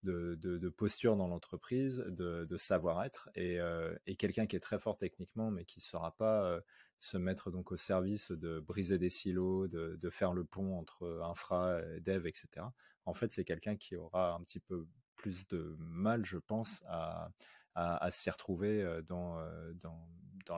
de 0.04 0.70
posture 0.70 1.16
dans 1.16 1.28
l'entreprise, 1.28 2.04
de, 2.08 2.58
savoir-être, 2.58 3.30
et, 3.36 3.58
et 4.06 4.16
quelqu'un 4.16 4.46
qui 4.46 4.56
est 4.56 4.62
très 4.62 4.78
fort 4.78 4.98
techniquement, 4.98 5.50
mais 5.50 5.66
qui 5.66 5.80
ne 5.80 5.84
saura 5.84 6.16
pas 6.16 6.62
se 7.02 7.18
mettre 7.18 7.50
donc 7.50 7.72
au 7.72 7.78
service 7.78 8.32
de 8.32 8.60
briser 8.60 9.00
des 9.00 9.10
silos, 9.10 9.68
de, 9.68 10.10
faire 10.12 10.34
le 10.34 10.44
pont 10.44 10.78
entre 10.78 11.22
infra, 11.24 11.82
dev, 12.00 12.28
etc. 12.28 12.68
En 13.06 13.14
fait, 13.14 13.32
c'est 13.32 13.44
quelqu'un 13.44 13.76
qui 13.76 13.96
aura 13.96 14.34
un 14.34 14.44
petit 14.44 14.60
peu 14.60 14.88
plus 15.16 15.48
de 15.48 15.76
mal, 15.80 16.26
je 16.26 16.38
pense, 16.38 16.84
à 16.88 18.12
s'y 18.12 18.30
retrouver 18.30 19.02
dans, 19.08 19.38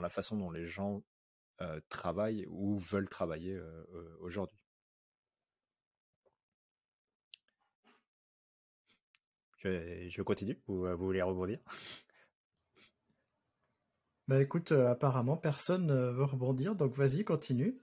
la 0.02 0.10
façon 0.10 0.38
dont 0.38 0.52
les 0.52 0.66
gens 0.66 1.02
travaillent 1.90 2.46
ou 2.50 2.78
veulent 2.78 3.10
travailler 3.10 3.60
aujourd'hui. 4.20 4.63
Je, 9.64 10.10
je, 10.10 10.22
continue 10.22 10.60
ou 10.68 10.86
vous 10.86 10.98
voulez 10.98 11.22
rebondir? 11.22 11.60
Bah 14.30 14.42
écoute, 14.42 14.72
euh, 14.72 14.90
apparemment 14.90 15.36
personne 15.36 15.86
ne 15.86 16.12
veut 16.12 16.24
rebondir, 16.24 16.76
donc 16.76 16.96
vas-y, 16.96 17.26
continue. 17.26 17.78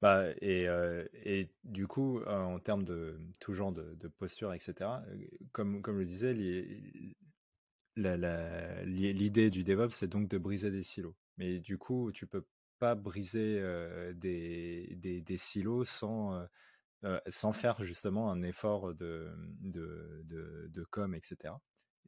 Bah, 0.00 0.24
et, 0.40 0.68
euh, 0.68 1.06
et, 1.24 1.50
du 1.64 1.86
coup, 1.86 2.20
euh, 2.20 2.42
en 2.42 2.58
termes 2.58 2.84
de 2.84 3.18
tout 3.40 3.52
genre 3.54 3.72
de, 3.72 3.94
de 3.94 4.08
posture, 4.08 4.52
etc., 4.54 5.02
comme, 5.52 5.82
comme 5.82 5.96
je 5.96 6.00
le 6.00 6.06
disais, 6.06 6.32
l'idée 7.96 9.50
du 9.50 9.64
DevOps, 9.64 9.90
c'est 9.90 10.06
donc 10.06 10.28
de 10.28 10.38
briser 10.38 10.70
des 10.70 10.82
silos. 10.82 11.14
Mais 11.38 11.60
du 11.60 11.76
coup, 11.78 12.10
tu 12.12 12.26
peux 12.26 12.44
pas 12.78 12.94
briser 12.94 13.58
euh, 13.58 14.12
des, 14.14 14.96
des, 14.96 15.20
des, 15.20 15.36
silos 15.36 15.84
sans, 15.84 16.46
euh, 17.04 17.20
sans 17.28 17.52
faire 17.52 17.84
justement 17.84 18.30
un 18.30 18.42
effort 18.42 18.94
de, 18.94 19.32
de, 19.60 20.22
de, 20.24 20.66
de 20.68 20.84
com, 20.84 21.14
etc. 21.14 21.54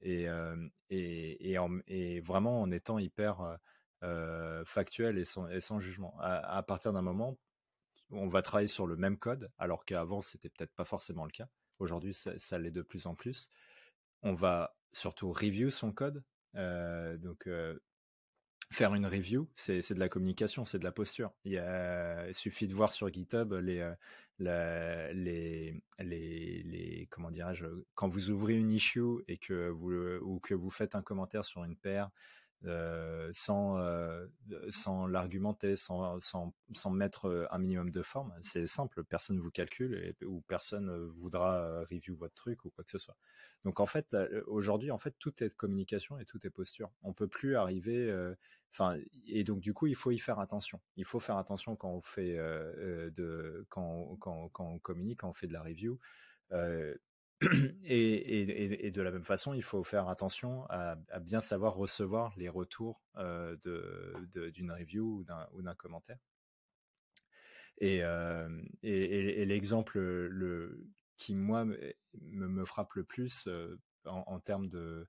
Et, 0.01 0.29
euh, 0.29 0.57
et, 0.91 1.51
et, 1.51 1.59
en, 1.59 1.79
et, 1.87 2.21
vraiment 2.21 2.63
en 2.63 2.71
étant 2.71 2.99
hyper 2.99 3.59
euh, 4.03 4.65
factuel 4.65 5.19
et 5.19 5.25
sans, 5.25 5.49
et 5.49 5.61
sans 5.61 5.81
jugement. 5.81 6.17
À, 6.21 6.57
à 6.57 6.63
partir 6.63 6.93
d'un 6.93 7.03
moment, 7.03 7.39
on 8.11 8.29
va 8.29 8.43
travailler 8.43 8.69
sur 8.69 8.87
le 8.87 8.97
même 8.97 9.19
code, 9.19 9.51
alors 9.59 9.85
qu'avant, 9.85 10.21
c'était 10.21 10.49
peut-être 10.49 10.75
pas 10.75 10.85
forcément 10.85 11.25
le 11.25 11.31
cas. 11.31 11.49
Aujourd'hui, 11.79 12.15
ça, 12.15 12.39
ça 12.39 12.59
l'est 12.59 12.71
de 12.71 12.83
plus 12.83 13.07
en 13.07 13.15
plus. 13.15 13.51
On 14.23 14.35
va 14.35 14.75
surtout 14.93 15.33
review 15.33 15.71
son 15.71 15.93
code. 15.93 16.25
Donc 16.55 17.49
faire 18.71 18.95
une 18.95 19.07
review, 19.07 19.49
c'est 19.55 19.93
de 19.93 19.99
la 19.99 20.09
communication, 20.09 20.65
c'est 20.65 20.79
de 20.79 20.85
la 20.85 20.93
posture. 20.93 21.33
Il, 21.45 21.53
y 21.53 21.59
a, 21.59 22.29
il, 22.29 22.35
suffit 22.35 22.69
de 22.69 22.75
voir 22.75 22.93
sur 22.93 23.13
GitHub 23.13 23.53
les 23.55 23.81
euh, 23.81 23.95
les, 24.41 25.75
les, 25.99 26.63
les 26.63 27.09
comment 27.11 27.31
dirais-je 27.31 27.65
quand 27.95 28.09
vous 28.09 28.31
ouvrez 28.31 28.55
une 28.55 28.71
issue 28.71 29.25
et 29.27 29.37
que 29.37 29.69
vous 29.69 29.93
ou 30.21 30.39
que 30.39 30.55
vous 30.55 30.71
faites 30.71 30.95
un 30.95 31.03
commentaire 31.03 31.45
sur 31.45 31.65
une 31.65 31.77
paire 31.77 32.11
euh, 32.65 33.31
sans 33.35 33.79
euh, 33.79 34.27
sans 34.71 35.07
l'argumenter, 35.07 35.77
sans, 35.77 36.19
sans, 36.21 36.55
sans 36.73 36.91
mettre 36.91 37.49
un 37.51 37.59
minimum 37.59 37.91
de 37.91 38.03
forme. 38.03 38.35
C'est 38.43 38.67
simple, 38.67 39.05
personne 39.05 39.39
vous 39.39 39.51
calcule 39.51 40.15
ou 40.25 40.41
personne 40.43 40.91
voudra 41.19 41.81
review 41.91 42.17
votre 42.17 42.35
truc 42.35 42.65
ou 42.65 42.71
quoi 42.71 42.85
que 42.85 42.91
ce 42.91 42.99
soit. 42.99 43.17
Donc 43.65 43.81
en 43.81 43.87
fait, 43.87 44.07
aujourd'hui, 44.47 44.91
en 44.91 44.99
fait, 44.99 45.15
tout 45.19 45.43
est 45.43 45.51
communication 45.51 46.19
et 46.19 46.25
tout 46.25 46.45
est 46.47 46.51
posture. 46.51 46.91
On 47.03 47.13
peut 47.13 47.29
plus 47.29 47.57
arriver. 47.57 48.35
Enfin, 48.73 48.97
euh, 48.97 49.05
et 49.27 49.45
donc 49.45 49.61
du 49.61 49.73
coup, 49.75 49.87
il 49.87 49.97
faut 49.97 50.11
y 50.11 50.19
faire 50.19 50.39
attention. 50.39 50.81
Il 50.97 51.05
faut 51.05 51.21
faire 51.21 51.37
attention 51.37 51.77
quand 51.77 51.91
on 51.91 52.03
fait 52.03 52.37
euh, 52.39 53.11
de 53.11 53.67
quand, 53.69 54.17
quand, 54.21 54.49
quand 54.51 54.67
on 54.67 54.79
communique, 54.79 55.21
quand 55.21 55.31
on 55.31 55.35
fait 55.35 55.47
de 55.47 55.53
la 55.53 55.63
review. 55.63 55.99
Euh, 56.53 56.95
et, 57.85 58.91
de 58.91 59.03
la 59.03 59.11
même 59.11 59.25
façon, 59.25 59.55
il 59.55 59.63
faut 59.63 59.85
faire 59.85 60.09
attention 60.09 60.65
à, 60.71 60.97
bien 61.21 61.41
savoir 61.41 61.75
recevoir 61.75 62.35
les 62.37 62.49
retours 62.49 63.01
euh, 63.17 63.57
d'une 64.53 64.73
review 64.73 65.25
ou 65.53 65.63
d'un 65.63 65.75
commentaire. 65.75 66.19
Et, 67.81 67.99
et, 68.83 69.45
l'exemple 69.45 69.99
le, 70.01 70.85
qui, 71.17 71.35
moi, 71.37 71.65
me, 71.65 71.95
me, 72.23 72.65
frappe 72.65 72.95
le 72.95 73.05
plus 73.05 73.49
en, 74.05 74.25
en, 74.27 74.41
termes 74.41 74.69
de, 74.69 75.07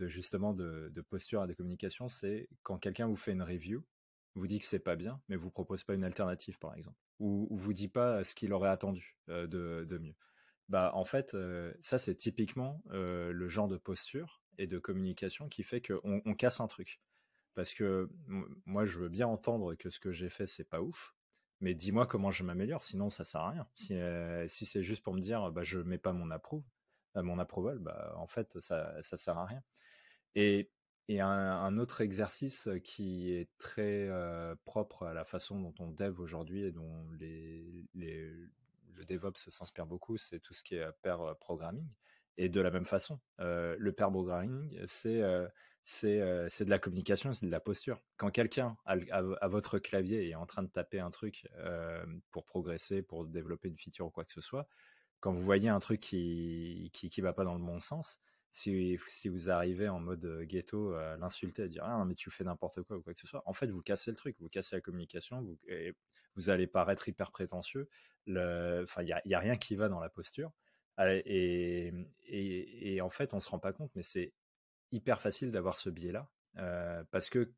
justement 0.00 0.54
de, 0.54 1.04
posture 1.10 1.44
et 1.44 1.46
de 1.46 1.52
communication, 1.52 2.08
c'est 2.08 2.48
quand 2.62 2.78
quelqu'un 2.78 3.06
vous 3.06 3.16
fait 3.16 3.32
une 3.32 3.42
review, 3.42 3.84
vous 4.34 4.46
dit 4.46 4.58
que 4.58 4.66
c'est 4.66 4.78
pas 4.78 4.96
bien, 4.96 5.20
mais 5.28 5.36
vous 5.36 5.50
propose 5.50 5.84
pas 5.84 5.94
une 5.94 6.04
alternative, 6.04 6.58
par 6.58 6.74
exemple, 6.74 6.98
ou, 7.18 7.46
ou 7.50 7.56
vous 7.56 7.72
dit 7.72 7.88
pas 7.88 8.24
ce 8.24 8.34
qu'il 8.34 8.52
aurait 8.52 8.70
attendu 8.70 9.16
de, 9.28 9.98
mieux. 10.00 10.14
Bah, 10.68 10.90
en 10.94 11.04
fait, 11.04 11.36
ça 11.80 11.98
c'est 11.98 12.16
typiquement 12.16 12.82
le 12.90 13.48
genre 13.48 13.68
de 13.68 13.76
posture 13.76 14.42
et 14.58 14.66
de 14.66 14.78
communication 14.78 15.48
qui 15.48 15.62
fait 15.62 15.80
qu'on 15.80 16.22
on 16.24 16.34
casse 16.34 16.60
un 16.60 16.66
truc. 16.66 17.00
Parce 17.54 17.72
que 17.72 18.10
moi, 18.66 18.84
je 18.84 18.98
veux 18.98 19.08
bien 19.08 19.26
entendre 19.26 19.74
que 19.74 19.88
ce 19.90 19.98
que 19.98 20.12
j'ai 20.12 20.28
fait, 20.28 20.46
c'est 20.46 20.68
pas 20.68 20.82
ouf, 20.82 21.14
mais 21.60 21.74
dis-moi 21.74 22.06
comment 22.06 22.30
je 22.30 22.42
m'améliore, 22.44 22.84
sinon 22.84 23.08
ça 23.10 23.24
sert 23.24 23.40
à 23.40 23.50
rien. 23.50 23.66
Si, 23.74 23.94
si 24.48 24.66
c'est 24.66 24.82
juste 24.82 25.02
pour 25.02 25.14
me 25.14 25.20
dire, 25.20 25.50
bah, 25.52 25.62
je 25.62 25.78
mets 25.78 25.98
pas 25.98 26.12
mon 26.12 26.30
approuve, 26.30 26.64
mon 27.14 27.38
approval, 27.38 27.78
bah, 27.78 28.14
en 28.16 28.26
fait, 28.26 28.60
ça, 28.60 29.00
ça 29.02 29.16
sert 29.16 29.38
à 29.38 29.46
rien. 29.46 29.62
Et, 30.34 30.70
et 31.08 31.20
un, 31.20 31.78
autre 31.78 32.02
exercice 32.02 32.68
qui 32.84 33.32
est 33.32 33.48
très 33.58 34.10
propre 34.64 35.04
à 35.04 35.14
la 35.14 35.24
façon 35.24 35.60
dont 35.60 35.74
on 35.78 35.90
dev 35.90 36.20
aujourd'hui 36.20 36.64
et 36.64 36.72
dont 36.72 37.08
les, 37.18 37.86
les, 37.94 38.32
le 38.96 39.04
DevOps 39.04 39.50
s'inspire 39.50 39.86
beaucoup, 39.86 40.16
c'est 40.16 40.40
tout 40.40 40.54
ce 40.54 40.62
qui 40.62 40.76
est 40.76 40.92
pair 41.02 41.36
programming. 41.40 41.88
Et 42.38 42.48
de 42.48 42.60
la 42.60 42.70
même 42.70 42.84
façon, 42.84 43.20
le 43.38 43.90
pair 43.92 44.10
programming, 44.10 44.78
c'est 44.86 45.20
de 45.20 46.70
la 46.70 46.78
communication, 46.78 47.32
c'est 47.32 47.46
de 47.46 47.50
la 47.50 47.60
posture. 47.60 48.02
Quand 48.16 48.30
quelqu'un 48.30 48.76
à, 48.84 49.48
votre 49.48 49.78
clavier 49.78 50.28
est 50.28 50.34
en 50.34 50.46
train 50.46 50.62
de 50.62 50.68
taper 50.68 51.00
un 51.00 51.10
truc 51.10 51.48
pour 52.30 52.44
progresser, 52.44 53.02
pour 53.02 53.24
développer 53.26 53.68
une 53.68 53.78
feature 53.78 54.06
ou 54.06 54.10
quoi 54.10 54.24
que 54.24 54.32
ce 54.32 54.40
soit, 54.40 54.68
quand 55.20 55.32
vous 55.32 55.42
voyez 55.42 55.70
un 55.70 55.80
truc 55.80 56.00
qui 56.00 56.90
qui, 56.92 57.08
qui 57.08 57.20
va 57.20 57.32
pas 57.32 57.44
dans 57.44 57.54
le 57.54 57.64
bon 57.64 57.80
sens, 57.80 58.18
si, 58.56 59.28
vous 59.28 59.50
arrivez 59.50 59.88
en 59.88 60.00
mode 60.00 60.42
ghetto 60.44 60.94
à 60.94 61.18
l'insulter, 61.18 61.64
à 61.64 61.68
dire 61.68 61.84
ah 61.84 62.02
mais 62.06 62.14
tu 62.14 62.30
fais 62.30 62.44
n'importe 62.44 62.82
quoi 62.82 62.96
ou 62.96 63.02
quoi 63.02 63.12
que 63.12 63.20
ce 63.20 63.26
soit, 63.26 63.42
en 63.44 63.52
fait 63.52 63.66
vous 63.66 63.82
cassez 63.82 64.10
le 64.10 64.16
truc, 64.16 64.34
vous 64.40 64.48
cassez 64.48 64.76
la 64.76 64.80
communication, 64.80 65.46
vous 66.36 66.50
allez 66.50 66.66
paraître 66.66 67.06
hyper 67.08 67.30
prétentieux. 67.30 67.88
Enfin 68.28 69.02
il 69.02 69.08
y 69.08 69.34
a, 69.34 69.38
rien 69.38 69.56
qui 69.56 69.76
va 69.76 69.88
dans 69.88 70.00
la 70.00 70.08
posture. 70.08 70.52
Et, 70.98 71.92
en 73.02 73.10
fait 73.10 73.34
on 73.34 73.40
se 73.40 73.50
rend 73.50 73.58
pas 73.58 73.74
compte, 73.74 73.90
mais 73.94 74.02
c'est 74.02 74.32
hyper 74.90 75.20
facile 75.20 75.50
d'avoir 75.50 75.76
ce 75.76 75.90
biais-là 75.90 76.30
parce 77.10 77.28
que 77.28 77.52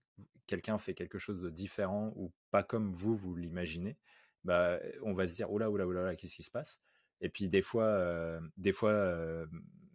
quelqu'un 0.49 0.79
fait 0.79 0.95
quelque 0.95 1.19
chose 1.19 1.41
de 1.41 1.51
différent 1.51 2.13
ou 2.17 2.33
pas 2.51 2.65
comme 2.65 2.93
vous 2.93 3.17
vous 3.17 3.37
l'imaginez. 3.37 3.97
Bah, 4.43 4.81
on 5.03 5.15
va 5.15 5.29
se 5.29 5.35
dire 5.35 5.51
oh 5.53 5.59
là 5.59 5.71
oh 5.71 5.77
là 5.77 6.17
qu'est-ce 6.17 6.35
qui 6.35 6.43
se 6.43 6.51
passe? 6.51 6.81
Et 7.21 7.29
puis 7.29 7.49
des 7.49 7.63
fois, 7.63 8.41
des 8.57 8.73
fois 8.73 9.47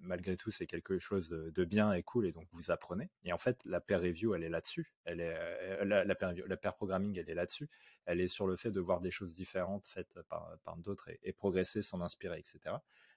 malgré 0.03 0.37
tout, 0.37 0.51
c'est 0.51 0.67
quelque 0.67 0.99
chose 0.99 1.29
de, 1.29 1.65
bien 1.65 1.93
et 1.93 2.03
cool, 2.03 2.25
et 2.25 2.31
donc 2.31 2.47
vous 2.51 2.71
apprenez. 2.71 3.09
Et 3.23 3.33
en 3.33 3.37
fait, 3.37 3.59
la 3.65 3.81
pair 3.81 4.01
review, 4.01 4.35
elle 4.35 4.43
est 4.43 4.49
là-dessus. 4.49 4.93
Elle 5.05 5.21
est 5.21 5.35
euh, 5.35 5.85
la, 5.85 6.03
la, 6.03 6.15
pair, 6.57 6.75
programming, 6.75 7.17
elle 7.17 7.29
est 7.29 7.33
là-dessus. 7.33 7.69
Elle 8.05 8.21
est 8.21 8.27
sur 8.27 8.47
le 8.47 8.55
fait 8.55 8.71
de 8.71 8.79
voir 8.79 9.01
des 9.01 9.11
choses 9.11 9.33
différentes 9.33 9.87
faites 9.87 10.19
par, 10.29 10.77
d'autres 10.77 11.09
et, 11.23 11.33
progresser, 11.33 11.81
s'en 11.81 12.01
inspirer, 12.01 12.39
etc. 12.39 12.75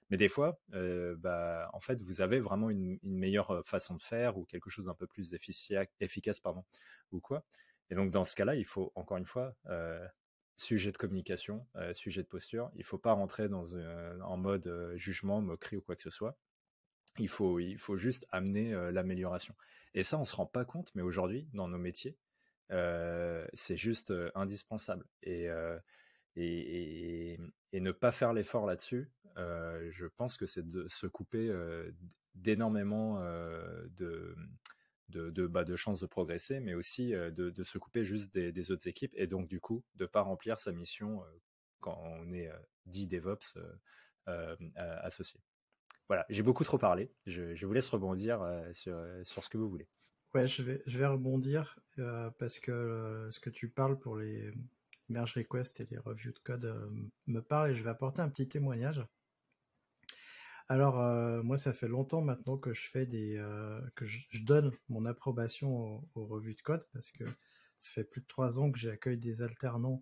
Mais 0.09 0.17
des 0.17 0.29
fois, 0.29 0.59
euh, 0.73 1.15
bah, 1.17 1.69
en 1.73 1.81
fait, 1.81 2.01
vous 2.01 2.21
avez 2.21 2.39
vraiment 2.39 2.69
une, 2.69 2.97
meilleure 3.03 3.61
façon 3.65 3.95
de 3.95 4.01
faire 4.01 4.37
ou 4.37 4.45
quelque 4.45 4.69
chose 4.69 4.85
d'un 4.85 4.95
peu 4.95 5.07
plus 5.07 5.33
efficace, 5.99 6.39
pardon, 6.39 6.63
ou 7.11 7.19
quoi. 7.19 7.43
Et 7.89 7.95
donc 7.95 8.11
dans 8.11 8.25
ce 8.25 8.35
cas-là, 8.35 8.55
il 8.55 8.65
faut 8.65 8.91
encore 8.95 9.17
une 9.17 9.25
fois 9.25 9.55
euh, 9.67 10.05
sujet 10.57 10.91
de 10.91 10.97
communication, 10.97 11.65
euh, 11.75 11.93
sujet 11.93 12.23
de 12.23 12.27
posture. 12.27 12.69
Il 12.75 12.83
faut 12.83 12.97
pas 12.97 13.13
rentrer 13.13 13.47
dans 13.47 13.75
un, 13.75 14.19
en 14.21 14.37
mode 14.37 14.67
euh, 14.67 14.97
jugement, 14.97 15.41
moquerie 15.41 15.77
ou 15.77 15.81
quoi 15.81 15.95
que 15.95 16.03
ce 16.03 16.09
soit. 16.09 16.37
Il 17.19 17.29
faut, 17.29 17.59
il 17.59 17.77
faut 17.77 17.97
juste 17.97 18.25
amener 18.31 18.71
l'amélioration. 18.91 19.55
Et 19.93 20.03
ça, 20.03 20.17
on 20.19 20.23
se 20.23 20.35
rend 20.35 20.45
pas 20.45 20.65
compte, 20.65 20.91
mais 20.95 21.01
aujourd'hui, 21.01 21.47
dans 21.53 21.67
nos 21.67 21.77
métiers, 21.77 22.17
c'est 22.69 23.77
juste 23.77 24.13
indispensable. 24.35 25.05
Et, 25.23 25.47
et, 26.35 27.39
et, 27.73 27.79
ne 27.79 27.91
pas 27.91 28.11
faire 28.11 28.33
l'effort 28.33 28.65
là-dessus, 28.65 29.11
je 29.35 30.05
pense 30.05 30.37
que 30.37 30.45
c'est 30.45 30.69
de 30.69 30.87
se 30.87 31.07
couper 31.07 31.51
d'énormément 32.35 33.19
de, 33.21 34.35
de, 35.09 35.29
de, 35.31 35.47
bah, 35.47 35.63
de 35.63 35.75
chances 35.75 36.01
de 36.01 36.05
progresser, 36.05 36.59
mais 36.59 36.73
aussi 36.73 37.11
de, 37.11 37.63
se 37.63 37.77
couper 37.77 38.03
juste 38.03 38.33
des, 38.33 38.71
autres 38.71 38.87
équipes 38.87 39.13
et 39.15 39.27
donc 39.27 39.47
du 39.47 39.59
coup 39.59 39.83
de 39.95 40.05
pas 40.05 40.21
remplir 40.21 40.59
sa 40.59 40.71
mission 40.71 41.23
quand 41.79 41.99
on 42.03 42.31
est 42.33 42.51
dit 42.85 43.07
DevOps 43.07 43.57
associé. 44.25 45.41
Voilà, 46.07 46.25
j'ai 46.29 46.43
beaucoup 46.43 46.63
trop 46.63 46.77
parlé. 46.77 47.11
Je, 47.25 47.65
vous 47.65 47.73
laisse 47.73 47.89
rebondir 47.89 48.41
euh, 48.41 48.71
euh, 48.87 49.23
sur, 49.23 49.43
ce 49.43 49.49
que 49.49 49.57
vous 49.57 49.69
voulez. 49.69 49.87
Ouais, 50.33 50.47
je 50.47 50.61
vais, 50.61 50.81
je 50.85 50.97
vais 50.97 51.05
rebondir 51.05 51.79
euh, 51.99 52.29
parce 52.39 52.59
que 52.59 53.27
ce 53.29 53.39
que 53.39 53.49
tu 53.49 53.69
parles 53.69 53.99
pour 53.99 54.17
les 54.17 54.51
merge 55.09 55.33
requests 55.33 55.79
et 55.81 55.87
les 55.89 55.97
reviews 55.97 56.31
de 56.31 56.39
code 56.39 56.91
me 57.27 57.41
parle 57.41 57.71
et 57.71 57.75
je 57.75 57.83
vais 57.83 57.89
apporter 57.89 58.21
un 58.21 58.29
petit 58.29 58.47
témoignage. 58.47 59.05
Alors 60.69 60.95
moi, 61.45 61.57
ça 61.57 61.71
fait 61.71 61.87
longtemps 61.87 62.21
maintenant 62.21 62.57
que 62.57 62.73
je 62.73 62.89
fais 62.89 63.05
des, 63.05 63.41
que 63.95 64.03
je, 64.05 64.43
donne 64.43 64.73
mon 64.89 65.05
approbation 65.05 66.05
aux, 66.13 66.25
revues 66.25 66.55
de 66.55 66.61
code 66.61 66.85
parce 66.91 67.09
que 67.11 67.23
ça 67.79 67.93
fait 67.93 68.03
plus 68.03 68.19
de 68.19 68.27
trois 68.27 68.59
ans 68.59 68.69
que 68.69 68.77
j'accueille 68.77 69.17
des 69.17 69.41
alternants 69.41 70.01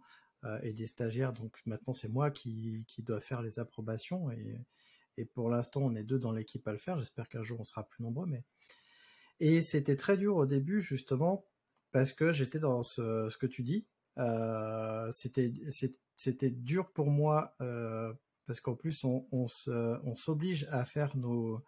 et 0.64 0.74
des 0.74 0.88
stagiaires, 0.88 1.34
donc 1.34 1.60
maintenant 1.68 1.94
c'est 1.94 2.10
moi 2.10 2.32
qui, 2.32 2.84
qui 2.88 3.04
dois 3.04 3.20
faire 3.20 3.44
les 3.44 3.60
approbations 3.60 4.32
et 4.32 4.60
et 5.18 5.26
pour 5.26 5.50
l'instant, 5.50 5.82
on 5.82 5.96
est 5.96 6.04
deux 6.04 6.20
dans 6.20 6.32
l'équipe 6.32 6.68
à 6.68 6.72
le 6.72 6.78
faire. 6.78 6.98
J'espère 7.00 7.30
qu'un 7.30 7.44
jour 7.44 7.60
on 7.60 7.64
sera 7.64 7.88
plus 7.88 8.04
nombreux. 8.04 8.26
Mais 8.28 8.44
et 9.40 9.62
c'était 9.62 9.96
très 9.96 10.18
dur 10.18 10.36
au 10.36 10.46
début 10.46 10.82
justement 10.82 11.46
parce 11.92 12.14
que 12.14 12.32
j'étais 12.32 12.60
dans 12.60 12.84
ce, 12.84 13.30
ce, 13.30 13.38
que 13.38 13.48
tu 13.48 13.64
dis. 13.64 13.88
Euh, 14.18 15.12
c'était 15.12 16.50
dur 16.50 16.92
pour 16.92 17.08
moi 17.10 17.56
euh, 17.62 18.14
parce 18.46 18.62
qu'en 18.62 18.76
plus 18.76 19.04
on, 19.04 19.28
on 19.32 20.16
s'oblige 20.16 20.68
à 20.72 20.86
faire 20.86 21.18
nos 21.18 21.62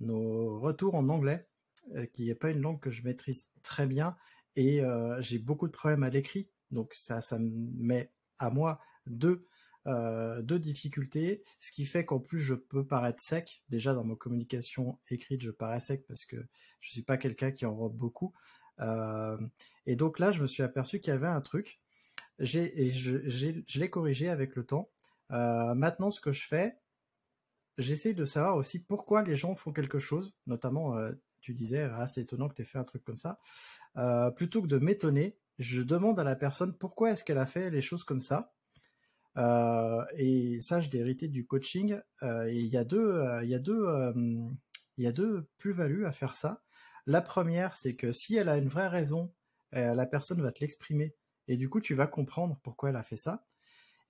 nos 0.00 0.58
retours 0.60 0.94
en 0.94 1.08
anglais, 1.08 1.48
euh, 1.94 2.06
qui 2.06 2.26
n'est 2.26 2.34
pas 2.34 2.50
une 2.50 2.60
langue 2.60 2.80
que 2.80 2.90
je 2.90 3.02
maîtrise 3.02 3.48
très 3.62 3.86
bien 3.86 4.16
et 4.56 4.80
euh, 4.82 5.20
j'ai 5.20 5.38
beaucoup 5.38 5.66
de 5.66 5.72
problèmes 5.72 6.02
à 6.02 6.10
l'écrit. 6.10 6.50
Donc 6.70 6.94
ça 6.94 7.20
ça 7.20 7.38
me 7.38 7.48
met 7.48 8.12
à 8.38 8.50
moi 8.50 8.80
deux 9.06 9.47
euh, 9.88 10.42
de 10.42 10.58
difficultés, 10.58 11.42
ce 11.60 11.72
qui 11.72 11.86
fait 11.86 12.04
qu'en 12.04 12.18
plus 12.20 12.40
je 12.40 12.52
peux 12.54 12.86
paraître 12.86 13.22
sec. 13.22 13.62
Déjà 13.70 13.94
dans 13.94 14.04
ma 14.04 14.16
communication 14.16 14.98
écrite, 15.10 15.40
je 15.42 15.50
parais 15.50 15.80
sec 15.80 16.06
parce 16.06 16.26
que 16.26 16.36
je 16.80 16.90
suis 16.90 17.02
pas 17.02 17.16
quelqu'un 17.16 17.52
qui 17.52 17.64
enrobe 17.64 17.96
beaucoup. 17.96 18.34
Euh, 18.80 19.38
et 19.86 19.96
donc 19.96 20.18
là, 20.18 20.30
je 20.30 20.42
me 20.42 20.46
suis 20.46 20.62
aperçu 20.62 21.00
qu'il 21.00 21.12
y 21.12 21.16
avait 21.16 21.26
un 21.26 21.40
truc. 21.40 21.80
J'ai, 22.38 22.82
et 22.82 22.90
je, 22.90 23.30
je 23.30 23.80
l'ai 23.80 23.88
corrigé 23.90 24.28
avec 24.28 24.56
le 24.56 24.64
temps. 24.66 24.90
Euh, 25.32 25.74
maintenant, 25.74 26.10
ce 26.10 26.20
que 26.20 26.32
je 26.32 26.46
fais, 26.46 26.76
j'essaye 27.78 28.14
de 28.14 28.26
savoir 28.26 28.56
aussi 28.56 28.84
pourquoi 28.84 29.22
les 29.22 29.36
gens 29.36 29.54
font 29.54 29.72
quelque 29.72 29.98
chose. 29.98 30.36
Notamment, 30.46 30.96
tu 31.40 31.54
disais, 31.54 31.88
ah, 31.94 32.06
c'est 32.06 32.22
étonnant 32.22 32.48
que 32.48 32.54
tu 32.54 32.62
aies 32.62 32.66
fait 32.66 32.78
un 32.78 32.84
truc 32.84 33.04
comme 33.04 33.18
ça. 33.18 33.38
plutôt 34.36 34.60
que 34.60 34.68
de 34.68 34.78
m'étonner, 34.78 35.38
je 35.58 35.80
demande 35.82 36.20
à 36.20 36.24
la 36.24 36.36
personne 36.36 36.76
pourquoi 36.76 37.12
est-ce 37.12 37.24
qu'elle 37.24 37.38
a 37.38 37.46
fait 37.46 37.70
les 37.70 37.80
choses 37.80 38.04
comme 38.04 38.20
ça. 38.20 38.52
Euh, 39.36 40.04
et 40.16 40.60
ça, 40.60 40.80
je 40.80 40.90
l'ai 40.90 40.98
hérité 40.98 41.28
du 41.28 41.46
coaching. 41.46 41.98
Euh, 42.22 42.46
et 42.46 42.56
il 42.56 42.68
y 42.68 42.76
a 42.76 42.84
deux, 42.84 43.10
euh, 43.10 43.42
il 43.44 43.50
y 43.50 43.54
a 43.54 43.58
deux, 43.58 43.86
il 44.96 45.04
y 45.04 45.06
a 45.06 45.12
deux 45.12 45.48
plus-values 45.58 46.06
à 46.06 46.12
faire 46.12 46.34
ça. 46.34 46.62
La 47.06 47.20
première, 47.20 47.76
c'est 47.76 47.94
que 47.94 48.12
si 48.12 48.36
elle 48.36 48.48
a 48.48 48.56
une 48.56 48.68
vraie 48.68 48.88
raison, 48.88 49.32
la 49.72 50.06
personne 50.06 50.42
va 50.42 50.52
te 50.52 50.60
l'exprimer. 50.60 51.14
Et 51.46 51.56
du 51.56 51.68
coup, 51.70 51.80
tu 51.80 51.94
vas 51.94 52.06
comprendre 52.06 52.58
pourquoi 52.62 52.90
elle 52.90 52.96
a 52.96 53.02
fait 53.02 53.16
ça. 53.16 53.46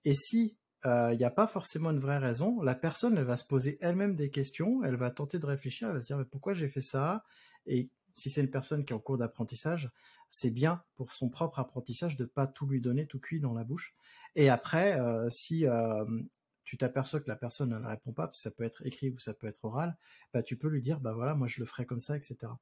Et 0.05 0.15
si 0.15 0.57
il 0.85 1.17
n'y 1.19 1.25
a 1.25 1.31
pas 1.31 1.47
forcément 1.47 1.91
une 1.91 1.99
vraie 1.99 2.19
raison, 2.19 2.61
la 2.63 2.75
personne, 2.75 3.19
elle 3.19 3.25
va 3.25 3.37
se 3.37 3.45
poser 3.45 3.79
elle-même 3.81 4.15
des 4.15 4.31
questions, 4.31 4.83
elle 4.85 4.97
va 4.97 5.11
tenter 5.11 5.39
de 5.39 5.47
réfléchir, 5.47 5.89
elle 5.89 5.95
va 5.95 6.01
se 6.01 6.07
dire 6.07 6.19
mais 6.19 6.25
pourquoi 6.25 6.55
j'ai 6.55 6.69
fait 6.69 6.81
ça? 6.81 7.25
Et 7.67 7.91
si 8.15 8.31
c'est 8.31 8.41
une 8.41 8.51
personne 8.51 8.85
qui 8.85 8.93
est 8.93 8.97
en 8.97 9.01
cours 9.01 9.19
d'apprentissage, 9.19 9.91
c'est 10.31 10.51
bien 10.51 10.83
pour 10.97 11.13
son 11.13 11.29
propre 11.29 11.59
apprentissage 11.59 12.17
de 12.17 12.25
pas 12.25 12.47
tout 12.47 12.67
lui 12.67 12.81
donner 12.81 13.07
tout 13.07 13.21
cuit 13.21 13.41
dans 13.41 13.55
la 13.55 13.65
bouche. 13.65 13.95
Et 14.35 14.49
après, 14.49 15.01
euh, 15.01 15.29
si 15.31 15.67
euh, 15.67 16.05
tu 16.65 16.77
t'aperçois 16.77 17.21
que 17.21 17.29
la 17.29 17.37
personne 17.37 17.71
ne 17.71 17.87
répond 17.87 18.13
pas, 18.13 18.31
ça 18.35 18.51
peut 18.51 18.65
être 18.65 18.85
écrit 18.87 19.11
ou 19.11 19.19
ça 19.19 19.35
peut 19.35 19.47
être 19.47 19.65
oral, 19.65 19.97
bah 20.33 20.43
tu 20.43 20.57
peux 20.59 20.69
lui 20.69 20.83
dire 20.83 21.01
bah 21.01 21.13
voilà 21.13 21.35
moi 21.35 21.47
je 21.47 21.61
le 21.61 21.67
ferai 21.67 21.87
comme 21.87 22.01
ça, 22.01 22.17
etc. 22.17 22.53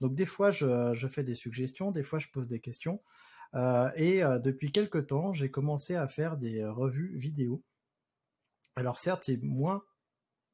Donc 0.00 0.14
des 0.14 0.26
fois 0.26 0.50
je, 0.50 1.08
fais 1.08 1.24
des 1.24 1.34
suggestions, 1.34 1.90
des 1.90 2.02
fois 2.02 2.18
je 2.18 2.28
pose 2.28 2.48
des 2.48 2.60
questions. 2.60 3.02
Euh, 3.54 3.90
et 3.96 4.20
depuis 4.42 4.70
quelques 4.72 5.06
temps, 5.06 5.32
j'ai 5.32 5.50
commencé 5.50 5.94
à 5.96 6.06
faire 6.08 6.36
des 6.36 6.64
revues 6.64 7.16
vidéo. 7.16 7.62
Alors 8.76 8.98
certes, 8.98 9.24
c'est 9.24 9.42
moins 9.42 9.82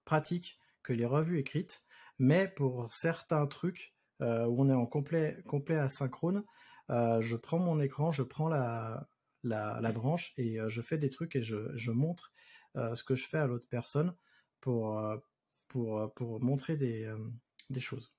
pratique 0.05 0.59
que 0.83 0.93
les 0.93 1.07
revues 1.07 1.39
écrites, 1.39 1.85
mais 2.19 2.49
pour 2.49 2.93
certains 2.93 3.47
trucs, 3.47 3.95
où 4.23 4.63
on 4.63 4.69
est 4.69 4.75
en 4.75 4.87
complet, 4.87 5.43
complet 5.47 5.77
asynchrone. 5.77 6.45
Euh, 6.91 7.21
je 7.21 7.37
prends 7.37 7.59
mon 7.59 7.81
écran, 7.81 8.13
je 8.13 8.23
prends 8.23 8.49
la, 8.49 9.09
branche 9.93 10.33
et 10.37 10.61
euh, 10.61 10.69
je 10.69 10.83
fais 10.83 10.99
des 10.99 11.11
trucs 11.11 11.37
et 11.37 11.43
je, 11.43 11.91
montre 11.91 12.33
euh, 12.77 12.95
ce 12.95 13.05
que 13.05 13.15
je 13.15 13.27
fais 13.27 13.39
à 13.39 13.47
l'autre 13.47 13.69
personne 13.69 14.15
pour, 14.61 14.99
euh, 14.99 15.17
euh, 15.77 16.09
montrer 16.41 16.77
des, 16.77 17.05
euh, 17.07 17.81
choses. 17.81 18.13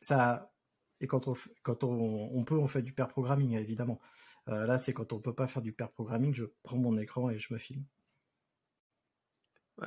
Ça, 0.00 0.52
et 1.00 1.06
quand 1.06 1.28
on, 1.28 1.34
quand 1.62 1.84
on, 1.84 2.30
on 2.32 2.44
peut, 2.44 2.56
on 2.58 2.66
fait 2.66 2.82
du 2.82 2.92
pair 2.92 3.08
programming, 3.08 3.52
évidemment. 3.56 4.00
Euh, 4.48 4.66
là, 4.66 4.76
c'est 4.78 4.92
quand 4.92 5.12
on 5.12 5.20
peut 5.20 5.34
pas 5.34 5.46
faire 5.46 5.62
du 5.62 5.72
pair 5.72 5.90
programming, 5.90 6.34
je 6.34 6.44
prends 6.62 6.76
mon 6.76 6.98
écran 6.98 7.30
et 7.30 7.38
je 7.38 7.52
me 7.54 7.58
filme. 7.58 7.84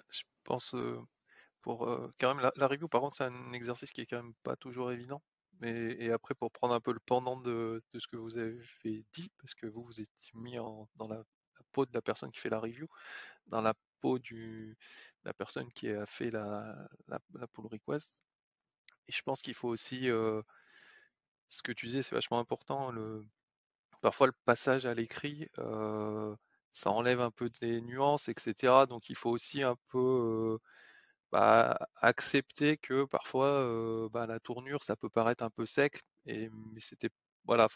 Je 0.09 0.23
pense 0.43 0.73
euh, 0.73 0.99
pour 1.61 1.87
euh, 1.87 2.11
quand 2.19 2.35
même 2.35 2.51
la, 2.55 2.67
review, 2.67 2.87
par 2.87 3.01
contre, 3.01 3.17
c'est 3.17 3.25
un 3.25 3.53
exercice 3.53 3.91
qui 3.91 4.01
est 4.01 4.05
quand 4.05 4.21
même 4.21 4.33
pas 4.43 4.55
toujours 4.55 4.91
évident. 4.91 5.21
Mais 5.59 5.95
et 5.99 6.11
après, 6.11 6.35
pour 6.35 6.51
prendre 6.51 6.73
un 6.73 6.79
peu 6.79 6.93
le 6.93 6.99
pendant 6.99 7.37
de, 7.37 7.83
de 7.93 7.99
ce 7.99 8.07
que 8.07 8.17
vous 8.17 8.37
avez 8.37 9.05
dit, 9.13 9.31
parce 9.39 9.55
que 9.55 9.65
vous 9.67 9.83
vous 9.83 10.01
êtes 10.01 10.09
mis 10.33 10.59
en, 10.59 10.87
dans 10.95 11.07
la, 11.07 11.23
peau 11.71 11.85
de 11.85 11.93
la 11.93 12.01
personne 12.01 12.31
qui 12.31 12.39
fait 12.39 12.49
la 12.49 12.59
review, 12.59 12.87
dans 13.47 13.61
la 13.61 13.73
peau 14.01 14.19
du, 14.19 14.77
la 15.23 15.33
personne 15.33 15.71
qui 15.73 15.89
a 15.89 16.05
fait 16.05 16.31
la, 16.31 16.87
la, 17.07 17.47
pull 17.47 17.67
request. 17.67 18.21
Et 19.07 19.11
je 19.11 19.21
pense 19.23 19.41
qu'il 19.41 19.53
faut 19.53 19.69
aussi, 19.69 20.09
euh, 20.09 20.41
ce 21.49 21.61
que 21.61 21.71
tu 21.71 21.87
disais, 21.87 22.03
c'est 22.03 22.15
vachement 22.15 22.39
important. 22.39 22.91
Le, 22.91 23.25
parfois, 24.01 24.27
le 24.27 24.33
passage 24.45 24.85
à 24.85 24.93
l'écrit, 24.93 25.49
euh, 25.59 26.35
ça 26.73 26.91
enlève 26.91 27.21
un 27.21 27.31
peu 27.31 27.49
des 27.61 27.81
nuances, 27.81 28.29
etc. 28.29 28.85
Donc, 28.87 29.09
il 29.09 29.15
faut 29.15 29.31
aussi 29.31 29.63
un 29.63 29.77
peu 29.89 30.59
bah, 31.31 31.77
accepter 31.97 32.77
que 32.77 33.05
parfois, 33.05 34.09
bah, 34.11 34.27
la 34.27 34.39
tournure, 34.39 34.83
ça 34.83 34.95
peut 34.95 35.09
paraître 35.09 35.43
un 35.43 35.49
peu 35.49 35.65
sec. 35.65 36.03
Et 36.25 36.49
mais 36.73 36.79
c'était, 36.79 37.09
voilà, 37.45 37.67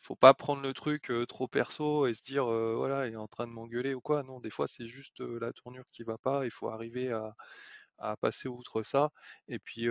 faut, 0.00 0.16
pas 0.16 0.34
prendre 0.34 0.62
le 0.62 0.72
truc 0.74 1.12
trop 1.28 1.48
perso 1.48 2.06
et 2.06 2.14
se 2.14 2.22
dire, 2.22 2.44
voilà, 2.46 3.06
il 3.06 3.14
est 3.14 3.16
en 3.16 3.28
train 3.28 3.46
de 3.46 3.52
m'engueuler 3.52 3.94
ou 3.94 4.00
quoi. 4.00 4.22
Non, 4.22 4.40
des 4.40 4.50
fois, 4.50 4.66
c'est 4.68 4.86
juste 4.86 5.20
la 5.20 5.52
tournure 5.52 5.84
qui 5.90 6.02
va 6.04 6.18
pas. 6.18 6.44
Il 6.44 6.50
faut 6.50 6.68
arriver 6.68 7.12
à, 7.98 8.16
passer 8.20 8.48
outre 8.48 8.82
ça. 8.82 9.10
Et 9.48 9.58
puis, 9.58 9.88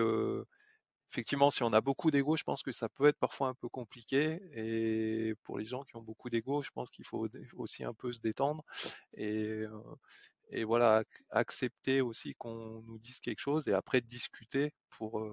effectivement, 1.11 1.49
si 1.49 1.63
on 1.63 1.73
a 1.73 1.81
beaucoup 1.81 2.11
d'ego, 2.11 2.35
je 2.37 2.43
pense 2.43 2.63
que 2.63 2.71
ça 2.71 2.89
peut 2.89 3.07
être 3.07 3.19
parfois 3.19 3.49
un 3.49 3.53
peu 3.53 3.69
compliqué. 3.69 4.39
Et 4.53 5.35
pour 5.43 5.59
les 5.59 5.65
gens 5.65 5.83
qui 5.83 5.95
ont 5.97 6.01
beaucoup 6.01 6.29
d'ego, 6.29 6.61
je 6.61 6.71
pense 6.71 6.89
qu'il 6.91 7.05
faut 7.05 7.27
aussi 7.55 7.83
un 7.83 7.93
peu 7.93 8.13
se 8.13 8.19
détendre 8.19 8.63
et, 9.13 9.65
et 10.51 10.63
voilà, 10.65 11.01
ac- 11.03 11.23
accepter 11.31 12.01
aussi 12.01 12.35
qu'on 12.35 12.81
nous 12.83 12.99
dise 12.99 13.19
quelque 13.19 13.39
chose 13.39 13.67
et 13.67 13.73
après 13.73 14.01
discuter 14.01 14.73
pour, 14.91 15.23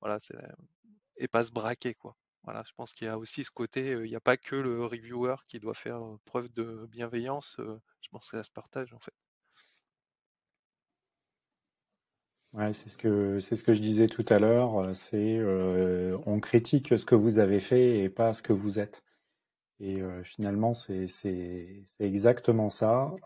voilà, 0.00 0.18
c'est, 0.20 0.36
et 1.16 1.28
pas 1.28 1.44
se 1.44 1.52
braquer, 1.52 1.94
quoi. 1.94 2.16
Voilà, 2.44 2.62
je 2.66 2.72
pense 2.76 2.94
qu'il 2.94 3.06
y 3.06 3.10
a 3.10 3.18
aussi 3.18 3.44
ce 3.44 3.50
côté, 3.50 3.92
il 3.92 4.02
n'y 4.10 4.16
a 4.16 4.20
pas 4.20 4.36
que 4.38 4.56
le 4.56 4.84
reviewer 4.86 5.36
qui 5.48 5.60
doit 5.60 5.74
faire 5.74 6.00
preuve 6.24 6.48
de 6.54 6.86
bienveillance. 6.90 7.56
je 7.58 8.08
pense 8.10 8.30
que 8.30 8.38
ça 8.38 8.44
se 8.44 8.50
partage 8.50 8.92
en 8.94 9.00
fait. 9.00 9.14
Ouais, 12.54 12.72
c'est 12.72 12.88
ce 12.88 12.96
que 12.96 13.40
c'est 13.40 13.56
ce 13.56 13.62
que 13.62 13.74
je 13.74 13.80
disais 13.82 14.06
tout 14.08 14.24
à 14.30 14.38
l'heure. 14.38 14.94
C'est 14.96 15.38
on 16.26 16.40
critique 16.40 16.98
ce 16.98 17.04
que 17.04 17.14
vous 17.14 17.38
avez 17.38 17.60
fait 17.60 17.98
et 18.00 18.08
pas 18.08 18.32
ce 18.32 18.42
que 18.42 18.52
vous 18.52 18.78
êtes. 18.78 19.04
Et 19.80 20.00
euh, 20.02 20.22
finalement, 20.24 20.74
c'est 20.74 21.06
exactement 22.00 22.70
ça. 22.70 23.16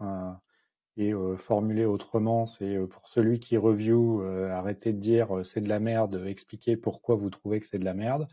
Et 0.97 1.13
euh, 1.15 1.37
formulé 1.37 1.85
autrement, 1.85 2.47
c'est 2.47 2.77
euh, 2.77 2.87
pour 2.87 3.09
celui 3.09 3.41
qui 3.41 3.57
review, 3.57 4.23
euh, 4.23 4.51
arrêtez 4.51 4.93
de 4.93 4.99
dire 4.99 5.41
c'est 5.45 5.61
de 5.61 5.69
la 5.69 5.81
merde, 5.81 6.23
expliquez 6.27 6.77
pourquoi 6.77 7.15
vous 7.15 7.31
trouvez 7.31 7.61
que 7.61 7.67
c'est 7.67 7.79
de 7.79 7.85
la 7.85 7.95
merde. 7.95 8.29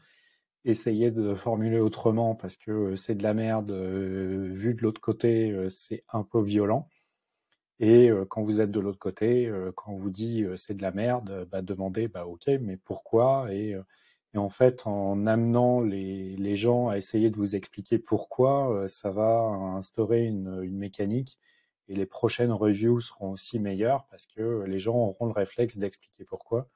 Essayez 0.66 1.12
de 1.12 1.34
formuler 1.36 1.80
autrement 1.80 2.36
parce 2.36 2.58
que 2.58 2.96
c'est 2.96 3.16
de 3.16 3.24
la 3.24 3.34
merde 3.34 3.72
vu 3.72 4.74
de 4.76 4.82
l'autre 4.82 5.02
côté, 5.02 5.68
c'est 5.70 6.04
un 6.12 6.24
peu 6.24 6.42
violent. 6.42 6.90
Et 7.80 8.10
quand 8.30 8.42
vous 8.42 8.62
êtes 8.62 8.72
de 8.72 8.80
l'autre 8.82 9.00
côté, 9.00 9.52
quand 9.76 9.94
on 9.94 9.96
vous 9.96 10.10
dit 10.12 10.46
c'est 10.58 10.76
de 10.76 10.82
la 10.82 10.92
merde, 10.92 11.48
bah, 11.52 11.62
demandez 11.62 12.10
bah 12.10 12.26
ok, 12.26 12.48
mais 12.62 12.78
pourquoi? 12.78 13.54
Et, 13.54 13.76
en 14.36 14.50
fait, 14.50 14.86
en 14.86 15.26
amenant 15.26 15.82
les, 15.82 16.56
gens 16.58 16.90
à 16.90 16.98
essayer 16.98 17.30
de 17.30 17.38
vous 17.38 17.56
expliquer 17.56 17.98
pourquoi, 18.00 18.86
ça 18.90 19.12
va 19.12 19.30
instaurer 19.78 20.26
une 20.26 20.70
mécanique 20.72 21.40
et 21.90 21.96
les 21.96 22.06
prochaines 22.06 22.52
reviews 22.52 23.02
seront 23.02 23.32
aussi 23.32 23.60
meilleures 23.60 24.06
parce 24.12 24.28
que 24.28 24.64
les 24.68 24.80
gens 24.80 24.96
auront 24.96 25.26
le 25.26 25.34
réflexe 25.34 25.78
d'expliquer 25.78 26.24
pourquoi. 26.24 26.70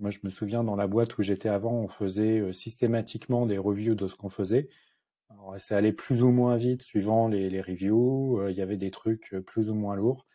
Moi, 0.00 0.10
je 0.10 0.18
me 0.24 0.30
souviens 0.30 0.64
dans 0.64 0.74
la 0.74 0.88
boîte 0.88 1.16
où 1.18 1.22
j'étais 1.22 1.48
avant, 1.48 1.72
on 1.72 1.86
faisait 1.86 2.40
euh, 2.40 2.52
systématiquement 2.52 3.46
des 3.46 3.58
reviews 3.58 3.94
de 3.94 4.08
ce 4.08 4.16
qu'on 4.16 4.28
faisait. 4.28 4.68
Alors, 5.30 5.58
ça 5.58 5.76
allait 5.76 5.92
plus 5.92 6.24
ou 6.24 6.30
moins 6.30 6.56
vite 6.56 6.82
suivant 6.82 7.28
les, 7.28 7.48
les 7.48 7.60
reviews. 7.60 8.40
Euh, 8.40 8.50
Il 8.50 8.56
y 8.56 8.60
avait 8.60 8.76
des 8.76 8.90
trucs 8.90 9.32
euh, 9.34 9.40
plus 9.40 9.70
ou 9.70 9.74
moins 9.74 9.96
lourds. 9.96 10.26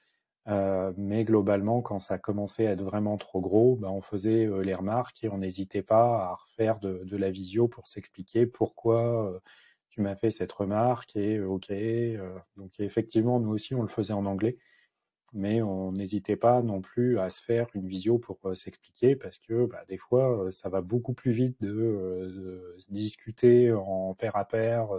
Mais 0.97 1.25
globalement, 1.25 1.83
quand 1.83 1.99
ça 1.99 2.17
commençait 2.17 2.65
à 2.65 2.71
être 2.71 2.81
vraiment 2.81 3.17
trop 3.17 3.39
gros, 3.39 3.75
bah, 3.75 3.91
on 3.91 4.01
faisait 4.01 4.49
les 4.63 4.73
remarques 4.73 5.23
et 5.23 5.29
on 5.29 5.37
n'hésitait 5.37 5.83
pas 5.83 6.31
à 6.31 6.33
refaire 6.33 6.79
de, 6.79 7.15
la 7.15 7.29
visio 7.29 7.67
pour 7.67 7.87
s'expliquer 7.87 8.47
pourquoi 8.47 9.39
tu 9.89 10.01
m'as 10.01 10.15
fait 10.15 10.29
cette 10.29 10.51
remarque 10.51 11.15
et 11.15 11.39
ok. 11.41 11.71
donc 12.57 12.79
effectivement, 12.79 13.39
nous 13.39 13.49
aussi, 13.51 13.75
on 13.75 13.81
le 13.81 13.87
faisait 13.87 14.13
en 14.13 14.25
anglais, 14.25 14.57
mais 15.33 15.61
on 15.61 15.91
n'hésitait 15.91 16.35
pas 16.37 16.61
non 16.61 16.81
plus 16.81 17.19
à 17.19 17.29
se 17.29 17.41
faire 17.43 17.67
une 17.75 17.87
visio 17.87 18.17
pour 18.19 18.39
s'expliquer 18.55 19.15
parce 19.15 19.37
que 19.39 19.65
bah, 19.67 19.83
des 19.87 19.97
fois, 19.97 20.51
ça 20.51 20.69
va 20.69 20.81
beaucoup 20.81 21.13
plus 21.13 21.31
vite 21.31 21.61
de, 21.61 22.77
discuter 22.89 23.71
en 23.73 24.13
pair 24.15 24.35
à 24.35 24.45
pair. 24.47 24.89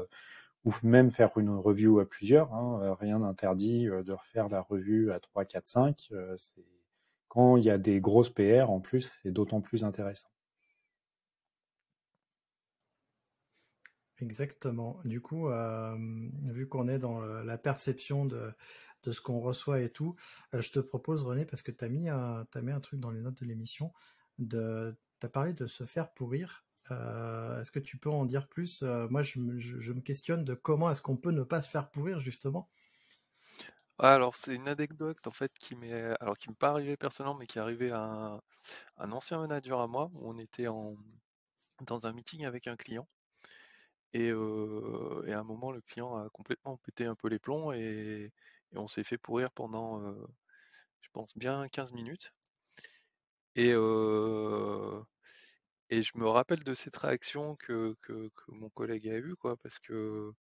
ou 0.64 0.72
même 0.82 1.10
faire 1.10 1.36
une 1.38 1.50
review 1.50 2.00
à 2.00 2.06
plusieurs. 2.08 2.52
hein, 2.54 2.96
rien 3.00 3.20
n'interdit 3.20 3.86
de 3.86 4.12
refaire 4.12 4.48
la 4.48 4.60
revue 4.62 5.12
à 5.12 5.20
3, 5.20 5.44
4, 5.44 5.66
5. 5.66 6.08
euh, 6.12 6.34
c'est- 6.36 6.64
Quand 7.28 7.56
il 7.56 7.64
y 7.64 7.70
a 7.70 7.78
des 7.78 8.00
grosses 8.00 8.30
PR, 8.30 8.70
en 8.70 8.80
plus, 8.80 9.10
c'est 9.22 9.32
d'autant 9.32 9.60
plus 9.60 9.84
intéressant. 9.84 10.28
Exactement. 14.20 15.00
Du 15.04 15.20
coup, 15.22 15.48
euh, 15.48 15.96
vu 16.44 16.68
qu'on 16.68 16.88
est 16.88 16.98
dans 16.98 17.22
euh, 17.22 17.42
la 17.44 17.56
perception 17.58 18.26
de, 18.26 18.52
de 19.04 19.12
ce 19.12 19.20
qu'on 19.22 19.40
reçoit 19.40 19.80
et 19.80 19.90
tout, 19.90 20.14
euh, 20.54 20.60
je 20.60 20.72
te 20.72 20.78
propose, 20.80 21.22
René, 21.22 21.46
parce 21.46 21.62
que 21.62 21.72
tu 21.72 21.84
as 21.84 21.88
mis, 21.88 22.08
un, 22.08 22.46
mis 22.62 22.72
un 22.72 22.80
truc 22.80 23.00
dans 23.00 23.10
les 23.10 23.20
notes 23.20 23.40
de 23.40 23.46
l'émission, 23.46 23.92
tu 24.50 24.56
as 24.56 25.28
parlé 25.28 25.54
de 25.54 25.66
se 25.66 25.84
faire 25.84 26.12
pourrir. 26.12 26.64
Est-ce 26.90 27.70
que 27.70 27.78
tu 27.78 27.98
peux 27.98 28.10
en 28.10 28.26
dire 28.26 28.48
plus? 28.48 28.82
Moi, 28.82 29.22
je, 29.22 29.38
me- 29.38 30.00
questionne 30.00 30.44
de 30.44 30.54
comment 30.54 30.90
est-ce 30.90 31.00
qu'on 31.02 31.16
peut 31.16 31.30
ne 31.30 31.44
pas 31.44 31.62
se 31.62 31.70
faire 31.70 31.88
pourrir, 31.90 32.18
justement. 32.20 32.68
Alors 34.00 34.34
c'est 34.34 34.54
une 34.56 34.68
anecdote 34.68 35.24
en 35.26 35.30
fait 35.32 35.52
qui 35.58 35.76
m'est 35.76 35.92
alors 36.20 36.36
qui 36.36 36.48
m'est 36.48 36.54
pas 36.58 36.70
arrivée 36.70 36.96
personnellement 36.96 37.38
mais 37.38 37.46
qui 37.46 37.58
est 37.58 37.60
arrivée 37.60 37.90
à 37.92 38.00
un, 38.00 38.40
un 38.98 39.12
ancien 39.12 39.38
manager 39.40 39.80
à 39.80 39.88
moi 39.88 40.10
où 40.14 40.30
on 40.30 40.38
était 40.38 40.68
en 40.68 40.96
dans 41.86 42.06
un 42.06 42.12
meeting 42.14 42.46
avec 42.46 42.66
un 42.68 42.76
client 42.76 43.08
et, 44.12 44.30
à 44.30 45.38
un 45.38 45.44
moment 45.44 45.70
le 45.72 45.80
client 45.82 46.16
a 46.16 46.28
complètement 46.30 46.76
pété 46.78 47.06
un 47.06 47.14
peu 47.14 47.28
les 47.28 47.38
plombs 47.38 47.72
et, 47.72 48.32
on 48.74 48.86
s'est 48.86 49.04
fait 49.04 49.18
pourrir 49.18 49.50
pendant 49.50 50.00
je 51.00 51.08
pense 51.12 51.36
bien 51.36 51.68
15 51.68 51.92
minutes 51.92 52.32
et 53.56 53.72
je 53.72 55.02
me 56.14 56.26
rappelle 56.28 56.62
de 56.64 56.74
cette 56.74 56.96
réaction 56.96 57.56
que, 57.56 57.96
mon 58.48 58.70
collègue 58.70 59.08
a 59.08 59.16
eue 59.18 59.34
quoi 59.36 59.56
parce 59.56 59.78
que 59.78 60.32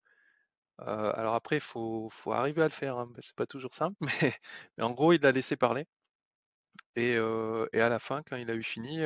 alors 0.79 1.35
après 1.35 1.57
il 1.57 1.61
faut, 1.61 2.09
arriver 2.27 2.61
à 2.61 2.67
le 2.67 2.71
faire 2.71 2.97
hein, 2.97 3.11
c'est 3.19 3.35
pas 3.35 3.47
toujours 3.47 3.73
simple 3.73 3.97
mais, 4.23 4.33
mais 4.77 4.83
en 4.83 4.91
gros 4.91 5.13
il 5.13 5.21
l'a 5.21 5.31
laissé 5.31 5.55
parler 5.57 5.85
Et, 6.95 7.15
à 7.17 7.89
la 7.89 7.99
fin, 7.99 8.21
quand 8.23 8.35
il 8.35 8.49
a 8.49 8.55
eu 8.55 8.63
fini, 8.63 8.99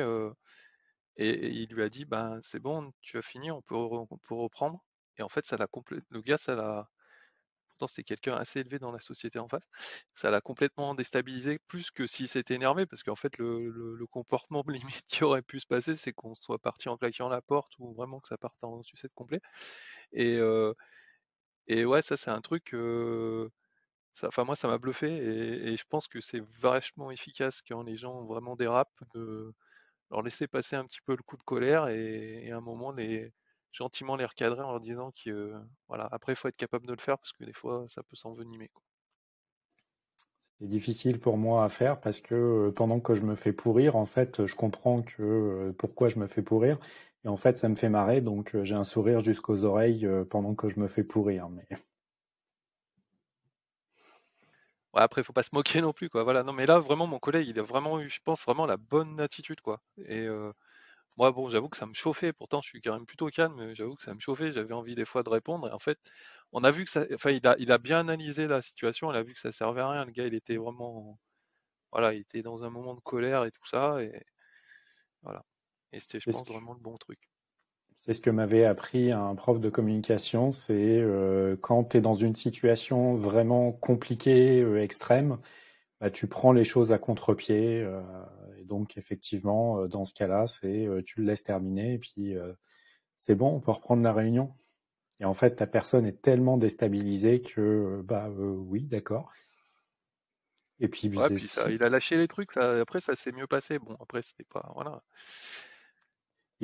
et, 1.16 1.50
il 1.50 1.72
lui 1.74 1.82
a 1.82 1.88
dit, 1.88 2.04
ben 2.04 2.38
c'est 2.42 2.60
bon, 2.60 2.92
tu 3.00 3.18
as 3.18 3.22
fini, 3.22 3.50
on 3.50 3.62
peut, 3.62 3.76
reprendre. 3.76 4.84
Et 5.18 5.22
en 5.22 5.28
fait, 5.28 5.46
ça 5.46 5.56
l'a 5.56 5.68
le 6.10 6.20
gars, 6.22 6.38
ça 6.38 6.54
l'a, 6.56 6.88
pourtant 7.74 7.86
c'était 7.88 8.04
quelqu'un 8.04 8.34
assez 8.36 8.60
élevé 8.60 8.78
dans 8.78 8.92
la 8.92 9.00
société 9.00 9.38
en 9.38 9.48
face, 9.48 9.64
ça 10.14 10.30
l'a 10.30 10.40
complètement 10.40 10.94
déstabilisé, 10.94 11.58
plus 11.68 11.90
que 11.90 12.06
s'il 12.06 12.28
s'était 12.28 12.54
énervé, 12.54 12.86
parce 12.86 13.02
qu'en 13.02 13.16
fait, 13.16 13.38
le, 13.38 14.06
comportement 14.10 14.64
limite 14.68 15.02
qui 15.06 15.24
aurait 15.24 15.42
pu 15.42 15.60
se 15.60 15.66
passer, 15.66 15.96
c'est 15.96 16.12
qu'on 16.12 16.34
soit 16.34 16.58
parti 16.58 16.88
en 16.88 16.96
claquant 16.96 17.28
la 17.28 17.42
porte, 17.42 17.72
ou 17.78 17.94
vraiment 17.94 18.20
que 18.20 18.28
ça 18.28 18.38
parte 18.38 18.62
en 18.62 18.82
sucette 18.82 19.12
complet. 19.14 19.40
Et, 20.12 20.36
euh, 20.38 20.74
et 21.68 21.84
ouais, 21.84 22.02
ça 22.02 22.16
c'est 22.16 22.30
un 22.30 22.40
truc, 22.40 22.74
enfin 24.22 24.44
moi 24.44 24.56
ça 24.56 24.68
m'a 24.68 24.78
bluffé, 24.78 25.08
et, 25.12 25.72
et 25.72 25.76
je 25.76 25.84
pense 25.88 26.08
que 26.08 26.20
c'est 26.20 26.42
vachement 26.60 27.10
efficace 27.10 27.62
quand 27.62 27.82
les 27.82 27.96
gens 27.96 28.24
vraiment 28.24 28.56
dérapent, 28.56 29.02
de 29.14 29.54
leur 30.10 30.22
laisser 30.22 30.46
passer 30.46 30.76
un 30.76 30.84
petit 30.84 31.00
peu 31.04 31.12
le 31.12 31.22
coup 31.22 31.36
de 31.36 31.42
colère 31.42 31.88
et, 31.88 32.50
à 32.50 32.56
un 32.56 32.60
moment 32.60 32.92
les 32.92 33.32
gentiment 33.72 34.16
les 34.16 34.24
recadrer 34.24 34.62
en 34.62 34.70
leur 34.70 34.80
disant 34.80 35.10
que 35.10 35.30
euh, 35.30 35.58
voilà 35.88 36.08
après 36.12 36.34
faut 36.34 36.48
être 36.48 36.56
capable 36.56 36.86
de 36.86 36.92
le 36.92 37.00
faire 37.00 37.18
parce 37.18 37.32
que 37.32 37.44
des 37.44 37.52
fois 37.52 37.84
ça 37.88 38.02
peut 38.02 38.16
s'envenimer. 38.16 38.70
C'est 40.60 40.68
difficile 40.68 41.18
pour 41.18 41.36
moi 41.36 41.64
à 41.64 41.68
faire 41.68 42.00
parce 42.00 42.20
que 42.20 42.72
pendant 42.76 43.00
que 43.00 43.14
je 43.14 43.22
me 43.22 43.34
fais 43.34 43.52
pourrir, 43.52 43.96
en 43.96 44.06
fait, 44.06 44.46
je 44.46 44.54
comprends 44.54 45.02
que 45.02 45.74
pourquoi 45.78 46.08
je 46.08 46.20
me 46.20 46.28
fais 46.28 46.42
pourrir. 46.42 46.78
Et 47.24 47.28
en 47.28 47.36
fait, 47.36 47.58
ça 47.58 47.68
me 47.68 47.74
fait 47.74 47.88
marrer, 47.88 48.20
donc 48.20 48.56
j'ai 48.62 48.76
un 48.76 48.84
sourire 48.84 49.18
jusqu'aux 49.18 49.64
oreilles 49.64 50.08
pendant 50.30 50.54
que 50.54 50.68
je 50.68 50.78
me 50.78 50.86
fais 50.86 51.02
pourrir. 51.02 51.48
Mais... 51.48 51.66
Ouais, 54.94 55.02
après, 55.02 55.22
faut 55.22 55.32
pas 55.34 55.42
se 55.42 55.50
moquer 55.54 55.80
non 55.82 55.92
plus, 55.92 56.08
quoi. 56.08 56.22
Voilà. 56.24 56.42
Non, 56.42 56.52
mais 56.52 56.66
là, 56.66 56.78
vraiment, 56.78 57.06
mon 57.06 57.18
collègue, 57.18 57.48
il 57.48 57.58
a 57.58 57.62
vraiment 57.62 58.00
eu, 58.00 58.08
je 58.08 58.20
pense, 58.24 58.44
vraiment 58.44 58.66
la 58.66 58.76
bonne 58.76 59.20
attitude, 59.20 59.60
quoi. 59.60 59.82
Et 60.06 60.26
moi, 61.16 61.30
bon, 61.32 61.48
j'avoue 61.48 61.68
que 61.68 61.76
ça 61.76 61.86
me 61.86 61.94
chauffait. 61.94 62.32
Pourtant, 62.32 62.60
je 62.62 62.68
suis 62.68 62.80
quand 62.82 62.94
même 62.94 63.06
plutôt 63.06 63.28
calme, 63.28 63.54
mais 63.56 63.74
j'avoue 63.74 63.94
que 63.96 64.02
ça 64.02 64.14
me 64.14 64.18
chauffait. 64.20 64.52
J'avais 64.52 64.74
envie 64.74 64.94
des 64.96 65.04
fois 65.04 65.22
de 65.22 65.30
répondre. 65.30 65.68
Et 65.68 65.72
en 65.72 65.78
fait, 65.78 65.98
on 66.52 66.64
a 66.64 66.70
vu 66.72 66.84
que 66.84 66.90
ça, 66.90 67.06
enfin, 67.14 67.30
il 67.30 67.46
a, 67.46 67.56
il 67.58 67.70
a 67.72 67.78
bien 67.78 68.00
analysé 68.00 68.46
la 68.48 68.62
situation. 68.62 69.12
Il 69.12 69.16
a 69.16 69.22
vu 69.22 69.34
que 69.34 69.40
ça 69.40 69.52
servait 69.52 69.82
à 69.82 69.90
rien. 69.90 70.04
Le 70.04 70.12
gars, 70.12 70.26
il 70.26 70.34
était 70.34 70.56
vraiment, 70.56 71.18
voilà, 71.92 72.14
il 72.14 72.20
était 72.22 72.42
dans 72.42 72.64
un 72.64 72.70
moment 72.70 72.94
de 72.94 73.00
colère 73.00 73.44
et 73.44 73.52
tout 73.52 73.66
ça. 73.66 74.02
Et 74.02 74.24
voilà. 75.22 75.42
Et 75.92 76.00
c'était, 76.00 76.20
je 76.20 76.28
pense, 76.28 76.48
vraiment 76.48 76.74
le 76.74 76.80
bon 76.80 76.96
truc. 76.98 77.18
C'est 77.96 78.12
ce 78.12 78.20
que 78.20 78.30
m'avait 78.30 78.64
appris 78.64 79.12
un 79.12 79.34
prof 79.34 79.60
de 79.60 79.70
communication. 79.70 80.52
C'est 80.52 80.74
euh, 81.00 81.56
quand 81.56 81.84
tu 81.84 81.96
es 81.96 82.00
dans 82.00 82.14
une 82.14 82.34
situation 82.34 83.14
vraiment 83.14 83.72
compliquée, 83.72 84.60
euh, 84.60 84.82
extrême, 84.82 85.38
bah, 86.00 86.10
tu 86.10 86.26
prends 86.26 86.52
les 86.52 86.64
choses 86.64 86.92
à 86.92 86.98
contre-pied. 86.98 87.80
Euh, 87.82 88.02
et 88.58 88.64
donc, 88.64 88.96
effectivement, 88.98 89.86
dans 89.86 90.04
ce 90.04 90.12
cas-là, 90.14 90.46
c'est 90.46 90.86
tu 91.04 91.20
le 91.20 91.26
laisses 91.26 91.44
terminer 91.44 91.94
et 91.94 91.98
puis 91.98 92.34
c'est 93.16 93.34
bon, 93.34 93.48
on 93.48 93.60
peut 93.60 93.72
reprendre 93.72 94.02
la 94.02 94.12
réunion. 94.12 94.54
Et 95.20 95.24
en 95.24 95.34
fait, 95.34 95.60
la 95.60 95.66
personne 95.66 96.06
est 96.06 96.20
tellement 96.20 96.56
déstabilisée 96.56 97.40
que, 97.40 98.02
bah 98.04 98.28
oui, 98.30 98.82
d'accord. 98.82 99.32
Et 100.80 100.88
puis, 100.88 101.08
puis 101.08 101.38
ça, 101.38 101.70
il 101.70 101.82
a 101.82 101.88
lâché 101.88 102.16
les 102.16 102.28
trucs. 102.28 102.56
après, 102.56 103.00
ça 103.00 103.14
s'est 103.14 103.32
mieux 103.32 103.46
passé. 103.46 103.78
Bon, 103.78 103.96
après, 104.00 104.22
c'était 104.22 104.44
pas. 104.44 104.72
Voilà. 104.74 105.02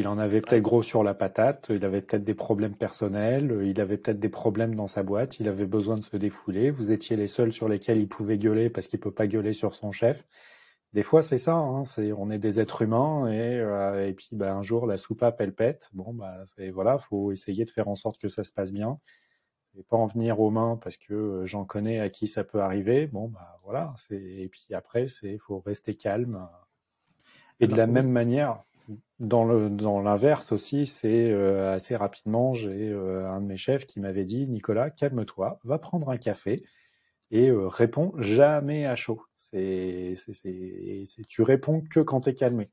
Il 0.01 0.09
en 0.09 0.17
avait 0.17 0.41
peut-être 0.41 0.63
gros 0.63 0.81
sur 0.81 1.03
la 1.03 1.13
patate, 1.13 1.67
il 1.69 1.85
avait 1.85 2.01
peut-être 2.01 2.25
des 2.25 2.33
problèmes 2.33 2.75
personnels, 2.75 3.61
il 3.67 3.79
avait 3.83 3.99
peut-être 3.99 4.19
des 4.19 4.31
problèmes 4.31 4.75
dans 4.75 4.87
sa 4.87 5.03
boîte, 5.03 5.41
il 5.41 5.47
avait 5.47 5.67
besoin 5.67 5.97
de 5.97 6.01
se 6.01 6.17
défouler. 6.17 6.71
Vous 6.71 6.91
étiez 6.91 7.17
les 7.19 7.27
seuls 7.27 7.53
sur 7.53 7.69
lesquels 7.69 7.99
il 7.99 8.09
pouvait 8.09 8.39
gueuler 8.39 8.71
parce 8.71 8.87
qu'il 8.87 8.99
peut 8.99 9.11
pas 9.11 9.27
gueuler 9.27 9.53
sur 9.53 9.75
son 9.75 9.93
chef. 9.93 10.25
Des 10.95 11.03
fois, 11.03 11.21
c'est 11.21 11.37
ça, 11.37 11.57
hein, 11.57 11.85
c'est 11.85 12.13
on 12.13 12.31
est 12.31 12.39
des 12.39 12.61
êtres 12.61 12.81
humains 12.81 13.31
et, 13.31 13.61
euh, 13.61 14.09
et 14.09 14.15
puis 14.15 14.31
bah, 14.33 14.55
un 14.55 14.63
jour 14.63 14.87
la 14.87 14.97
soupape 14.97 15.39
elle 15.39 15.55
pète. 15.55 15.91
Bon 15.93 16.15
bah 16.15 16.45
voilà, 16.73 16.97
faut 16.97 17.31
essayer 17.31 17.67
de 17.67 17.71
faire 17.71 17.89
en 17.89 17.95
sorte 17.95 18.19
que 18.19 18.29
ça 18.29 18.43
se 18.43 18.53
passe 18.53 18.73
bien 18.73 18.99
et 19.77 19.83
pas 19.83 19.99
en 19.99 20.07
venir 20.07 20.41
aux 20.41 20.51
mains 20.51 20.81
parce 20.83 20.97
que 20.97 21.13
euh, 21.13 21.45
j'en 21.45 21.67
connais 21.67 22.01
à 22.01 22.09
qui 22.09 22.27
ça 22.27 22.43
peut 22.43 22.63
arriver. 22.63 23.07
Bon 23.07 23.29
bah 23.29 23.55
voilà, 23.65 23.93
c'est 23.99 24.17
et 24.17 24.49
puis 24.49 24.69
après 24.73 25.09
c'est 25.09 25.37
faut 25.37 25.61
rester 25.61 25.93
calme. 25.93 26.49
Et 27.63 27.67
de 27.67 27.77
la 27.77 27.87
même 27.87 28.09
manière, 28.09 28.65
dans 29.19 30.01
l'inverse 30.01 30.53
aussi, 30.53 30.87
c'est 30.87 31.31
euh, 31.31 31.75
assez 31.75 31.95
rapidement, 31.95 32.55
j'ai 32.55 32.89
euh, 32.89 33.31
un 33.31 33.41
de 33.41 33.47
mes 33.47 33.57
chefs 33.57 33.87
qui 33.87 34.01
m'avait 34.01 34.25
dit 34.25 34.49
Nicolas, 34.49 34.91
calme-toi, 34.91 35.59
va 35.65 35.79
prendre 35.79 36.11
un 36.11 36.17
café 36.17 36.65
et 37.31 37.49
euh, 37.49 37.69
réponds 37.69 38.13
jamais 38.19 38.87
à 38.87 38.95
chaud. 38.95 39.23
C'est 39.37 40.15
tu 41.29 41.43
réponds 41.43 41.83
que 41.83 42.01
quand 42.01 42.23
tu 42.23 42.31
es 42.31 42.35
calmé. 42.35 42.71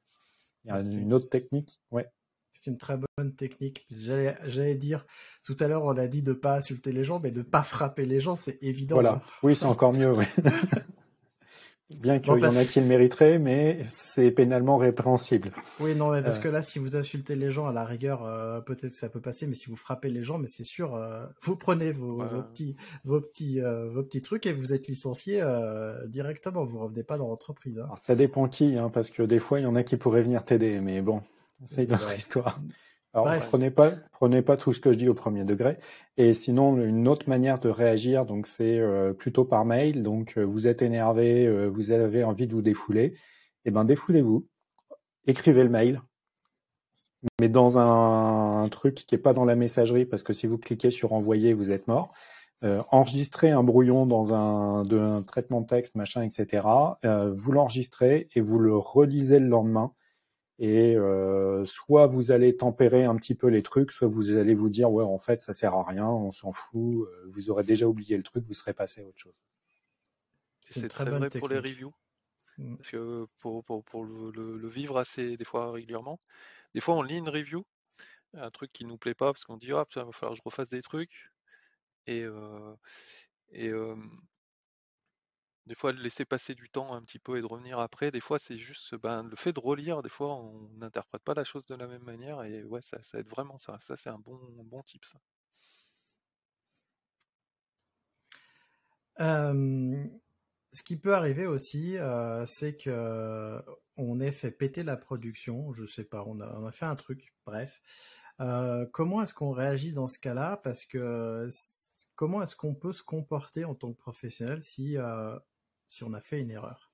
Il 0.63 0.69
y 0.69 0.73
a 0.73 0.81
une, 0.81 1.13
autre 1.13 1.29
technique, 1.29 1.81
ouais. 1.91 2.07
C'est 2.51 2.71
une 2.71 2.77
très 2.77 2.97
bonne 2.97 3.35
technique. 3.35 3.85
J'allais 3.89 4.75
dire, 4.75 5.05
tout 5.45 5.55
à 5.59 5.67
l'heure, 5.67 5.85
on 5.85 5.95
a 5.95 6.07
dit 6.07 6.23
de 6.23 6.33
pas 6.33 6.57
insulter 6.57 6.91
les 6.91 7.03
gens, 7.03 7.19
mais 7.19 7.31
de 7.31 7.41
pas 7.41 7.61
frapper 7.61 8.05
les 8.05 8.19
gens, 8.19 8.35
c'est 8.35 8.61
évident. 8.61 8.95
Voilà. 8.95 9.11
Hein. 9.11 9.21
Oui, 9.43 9.55
c'est 9.55 9.65
encore 9.65 9.93
mieux. 9.93 10.11
Oui. 10.13 10.25
Bien 11.89 12.19
qu'il 12.19 12.33
y 12.33 12.45
en 12.45 12.55
a 12.57 12.65
qui 12.65 12.81
le 12.81 12.85
mériteraient, 12.85 13.39
mais 13.39 13.79
c'est 13.87 14.29
pénalement 14.29 14.75
répréhensible. 14.75 15.51
Oui, 15.79 15.95
non, 15.95 16.11
mais 16.11 16.21
parce 16.21 16.37
euh. 16.37 16.41
que 16.41 16.47
là, 16.49 16.61
si 16.61 16.79
vous 16.79 16.97
insultez 16.97 17.35
les 17.35 17.49
gens, 17.49 17.65
à 17.65 17.71
la 17.71 17.85
rigueur, 17.85 18.25
euh, 18.25 18.59
peut-être 18.59 18.89
que 18.89 18.97
ça 18.97 19.07
peut 19.07 19.21
passer, 19.21 19.47
mais 19.47 19.53
si 19.53 19.69
vous 19.69 19.77
frappez 19.77 20.09
les 20.09 20.21
gens, 20.21 20.37
mais 20.37 20.47
c'est 20.47 20.63
sûr, 20.63 20.95
euh, 20.95 21.25
vous 21.41 21.55
prenez 21.55 21.93
vos, 21.93 22.17
petits, 22.51 22.75
vos 23.05 23.21
petits, 23.21 23.61
vos 23.61 24.03
petits 24.03 24.21
trucs 24.21 24.45
et 24.45 24.51
vous 24.51 24.73
êtes 24.73 24.87
licencié 24.87 25.41
directement. 26.07 26.65
Vous 26.65 26.79
revenez 26.79 27.03
pas 27.03 27.17
dans 27.17 27.29
l'entreprise. 27.29 27.79
Hein. 27.79 27.89
Ça 27.95 28.15
dépend 28.15 28.49
qui, 28.49 28.77
hein, 28.77 28.89
parce 28.93 29.09
que 29.09 29.23
des 29.23 29.39
fois, 29.39 29.59
il 29.59 29.63
y 29.63 29.67
en 29.67 29.75
a 29.75 29.83
qui 29.83 29.95
pourraient 29.95 30.23
venir 30.23 30.43
t'aider, 30.43 30.81
mais 30.81 31.01
bon, 31.01 31.21
c'est 31.65 31.85
une 31.85 31.93
autre 31.93 32.13
histoire. 32.17 32.59
Alors, 33.17 33.39
prenez 33.47 33.71
pas, 33.71 33.93
prenez 34.11 34.43
pas 34.43 34.57
tout 34.57 34.73
ce 34.73 34.79
que 34.79 34.91
je 34.93 34.97
dis 34.97 35.09
au 35.09 35.15
premier 35.15 35.43
degré. 35.43 35.77
Et 36.17 36.33
sinon, 36.33 36.77
une 36.77 37.07
autre 37.07 37.27
manière 37.27 37.59
de 37.59 37.69
réagir, 37.69 38.25
donc 38.25 38.45
c'est 38.45 38.77
euh, 38.77 39.11
plutôt 39.13 39.43
par 39.43 39.65
mail. 39.65 40.03
Donc, 40.03 40.35
euh, 40.37 40.43
vous 40.43 40.67
êtes 40.67 40.83
énervé, 40.83 41.47
euh, 41.47 41.67
vous 41.67 41.89
avez 41.89 42.23
envie 42.23 42.45
de 42.45 42.53
vous 42.53 42.61
défouler. 42.61 43.15
Eh 43.65 43.71
ben, 43.71 43.85
défoulez-vous. 43.85 44.45
Écrivez 45.25 45.63
le 45.63 45.69
mail, 45.69 46.01
mais 47.41 47.49
dans 47.49 47.79
un, 47.79 48.69
truc 48.69 48.95
qui 48.95 49.15
est 49.15 49.17
pas 49.17 49.33
dans 49.33 49.45
la 49.45 49.55
messagerie, 49.55 50.05
parce 50.05 50.23
que 50.23 50.33
si 50.33 50.45
vous 50.45 50.57
cliquez 50.57 50.91
sur 50.91 51.13
envoyer, 51.13 51.53
vous 51.53 51.71
êtes 51.71 51.87
mort. 51.87 52.13
enregistrez 52.61 53.49
un 53.49 53.63
brouillon 53.63 54.05
dans 54.05 54.33
un, 54.33 54.83
de, 54.83 54.99
un 54.99 55.23
traitement 55.23 55.61
de 55.61 55.67
texte, 55.67 55.95
machin, 55.95 56.21
etc. 56.21 56.67
vous 57.03 57.51
l'enregistrez 57.51 58.29
et 58.35 58.41
vous 58.41 58.59
le 58.59 58.77
relisez 58.77 59.39
le 59.39 59.47
lendemain 59.47 59.93
et 60.59 60.95
euh, 60.95 61.65
soit 61.65 62.07
vous 62.07 62.31
allez 62.31 62.55
tempérer 62.55 63.03
un 63.03 63.15
petit 63.15 63.35
peu 63.35 63.47
les 63.47 63.61
trucs, 63.61 63.91
soit 63.91 64.07
vous 64.07 64.35
allez 64.35 64.53
vous 64.53 64.69
dire 64.69 64.91
ouais 64.91 65.03
en 65.03 65.19
fait 65.19 65.41
ça 65.41 65.53
sert 65.53 65.73
à 65.75 65.83
rien, 65.83 66.07
on 66.07 66.31
s'en 66.31 66.51
fout, 66.51 67.07
euh, 67.07 67.25
vous 67.27 67.49
aurez 67.49 67.63
déjà 67.63 67.87
oublié 67.87 68.17
le 68.17 68.23
truc, 68.23 68.43
vous 68.45 68.53
serez 68.53 68.73
passé 68.73 69.01
à 69.01 69.05
autre 69.05 69.19
chose. 69.19 69.35
C'est 70.69 70.87
très, 70.89 71.05
vrai 71.05 71.29
pour 71.29 71.47
les 71.47 71.59
reviews, 71.59 71.93
mmh. 72.57 72.75
parce 72.75 72.89
que 72.89 73.25
pour, 73.39 73.63
pour, 73.63 73.83
pour 73.85 74.03
le, 74.03 74.57
le, 74.57 74.67
vivre 74.67 74.97
assez 74.97 75.37
des 75.37 75.45
fois 75.45 75.71
régulièrement, 75.71 76.19
des 76.73 76.81
fois 76.81 76.95
on 76.95 77.03
lit 77.03 77.17
une 77.17 77.29
review, 77.29 77.63
un 78.33 78.51
truc 78.51 78.73
qui 78.73 78.83
nous 78.83 78.97
plaît 78.97 79.13
pas 79.13 79.27
parce 79.27 79.45
qu'on 79.45 79.57
dit 79.57 79.71
ah 79.71 79.85
il 79.95 80.01
va 80.01 80.11
falloir 80.11 80.33
que 80.33 80.39
je 80.39 80.41
refasse 80.43 80.69
des 80.69 80.81
trucs 80.81 81.31
et 82.07 82.23
euh, 82.23 82.75
et 83.51 83.71
des 85.67 85.75
fois, 85.75 85.91
laisser 85.91 86.25
passer 86.25 86.55
du 86.55 86.69
temps 86.69 86.93
un 86.93 87.01
petit 87.01 87.19
peu 87.19 87.37
et 87.37 87.41
de 87.41 87.45
revenir 87.45 87.79
après, 87.79 88.11
des 88.11 88.21
fois, 88.21 88.39
c'est 88.39 88.57
juste 88.57 88.95
ben, 88.95 89.23
le 89.23 89.35
fait 89.35 89.53
de 89.53 89.59
relire, 89.59 90.01
des 90.01 90.09
fois, 90.09 90.35
on 90.35 90.69
n'interprète 90.77 91.23
pas 91.23 91.33
la 91.33 91.43
chose 91.43 91.65
de 91.65 91.75
la 91.75 91.87
même 91.87 92.03
manière 92.03 92.43
et 92.43 92.63
ouais, 92.63 92.81
ça, 92.81 93.01
ça 93.03 93.19
aide 93.19 93.29
vraiment 93.29 93.57
ça. 93.57 93.77
C'est 93.79 94.09
un 94.09 94.19
bon, 94.19 94.39
bon 94.63 94.81
type, 94.83 95.05
ça. 95.05 95.19
ce 100.73 100.83
qui 100.83 100.97
peut 100.97 101.15
arriver 101.15 101.47
aussi, 101.47 101.97
c'est 102.45 102.77
que 102.77 103.61
on 103.97 104.19
ait 104.19 104.31
fait 104.31 104.51
péter 104.51 104.83
la 104.83 104.97
production. 104.97 105.73
Je 105.73 105.85
sais 105.85 106.03
pas, 106.03 106.23
on 106.25 106.39
a, 106.39 106.71
fait 106.71 106.85
un 106.85 106.95
truc. 106.95 107.33
Bref, 107.45 107.81
comment 108.91 109.21
est-ce 109.21 109.33
qu'on 109.33 109.51
réagit 109.51 109.93
dans 109.93 110.07
ce 110.07 110.19
cas-là? 110.19 110.57
Parce 110.63 110.85
que 110.85 111.49
comment 112.15 112.41
est-ce 112.41 112.55
qu'on 112.55 112.75
peut 112.75 112.93
se 112.93 113.03
comporter 113.03 113.65
en 113.65 113.75
tant 113.75 113.93
que 113.93 113.97
professionnel 113.97 114.61
si 114.63 114.97
si 115.87 116.03
on 116.03 116.13
a 116.13 116.21
fait 116.21 116.39
une 116.39 116.51
erreur 116.51 116.91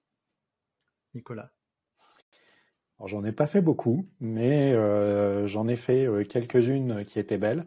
Nicolas 1.14 1.52
Alors, 2.98 3.08
J'en 3.08 3.24
ai 3.24 3.32
pas 3.32 3.48
fait 3.48 3.62
beaucoup, 3.62 4.08
mais 4.20 4.74
euh, 4.74 5.48
j'en 5.48 5.68
ai 5.68 5.76
fait 5.76 6.06
euh, 6.06 6.24
quelques-unes 6.24 7.06
qui 7.06 7.20
étaient 7.20 7.38
belles. 7.38 7.66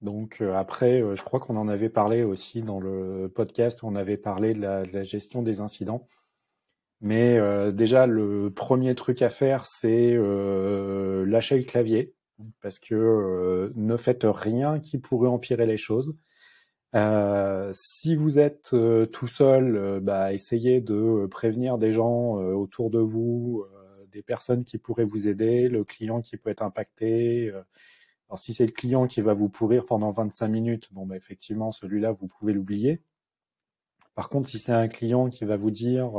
Donc 0.00 0.38
euh, 0.40 0.54
après, 0.54 1.02
je 1.14 1.22
crois 1.22 1.40
qu'on 1.40 1.56
en 1.56 1.68
avait 1.68 1.88
parlé 1.88 2.22
aussi 2.24 2.62
dans 2.62 2.80
le 2.80 3.30
podcast 3.34 3.82
où 3.82 3.86
on 3.86 3.94
avait 3.94 4.16
parlé 4.16 4.54
de 4.54 4.60
la, 4.60 5.02
gestion 5.02 5.42
des 5.42 5.60
incidents. 5.60 6.08
Mais 7.00 7.40
déjà, 7.72 8.06
le 8.06 8.52
premier 8.54 8.94
truc 8.94 9.22
à 9.22 9.28
faire, 9.28 9.66
c'est 9.66 10.14
lâcher 10.14 11.58
le 11.58 11.64
clavier, 11.64 12.14
parce 12.60 12.78
que 12.78 13.72
ne 13.74 13.96
faites 13.96 14.24
rien 14.24 14.78
qui 14.78 14.98
pourrait 14.98 15.28
empirer 15.28 15.66
les 15.66 15.76
choses. 15.76 16.14
Euh, 16.94 17.70
si 17.72 18.14
vous 18.14 18.38
êtes 18.38 18.74
euh, 18.74 19.06
tout 19.06 19.26
seul, 19.26 19.76
euh, 19.76 20.00
bah, 20.00 20.32
essayez 20.32 20.80
de 20.82 21.26
prévenir 21.30 21.78
des 21.78 21.90
gens 21.92 22.34
autour 22.34 22.90
de 22.90 22.98
vous, 22.98 23.64
des 24.10 24.22
personnes 24.22 24.64
qui 24.64 24.78
pourraient 24.78 25.04
vous 25.04 25.28
aider, 25.28 25.68
le 25.68 25.84
client 25.84 26.20
qui 26.20 26.36
peut 26.36 26.50
être 26.50 26.62
impacté. 26.62 27.50
alors 28.28 28.38
si 28.38 28.52
c'est 28.54 28.66
le 28.66 28.72
client 28.72 29.06
qui 29.06 29.22
va 29.22 29.32
vous 29.32 29.48
pourrir 29.48 29.86
pendant 29.86 30.10
25 30.10 30.48
minutes, 30.48 30.92
bon 30.92 31.06
bah, 31.06 31.16
effectivement 31.16 31.72
celui-là 31.72 32.12
vous 32.12 32.28
pouvez 32.28 32.52
l'oublier. 32.52 33.02
Par 34.14 34.28
contre, 34.28 34.48
si 34.48 34.58
c'est 34.58 34.72
un 34.72 34.88
client 34.88 35.30
qui 35.30 35.44
va 35.46 35.56
vous 35.56 35.70
dire 35.70 36.12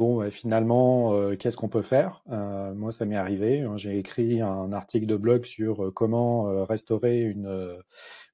bon 0.00 0.30
finalement 0.30 1.14
qu'est-ce 1.36 1.56
qu'on 1.56 1.68
peut 1.68 1.82
faire? 1.82 2.24
Moi 2.26 2.90
ça 2.90 3.04
m'est 3.04 3.16
arrivé. 3.16 3.60
Hein, 3.60 3.76
j'ai 3.76 3.98
écrit 3.98 4.40
un 4.40 4.72
article 4.72 5.06
de 5.06 5.16
blog 5.16 5.44
sur 5.44 5.92
comment 5.94 6.64
restaurer 6.64 7.20
une 7.20 7.76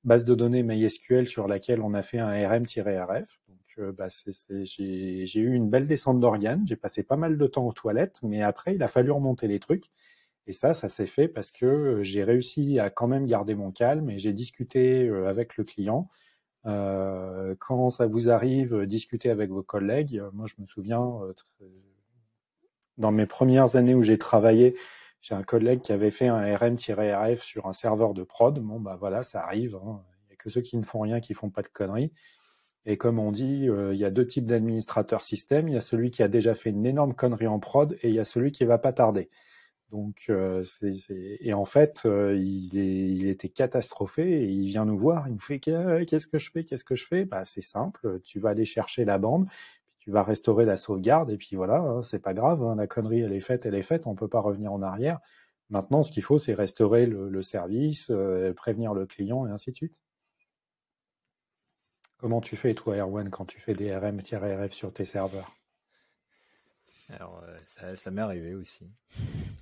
base 0.05 0.25
de 0.25 0.35
données 0.35 0.62
MySQL 0.62 1.27
sur 1.27 1.49
laquelle 1.49 1.83
on 1.83 1.93
a 1.93 2.03
fait 2.03 2.21
un 2.21 2.49
RM-RF. 2.49 3.41
Euh, 3.79 3.93
bah, 3.93 4.09
j'ai 4.49 5.41
eu 5.41 5.53
une 5.55 5.69
belle 5.69 5.87
descente 5.87 6.21
d'organes. 6.21 6.64
J'ai 6.67 6.77
passé 6.77 7.03
pas 7.03 7.17
mal 7.17 7.37
de 7.37 7.47
temps 7.47 7.67
aux 7.67 7.73
toilettes, 7.73 8.21
mais 8.23 8.43
après, 8.43 8.75
il 8.75 8.83
a 8.83 8.89
fallu 8.89 9.11
remonter 9.11 9.49
les 9.49 9.61
trucs. 9.61 9.91
Et 10.47 10.53
ça, 10.53 10.75
ça 10.75 10.89
s'est 10.89 11.07
fait 11.07 11.29
parce 11.29 11.51
que 11.51 11.67
euh, 11.67 12.03
j'ai 12.03 12.23
réussi 12.23 12.79
à 12.79 12.89
quand 12.91 13.09
même 13.09 13.27
garder 13.27 13.55
mon 13.55 13.73
calme 13.73 14.11
et 14.11 14.19
j'ai 14.19 14.33
discuté 14.33 15.09
euh, 15.09 15.29
avec 15.29 15.57
le 15.57 15.64
client. 15.64 16.09
Quand 16.67 17.91
ça 17.91 18.07
vous 18.07 18.29
arrive, 18.29 18.87
discuter 18.87 19.31
avec 19.31 19.51
vos 19.51 19.62
collègues. 19.62 20.23
Moi, 20.33 20.47
je 20.47 20.61
me 20.61 20.67
souviens, 20.67 21.21
dans 22.99 23.12
mes 23.12 23.27
premières 23.27 23.77
années 23.77 23.95
où 23.95 24.03
j'ai 24.03 24.19
travaillé, 24.19 24.75
j'ai 25.21 25.35
un 25.35 25.43
collègue 25.43 25.81
qui 25.81 25.93
avait 25.93 26.11
fait 26.11 26.29
un 26.29 26.57
RM-RF 26.57 27.43
sur 27.43 27.67
un 27.67 27.73
serveur 27.73 28.14
de 28.14 28.23
prod. 28.23 28.59
Bon, 28.61 28.81
bah 28.81 28.97
voilà, 28.99 29.23
ça 29.23 29.43
arrive. 29.43 29.77
Hein. 29.77 30.03
Il 30.25 30.29
n'y 30.29 30.33
a 30.35 30.37
que 30.37 30.51
ceux 30.51 30.61
qui 30.61 30.79
ne 30.79 30.85
font 30.85 31.01
rien 31.01 31.21
qui 31.21 31.35
font 31.35 31.51
pas 31.51 31.62
de 31.62 31.69
conneries. 31.69 32.12
Et 32.85 32.97
comme 32.97 33.19
on 33.19 33.33
dit, 33.33 33.69
euh, 33.69 33.93
il 33.93 33.99
y 33.99 34.05
a 34.05 34.11
deux 34.11 34.27
types 34.27 34.47
d'administrateurs 34.47 35.23
système. 35.23 35.69
Il 35.69 35.75
y 35.75 35.77
a 35.77 35.81
celui 35.81 36.12
qui 36.12 36.23
a 36.23 36.29
déjà 36.29 36.55
fait 36.55 36.71
une 36.71 36.87
énorme 36.87 37.14
connerie 37.14 37.49
en 37.49 37.59
prod 37.59 37.99
et 38.03 38.09
il 38.09 38.14
y 38.14 38.21
a 38.21 38.25
celui 38.25 38.53
qui 38.53 38.64
va 38.64 38.79
pas 38.79 38.93
tarder. 38.93 39.29
Donc, 39.91 40.26
euh, 40.30 40.62
et 41.41 41.55
en 41.55 41.64
fait, 41.64 42.03
euh, 42.07 42.37
il, 42.37 42.76
est, 42.76 43.09
il, 43.09 43.28
était 43.28 43.49
catastrophé 43.49 44.43
et 44.43 44.45
il 44.45 44.66
vient 44.66 44.84
nous 44.84 44.99
voir. 44.99 45.28
Il 45.28 45.34
nous 45.34 45.39
fait 45.39 45.61
qu'est-ce 45.61 46.26
que 46.26 46.39
je 46.39 46.51
fais 46.51 46.64
Qu'est-ce 46.64 46.84
que 46.84 46.97
je 46.97 47.07
fais? 47.07 47.24
Bah, 47.24 47.45
C'est 47.45 47.61
simple. 47.62 48.20
Tu 48.24 48.41
vas 48.41 48.51
aller 48.51 48.64
chercher 48.64 49.05
la 49.05 49.18
bande, 49.18 49.47
puis 49.47 49.99
tu 49.99 50.11
vas 50.11 50.22
restaurer 50.22 50.64
la 50.64 50.76
sauvegarde 50.76 51.30
et 51.30 51.37
puis 51.37 51.55
voilà, 51.55 51.78
hein, 51.78 52.03
c'est 52.03 52.18
pas 52.18 52.34
grave. 52.34 52.62
Hein, 52.64 52.74
la 52.76 52.87
connerie, 52.87 53.20
elle 53.20 53.32
est 53.32 53.41
faite, 53.41 53.64
elle 53.64 53.76
est 53.76 53.82
faite. 53.82 54.07
On 54.07 54.16
peut 54.16 54.28
pas 54.28 54.41
revenir 54.41 54.72
en 54.72 54.82
arrière. 54.82 55.20
Maintenant, 55.70 56.03
ce 56.03 56.11
qu'il 56.12 56.22
faut, 56.22 56.39
c'est 56.39 56.55
restaurer 56.55 57.07
le, 57.07 57.43
service, 57.43 58.12
prévenir 58.57 58.95
le 58.95 59.05
client 59.07 59.47
et 59.47 59.51
ainsi 59.51 59.72
de 59.72 59.76
suite. 59.76 59.95
Comment 62.18 62.41
tu 62.41 62.57
fais, 62.57 62.74
toi, 62.74 62.97
Erwan, 62.97 63.30
quand 63.30 63.45
tu 63.45 63.61
fais 63.61 63.74
des 63.74 63.95
RM-RF 63.95 64.72
sur 64.72 64.93
tes 64.93 65.05
serveurs? 65.05 65.53
Alors, 67.11 67.43
euh, 67.45 67.95
ça 67.95 68.11
m'est 68.11 68.22
arrivé 68.22 68.55
aussi. 68.55 68.89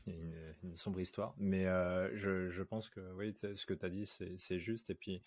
Une, 0.06 0.76
sombre 0.76 1.00
histoire. 1.00 1.34
Mais 1.38 1.66
euh, 1.66 2.10
je, 2.16 2.62
pense 2.62 2.88
que 2.88 3.00
oui, 3.14 3.34
ce 3.34 3.66
que 3.66 3.74
tu 3.74 3.86
as 3.86 3.90
dit, 3.90 4.06
c'est 4.06 4.58
juste. 4.58 4.90
Et 4.90 4.94
puis, 4.94 5.22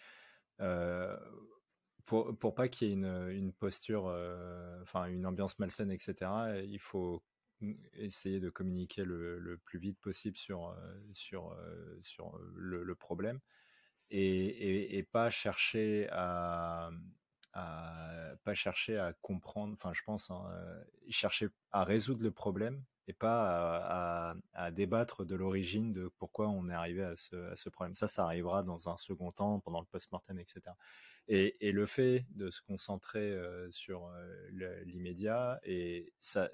euh, 0.60 1.18
pour, 2.06 2.38
pour 2.38 2.56
pas 2.56 2.68
qu'il 2.68 2.88
y 2.88 2.92
ait 2.92 2.94
une, 2.94 3.54
posture, 3.54 4.08
euh, 4.08 4.82
enfin, 4.82 5.06
une 5.06 5.26
ambiance 5.26 5.58
malsaine, 5.60 5.92
etc., 5.92 6.16
il 6.66 6.80
faut 6.80 7.24
essayer 7.94 8.40
de 8.40 8.50
communiquer 8.50 9.04
le, 9.04 9.60
plus 9.66 9.80
vite 9.80 10.00
possible 10.00 10.38
sur, 10.38 10.76
sur, 11.14 11.58
sur 12.04 12.40
le, 12.56 12.96
problème 12.96 13.40
et, 14.12 14.98
et, 14.98 15.04
pas 15.04 15.30
chercher 15.30 16.08
à, 16.12 16.92
pas 17.54 18.54
chercher 18.54 19.00
à 19.00 19.14
comprendre, 19.22 19.74
enfin 19.74 19.92
je 19.94 20.04
pense, 20.04 20.30
hein, 20.30 20.44
chercher 21.10 21.48
à 21.72 21.84
résoudre 21.84 22.22
le 22.22 22.32
problème 22.32 22.84
et 23.08 23.14
pas 23.14 24.36
à, 24.54 24.72
débattre 24.72 25.26
de 25.26 25.36
l'origine 25.36 25.94
de 25.94 26.12
pourquoi 26.18 26.50
on 26.50 26.70
est 26.70 26.74
arrivé 26.74 27.04
à 27.04 27.16
ce, 27.16 27.70
problème. 27.70 27.96
Ça, 27.96 28.08
ça 28.08 28.26
arrivera 28.26 28.64
dans 28.64 28.90
un 28.90 28.98
second 28.98 29.32
temps, 29.32 29.60
pendant 29.62 29.80
le 29.80 29.86
post-mortem, 29.86 30.40
etc. 30.40 30.62
Et, 31.30 31.56
et, 31.66 31.72
le 31.72 31.86
fait 31.86 32.26
de 32.32 32.50
se 32.50 32.62
concentrer 32.62 33.32
euh, 33.32 33.70
sur 33.72 34.08
euh, 34.08 34.84
l'immédiat, 34.86 35.60
et 35.64 36.14
ça, 36.20 36.50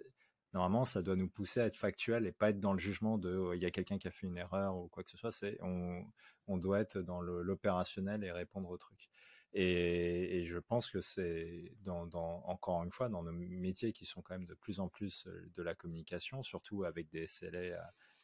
normalement, 0.53 0.85
ça 0.85 1.01
doit 1.01 1.15
nous 1.15 1.29
pousser 1.29 1.59
à 1.59 1.65
être 1.65 1.77
factuel 1.77 2.25
et 2.27 2.31
pas 2.31 2.49
être 2.49 2.59
dans 2.59 2.73
le 2.73 2.79
jugement 2.79 3.17
de 3.17 3.35
oh, 3.35 3.53
il 3.53 3.61
y 3.61 3.65
a 3.65 3.71
quelqu'un 3.71 3.97
qui 3.97 4.07
a 4.07 4.11
fait 4.11 4.27
une 4.27 4.37
erreur 4.37 4.77
ou 4.77 4.87
quoi 4.87 5.03
que 5.03 5.09
ce 5.09 5.17
soit. 5.17 5.31
C'est 5.31 5.57
on, 5.61 6.03
on 6.47 6.57
doit 6.57 6.79
être 6.79 6.99
dans 6.99 7.21
l'opérationnel 7.21 8.23
et 8.23 8.31
répondre 8.31 8.69
au 8.69 8.77
truc. 8.77 9.09
Et, 9.55 10.45
je 10.47 10.57
pense 10.57 10.89
que 10.89 10.99
c'est 10.99 11.71
encore 11.85 12.83
une 12.83 12.91
fois 12.91 13.09
dans 13.09 13.23
nos 13.23 13.31
métiers 13.31 13.93
qui 13.93 14.05
sont 14.05 14.21
quand 14.21 14.33
même 14.33 14.47
de 14.47 14.55
plus 14.55 14.79
en 14.79 14.89
plus 14.89 15.27
euh, 15.27 15.49
de 15.55 15.61
la 15.61 15.75
communication, 15.75 16.41
surtout 16.41 16.85
avec 16.85 17.09
des 17.09 17.27
SLA 17.27 17.77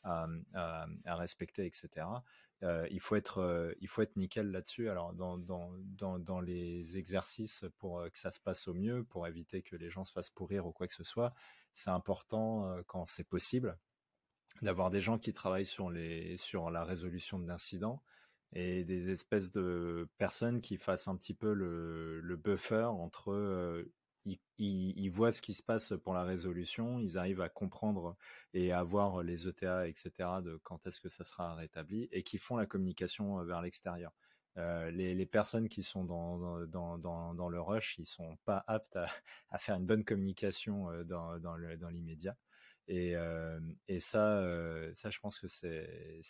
à, 0.04 0.28
respecter, 1.06 1.66
etc. 1.66 2.08
Euh, 2.64 2.88
il 2.90 3.00
faut 3.00 3.16
être 3.16 3.40
euh, 3.40 3.74
il 3.80 3.88
faut 3.88 4.02
être 4.02 4.16
nickel 4.16 4.52
là-dessus. 4.52 4.90
Alors 4.90 5.14
dans, 5.14 6.42
les 6.42 6.98
exercices 6.98 7.66
pour 7.78 8.04
que 8.12 8.18
ça 8.18 8.32
se 8.32 8.40
passe 8.40 8.68
au 8.68 8.74
mieux, 8.74 9.04
pour 9.04 9.28
éviter 9.28 9.62
que 9.62 9.76
les 9.76 9.90
gens 9.90 10.04
se 10.04 10.12
fassent 10.12 10.32
pourrir 10.32 10.66
ou 10.66 10.72
quoi 10.72 10.88
que 10.88 10.94
ce 10.94 11.04
soit, 11.04 11.34
c'est 11.74 11.92
important 11.92 12.76
quand 12.88 13.06
c'est 13.06 13.24
possible 13.24 13.78
d'avoir 14.64 14.90
des 14.90 15.02
gens 15.02 15.20
qui 15.20 15.34
travaillent 15.34 15.66
sur 15.66 15.92
sur 16.38 16.72
la 16.72 16.84
résolution 16.84 17.38
d'incidents 17.40 18.02
et 18.54 18.84
des 18.84 19.12
espèces 19.12 19.52
de 19.52 20.08
personnes 20.18 20.62
qui 20.62 20.78
fassent 20.78 21.08
un 21.08 21.16
petit 21.16 21.34
peu 21.34 21.54
le, 21.54 22.20
le 22.22 22.36
buffer 22.36 22.86
entre 22.86 23.32
euh, 23.32 23.92
ils, 24.26 24.40
ils, 24.58 24.98
ils, 24.98 25.10
voient 25.10 25.32
ce 25.32 25.42
qui 25.42 25.54
se 25.54 25.64
passe 25.64 25.94
pour 26.04 26.14
la 26.14 26.24
résolution, 26.24 27.00
ils 27.00 27.18
arrivent 27.18 27.42
à 27.42 27.50
comprendre 27.50 28.18
et 28.54 28.72
à 28.72 28.84
voir 28.84 29.24
les 29.24 29.48
ETA, 29.48 29.88
etc., 29.88 30.12
de 30.44 30.60
quand 30.64 30.86
est-ce 30.88 31.00
que 31.00 31.10
ça 31.10 31.24
sera 31.24 31.56
rétabli, 31.56 32.10
et 32.12 32.24
qui 32.24 32.38
font 32.38 32.58
la 32.58 32.66
communication 32.66 33.44
vers 33.44 33.62
l'extérieur. 33.62 34.12
Euh, 34.58 34.92
les, 34.92 35.16
les, 35.16 35.26
personnes 35.26 35.70
qui 35.70 35.84
sont 35.84 36.04
dans, 36.04 36.66
dans, 36.66 36.98
dans, 36.98 37.34
dans, 37.34 37.50
le 37.50 37.62
rush, 37.62 37.98
ils 37.98 38.06
sont 38.06 38.38
pas 38.46 38.64
aptes 38.68 38.96
à, 38.96 39.06
à 39.52 39.60
faire 39.60 39.76
une 39.76 39.86
bonne 39.86 40.04
communication 40.04 40.90
euh, 40.90 41.04
dans, 41.04 41.40
dans, 41.40 41.56
l'immédiat. 41.56 42.36
Et, 42.88 43.16
euh, 43.16 43.60
et 43.88 44.00
ça, 44.00 44.40
euh, 44.40 44.92
ça, 44.96 45.12
je 45.12 45.20
pense 45.20 45.40
que 45.40 45.48
c'est 45.48 46.22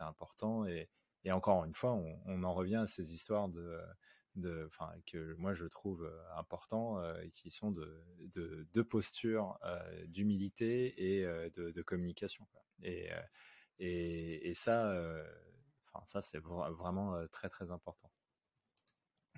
important. 0.00 0.66
Et, 0.66 0.88
et 1.24 1.32
encore 1.32 1.64
une 1.64 1.74
fois, 1.74 1.92
on, 2.26 2.42
en 2.42 2.54
revient 2.54 2.76
à 2.76 2.86
ces 2.86 3.12
histoires 3.12 3.48
de, 3.48 3.78
de, 4.36 4.70
que 5.06 5.34
moi 5.34 5.54
je 5.54 5.66
trouve 5.66 6.04
euh, 6.04 6.38
important, 6.38 6.98
euh, 7.00 7.22
qui 7.34 7.50
sont 7.50 7.70
de, 7.70 8.02
de, 8.34 8.66
de 8.72 8.82
posture, 8.82 9.58
euh, 9.64 10.06
d'humilité 10.06 11.18
et 11.18 11.24
euh, 11.24 11.50
de, 11.50 11.82
communication. 11.82 12.46
Et, 12.82 13.10
et, 13.78 14.48
et, 14.48 14.54
ça, 14.54 14.94
ça 16.06 16.22
c'est 16.22 16.38
vraiment 16.38 17.26
très 17.28 17.48
très 17.48 17.70
important. 17.70 18.10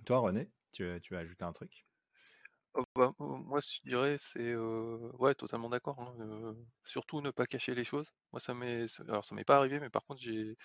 Toi, 0.04 0.18
René, 0.18 0.50
tu, 0.72 0.88
tu 1.02 1.16
as 1.16 1.20
ajouté 1.20 1.44
un 1.44 1.52
truc? 1.52 1.82
Oh 2.74 2.84
bah, 2.96 3.12
moi, 3.18 3.60
je 3.60 3.80
dirais, 3.84 4.16
c'est 4.18 4.40
euh, 4.40 4.96
ouais, 5.18 5.34
totalement 5.34 5.68
d'accord. 5.68 6.00
Hein, 6.00 6.14
euh, 6.20 6.54
surtout 6.84 7.20
ne 7.20 7.30
pas 7.30 7.44
cacher 7.46 7.74
les 7.74 7.84
choses. 7.84 8.14
Moi, 8.32 8.40
ça 8.40 8.54
m'est, 8.54 8.86
alors 9.08 9.26
ça 9.26 9.34
m'est 9.34 9.44
pas 9.44 9.56
arrivé, 9.58 9.78
mais 9.78 9.90
par 9.90 10.06
contre, 10.06 10.22
j'ai 10.22 10.56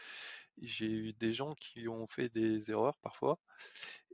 j'ai 0.62 0.88
eu 0.90 1.14
des 1.14 1.34
gens 1.34 1.52
qui 1.60 1.88
ont 1.90 2.08
fait 2.08 2.30
des 2.30 2.72
erreurs 2.72 2.98
parfois, 3.00 3.40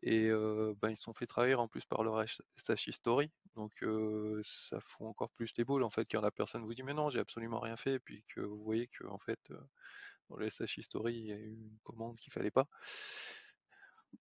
et 0.04 0.28
euh, 0.30 0.74
ben 0.82 0.90
ils 0.92 0.98
se 0.98 1.04
sont 1.04 1.14
fait 1.14 1.28
trahir 1.28 1.60
en 1.62 1.68
plus 1.68 1.86
par 1.86 2.04
leur 2.04 2.22
SH 2.22 2.88
History. 2.88 3.32
Donc 3.56 3.74
ça 4.44 4.80
fout 4.82 5.08
encore 5.08 5.32
plus 5.32 5.52
les 5.58 5.64
boules 5.66 5.84
en 5.84 5.90
fait, 5.92 6.08
quand 6.12 6.22
la 6.22 6.32
personne 6.32 6.64
vous 6.64 6.74
dit 6.74 6.84
mais 6.84 6.94
non, 6.96 7.10
j'ai 7.12 7.20
absolument 7.20 7.60
rien 7.60 7.78
fait, 7.78 7.94
et 7.96 8.00
puis 8.00 8.24
que 8.36 8.42
vous 8.42 8.64
voyez 8.64 8.88
que 8.88 9.06
en 9.08 9.20
fait 9.20 9.40
dans 10.30 10.38
le 10.38 10.48
SH 10.48 10.80
History 10.80 11.16
il 11.16 11.26
y 11.28 11.34
a 11.34 11.38
eu 11.38 11.52
une 11.54 11.78
commande 11.84 12.18
qu'il 12.20 12.34
fallait 12.34 12.52
pas. 12.52 12.68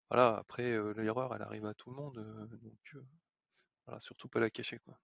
Voilà, 0.08 0.36
après 0.38 0.76
l'erreur 0.94 1.34
elle 1.34 1.42
arrive 1.42 1.66
à 1.66 1.74
tout 1.74 1.90
le 1.90 1.96
monde, 1.96 2.14
donc 2.62 2.96
voilà, 3.86 4.00
surtout 4.00 4.28
pas 4.28 4.40
la 4.40 4.50
cacher, 4.50 4.78
quoi. 4.84 4.98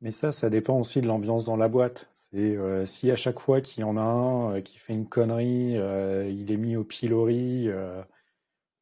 Mais 0.00 0.12
ça, 0.12 0.32
ça 0.32 0.48
dépend 0.48 0.78
aussi 0.78 1.00
de 1.00 1.06
l'ambiance 1.06 1.44
dans 1.44 1.56
la 1.56 1.68
boîte. 1.68 2.08
C'est 2.12 2.56
euh, 2.56 2.86
si 2.86 3.10
à 3.10 3.16
chaque 3.16 3.38
fois 3.38 3.60
qu'il 3.60 3.82
y 3.82 3.84
en 3.84 3.98
a 3.98 4.00
un 4.00 4.56
euh, 4.56 4.60
qui 4.62 4.78
fait 4.78 4.94
une 4.94 5.06
connerie, 5.06 5.76
euh, 5.76 6.26
il 6.30 6.50
est 6.50 6.56
mis 6.56 6.76
au 6.76 6.84
pilori. 6.84 7.68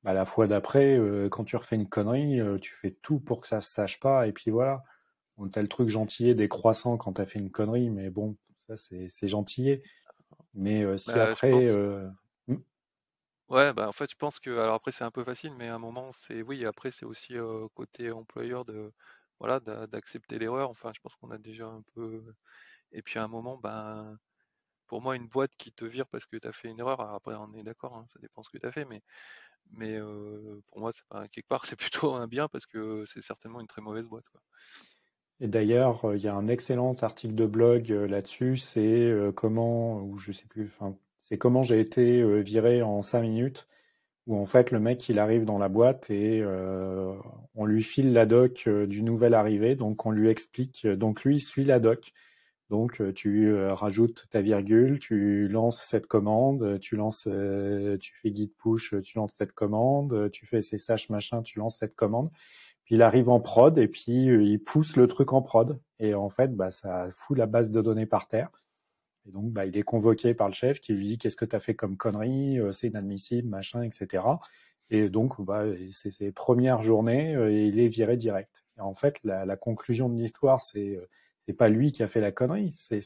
Bah, 0.04 0.12
la 0.12 0.24
fois 0.24 0.46
d'après, 0.46 0.98
quand 1.30 1.44
tu 1.44 1.56
refais 1.56 1.74
une 1.74 1.88
connerie, 1.88 2.40
tu 2.60 2.72
fais 2.72 2.92
tout 3.02 3.18
pour 3.18 3.40
que 3.40 3.48
ça 3.48 3.60
se 3.60 3.70
sache 3.70 3.98
pas. 3.98 4.28
Et 4.28 4.32
puis 4.32 4.50
voilà. 4.50 4.84
On 5.38 5.48
t'as 5.48 5.62
le 5.62 5.68
truc 5.68 5.88
gentillet 5.88 6.34
des 6.34 6.48
croissants 6.48 6.96
quand 6.96 7.14
t'as 7.14 7.26
fait 7.26 7.38
une 7.38 7.50
connerie, 7.50 7.90
mais 7.90 8.10
bon, 8.10 8.36
ça 8.66 8.76
c'est 8.76 9.28
gentillet. 9.28 9.82
Mais 10.54 10.96
si 10.98 11.10
bah, 11.12 11.30
après, 11.30 11.50
pense... 11.50 11.64
Ouais, 13.48 13.72
bah, 13.72 13.88
en 13.88 13.92
fait, 13.92 14.10
je 14.10 14.16
pense 14.16 14.40
que 14.40 14.50
alors 14.50 14.74
après 14.74 14.90
c'est 14.90 15.04
un 15.04 15.10
peu 15.10 15.24
facile, 15.24 15.54
mais 15.54 15.68
à 15.68 15.74
un 15.74 15.78
moment 15.78 16.12
c'est 16.12 16.42
oui, 16.42 16.66
après 16.66 16.90
c'est 16.90 17.06
aussi 17.06 17.34
côté 17.74 18.10
employeur 18.12 18.66
de 18.66 18.92
voilà 19.38 19.58
d'accepter 19.60 20.38
l'erreur. 20.38 20.68
Enfin, 20.68 20.92
je 20.94 21.00
pense 21.00 21.16
qu'on 21.16 21.30
a 21.30 21.38
déjà 21.38 21.66
un 21.66 21.82
peu 21.94 22.34
et 22.92 23.02
puis 23.02 23.18
à 23.18 23.24
un 23.24 23.28
moment, 23.28 23.58
ben 23.58 24.18
pour 24.86 25.02
moi 25.02 25.16
une 25.16 25.28
boîte 25.28 25.56
qui 25.58 25.72
te 25.72 25.84
vire 25.86 26.08
parce 26.08 26.26
que 26.26 26.36
tu 26.38 26.48
as 26.48 26.52
fait 26.52 26.68
une 26.70 26.80
erreur, 26.80 27.00
après 27.00 27.34
on 27.36 27.54
est 27.54 27.64
d'accord, 27.64 27.96
hein, 27.96 28.04
ça 28.08 28.18
dépend 28.20 28.42
ce 28.42 28.50
que 28.50 28.58
tu 28.58 28.66
as 28.66 28.72
fait, 28.72 28.84
mais 28.86 29.02
mais 29.70 29.98
pour 30.68 30.80
moi 30.80 30.92
quelque 31.32 31.48
part 31.48 31.64
c'est 31.66 31.76
plutôt 31.76 32.14
un 32.14 32.28
bien 32.28 32.48
parce 32.48 32.66
que 32.66 33.04
c'est 33.06 33.22
certainement 33.22 33.60
une 33.60 33.68
très 33.68 33.82
mauvaise 33.82 34.08
boîte 34.08 34.28
quoi. 34.30 34.40
Et 35.40 35.46
d'ailleurs, 35.48 36.00
il 36.14 36.20
y 36.22 36.28
a 36.28 36.34
un 36.34 36.48
excellent 36.48 36.94
article 36.94 37.34
de 37.34 37.46
blog 37.46 37.88
là-dessus, 37.90 38.56
c'est 38.56 39.12
comment 39.36 40.00
ou 40.02 40.18
je 40.18 40.32
sais 40.32 40.46
plus, 40.46 40.66
enfin 40.66 40.96
c'est 41.28 41.38
comment 41.38 41.62
j'ai 41.62 41.80
été 41.80 42.20
euh, 42.22 42.40
viré 42.40 42.82
en 42.82 43.02
cinq 43.02 43.22
minutes, 43.22 43.68
où 44.26 44.36
en 44.38 44.46
fait 44.46 44.70
le 44.70 44.80
mec 44.80 45.08
il 45.08 45.18
arrive 45.18 45.44
dans 45.44 45.58
la 45.58 45.68
boîte 45.68 46.10
et 46.10 46.40
euh, 46.42 47.14
on 47.54 47.66
lui 47.66 47.82
file 47.82 48.12
la 48.12 48.26
doc 48.26 48.64
euh, 48.66 48.86
du 48.86 49.02
nouvel 49.02 49.34
arrivé, 49.34 49.76
donc 49.76 50.06
on 50.06 50.10
lui 50.10 50.28
explique, 50.30 50.86
donc 50.86 51.24
lui 51.24 51.36
il 51.36 51.40
suit 51.40 51.64
la 51.64 51.80
doc. 51.80 52.12
Donc 52.70 53.02
tu 53.14 53.54
rajoutes 53.54 54.26
ta 54.30 54.42
virgule, 54.42 54.98
tu 54.98 55.48
lances 55.48 55.82
cette 55.82 56.06
commande, 56.06 56.78
tu 56.80 56.96
lances, 56.96 57.22
tu 57.24 58.14
fais 58.20 58.34
git 58.34 58.52
push, 58.58 58.94
tu 59.02 59.16
lances 59.16 59.32
cette 59.32 59.52
commande, 59.52 60.30
tu 60.32 60.44
fais 60.44 60.60
SSH 60.60 61.08
machin, 61.08 61.40
tu 61.40 61.58
lances 61.58 61.78
cette 61.78 61.96
commande. 61.96 62.30
Puis 62.84 62.96
il 62.96 63.02
arrive 63.02 63.30
en 63.30 63.40
prod 63.40 63.78
et 63.78 63.88
puis 63.88 64.26
il 64.26 64.58
pousse 64.62 64.96
le 64.96 65.06
truc 65.08 65.32
en 65.32 65.40
prod. 65.40 65.80
Et 65.98 66.14
en 66.14 66.28
fait, 66.28 66.54
bah, 66.54 66.70
ça 66.70 67.08
fout 67.10 67.38
la 67.38 67.46
base 67.46 67.70
de 67.70 67.80
données 67.80 68.04
par 68.04 68.28
terre. 68.28 68.50
Et 69.28 69.30
donc, 69.30 69.52
bah, 69.52 69.66
il 69.66 69.76
est 69.76 69.82
convoqué 69.82 70.32
par 70.32 70.48
le 70.48 70.54
chef 70.54 70.80
qui 70.80 70.94
lui 70.94 71.04
dit 71.04 71.18
qu'est-ce 71.18 71.36
que 71.36 71.44
tu 71.44 71.54
as 71.54 71.60
fait 71.60 71.74
comme 71.74 71.96
connerie, 71.96 72.58
euh, 72.58 72.72
c'est 72.72 72.88
inadmissible, 72.88 73.48
machin, 73.48 73.82
etc. 73.82 74.24
Et 74.90 75.10
donc, 75.10 75.40
bah, 75.42 75.64
c'est 75.90 76.10
ses 76.10 76.32
premières 76.32 76.80
journées 76.80 77.36
euh, 77.36 77.52
et 77.52 77.66
il 77.66 77.78
est 77.78 77.88
viré 77.88 78.16
direct. 78.16 78.64
Et 78.78 78.80
en 78.80 78.94
fait, 78.94 79.16
la, 79.24 79.56
conclusion 79.56 80.08
de 80.08 80.18
l'histoire, 80.18 80.62
c'est 80.62 80.96
euh, 80.96 81.06
c'est 81.40 81.52
pas 81.54 81.68
lui 81.68 81.92
qui 81.92 82.02
a 82.02 82.06
fait 82.06 82.20
la 82.20 82.30
connerie, 82.30 82.74
c'est 82.76 83.00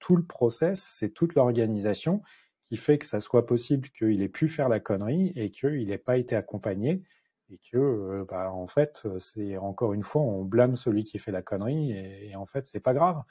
tout 0.00 0.16
le 0.16 0.24
process, 0.24 0.84
c'est 0.98 1.10
toute 1.10 1.36
l'organisation 1.36 2.22
qui 2.64 2.76
fait 2.76 2.98
que 2.98 3.06
ça 3.06 3.20
soit 3.20 3.46
possible 3.46 3.88
qu'il 3.90 4.20
ait 4.20 4.28
pu 4.28 4.48
faire 4.48 4.68
la 4.68 4.80
connerie 4.80 5.32
et 5.36 5.52
qu'il 5.52 5.86
n'ait 5.86 5.96
pas 5.96 6.16
été 6.16 6.34
accompagné 6.34 7.04
et 7.50 7.60
que, 7.70 8.26
bah, 8.28 8.50
en 8.52 8.66
fait, 8.66 9.06
c'est 9.20 9.56
encore 9.58 9.92
une 9.92 10.02
fois, 10.02 10.22
on 10.22 10.44
blâme 10.44 10.74
celui 10.74 11.04
qui 11.04 11.20
fait 11.20 11.30
la 11.30 11.40
connerie 11.40 11.92
et, 11.92 12.34
en 12.34 12.46
fait, 12.46 12.66
c'est 12.66 12.80
pas 12.80 12.94
grave. 12.94 13.22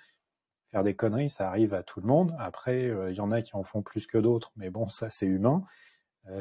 Des 0.84 0.96
conneries, 0.96 1.30
ça 1.30 1.48
arrive 1.50 1.74
à 1.74 1.84
tout 1.84 2.02
le 2.02 2.08
monde. 2.08 2.36
Après, 2.40 2.92
il 3.10 3.16
y 3.16 3.20
en 3.20 3.32
a 3.32 3.42
qui 3.42 3.56
en 3.56 3.64
font 3.64 3.82
plus 3.82 4.08
que 4.08 4.18
d'autres, 4.18 4.52
mais 4.56 4.70
bon, 4.70 4.88
ça, 4.88 5.10
c'est 5.10 5.26
humain. 5.26 5.64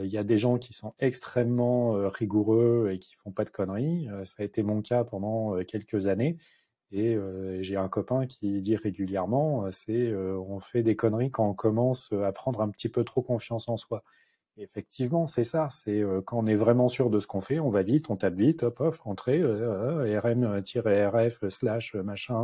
Il 0.03 0.09
y 0.09 0.19
a 0.19 0.25
des 0.25 0.37
gens 0.37 0.59
qui 0.59 0.73
sont 0.73 0.95
extrêmement 0.99 1.93
rigoureux 2.11 2.91
et 2.93 2.99
qui 2.99 3.15
font 3.15 3.31
pas 3.31 3.45
de 3.45 3.51
conneries. 3.51 4.09
ça 4.25 4.43
a 4.43 4.45
été 4.45 4.63
mon 4.63 4.83
cas 4.83 5.05
pendant 5.05 5.57
quelques 5.65 6.07
années. 6.07 6.39
Et 6.93 7.17
j'ai 7.61 7.77
un 7.77 7.89
copain 7.89 8.27
qui 8.27 8.61
dit 8.63 8.77
régulièrement, 8.77 9.71
c'est 9.73 10.13
on 10.15 10.61
fait 10.61 10.83
des 10.83 10.97
conneries 10.97 11.31
quand 11.31 11.49
on 11.49 11.55
commence 11.55 12.13
à 12.13 12.33
prendre 12.33 12.61
un 12.61 12.69
petit 12.69 12.89
peu 12.89 13.05
trop 13.05 13.23
confiance 13.23 13.69
en 13.69 13.77
soi. 13.77 14.05
Effectivement, 14.57 15.27
c'est 15.27 15.45
ça. 15.45 15.69
C'est 15.70 16.03
quand 16.24 16.39
on 16.39 16.47
est 16.47 16.55
vraiment 16.55 16.89
sûr 16.89 17.11
de 17.11 17.20
ce 17.20 17.27
qu'on 17.27 17.41
fait, 17.41 17.61
on 17.61 17.70
va 17.70 17.83
vite, 17.83 18.11
on 18.11 18.16
tape 18.16 18.35
vite, 18.35 18.62
hop, 18.62 18.81
hop, 18.81 18.97
entrée, 19.05 19.43
rm-rf 19.43 21.49
slash 21.49 21.95
machin, 21.95 22.37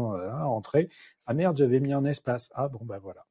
entrée. 0.45 0.89
Ah 1.27 1.35
merde, 1.35 1.57
j'avais 1.57 1.81
mis 1.81 1.93
un 1.93 2.05
espace. 2.05 2.51
Ah 2.55 2.69
bon, 2.69 2.81
bah 2.83 2.99
voilà. 2.99 3.27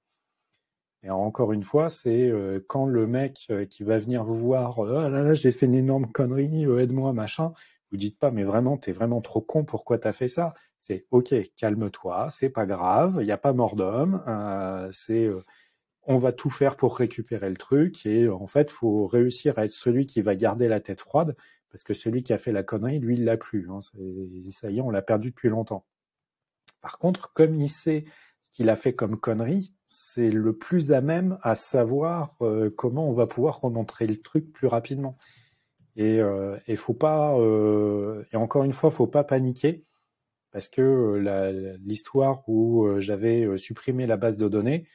Et 1.03 1.10
encore 1.10 1.52
une 1.52 1.64
fois, 1.64 1.90
c'est 1.90 2.32
quand 2.68 2.86
le 2.86 3.08
mec 3.08 3.52
qui 3.70 3.84
va 3.84 3.98
venir 3.98 4.24
vous 4.24 4.38
voir, 4.38 4.80
oh 4.80 4.86
là 4.86 5.10
là, 5.10 5.34
j'ai 5.34 5.52
fait 5.52 5.66
une 5.66 5.76
énorme 5.76 6.12
connerie, 6.12 6.66
aide-moi, 6.80 7.14
machin. 7.14 7.53
Vous 7.91 7.98
dites 7.98 8.18
pas, 8.18 8.32
mais 8.32 8.44
vraiment, 8.44 8.78
t'es 8.78 8.94
vraiment 8.94 9.20
trop 9.20 9.41
con, 9.41 9.66
pourquoi 9.66 9.98
t'as 9.98 10.14
fait 10.14 10.30
ça? 10.30 10.53
C'est 10.80 11.06
ok, 11.12 11.36
calme-toi, 11.58 12.28
c'est 12.32 12.49
pas 12.49 12.66
grave, 12.66 13.18
il 13.20 13.26
n'y 13.26 13.32
a 13.32 13.38
pas 13.38 13.53
mort 13.53 13.76
d'homme, 13.76 14.24
euh, 14.28 14.90
c'est 14.94 15.26
euh, 15.26 15.41
on 16.03 16.15
va 16.15 16.32
tout 16.32 16.49
faire 16.49 16.76
pour 16.78 16.98
récupérer 16.98 17.49
le 17.49 17.57
truc 17.57 18.06
et 18.06 18.28
en 18.28 18.48
fait, 18.48 18.72
faut 18.72 19.07
réussir 19.07 19.60
à 19.60 19.65
être 19.65 19.72
celui 19.72 20.06
qui 20.06 20.22
va 20.22 20.36
garder 20.36 20.68
la 20.68 20.80
tête 20.80 21.02
froide 21.02 21.36
parce 21.69 21.84
que 21.84 21.94
celui 21.94 22.23
qui 22.23 22.34
a 22.34 22.38
fait 22.38 22.52
la 22.52 22.64
connerie, 22.64 22.99
lui, 22.99 23.15
il 23.15 23.23
l'a 23.23 23.38
plus. 23.38 23.69
Hein, 23.69 23.80
ça 24.49 24.69
y 24.69 24.80
est, 24.80 24.82
on 24.82 24.90
l'a 24.90 25.02
perdu 25.02 25.30
depuis 25.30 25.49
longtemps. 25.49 25.86
Par 26.82 26.98
contre, 26.98 27.32
comme 27.34 27.56
il 27.56 27.69
sait 27.69 28.06
ce 28.41 28.49
qu'il 28.52 28.69
a 28.69 28.76
fait 28.76 28.94
comme 28.94 29.19
connerie, 29.19 29.73
c'est 29.88 30.30
le 30.30 30.57
plus 30.57 30.91
à 30.91 31.02
même 31.02 31.38
à 31.44 31.56
savoir 31.56 32.36
euh, 32.41 32.69
comment 32.76 33.06
on 33.06 33.14
va 33.14 33.28
pouvoir 33.28 33.61
remontrer 33.61 34.06
le 34.06 34.18
truc 34.18 34.52
plus 34.52 34.68
rapidement. 34.68 35.11
Et, 35.95 36.19
euh, 36.19 36.57
et 36.68 36.76
faut 36.76 36.94
pas, 36.94 37.34
euh, 37.36 38.23
et 38.32 38.38
encore 38.38 38.64
une 38.64 38.72
fois, 38.72 38.91
faut 38.91 39.07
pas 39.07 39.23
paniquer 39.23 39.86
parce 40.52 40.68
que 40.68 40.82
euh, 40.82 41.78
l'histoire 41.86 42.48
où 42.48 42.88
j'avais 42.99 43.57
supprimé 43.57 44.06
la 44.07 44.18
base 44.18 44.38
de 44.38 44.48
données, 44.48 44.86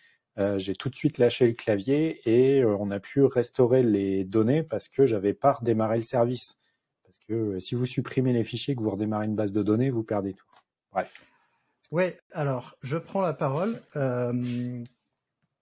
j'ai 0.57 0.75
tout 0.75 0.91
de 0.91 0.95
suite 0.95 1.19
lâché 1.19 1.47
le 1.47 1.55
clavier 1.55 2.21
et 2.29 2.65
on 2.65 2.91
a 2.91 3.01
pu 3.01 3.25
restaurer 3.25 3.83
les 3.83 4.25
données 4.25 4.63
parce 4.63 4.89
que 4.89 5.07
j'avais 5.07 5.35
pas 5.35 5.53
redémarré 5.53 5.97
le 5.99 6.05
service. 6.05 6.59
Parce 7.05 7.19
que 7.21 7.59
si 7.59 7.75
vous 7.75 7.87
supprimez 7.87 8.33
les 8.33 8.45
fichiers 8.45 8.77
que 8.77 8.83
vous 8.83 8.91
redémarrez 8.91 9.27
une 9.27 9.37
base 9.37 9.53
de 9.53 9.63
données, 9.63 9.91
vous 9.91 10.03
perdez 10.03 10.35
tout. 10.35 10.47
Bref. 10.93 11.15
Ouais, 11.91 12.19
alors 12.33 12.77
je 12.83 12.99
prends 12.99 13.23
la 13.23 13.33
parole. 13.33 13.81
Euh, 13.97 14.33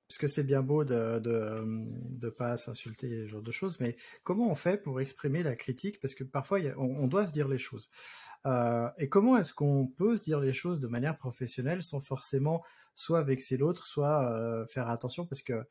parce 0.09 0.19
que 0.19 0.27
c'est 0.27 0.45
bien 0.45 0.63
beau 0.63 0.85
de 0.85 1.19
de, 1.19 2.29
pas 2.31 2.57
s'insulter 2.57 3.09
ce 3.09 3.27
genre 3.27 3.43
de 3.43 3.53
choses, 3.53 3.81
mais 3.81 3.97
comment 4.23 4.51
on 4.51 4.55
fait 4.55 4.77
pour 4.77 5.01
exprimer 5.01 5.43
la 5.43 5.57
critique? 5.57 6.01
Parce 6.01 6.15
que 6.15 6.25
parfois 6.25 6.59
on, 6.77 7.07
doit 7.07 7.27
se 7.27 7.33
dire 7.33 7.49
les 7.49 7.59
choses. 7.59 7.91
Euh, 8.47 8.91
et 8.99 9.09
comment 9.09 9.37
est-ce 9.37 9.55
qu'on 9.55 9.87
peut 9.87 10.17
se 10.17 10.25
dire 10.25 10.41
les 10.41 10.53
choses 10.53 10.81
de 10.81 10.89
manière 10.89 11.17
professionnelle 11.17 11.83
sans 11.83 12.01
forcément 12.01 12.63
soit 12.97 13.23
vexer 13.23 13.57
l'autre, 13.57 13.87
soit 13.87 14.31
euh, 14.31 14.67
faire 14.67 14.89
attention? 14.89 15.27
Parce 15.27 15.43
que 15.43 15.67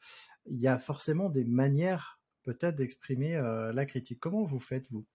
il 0.45 0.59
y 0.59 0.67
a 0.67 0.77
forcément 0.77 1.29
des 1.29 1.45
manières 1.45 2.19
peut-être 2.43 2.75
d'exprimer 2.75 3.35
euh, 3.35 3.71
la 3.73 3.85
critique. 3.85 4.19
Comment 4.19 4.43
vous 4.43 4.59
faites 4.59 4.91
vous? 4.91 5.05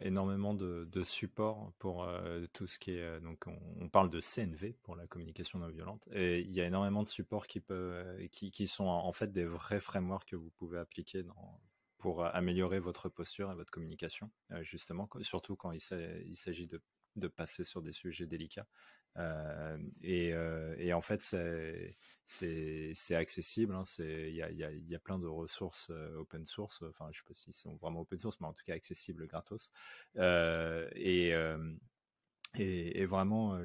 Énormément 0.00 0.54
de, 0.54 0.88
de 0.90 1.04
support 1.04 1.72
pour 1.78 2.08
tout 2.52 2.66
ce 2.66 2.80
qui 2.80 2.96
est. 2.96 3.20
Donc, 3.20 3.44
on, 3.46 3.88
parle 3.88 4.10
de 4.10 4.20
CNV 4.20 4.72
pour 4.82 4.96
la 4.96 5.06
communication 5.06 5.60
non 5.60 5.68
violente. 5.68 6.08
Et 6.10 6.40
il 6.40 6.50
y 6.50 6.60
a 6.60 6.66
énormément 6.66 7.04
de 7.04 7.08
supports 7.08 7.46
qui, 7.46 7.60
peuvent, 7.60 8.26
qui, 8.32 8.50
qui 8.50 8.66
sont 8.66 8.86
en 8.86 9.12
fait 9.12 9.32
des 9.32 9.44
vrais 9.44 9.78
frameworks 9.78 10.30
que 10.30 10.34
vous 10.34 10.50
pouvez 10.58 10.78
appliquer 10.78 11.22
dans, 11.22 11.60
pour 12.04 12.22
améliorer 12.22 12.80
votre 12.80 13.08
posture 13.08 13.50
et 13.50 13.54
votre 13.54 13.70
communication, 13.70 14.30
euh, 14.50 14.62
justement, 14.62 15.08
surtout 15.22 15.56
quand 15.56 15.72
il 15.72 15.80
s'agit 15.80 16.66
de, 16.66 17.28
passer 17.28 17.64
sur 17.64 17.80
des 17.80 17.94
sujets 17.94 18.26
délicats. 18.26 18.66
Euh, 19.16 19.78
et, 20.02 20.34
euh, 20.34 20.94
en 20.94 21.00
fait, 21.00 21.22
c'est 22.26 23.14
accessible. 23.14 23.74
Hein, 23.74 23.84
il 24.00 24.34
y, 24.34 24.42
a, 24.42 24.50
y, 24.50 24.94
a, 24.94 24.98
plein 24.98 25.18
de 25.18 25.26
ressources 25.26 25.88
euh, 25.88 26.18
open 26.18 26.44
source. 26.44 26.82
Enfin, 26.82 27.08
je 27.10 27.20
sais 27.20 27.24
pas 27.26 27.32
si 27.32 27.54
sont 27.54 27.76
vraiment 27.76 28.02
open 28.02 28.18
source, 28.18 28.38
mais 28.38 28.48
en 28.48 28.52
tout 28.52 28.64
cas 28.66 28.74
accessibles 28.74 29.26
gratos. 29.26 29.72
Euh, 30.18 30.86
et, 30.92 31.32
et, 32.58 33.06
vraiment, 33.06 33.58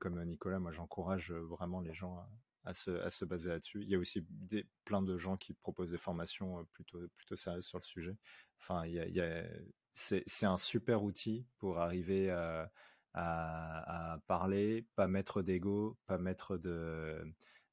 comme 0.00 0.22
Nicolas, 0.22 0.58
moi, 0.58 0.72
j'encourage 0.72 1.32
vraiment 1.32 1.80
les 1.80 1.94
gens 1.94 2.22
à 2.64 2.74
se, 2.74 2.90
à 3.02 3.10
se 3.10 3.24
baser 3.24 3.50
là-dessus. 3.50 3.82
Il 3.82 3.88
y 3.90 3.94
a 3.94 3.98
aussi 3.98 4.24
des, 4.28 4.66
plein 4.84 5.02
de 5.02 5.18
gens 5.18 5.36
qui 5.36 5.52
proposent 5.54 5.92
des 5.92 5.98
formations 5.98 6.64
plutôt, 6.72 7.00
plutôt 7.16 7.36
sérieuses 7.36 7.66
sur 7.66 7.78
le 7.78 7.84
sujet. 7.84 8.16
Enfin, 8.60 8.86
il 8.86 8.94
y 8.94 9.20
a, 9.20 9.44
c'est 9.92 10.46
un 10.46 10.56
super 10.56 11.02
outil 11.04 11.46
pour 11.58 11.78
arriver 11.78 12.30
à 12.30 12.70
à, 13.14 14.18
parler, 14.26 14.86
pas 14.96 15.06
mettre 15.06 15.42
d'ego, 15.42 15.96
pas 16.06 16.18
mettre 16.18 16.58
de 16.58 17.24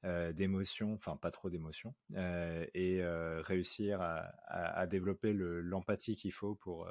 euh, 0.03 0.31
d'émotion, 0.33 0.93
enfin 0.93 1.17
pas 1.17 1.31
trop 1.31 1.49
d'émotion, 1.49 1.93
euh, 2.15 2.65
et 2.73 3.03
euh, 3.03 3.41
réussir 3.41 4.01
à, 4.01 4.31
à, 4.47 4.87
développer 4.87 5.33
l'empathie 5.33 6.15
qu'il 6.15 6.31
faut 6.31 6.55
pour 6.55 6.87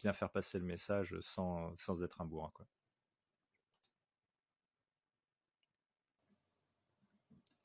bien 0.00 0.12
faire 0.12 0.30
passer 0.30 0.58
le 0.58 0.64
message 0.64 1.16
sans, 1.20 1.74
sans 1.76 2.02
être 2.02 2.20
un 2.20 2.24
bourrin. 2.26 2.50
Quoi. 2.54 2.66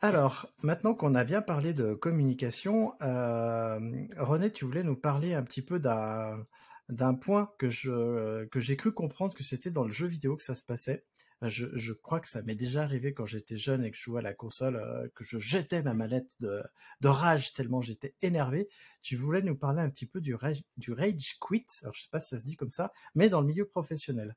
Alors, 0.03 0.47
maintenant 0.61 0.93
qu'on 0.95 1.15
a 1.15 1.23
bien 1.23 1.41
parlé 1.41 1.73
de 1.73 1.93
communication, 1.93 2.93
René, 2.99 4.51
tu 4.51 4.65
voulais 4.65 4.83
nous 4.83 4.97
parler 4.97 5.33
un 5.33 5.43
petit 5.43 5.61
peu 5.61 5.79
d'un 5.79 7.13
point 7.13 7.53
que 7.57 7.69
j'ai 7.69 8.75
cru 8.75 8.91
comprendre 8.91 9.33
que 9.33 9.43
c'était 9.43 9.71
dans 9.71 9.85
le 9.85 9.93
jeu 9.93 10.05
vidéo 10.05 10.35
que 10.35 10.43
ça 10.43 10.55
se 10.55 10.63
passait. 10.63 11.05
Je, 11.41 11.93
crois 11.93 12.19
que 12.19 12.27
ça 12.27 12.41
m'est 12.43 12.53
déjà 12.55 12.83
arrivé 12.83 13.13
quand 13.13 13.25
j'étais 13.25 13.55
jeune 13.55 13.85
et 13.85 13.91
que 13.91 13.97
je 13.97 14.03
jouais 14.03 14.19
à 14.19 14.23
la 14.23 14.33
console, 14.33 14.75
euh, 14.75 15.07
que 15.15 15.23
je 15.23 15.39
jetais 15.39 15.81
ma 15.83 15.93
mallette 15.93 16.31
de, 16.41 16.61
rage 17.03 17.53
tellement 17.53 17.81
j'étais 17.81 18.13
énervé. 18.21 18.67
Tu 19.03 19.15
voulais 19.15 19.41
nous 19.41 19.55
parler 19.55 19.81
un 19.81 19.89
petit 19.89 20.05
peu 20.05 20.19
du 20.19 20.35
rage, 20.35 20.63
du 20.75 20.91
rage 20.91 21.37
quit. 21.39 21.65
Alors 21.81 21.93
je 21.95 22.03
sais 22.03 22.09
pas 22.11 22.19
si 22.19 22.29
ça 22.29 22.39
se 22.39 22.45
dit 22.45 22.57
comme 22.57 22.71
ça, 22.71 22.91
mais 23.15 23.29
dans 23.29 23.39
le 23.39 23.47
milieu 23.47 23.65
professionnel. 23.65 24.35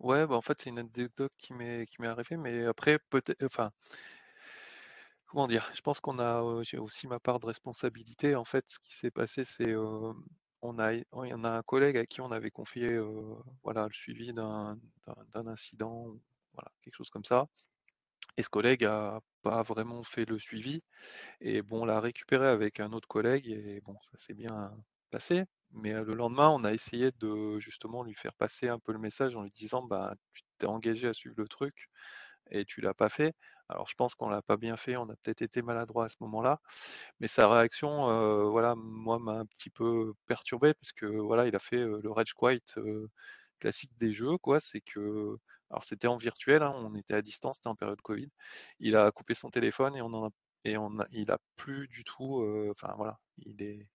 Ouais, 0.00 0.26
bah 0.26 0.36
en 0.36 0.42
fait 0.42 0.60
c'est 0.60 0.68
une 0.70 0.78
anecdote 0.78 1.32
qui 1.38 1.54
m'est 1.54 1.86
qui 1.86 2.00
m'est 2.02 2.08
arrivée, 2.08 2.36
mais 2.36 2.64
après 2.66 2.98
peut-être, 3.10 3.42
enfin 3.44 3.72
Comment 5.26 5.46
dire? 5.48 5.70
Je 5.74 5.80
pense 5.80 6.00
qu'on 6.00 6.18
a, 6.18 6.62
j'ai 6.62 6.78
aussi 6.78 7.06
ma 7.08 7.18
part 7.20 7.40
de 7.40 7.46
responsabilité. 7.46 8.36
En 8.36 8.44
fait, 8.44 8.64
ce 8.68 8.78
qui 8.78 8.94
s'est 8.94 9.10
passé, 9.10 9.44
c'est, 9.44 9.74
on 10.62 10.78
a 10.78 10.92
a 10.92 11.56
un 11.58 11.62
collègue 11.62 11.96
à 11.96 12.06
qui 12.06 12.20
on 12.20 12.30
avait 12.32 12.50
confié, 12.50 12.98
voilà, 13.64 13.86
le 13.86 13.92
suivi 13.92 14.32
d'un 14.32 14.78
d'un 15.34 15.46
incident, 15.46 16.14
voilà, 16.52 16.70
quelque 16.82 16.94
chose 16.96 17.10
comme 17.10 17.24
ça 17.24 17.46
et 18.38 18.42
ce 18.44 18.50
collègue 18.50 18.84
a 18.84 19.20
pas 19.42 19.62
vraiment 19.62 20.02
fait 20.04 20.24
le 20.26 20.38
suivi 20.38 20.82
et 21.40 21.62
bon, 21.62 21.82
on 21.82 21.86
l'a 21.86 22.00
récupéré 22.00 22.46
avec 22.48 22.80
un 22.80 22.92
autre 22.92 23.08
collègue 23.08 23.48
et 23.48 23.80
bon, 23.82 23.96
ça 24.00 24.18
s'est 24.18 24.34
bien 24.34 24.76
passé, 25.10 25.44
mais 25.76 25.92
le 25.92 26.14
lendemain, 26.14 26.50
on 26.50 26.64
a 26.64 26.72
essayé 26.72 27.10
de 27.20 27.58
justement 27.58 28.02
lui 28.04 28.14
faire 28.14 28.34
passer 28.34 28.68
un 28.68 28.78
peu 28.78 28.92
le 28.92 28.98
message 28.98 29.36
en 29.36 29.42
lui 29.42 29.50
disant: 29.50 29.82
«Bah, 29.82 30.14
tu 30.34 30.42
t'es 30.58 30.66
engagé 30.66 31.08
à 31.08 31.14
suivre 31.14 31.34
le 31.38 31.48
truc 31.48 31.88
et 32.50 32.64
tu 32.64 32.80
l'as 32.80 32.94
pas 32.94 33.08
fait». 33.08 33.34
Alors 33.68 33.88
je 33.88 33.94
pense 33.96 34.14
qu'on 34.14 34.28
l'a 34.28 34.42
pas 34.42 34.56
bien 34.56 34.76
fait, 34.76 34.96
on 34.96 35.04
a 35.10 35.16
peut-être 35.16 35.42
été 35.42 35.62
maladroit 35.62 36.04
à 36.06 36.08
ce 36.08 36.16
moment-là, 36.20 36.60
mais 37.20 37.28
sa 37.28 37.48
réaction, 37.48 38.48
voilà, 38.50 38.74
moi 38.76 39.18
m'a 39.18 39.32
un 39.40 39.46
petit 39.46 39.70
peu 39.70 40.14
perturbé 40.26 40.74
parce 40.74 40.92
que 40.92 41.06
voilà, 41.06 41.46
il 41.48 41.56
a 41.56 41.58
fait 41.58 41.84
le 41.84 42.10
rage 42.12 42.34
quit 42.34 42.62
euh, 42.78 43.08
classique 43.60 43.90
des 43.98 44.12
jeux, 44.12 44.38
quoi. 44.38 44.60
C'est 44.60 44.80
que, 44.80 45.36
alors 45.70 45.84
c'était 45.84 46.06
en 46.08 46.16
virtuel, 46.16 46.62
hein, 46.62 46.72
on 46.76 46.94
était 46.94 47.14
à 47.14 47.22
distance, 47.22 47.56
c'était 47.56 47.68
en 47.68 47.74
période 47.76 48.00
Covid. 48.02 48.30
Il 48.80 48.96
a 48.96 49.10
coupé 49.12 49.34
son 49.34 49.50
téléphone 49.50 49.96
et 49.96 50.02
on 50.02 50.12
en 50.12 50.26
a, 50.28 50.30
et 50.64 50.76
on 50.78 50.98
a, 51.00 51.06
il 51.12 51.30
a 51.32 51.38
plus 51.56 51.88
du 51.88 52.04
tout, 52.04 52.44
enfin 52.70 52.94
voilà, 52.96 53.18
il 53.38 53.62
est, 53.62 53.86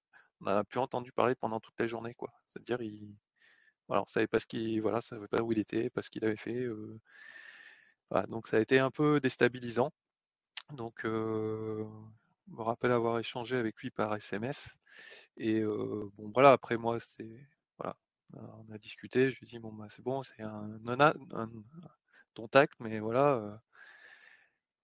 on 0.41 0.47
a 0.47 0.63
plus 0.63 0.79
entendu 0.79 1.11
parler 1.11 1.35
pendant 1.35 1.59
toute 1.59 1.79
la 1.79 1.87
journée, 1.87 2.13
quoi. 2.15 2.31
C'est-à-dire, 2.47 2.81
il, 2.81 3.15
voilà, 3.87 4.03
on 4.03 4.07
savait 4.07 4.27
pas 4.27 4.39
ce 4.39 4.79
voilà, 4.81 5.01
savait 5.01 5.27
pas 5.27 5.41
où 5.41 5.51
il 5.51 5.59
était, 5.59 5.89
pas 5.89 6.01
ce 6.01 6.09
qu'il 6.09 6.25
avait 6.25 6.37
fait 6.37 6.67
donc 8.27 8.47
ça 8.47 8.57
a 8.57 8.59
été 8.59 8.79
un 8.79 8.91
peu 8.91 9.19
déstabilisant. 9.19 9.91
Donc 10.73 11.05
euh, 11.05 11.85
je 12.47 12.53
me 12.55 12.61
rappelle 12.61 12.91
avoir 12.91 13.19
échangé 13.19 13.57
avec 13.57 13.77
lui 13.77 13.91
par 13.91 14.15
SMS. 14.15 14.77
Et 15.37 15.63
bon 15.63 16.31
voilà, 16.33 16.51
après 16.51 16.77
moi, 16.77 16.99
c'est 16.99 17.47
voilà. 17.77 17.95
on 18.33 18.73
a 18.73 18.77
discuté, 18.77 19.31
je 19.31 19.39
lui 19.39 19.47
ai 19.47 19.49
dit 19.51 19.59
bon 19.59 19.73
bah 19.73 19.87
c'est 19.89 20.03
bon, 20.03 20.21
c'est 20.23 20.41
un, 20.41 20.79
un, 20.87 21.13
un, 21.33 22.47
tact, 22.49 22.73
mais 22.79 22.99
voilà, 22.99 23.61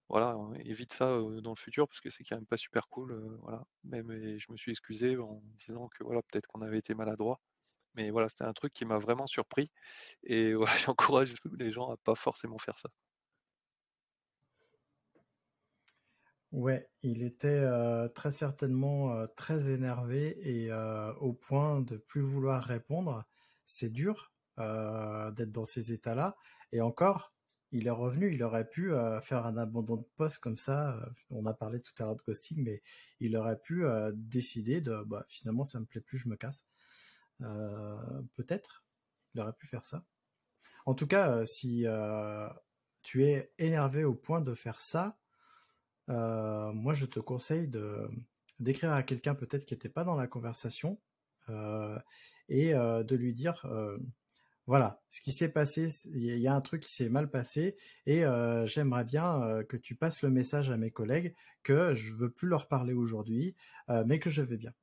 voilà, 0.09 0.37
évite 0.59 0.93
ça 0.93 1.07
dans 1.43 1.51
le 1.51 1.55
futur 1.59 1.87
parce 1.87 2.01
que 2.01 2.09
c'est 2.09 2.23
quand 2.23 2.37
même 2.37 2.45
pas 2.47 2.57
super 2.57 2.87
cool, 2.89 3.37
voilà. 3.41 3.63
Même 3.83 4.11
et 4.11 4.39
je 4.39 4.51
me 4.51 4.57
suis 4.57 4.71
excusé 4.71 5.17
en 5.17 5.41
disant 5.67 5.89
que 5.89 6.03
voilà, 6.03 6.21
peut-être 6.23 6.47
qu'on 6.47 6.61
avait 6.61 6.79
été 6.79 6.93
maladroit. 6.95 7.41
Mais 7.95 8.11
voilà, 8.11 8.29
c'était 8.29 8.45
un 8.45 8.53
truc 8.53 8.73
qui 8.73 8.85
m'a 8.85 8.99
vraiment 8.99 9.27
surpris 9.27 9.71
et 10.23 10.53
voilà, 10.55 10.73
j'encourage 10.77 11.35
les 11.59 11.71
gens 11.71 11.91
à 11.91 11.97
pas 11.97 12.15
forcément 12.15 12.59
faire 12.59 12.77
ça. 12.79 12.89
Ouais, 16.51 16.89
il 17.01 17.23
était 17.23 17.65
très 18.15 18.31
certainement 18.31 19.27
très 19.35 19.69
énervé 19.71 20.37
et 20.41 20.71
au 21.19 21.33
point 21.33 21.81
de 21.81 21.97
plus 21.97 22.21
vouloir 22.21 22.63
répondre. 22.63 23.23
C'est 23.65 23.89
dur 23.91 24.33
d'être 24.57 25.51
dans 25.51 25.65
ces 25.65 25.91
états-là. 25.91 26.35
Et 26.71 26.81
encore, 26.81 27.33
il 27.71 27.87
est 27.87 27.91
revenu, 27.91 28.33
il 28.33 28.43
aurait 28.43 28.67
pu 28.67 28.91
faire 29.21 29.45
un 29.45 29.57
abandon 29.57 29.97
de 29.97 30.07
poste 30.15 30.39
comme 30.39 30.57
ça. 30.57 30.99
on 31.29 31.45
a 31.45 31.53
parlé 31.53 31.81
tout 31.81 31.93
à 31.99 32.05
l'heure 32.05 32.15
de 32.15 32.23
ghosting, 32.23 32.63
mais 32.63 32.81
il 33.19 33.35
aurait 33.35 33.59
pu 33.59 33.83
décider 34.13 34.81
de 34.81 35.03
bah, 35.05 35.25
finalement 35.27 35.65
ça 35.65 35.79
me 35.79 35.85
plaît 35.85 36.01
plus, 36.01 36.17
je 36.17 36.29
me 36.29 36.35
casse. 36.35 36.65
Peut-être, 37.39 38.85
il 39.33 39.41
aurait 39.41 39.53
pu 39.53 39.67
faire 39.67 39.85
ça. 39.85 40.03
En 40.85 40.93
tout 40.93 41.07
cas, 41.07 41.45
si 41.45 41.85
tu 43.03 43.25
es 43.25 43.51
énervé 43.57 44.03
au 44.03 44.13
point 44.13 44.41
de 44.41 44.53
faire 44.53 44.81
ça, 44.81 45.17
euh, 46.09 46.71
moi, 46.73 46.93
je 46.93 47.05
te 47.05 47.19
conseille 47.19 47.67
de 47.67 48.09
d'écrire 48.59 48.91
à 48.91 49.03
quelqu'un 49.03 49.35
peut-être 49.35 49.65
qui 49.65 49.75
n'était 49.75 49.89
pas 49.89 50.03
dans 50.03 50.15
la 50.15 50.25
conversation 50.25 50.99
euh, 51.49 51.99
et 52.49 52.73
euh, 52.73 53.03
de 53.03 53.15
lui 53.15 53.33
dire 53.33 53.65
voilà 54.67 55.01
ce 55.09 55.21
qui 55.21 55.31
s'est 55.31 55.51
passé 55.51 55.87
il 56.13 56.37
y 56.37 56.47
a 56.47 56.53
un 56.53 56.61
truc 56.61 56.83
qui 56.83 56.93
s'est 56.93 57.09
mal 57.09 57.29
passé 57.29 57.75
et 58.05 58.23
j'aimerais 58.65 59.05
bien 59.05 59.63
que 59.67 59.77
tu 59.77 59.95
passes 59.95 60.21
le 60.21 60.29
message 60.29 60.69
à 60.69 60.77
mes 60.77 60.91
collègues 60.91 61.33
que 61.63 61.95
je 61.95 62.13
veux 62.13 62.29
plus 62.29 62.47
leur 62.47 62.67
parler 62.67 62.93
aujourd'hui 62.93 63.55
mais 64.05 64.19
que 64.19 64.29
je 64.29 64.41
vais 64.41 64.57
bien. 64.57 64.73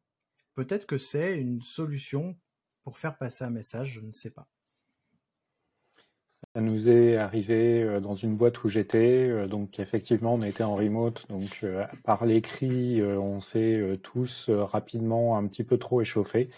Peut-être 0.54 0.86
que 0.86 0.98
c'est 0.98 1.38
une 1.38 1.60
solution 1.60 2.36
pour 2.82 2.98
faire 2.98 3.18
passer 3.18 3.44
un 3.44 3.50
message 3.50 3.92
je 3.92 4.00
ne 4.00 4.12
sais 4.12 4.32
pas. 4.32 4.48
Ça 6.54 6.60
nous 6.60 6.88
est 6.88 7.16
arrivé 7.16 7.82
euh, 7.82 8.00
dans 8.00 8.14
une 8.14 8.36
boîte 8.36 8.62
où 8.62 8.68
j'étais, 8.68 9.28
euh, 9.28 9.48
donc 9.48 9.80
effectivement 9.80 10.34
on 10.34 10.42
était 10.42 10.62
en 10.62 10.76
remote, 10.76 11.26
donc 11.28 11.60
euh, 11.64 11.84
par 12.04 12.26
l'écrit 12.26 13.02
on 13.02 13.40
s'est 13.40 13.98
tous 14.02 14.50
rapidement 14.50 15.36
un 15.36 15.46
petit 15.48 15.64
peu 15.64 15.78
trop 15.78 16.00
échauffés, 16.00 16.48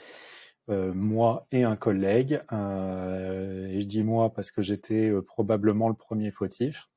moi 0.69 1.47
et 1.53 1.63
un 1.63 1.77
collègue, 1.77 2.41
et 2.53 3.81
je 3.81 3.87
dis 3.87 4.03
moi 4.03 4.33
parce 4.33 4.51
que 4.51 4.63
j'étais 4.63 5.13
probablement 5.27 5.89
le 5.89 5.95
premier 5.95 6.31
fautif, 6.31 6.89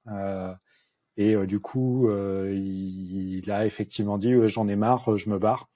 et 1.17 1.35
du 1.45 1.59
coup 1.59 2.09
il, 2.11 3.51
a 3.51 3.65
effectivement 3.65 4.17
dit 4.17 4.33
j'en 4.47 4.67
ai 4.67 4.75
marre, 4.75 5.17
je 5.17 5.29
me 5.29 5.37
barre. 5.39 5.69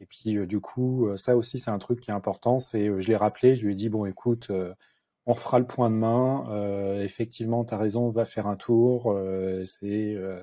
Et 0.00 0.06
puis 0.06 0.46
du 0.46 0.60
coup 0.60 1.08
ça 1.16 1.34
aussi 1.34 1.58
c'est 1.58 1.70
un 1.70 1.78
truc 1.78 2.00
qui 2.00 2.10
est 2.10 2.14
important, 2.14 2.60
c'est 2.60 2.86
je 3.00 3.08
l'ai 3.08 3.16
rappelé, 3.16 3.54
je 3.54 3.66
lui 3.66 3.72
ai 3.72 3.76
dit 3.76 3.88
bon 3.88 4.06
écoute 4.06 4.50
on 5.26 5.34
fera 5.34 5.58
le 5.58 5.66
point 5.66 5.90
demain. 5.90 6.46
Euh, 6.50 7.02
effectivement, 7.02 7.64
tu 7.64 7.74
raison, 7.74 8.06
on 8.06 8.10
va 8.10 8.24
faire 8.24 8.46
un 8.46 8.56
tour. 8.56 9.12
Euh, 9.12 9.64
c'est, 9.64 10.14
euh, 10.14 10.42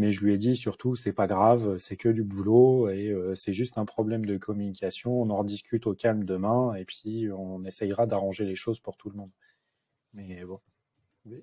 mais 0.00 0.12
je 0.12 0.24
lui 0.24 0.32
ai 0.32 0.38
dit 0.38 0.56
surtout, 0.56 0.96
c'est 0.96 1.12
pas 1.12 1.26
grave, 1.26 1.76
c'est 1.78 1.96
que 1.96 2.08
du 2.08 2.24
boulot 2.24 2.88
et 2.88 3.14
c'est 3.34 3.52
juste 3.52 3.76
un 3.76 3.84
problème 3.84 4.24
de 4.24 4.38
communication. 4.38 5.20
On 5.20 5.28
en 5.28 5.36
rediscute 5.36 5.86
au 5.86 5.94
calme 5.94 6.24
demain 6.24 6.74
et 6.74 6.86
puis 6.86 7.28
on 7.30 7.62
essayera 7.66 8.06
d'arranger 8.06 8.46
les 8.46 8.56
choses 8.56 8.80
pour 8.80 8.96
tout 8.96 9.10
le 9.10 9.16
monde. 9.16 9.28
Mais 10.14 10.42
bon. 10.46 10.56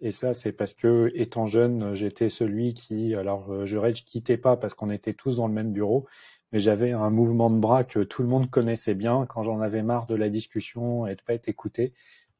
Et 0.02 0.12
ça, 0.12 0.34
c'est 0.34 0.58
parce 0.58 0.74
que, 0.74 1.12
étant 1.14 1.46
jeune, 1.46 1.94
j'étais 1.94 2.30
celui 2.30 2.74
qui, 2.74 3.14
alors, 3.14 3.64
je 3.64 3.78
ne 3.78 3.92
quittais 3.92 4.38
pas 4.38 4.58
parce 4.58 4.74
qu'on 4.74 4.90
était 4.90 5.14
tous 5.14 5.36
dans 5.36 5.48
le 5.48 5.54
même 5.54 5.72
bureau, 5.72 6.08
mais 6.52 6.58
j'avais 6.58 6.94
un 6.94 7.12
mouvement 7.12 7.52
de 7.52 7.60
bras 7.60 7.84
que 7.84 8.00
tout 8.00 8.24
le 8.24 8.28
monde 8.28 8.50
connaissait 8.50 8.96
bien 8.96 9.28
quand 9.28 9.44
j'en 9.44 9.62
avais 9.62 9.84
marre 9.84 10.08
de 10.08 10.16
la 10.16 10.30
discussion 10.30 11.06
et 11.06 11.14
de 11.16 11.22
pas 11.22 11.36
être 11.36 11.48
écouté. 11.48 11.94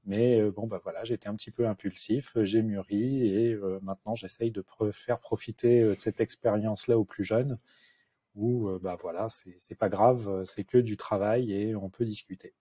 Mais 0.08 0.40
euh, 0.42 0.52
bon, 0.52 0.68
bah 0.68 0.80
voilà, 0.84 1.04
j'étais 1.04 1.28
un 1.28 1.36
petit 1.36 1.52
peu 1.52 1.68
impulsif, 1.68 2.32
euh, 2.38 2.46
j'ai 2.46 2.62
mûri 2.62 3.28
et 3.28 3.56
euh, 3.56 3.78
maintenant 3.82 4.16
j'essaye 4.16 4.52
de 4.52 4.64
faire 4.94 5.20
profiter 5.20 5.82
de 5.82 5.98
cette 6.00 6.22
expérience-là 6.22 6.98
aux 6.98 7.04
plus 7.06 7.26
jeunes 7.26 7.60
où, 8.36 8.70
bah 8.80 8.96
voilà, 9.02 9.28
c'est 9.30 9.76
pas 9.76 9.90
grave, 9.90 10.46
c'est 10.46 10.64
que 10.64 10.78
du 10.78 10.96
travail 10.96 11.52
et 11.52 11.76
on 11.76 11.90
peut 11.90 12.06
discuter. 12.06 12.54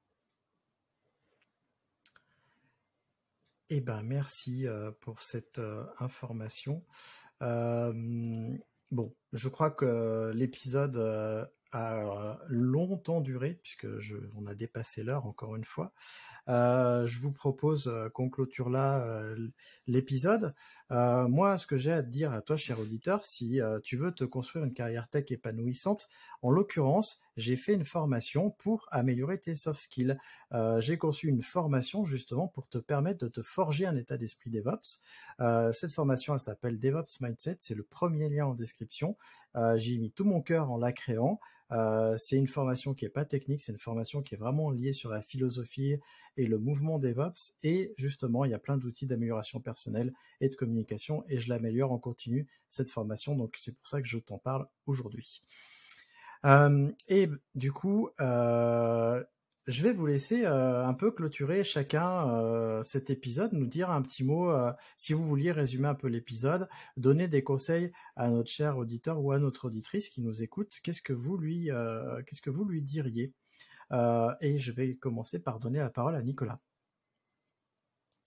Eh 3.68 3.82
ben, 3.82 4.02
merci 4.02 4.66
pour 5.00 5.20
cette 5.20 5.60
information. 5.98 6.82
bon, 7.40 9.14
je 9.34 9.48
crois 9.50 9.70
que 9.70 10.32
l'épisode 10.34 10.96
a 11.76 12.38
longtemps 12.48 13.20
duré, 13.20 13.58
puisque 13.62 13.98
je, 13.98 14.16
on 14.34 14.46
a 14.46 14.54
dépassé 14.54 15.02
l'heure 15.02 15.26
encore 15.26 15.56
une 15.56 15.64
fois. 15.64 15.92
Euh, 16.48 17.06
je 17.06 17.20
vous 17.20 17.32
propose 17.32 17.88
euh, 17.88 18.08
qu'on 18.08 18.30
clôture 18.30 18.70
là 18.70 18.98
euh, 19.04 19.36
l'épisode. 19.86 20.54
Moi, 20.90 21.58
ce 21.58 21.66
que 21.66 21.76
j'ai 21.76 21.92
à 21.92 22.02
te 22.02 22.08
dire 22.08 22.32
à 22.32 22.42
toi, 22.42 22.56
cher 22.56 22.78
auditeur, 22.78 23.24
si 23.24 23.60
tu 23.82 23.96
veux 23.96 24.12
te 24.12 24.24
construire 24.24 24.64
une 24.64 24.72
carrière 24.72 25.08
tech 25.08 25.30
épanouissante, 25.30 26.08
en 26.42 26.50
l'occurrence, 26.50 27.22
j'ai 27.36 27.56
fait 27.56 27.74
une 27.74 27.84
formation 27.84 28.50
pour 28.50 28.86
améliorer 28.90 29.38
tes 29.38 29.56
soft 29.56 29.80
skills. 29.80 30.16
j'ai 30.78 30.98
conçu 30.98 31.28
une 31.28 31.42
formation 31.42 32.04
justement 32.04 32.48
pour 32.48 32.68
te 32.68 32.78
permettre 32.78 33.24
de 33.24 33.28
te 33.28 33.42
forger 33.42 33.86
un 33.86 33.96
état 33.96 34.16
d'esprit 34.16 34.50
DevOps. 34.50 35.02
cette 35.72 35.92
formation, 35.92 36.34
elle 36.34 36.40
s'appelle 36.40 36.78
DevOps 36.78 37.20
Mindset. 37.20 37.56
C'est 37.60 37.74
le 37.74 37.82
premier 37.82 38.28
lien 38.28 38.46
en 38.46 38.54
description. 38.54 39.16
j'ai 39.76 39.98
mis 39.98 40.12
tout 40.12 40.24
mon 40.24 40.40
cœur 40.40 40.70
en 40.70 40.76
la 40.78 40.92
créant. 40.92 41.40
Euh, 41.72 42.16
c'est 42.16 42.36
une 42.36 42.46
formation 42.46 42.94
qui 42.94 43.04
est 43.04 43.10
pas 43.10 43.24
technique, 43.24 43.60
c'est 43.60 43.72
une 43.72 43.78
formation 43.78 44.22
qui 44.22 44.34
est 44.34 44.38
vraiment 44.38 44.70
liée 44.70 44.92
sur 44.92 45.10
la 45.10 45.20
philosophie 45.20 45.98
et 46.36 46.46
le 46.46 46.58
mouvement 46.58 46.98
DevOps. 46.98 47.54
Et 47.62 47.94
justement, 47.98 48.44
il 48.44 48.50
y 48.50 48.54
a 48.54 48.58
plein 48.58 48.76
d'outils 48.76 49.06
d'amélioration 49.06 49.60
personnelle 49.60 50.12
et 50.40 50.48
de 50.48 50.56
communication, 50.56 51.24
et 51.28 51.38
je 51.38 51.48
l'améliore 51.48 51.92
en 51.92 51.98
continu 51.98 52.46
cette 52.70 52.90
formation. 52.90 53.34
Donc 53.34 53.56
c'est 53.60 53.76
pour 53.76 53.88
ça 53.88 54.00
que 54.00 54.08
je 54.08 54.18
t'en 54.18 54.38
parle 54.38 54.66
aujourd'hui. 54.86 55.42
Euh, 56.44 56.90
et 57.08 57.28
du 57.54 57.72
coup, 57.72 58.10
euh, 58.20 59.22
je 59.66 59.82
vais 59.82 59.92
vous 59.92 60.06
laisser 60.06 60.44
euh, 60.44 60.86
un 60.86 60.94
peu 60.94 61.10
clôturer 61.10 61.64
chacun 61.64 62.82
cet 62.84 63.10
épisode, 63.10 63.52
nous 63.52 63.66
dire 63.66 63.90
un 63.90 64.02
petit 64.02 64.22
mot, 64.22 64.52
si 64.96 65.12
vous 65.12 65.26
vouliez 65.26 65.50
résumer 65.52 65.88
un 65.88 65.94
peu 65.94 66.08
l'épisode, 66.08 66.68
donner 66.96 67.26
des 67.28 67.42
conseils 67.42 67.90
à 68.16 68.28
notre 68.28 68.50
cher 68.50 68.76
auditeur 68.78 69.20
ou 69.20 69.32
à 69.32 69.38
notre 69.38 69.66
auditrice 69.66 70.08
qui 70.08 70.22
nous 70.22 70.42
écoute. 70.42 70.72
Qu'est-ce 70.84 71.02
que 71.02 71.12
vous 71.12 71.36
lui, 71.36 71.70
qu'est-ce 72.26 72.42
que 72.42 72.50
vous 72.50 72.64
lui 72.64 72.82
diriez? 72.82 73.32
Et 73.92 74.58
je 74.58 74.72
vais 74.72 74.94
commencer 74.96 75.42
par 75.42 75.60
donner 75.60 75.78
la 75.78 75.90
parole 75.90 76.16
à 76.16 76.22
Nicolas. 76.22 76.60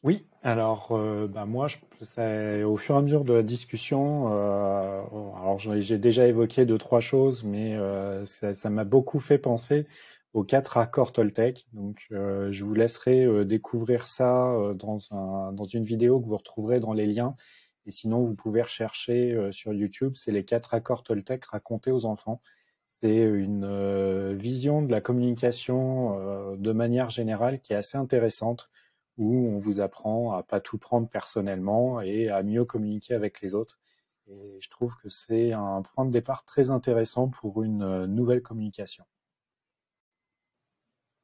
Oui, 0.04 0.26
alors 0.44 0.98
bah 1.28 1.46
moi, 1.46 1.68
au 1.68 2.78
fur 2.78 2.96
et 2.96 2.98
à 2.98 3.02
mesure 3.02 3.26
de 3.26 3.34
la 3.34 3.44
discussion, 3.44 4.28
alors 4.28 5.58
j'ai 5.60 5.98
déjà 5.98 6.26
évoqué 6.26 6.66
deux 6.66 6.78
trois 6.78 7.02
choses, 7.02 7.44
mais 7.44 7.78
ça 8.24 8.70
m'a 8.70 8.86
beaucoup 8.86 9.20
fait 9.20 9.38
penser 9.38 9.88
aux 10.34 10.44
quatre 10.44 10.78
accords 10.78 11.12
Toltec. 11.12 11.68
Donc, 11.74 12.06
euh, 12.12 12.52
je 12.52 12.64
vous 12.64 12.74
laisserai 12.74 13.26
euh, 13.26 13.46
découvrir 13.46 14.08
ça 14.08 14.52
euh, 14.52 14.74
dans, 14.74 15.00
dans 15.52 15.66
une 15.66 15.84
vidéo 15.84 16.20
que 16.20 16.28
vous 16.28 16.38
retrouverez 16.38 16.80
dans 16.80 16.94
les 16.94 17.08
liens. 17.08 17.36
Et 17.86 17.92
sinon, 17.92 18.22
vous 18.22 18.36
pouvez 18.36 18.62
rechercher 18.62 19.50
sur 19.52 19.74
YouTube. 19.74 20.14
C'est 20.16 20.32
les 20.32 20.46
quatre 20.46 20.76
accords 20.76 21.02
Toltec 21.02 21.44
racontés 21.46 21.92
aux 21.92 22.06
enfants. 22.06 22.40
C'est 22.90 23.16
une 23.16 24.34
vision 24.36 24.82
de 24.82 24.92
la 24.92 25.00
communication 25.00 26.56
de 26.58 26.72
manière 26.74 27.10
générale 27.10 27.62
qui 27.62 27.72
est 27.72 27.78
assez 27.78 27.98
intéressante, 27.98 28.70
où 29.18 29.48
on 29.48 29.58
vous 29.58 29.80
apprend 29.80 30.34
à 30.34 30.44
pas 30.44 30.60
tout 30.60 30.78
prendre 30.78 31.08
personnellement 31.08 32.02
et 32.02 32.30
à 32.30 32.44
mieux 32.44 32.66
communiquer 32.66 33.14
avec 33.14 33.40
les 33.42 33.54
autres. 33.54 33.80
Et 34.28 34.58
je 34.60 34.70
trouve 34.70 34.98
que 34.98 35.08
c'est 35.10 35.54
un 35.54 35.82
point 35.82 36.06
de 36.06 36.12
départ 36.12 36.44
très 36.44 36.70
intéressant 36.70 37.30
pour 37.30 37.64
une 37.64 38.06
nouvelle 38.08 38.42
communication. 38.42 39.06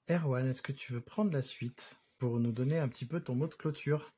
Erwan, 0.10 0.48
est-ce 0.48 0.64
que 0.64 0.72
tu 0.72 0.94
veux 0.94 1.02
prendre 1.02 1.32
la 1.32 1.44
suite 1.44 2.02
pour 2.18 2.40
nous 2.40 2.52
donner 2.52 2.80
un 2.80 2.88
petit 2.88 3.06
peu 3.06 3.20
ton 3.20 3.36
mot 3.36 3.48
de 3.48 3.54
clôture? 3.54 4.16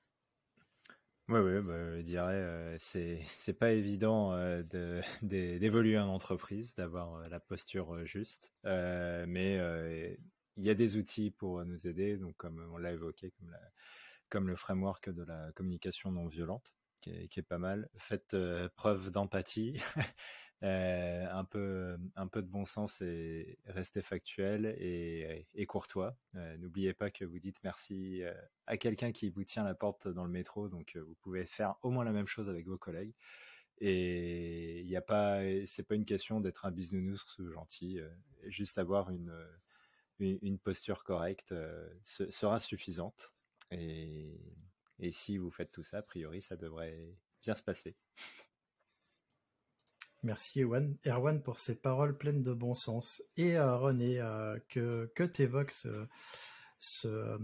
Oui, 1.29 1.39
oui, 1.41 1.61
bah, 1.61 1.97
je 1.97 2.01
dirais, 2.03 2.35
euh, 2.35 2.77
c'est, 2.79 3.19
c'est 3.37 3.53
pas 3.53 3.71
évident 3.73 4.33
euh, 4.33 4.63
d'évoluer 5.21 5.99
en 5.99 6.07
entreprise, 6.07 6.73
d'avoir 6.75 7.15
euh, 7.15 7.23
la 7.29 7.39
posture 7.39 8.05
juste, 8.05 8.53
mais 8.63 9.57
il 10.55 10.63
y 10.63 10.69
a 10.69 10.73
des 10.73 10.95
outils 10.97 11.31
pour 11.31 11.63
nous 11.65 11.85
aider, 11.87 12.17
donc 12.17 12.35
comme 12.37 12.65
on 12.73 12.77
l'a 12.77 12.93
évoqué, 12.93 13.33
comme, 14.29 14.47
le 14.47 14.55
framework 14.55 15.09
de 15.09 15.23
la 15.23 15.51
communication 15.53 16.11
non 16.11 16.27
violente, 16.27 16.75
qui 17.01 17.09
est 17.11 17.43
pas 17.47 17.59
mal. 17.59 17.89
Faites 17.97 18.35
preuve 18.75 19.11
d'empathie. 19.11 19.81
Euh, 20.63 21.27
un, 21.31 21.45
peu, 21.45 21.99
un 22.15 22.25
peu 22.25 22.41
de 22.41 22.47
bon 22.47 22.65
sens 22.65 23.01
et 23.01 23.59
rester 23.67 24.01
factuel 24.01 24.65
et, 24.79 25.65
courtois. 25.67 26.17
Euh, 26.35 26.57
n'oubliez 26.57 26.95
pas 26.95 27.11
que 27.11 27.25
vous 27.25 27.37
dites 27.37 27.57
merci 27.63 28.23
euh, 28.23 28.33
à 28.65 28.77
quelqu'un 28.77 29.11
qui 29.11 29.29
vous 29.29 29.43
tient 29.43 29.63
la 29.63 29.75
porte 29.75 30.07
dans 30.07 30.23
le 30.23 30.31
métro, 30.31 30.67
donc 30.67 30.97
vous 30.97 31.13
pouvez 31.21 31.45
faire 31.45 31.75
au 31.83 31.91
moins 31.91 32.03
la 32.03 32.11
même 32.11 32.25
chose 32.25 32.49
avec 32.49 32.65
vos 32.67 32.77
collègues. 32.77 33.13
Et 33.79 34.81
il 34.81 34.87
n'y 34.87 34.95
a 34.95 35.01
pas, 35.01 35.41
c'est 35.67 35.83
pas 35.83 35.93
une 35.93 36.05
question 36.05 36.41
d'être 36.41 36.65
un 36.65 36.71
bisounours 36.71 37.39
gentil, 37.51 37.99
juste 38.47 38.79
avoir 38.79 39.11
une, 39.11 39.31
une, 40.19 40.57
posture 40.57 41.03
correcte 41.03 41.53
sera 42.03 42.59
suffisante. 42.59 43.29
Et, 43.69 44.41
et 44.97 45.11
si 45.11 45.37
vous 45.37 45.51
faites 45.51 45.71
tout 45.71 45.83
ça, 45.83 45.99
a 45.99 46.01
priori, 46.01 46.41
ça 46.41 46.55
devrait 46.55 47.15
bien 47.43 47.53
se 47.53 47.61
passer. 47.61 47.95
Merci 50.23 50.61
Erwan. 50.61 50.97
Erwan 51.05 51.41
pour 51.43 51.59
ces 51.59 51.79
paroles 51.79 52.17
pleines 52.17 52.41
de 52.41 52.53
bon 52.53 52.73
sens. 52.73 53.21
Et 53.37 53.57
euh, 53.57 53.77
René, 53.77 54.19
euh, 54.19 54.57
que, 54.67 55.11
que 55.13 55.23
t'évoques 55.23 55.71
ce, 55.71 56.07
euh, 57.05 57.37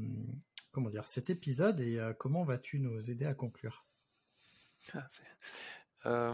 comment 0.71 0.89
dire, 0.89 1.05
cet 1.05 1.29
épisode 1.29 1.79
et 1.79 1.99
comment 2.17 2.43
vas-tu 2.43 2.79
nous 2.79 3.11
aider 3.11 3.25
à 3.25 3.33
conclure? 3.35 3.85
Ah, 6.05 6.33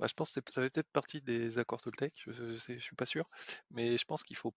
bah, 0.00 0.06
Je 0.06 0.14
pense 0.14 0.32
que 0.32 0.40
ça 0.52 0.62
fait 0.62 0.70
peut-être 0.70 0.90
partie 0.90 1.20
des 1.20 1.58
accords 1.58 1.82
Toltec, 1.82 2.14
je, 2.26 2.56
je, 2.56 2.78
suis 2.78 2.96
pas 2.96 3.06
sûr, 3.06 3.28
mais 3.70 3.96
je 3.96 4.04
pense 4.04 4.22
qu'il 4.22 4.36
faut 4.36 4.54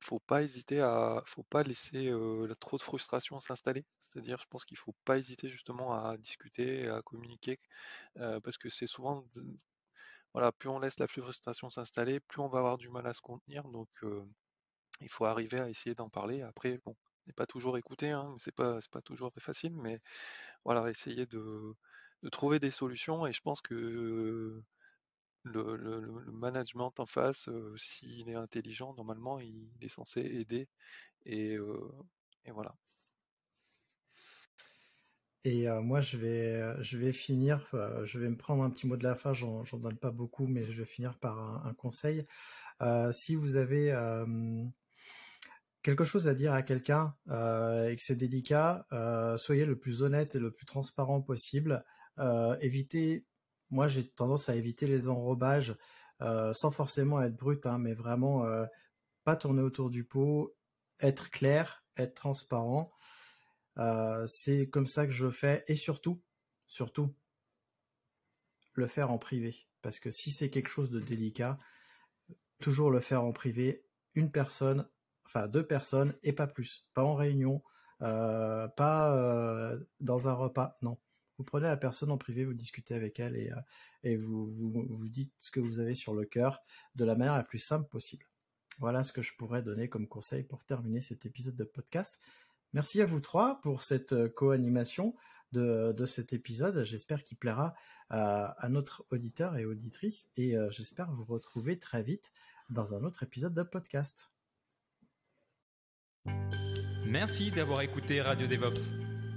faut 0.00 0.18
pas 0.18 0.42
hésiter 0.42 0.80
à 0.80 1.22
faut 1.26 1.42
pas 1.44 1.62
laisser 1.62 2.12
trop 2.60 2.76
de 2.76 2.82
frustration 2.82 3.38
s'installer. 3.40 3.84
C'est-à-dire, 4.00 4.38
je 4.40 4.46
pense 4.48 4.64
qu'il 4.64 4.76
faut 4.76 4.94
pas 5.04 5.18
hésiter 5.18 5.48
justement 5.48 5.94
à 5.94 6.16
discuter, 6.16 6.88
à 6.88 7.02
communiquer, 7.02 7.60
parce 8.14 8.58
que 8.58 8.68
c'est 8.68 8.86
souvent 8.86 9.24
plus 10.58 10.68
on 10.68 10.78
laisse 10.78 10.98
la 10.98 11.06
frustration 11.08 11.70
s'installer, 11.70 12.20
plus 12.20 12.40
on 12.40 12.48
va 12.48 12.58
avoir 12.58 12.78
du 12.78 12.88
mal 12.90 13.06
à 13.06 13.12
se 13.12 13.20
contenir. 13.20 13.64
Donc, 13.64 13.88
il 15.00 15.08
faut 15.08 15.24
arriver 15.24 15.60
à 15.60 15.68
essayer 15.70 15.94
d'en 15.94 16.08
parler. 16.08 16.42
Après, 16.42 16.78
bon, 16.84 16.96
n'est 17.26 17.32
pas 17.32 17.46
toujours 17.46 17.78
écouté, 17.78 18.10
hein, 18.10 18.34
c'est 18.38 18.54
pas, 18.54 18.78
pas 18.90 19.02
toujours 19.02 19.32
facile, 19.38 19.74
mais 19.76 20.00
voilà, 20.64 20.88
essayer 20.90 21.26
de, 21.26 21.74
trouver 22.32 22.58
des 22.60 22.70
solutions. 22.70 23.26
Et 23.26 23.32
je 23.32 23.40
pense 23.42 23.60
que 23.60 24.62
le, 25.44 26.22
management 26.32 26.92
en 27.00 27.06
face, 27.06 27.48
s'il 27.76 28.28
est 28.30 28.36
intelligent, 28.36 28.94
normalement, 28.94 29.40
il, 29.40 29.70
est 29.80 29.88
censé 29.88 30.20
aider. 30.20 30.68
et 31.26 31.58
voilà. 32.48 32.74
Et 35.46 35.68
euh, 35.68 35.80
moi, 35.80 36.00
je 36.00 36.16
vais, 36.16 36.56
euh, 36.56 37.12
finir, 37.12 37.68
je 38.02 38.18
vais 38.18 38.28
me 38.28 38.36
prendre 38.36 38.64
un 38.64 38.70
petit 38.70 38.88
mot 38.88 38.96
de 38.96 39.04
la 39.04 39.14
fin, 39.14 39.32
j'en 39.32 39.62
donne 39.74 39.96
pas 39.96 40.10
beaucoup, 40.10 40.48
mais 40.48 40.66
je 40.66 40.72
vais 40.72 40.84
finir 40.84 41.16
par 41.20 41.38
un, 41.64 41.72
conseil. 41.74 42.24
Euh, 42.82 43.12
si 43.12 43.36
vous 43.36 43.54
avez 43.54 43.94
quelque 45.84 46.02
chose 46.02 46.26
à 46.26 46.34
dire 46.34 46.52
à 46.52 46.62
quelqu'un 46.62 47.14
et 47.28 47.94
que 47.94 48.02
c'est 48.02 48.16
délicat, 48.16 48.84
soyez 49.38 49.66
le 49.66 49.78
plus 49.78 50.02
honnête 50.02 50.34
et 50.34 50.40
le 50.40 50.50
plus 50.50 50.66
transparent 50.66 51.22
possible. 51.22 51.84
évitez, 52.60 53.24
moi 53.70 53.86
j'ai 53.86 54.08
tendance 54.08 54.48
à 54.48 54.56
éviter 54.56 54.88
les 54.88 55.06
enrobages 55.06 55.76
sans 56.20 56.72
forcément 56.72 57.22
être 57.22 57.36
brut, 57.36 57.66
hein, 57.66 57.78
mais 57.78 57.94
vraiment 57.94 58.44
pas 59.22 59.36
tourner 59.36 59.62
autour 59.62 59.90
du 59.90 60.02
pot, 60.02 60.56
être 60.98 61.30
clair, 61.30 61.84
être 61.96 62.14
transparent. 62.14 62.90
Euh, 63.78 64.26
c'est 64.26 64.68
comme 64.68 64.86
ça 64.86 65.06
que 65.06 65.12
je 65.12 65.30
fais 65.30 65.64
et 65.68 65.76
surtout, 65.76 66.22
surtout, 66.66 67.14
le 68.74 68.86
faire 68.86 69.10
en 69.10 69.18
privé. 69.18 69.56
Parce 69.82 69.98
que 69.98 70.10
si 70.10 70.30
c'est 70.30 70.50
quelque 70.50 70.68
chose 70.68 70.90
de 70.90 71.00
délicat, 71.00 71.58
toujours 72.60 72.90
le 72.90 73.00
faire 73.00 73.24
en 73.24 73.32
privé, 73.32 73.84
une 74.14 74.30
personne, 74.30 74.88
enfin 75.26 75.48
deux 75.48 75.66
personnes 75.66 76.14
et 76.22 76.32
pas 76.32 76.46
plus. 76.46 76.86
Pas 76.94 77.04
en 77.04 77.14
réunion, 77.14 77.62
euh, 78.02 78.68
pas 78.68 79.14
euh, 79.14 79.78
dans 80.00 80.28
un 80.28 80.32
repas, 80.32 80.76
non. 80.82 80.98
Vous 81.38 81.44
prenez 81.44 81.66
la 81.66 81.76
personne 81.76 82.10
en 82.10 82.16
privé, 82.16 82.46
vous 82.46 82.54
discutez 82.54 82.94
avec 82.94 83.20
elle 83.20 83.36
et, 84.02 84.16
vous, 84.16 84.50
vous 84.50 85.08
dites 85.08 85.34
ce 85.38 85.50
que 85.50 85.60
vous 85.60 85.80
avez 85.80 85.94
sur 85.94 86.14
le 86.14 86.24
cœur 86.24 86.62
de 86.94 87.04
la 87.04 87.14
manière 87.14 87.36
la 87.36 87.44
plus 87.44 87.58
simple 87.58 87.88
possible. 87.90 88.24
Voilà 88.78 89.02
ce 89.02 89.12
que 89.12 89.20
je 89.20 89.34
pourrais 89.36 89.62
donner 89.62 89.88
comme 89.88 90.06
conseil 90.08 90.44
pour 90.44 90.64
terminer 90.64 91.02
cet 91.02 91.26
épisode 91.26 91.56
de 91.56 91.64
podcast. 91.64 92.22
Merci 92.72 93.00
à 93.00 93.06
vous 93.06 93.20
trois 93.20 93.60
pour 93.62 93.82
cette 93.82 94.12
euh, 94.12 94.28
co-animation 94.28 95.14
de, 95.52 96.06
cet 96.06 96.32
épisode. 96.32 96.84
J'espère 96.84 97.24
qu'il 97.24 97.38
plaira 97.38 97.74
à, 98.10 98.68
notre 98.68 99.04
auditeur 99.10 99.56
et 99.56 99.64
auditrice 99.64 100.30
et 100.36 100.56
euh, 100.56 100.70
j'espère 100.70 101.10
vous 101.10 101.24
retrouver 101.24 101.78
très 101.78 102.02
vite 102.02 102.32
dans 102.68 102.94
un 102.94 103.02
autre 103.04 103.22
épisode 103.22 103.54
de 103.54 103.62
podcast. 103.62 104.30
Merci 107.06 107.50
d'avoir 107.50 107.80
écouté 107.80 108.20
Radio 108.20 108.46
DevOps. 108.46 108.92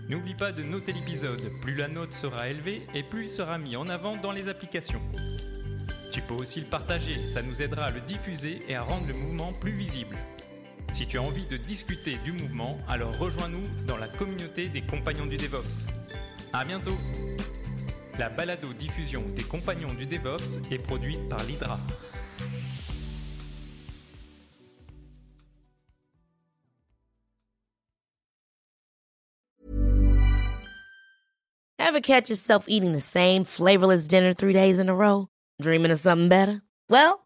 N'oublie 0.09 0.35
pas 0.35 0.51
de 0.51 0.63
noter 0.63 0.91
l'épisode, 0.91 1.51
plus 1.61 1.75
la 1.75 1.87
note 1.87 2.13
sera 2.13 2.49
élevée 2.49 2.87
et 2.95 3.03
plus 3.03 3.25
il 3.25 3.29
sera 3.29 3.59
mis 3.59 3.75
en 3.75 3.87
avant 3.89 4.17
dans 4.17 4.31
les 4.31 4.47
applications. 4.47 5.01
Tu 6.11 6.23
peux 6.23 6.33
aussi 6.33 6.59
le 6.61 6.67
partager, 6.67 7.23
ça 7.25 7.43
nous 7.43 7.61
aidera 7.61 7.85
à 7.85 7.91
le 7.91 8.01
diffuser 8.01 8.63
et 8.67 8.75
à 8.75 8.81
rendre 8.81 9.05
le 9.07 9.13
mouvement 9.13 9.53
plus 9.53 9.71
visible. 9.71 10.17
Si 10.91 11.07
tu 11.07 11.17
as 11.17 11.21
envie 11.21 11.45
de 11.47 11.57
discuter 11.57 12.17
du 12.25 12.31
mouvement, 12.33 12.77
alors 12.87 13.17
rejoins-nous 13.17 13.63
dans 13.87 13.97
la 13.97 14.07
communauté 14.07 14.67
des 14.67 14.81
compagnons 14.81 15.25
du 15.25 15.37
DevOps. 15.37 15.87
À 16.51 16.65
bientôt 16.65 16.97
La 18.17 18.29
balado-diffusion 18.29 19.23
des 19.35 19.43
compagnons 19.43 19.93
du 19.93 20.05
DevOps 20.05 20.59
est 20.71 20.77
produite 20.77 21.27
par 21.29 21.41
l'Hydra. 21.45 21.77
Ever 31.77 32.01
catch 32.01 32.29
yourself 32.29 32.65
eating 32.67 32.91
the 32.93 32.99
same 32.99 33.45
flavorless 33.45 34.05
dinner 34.05 34.33
three 34.33 34.53
days 34.53 34.79
in 34.79 34.89
a 34.89 34.93
row? 34.93 35.27
Dreaming 35.61 35.91
of 35.91 35.99
something 35.99 36.29
better? 36.29 36.61
Well, 36.89 37.25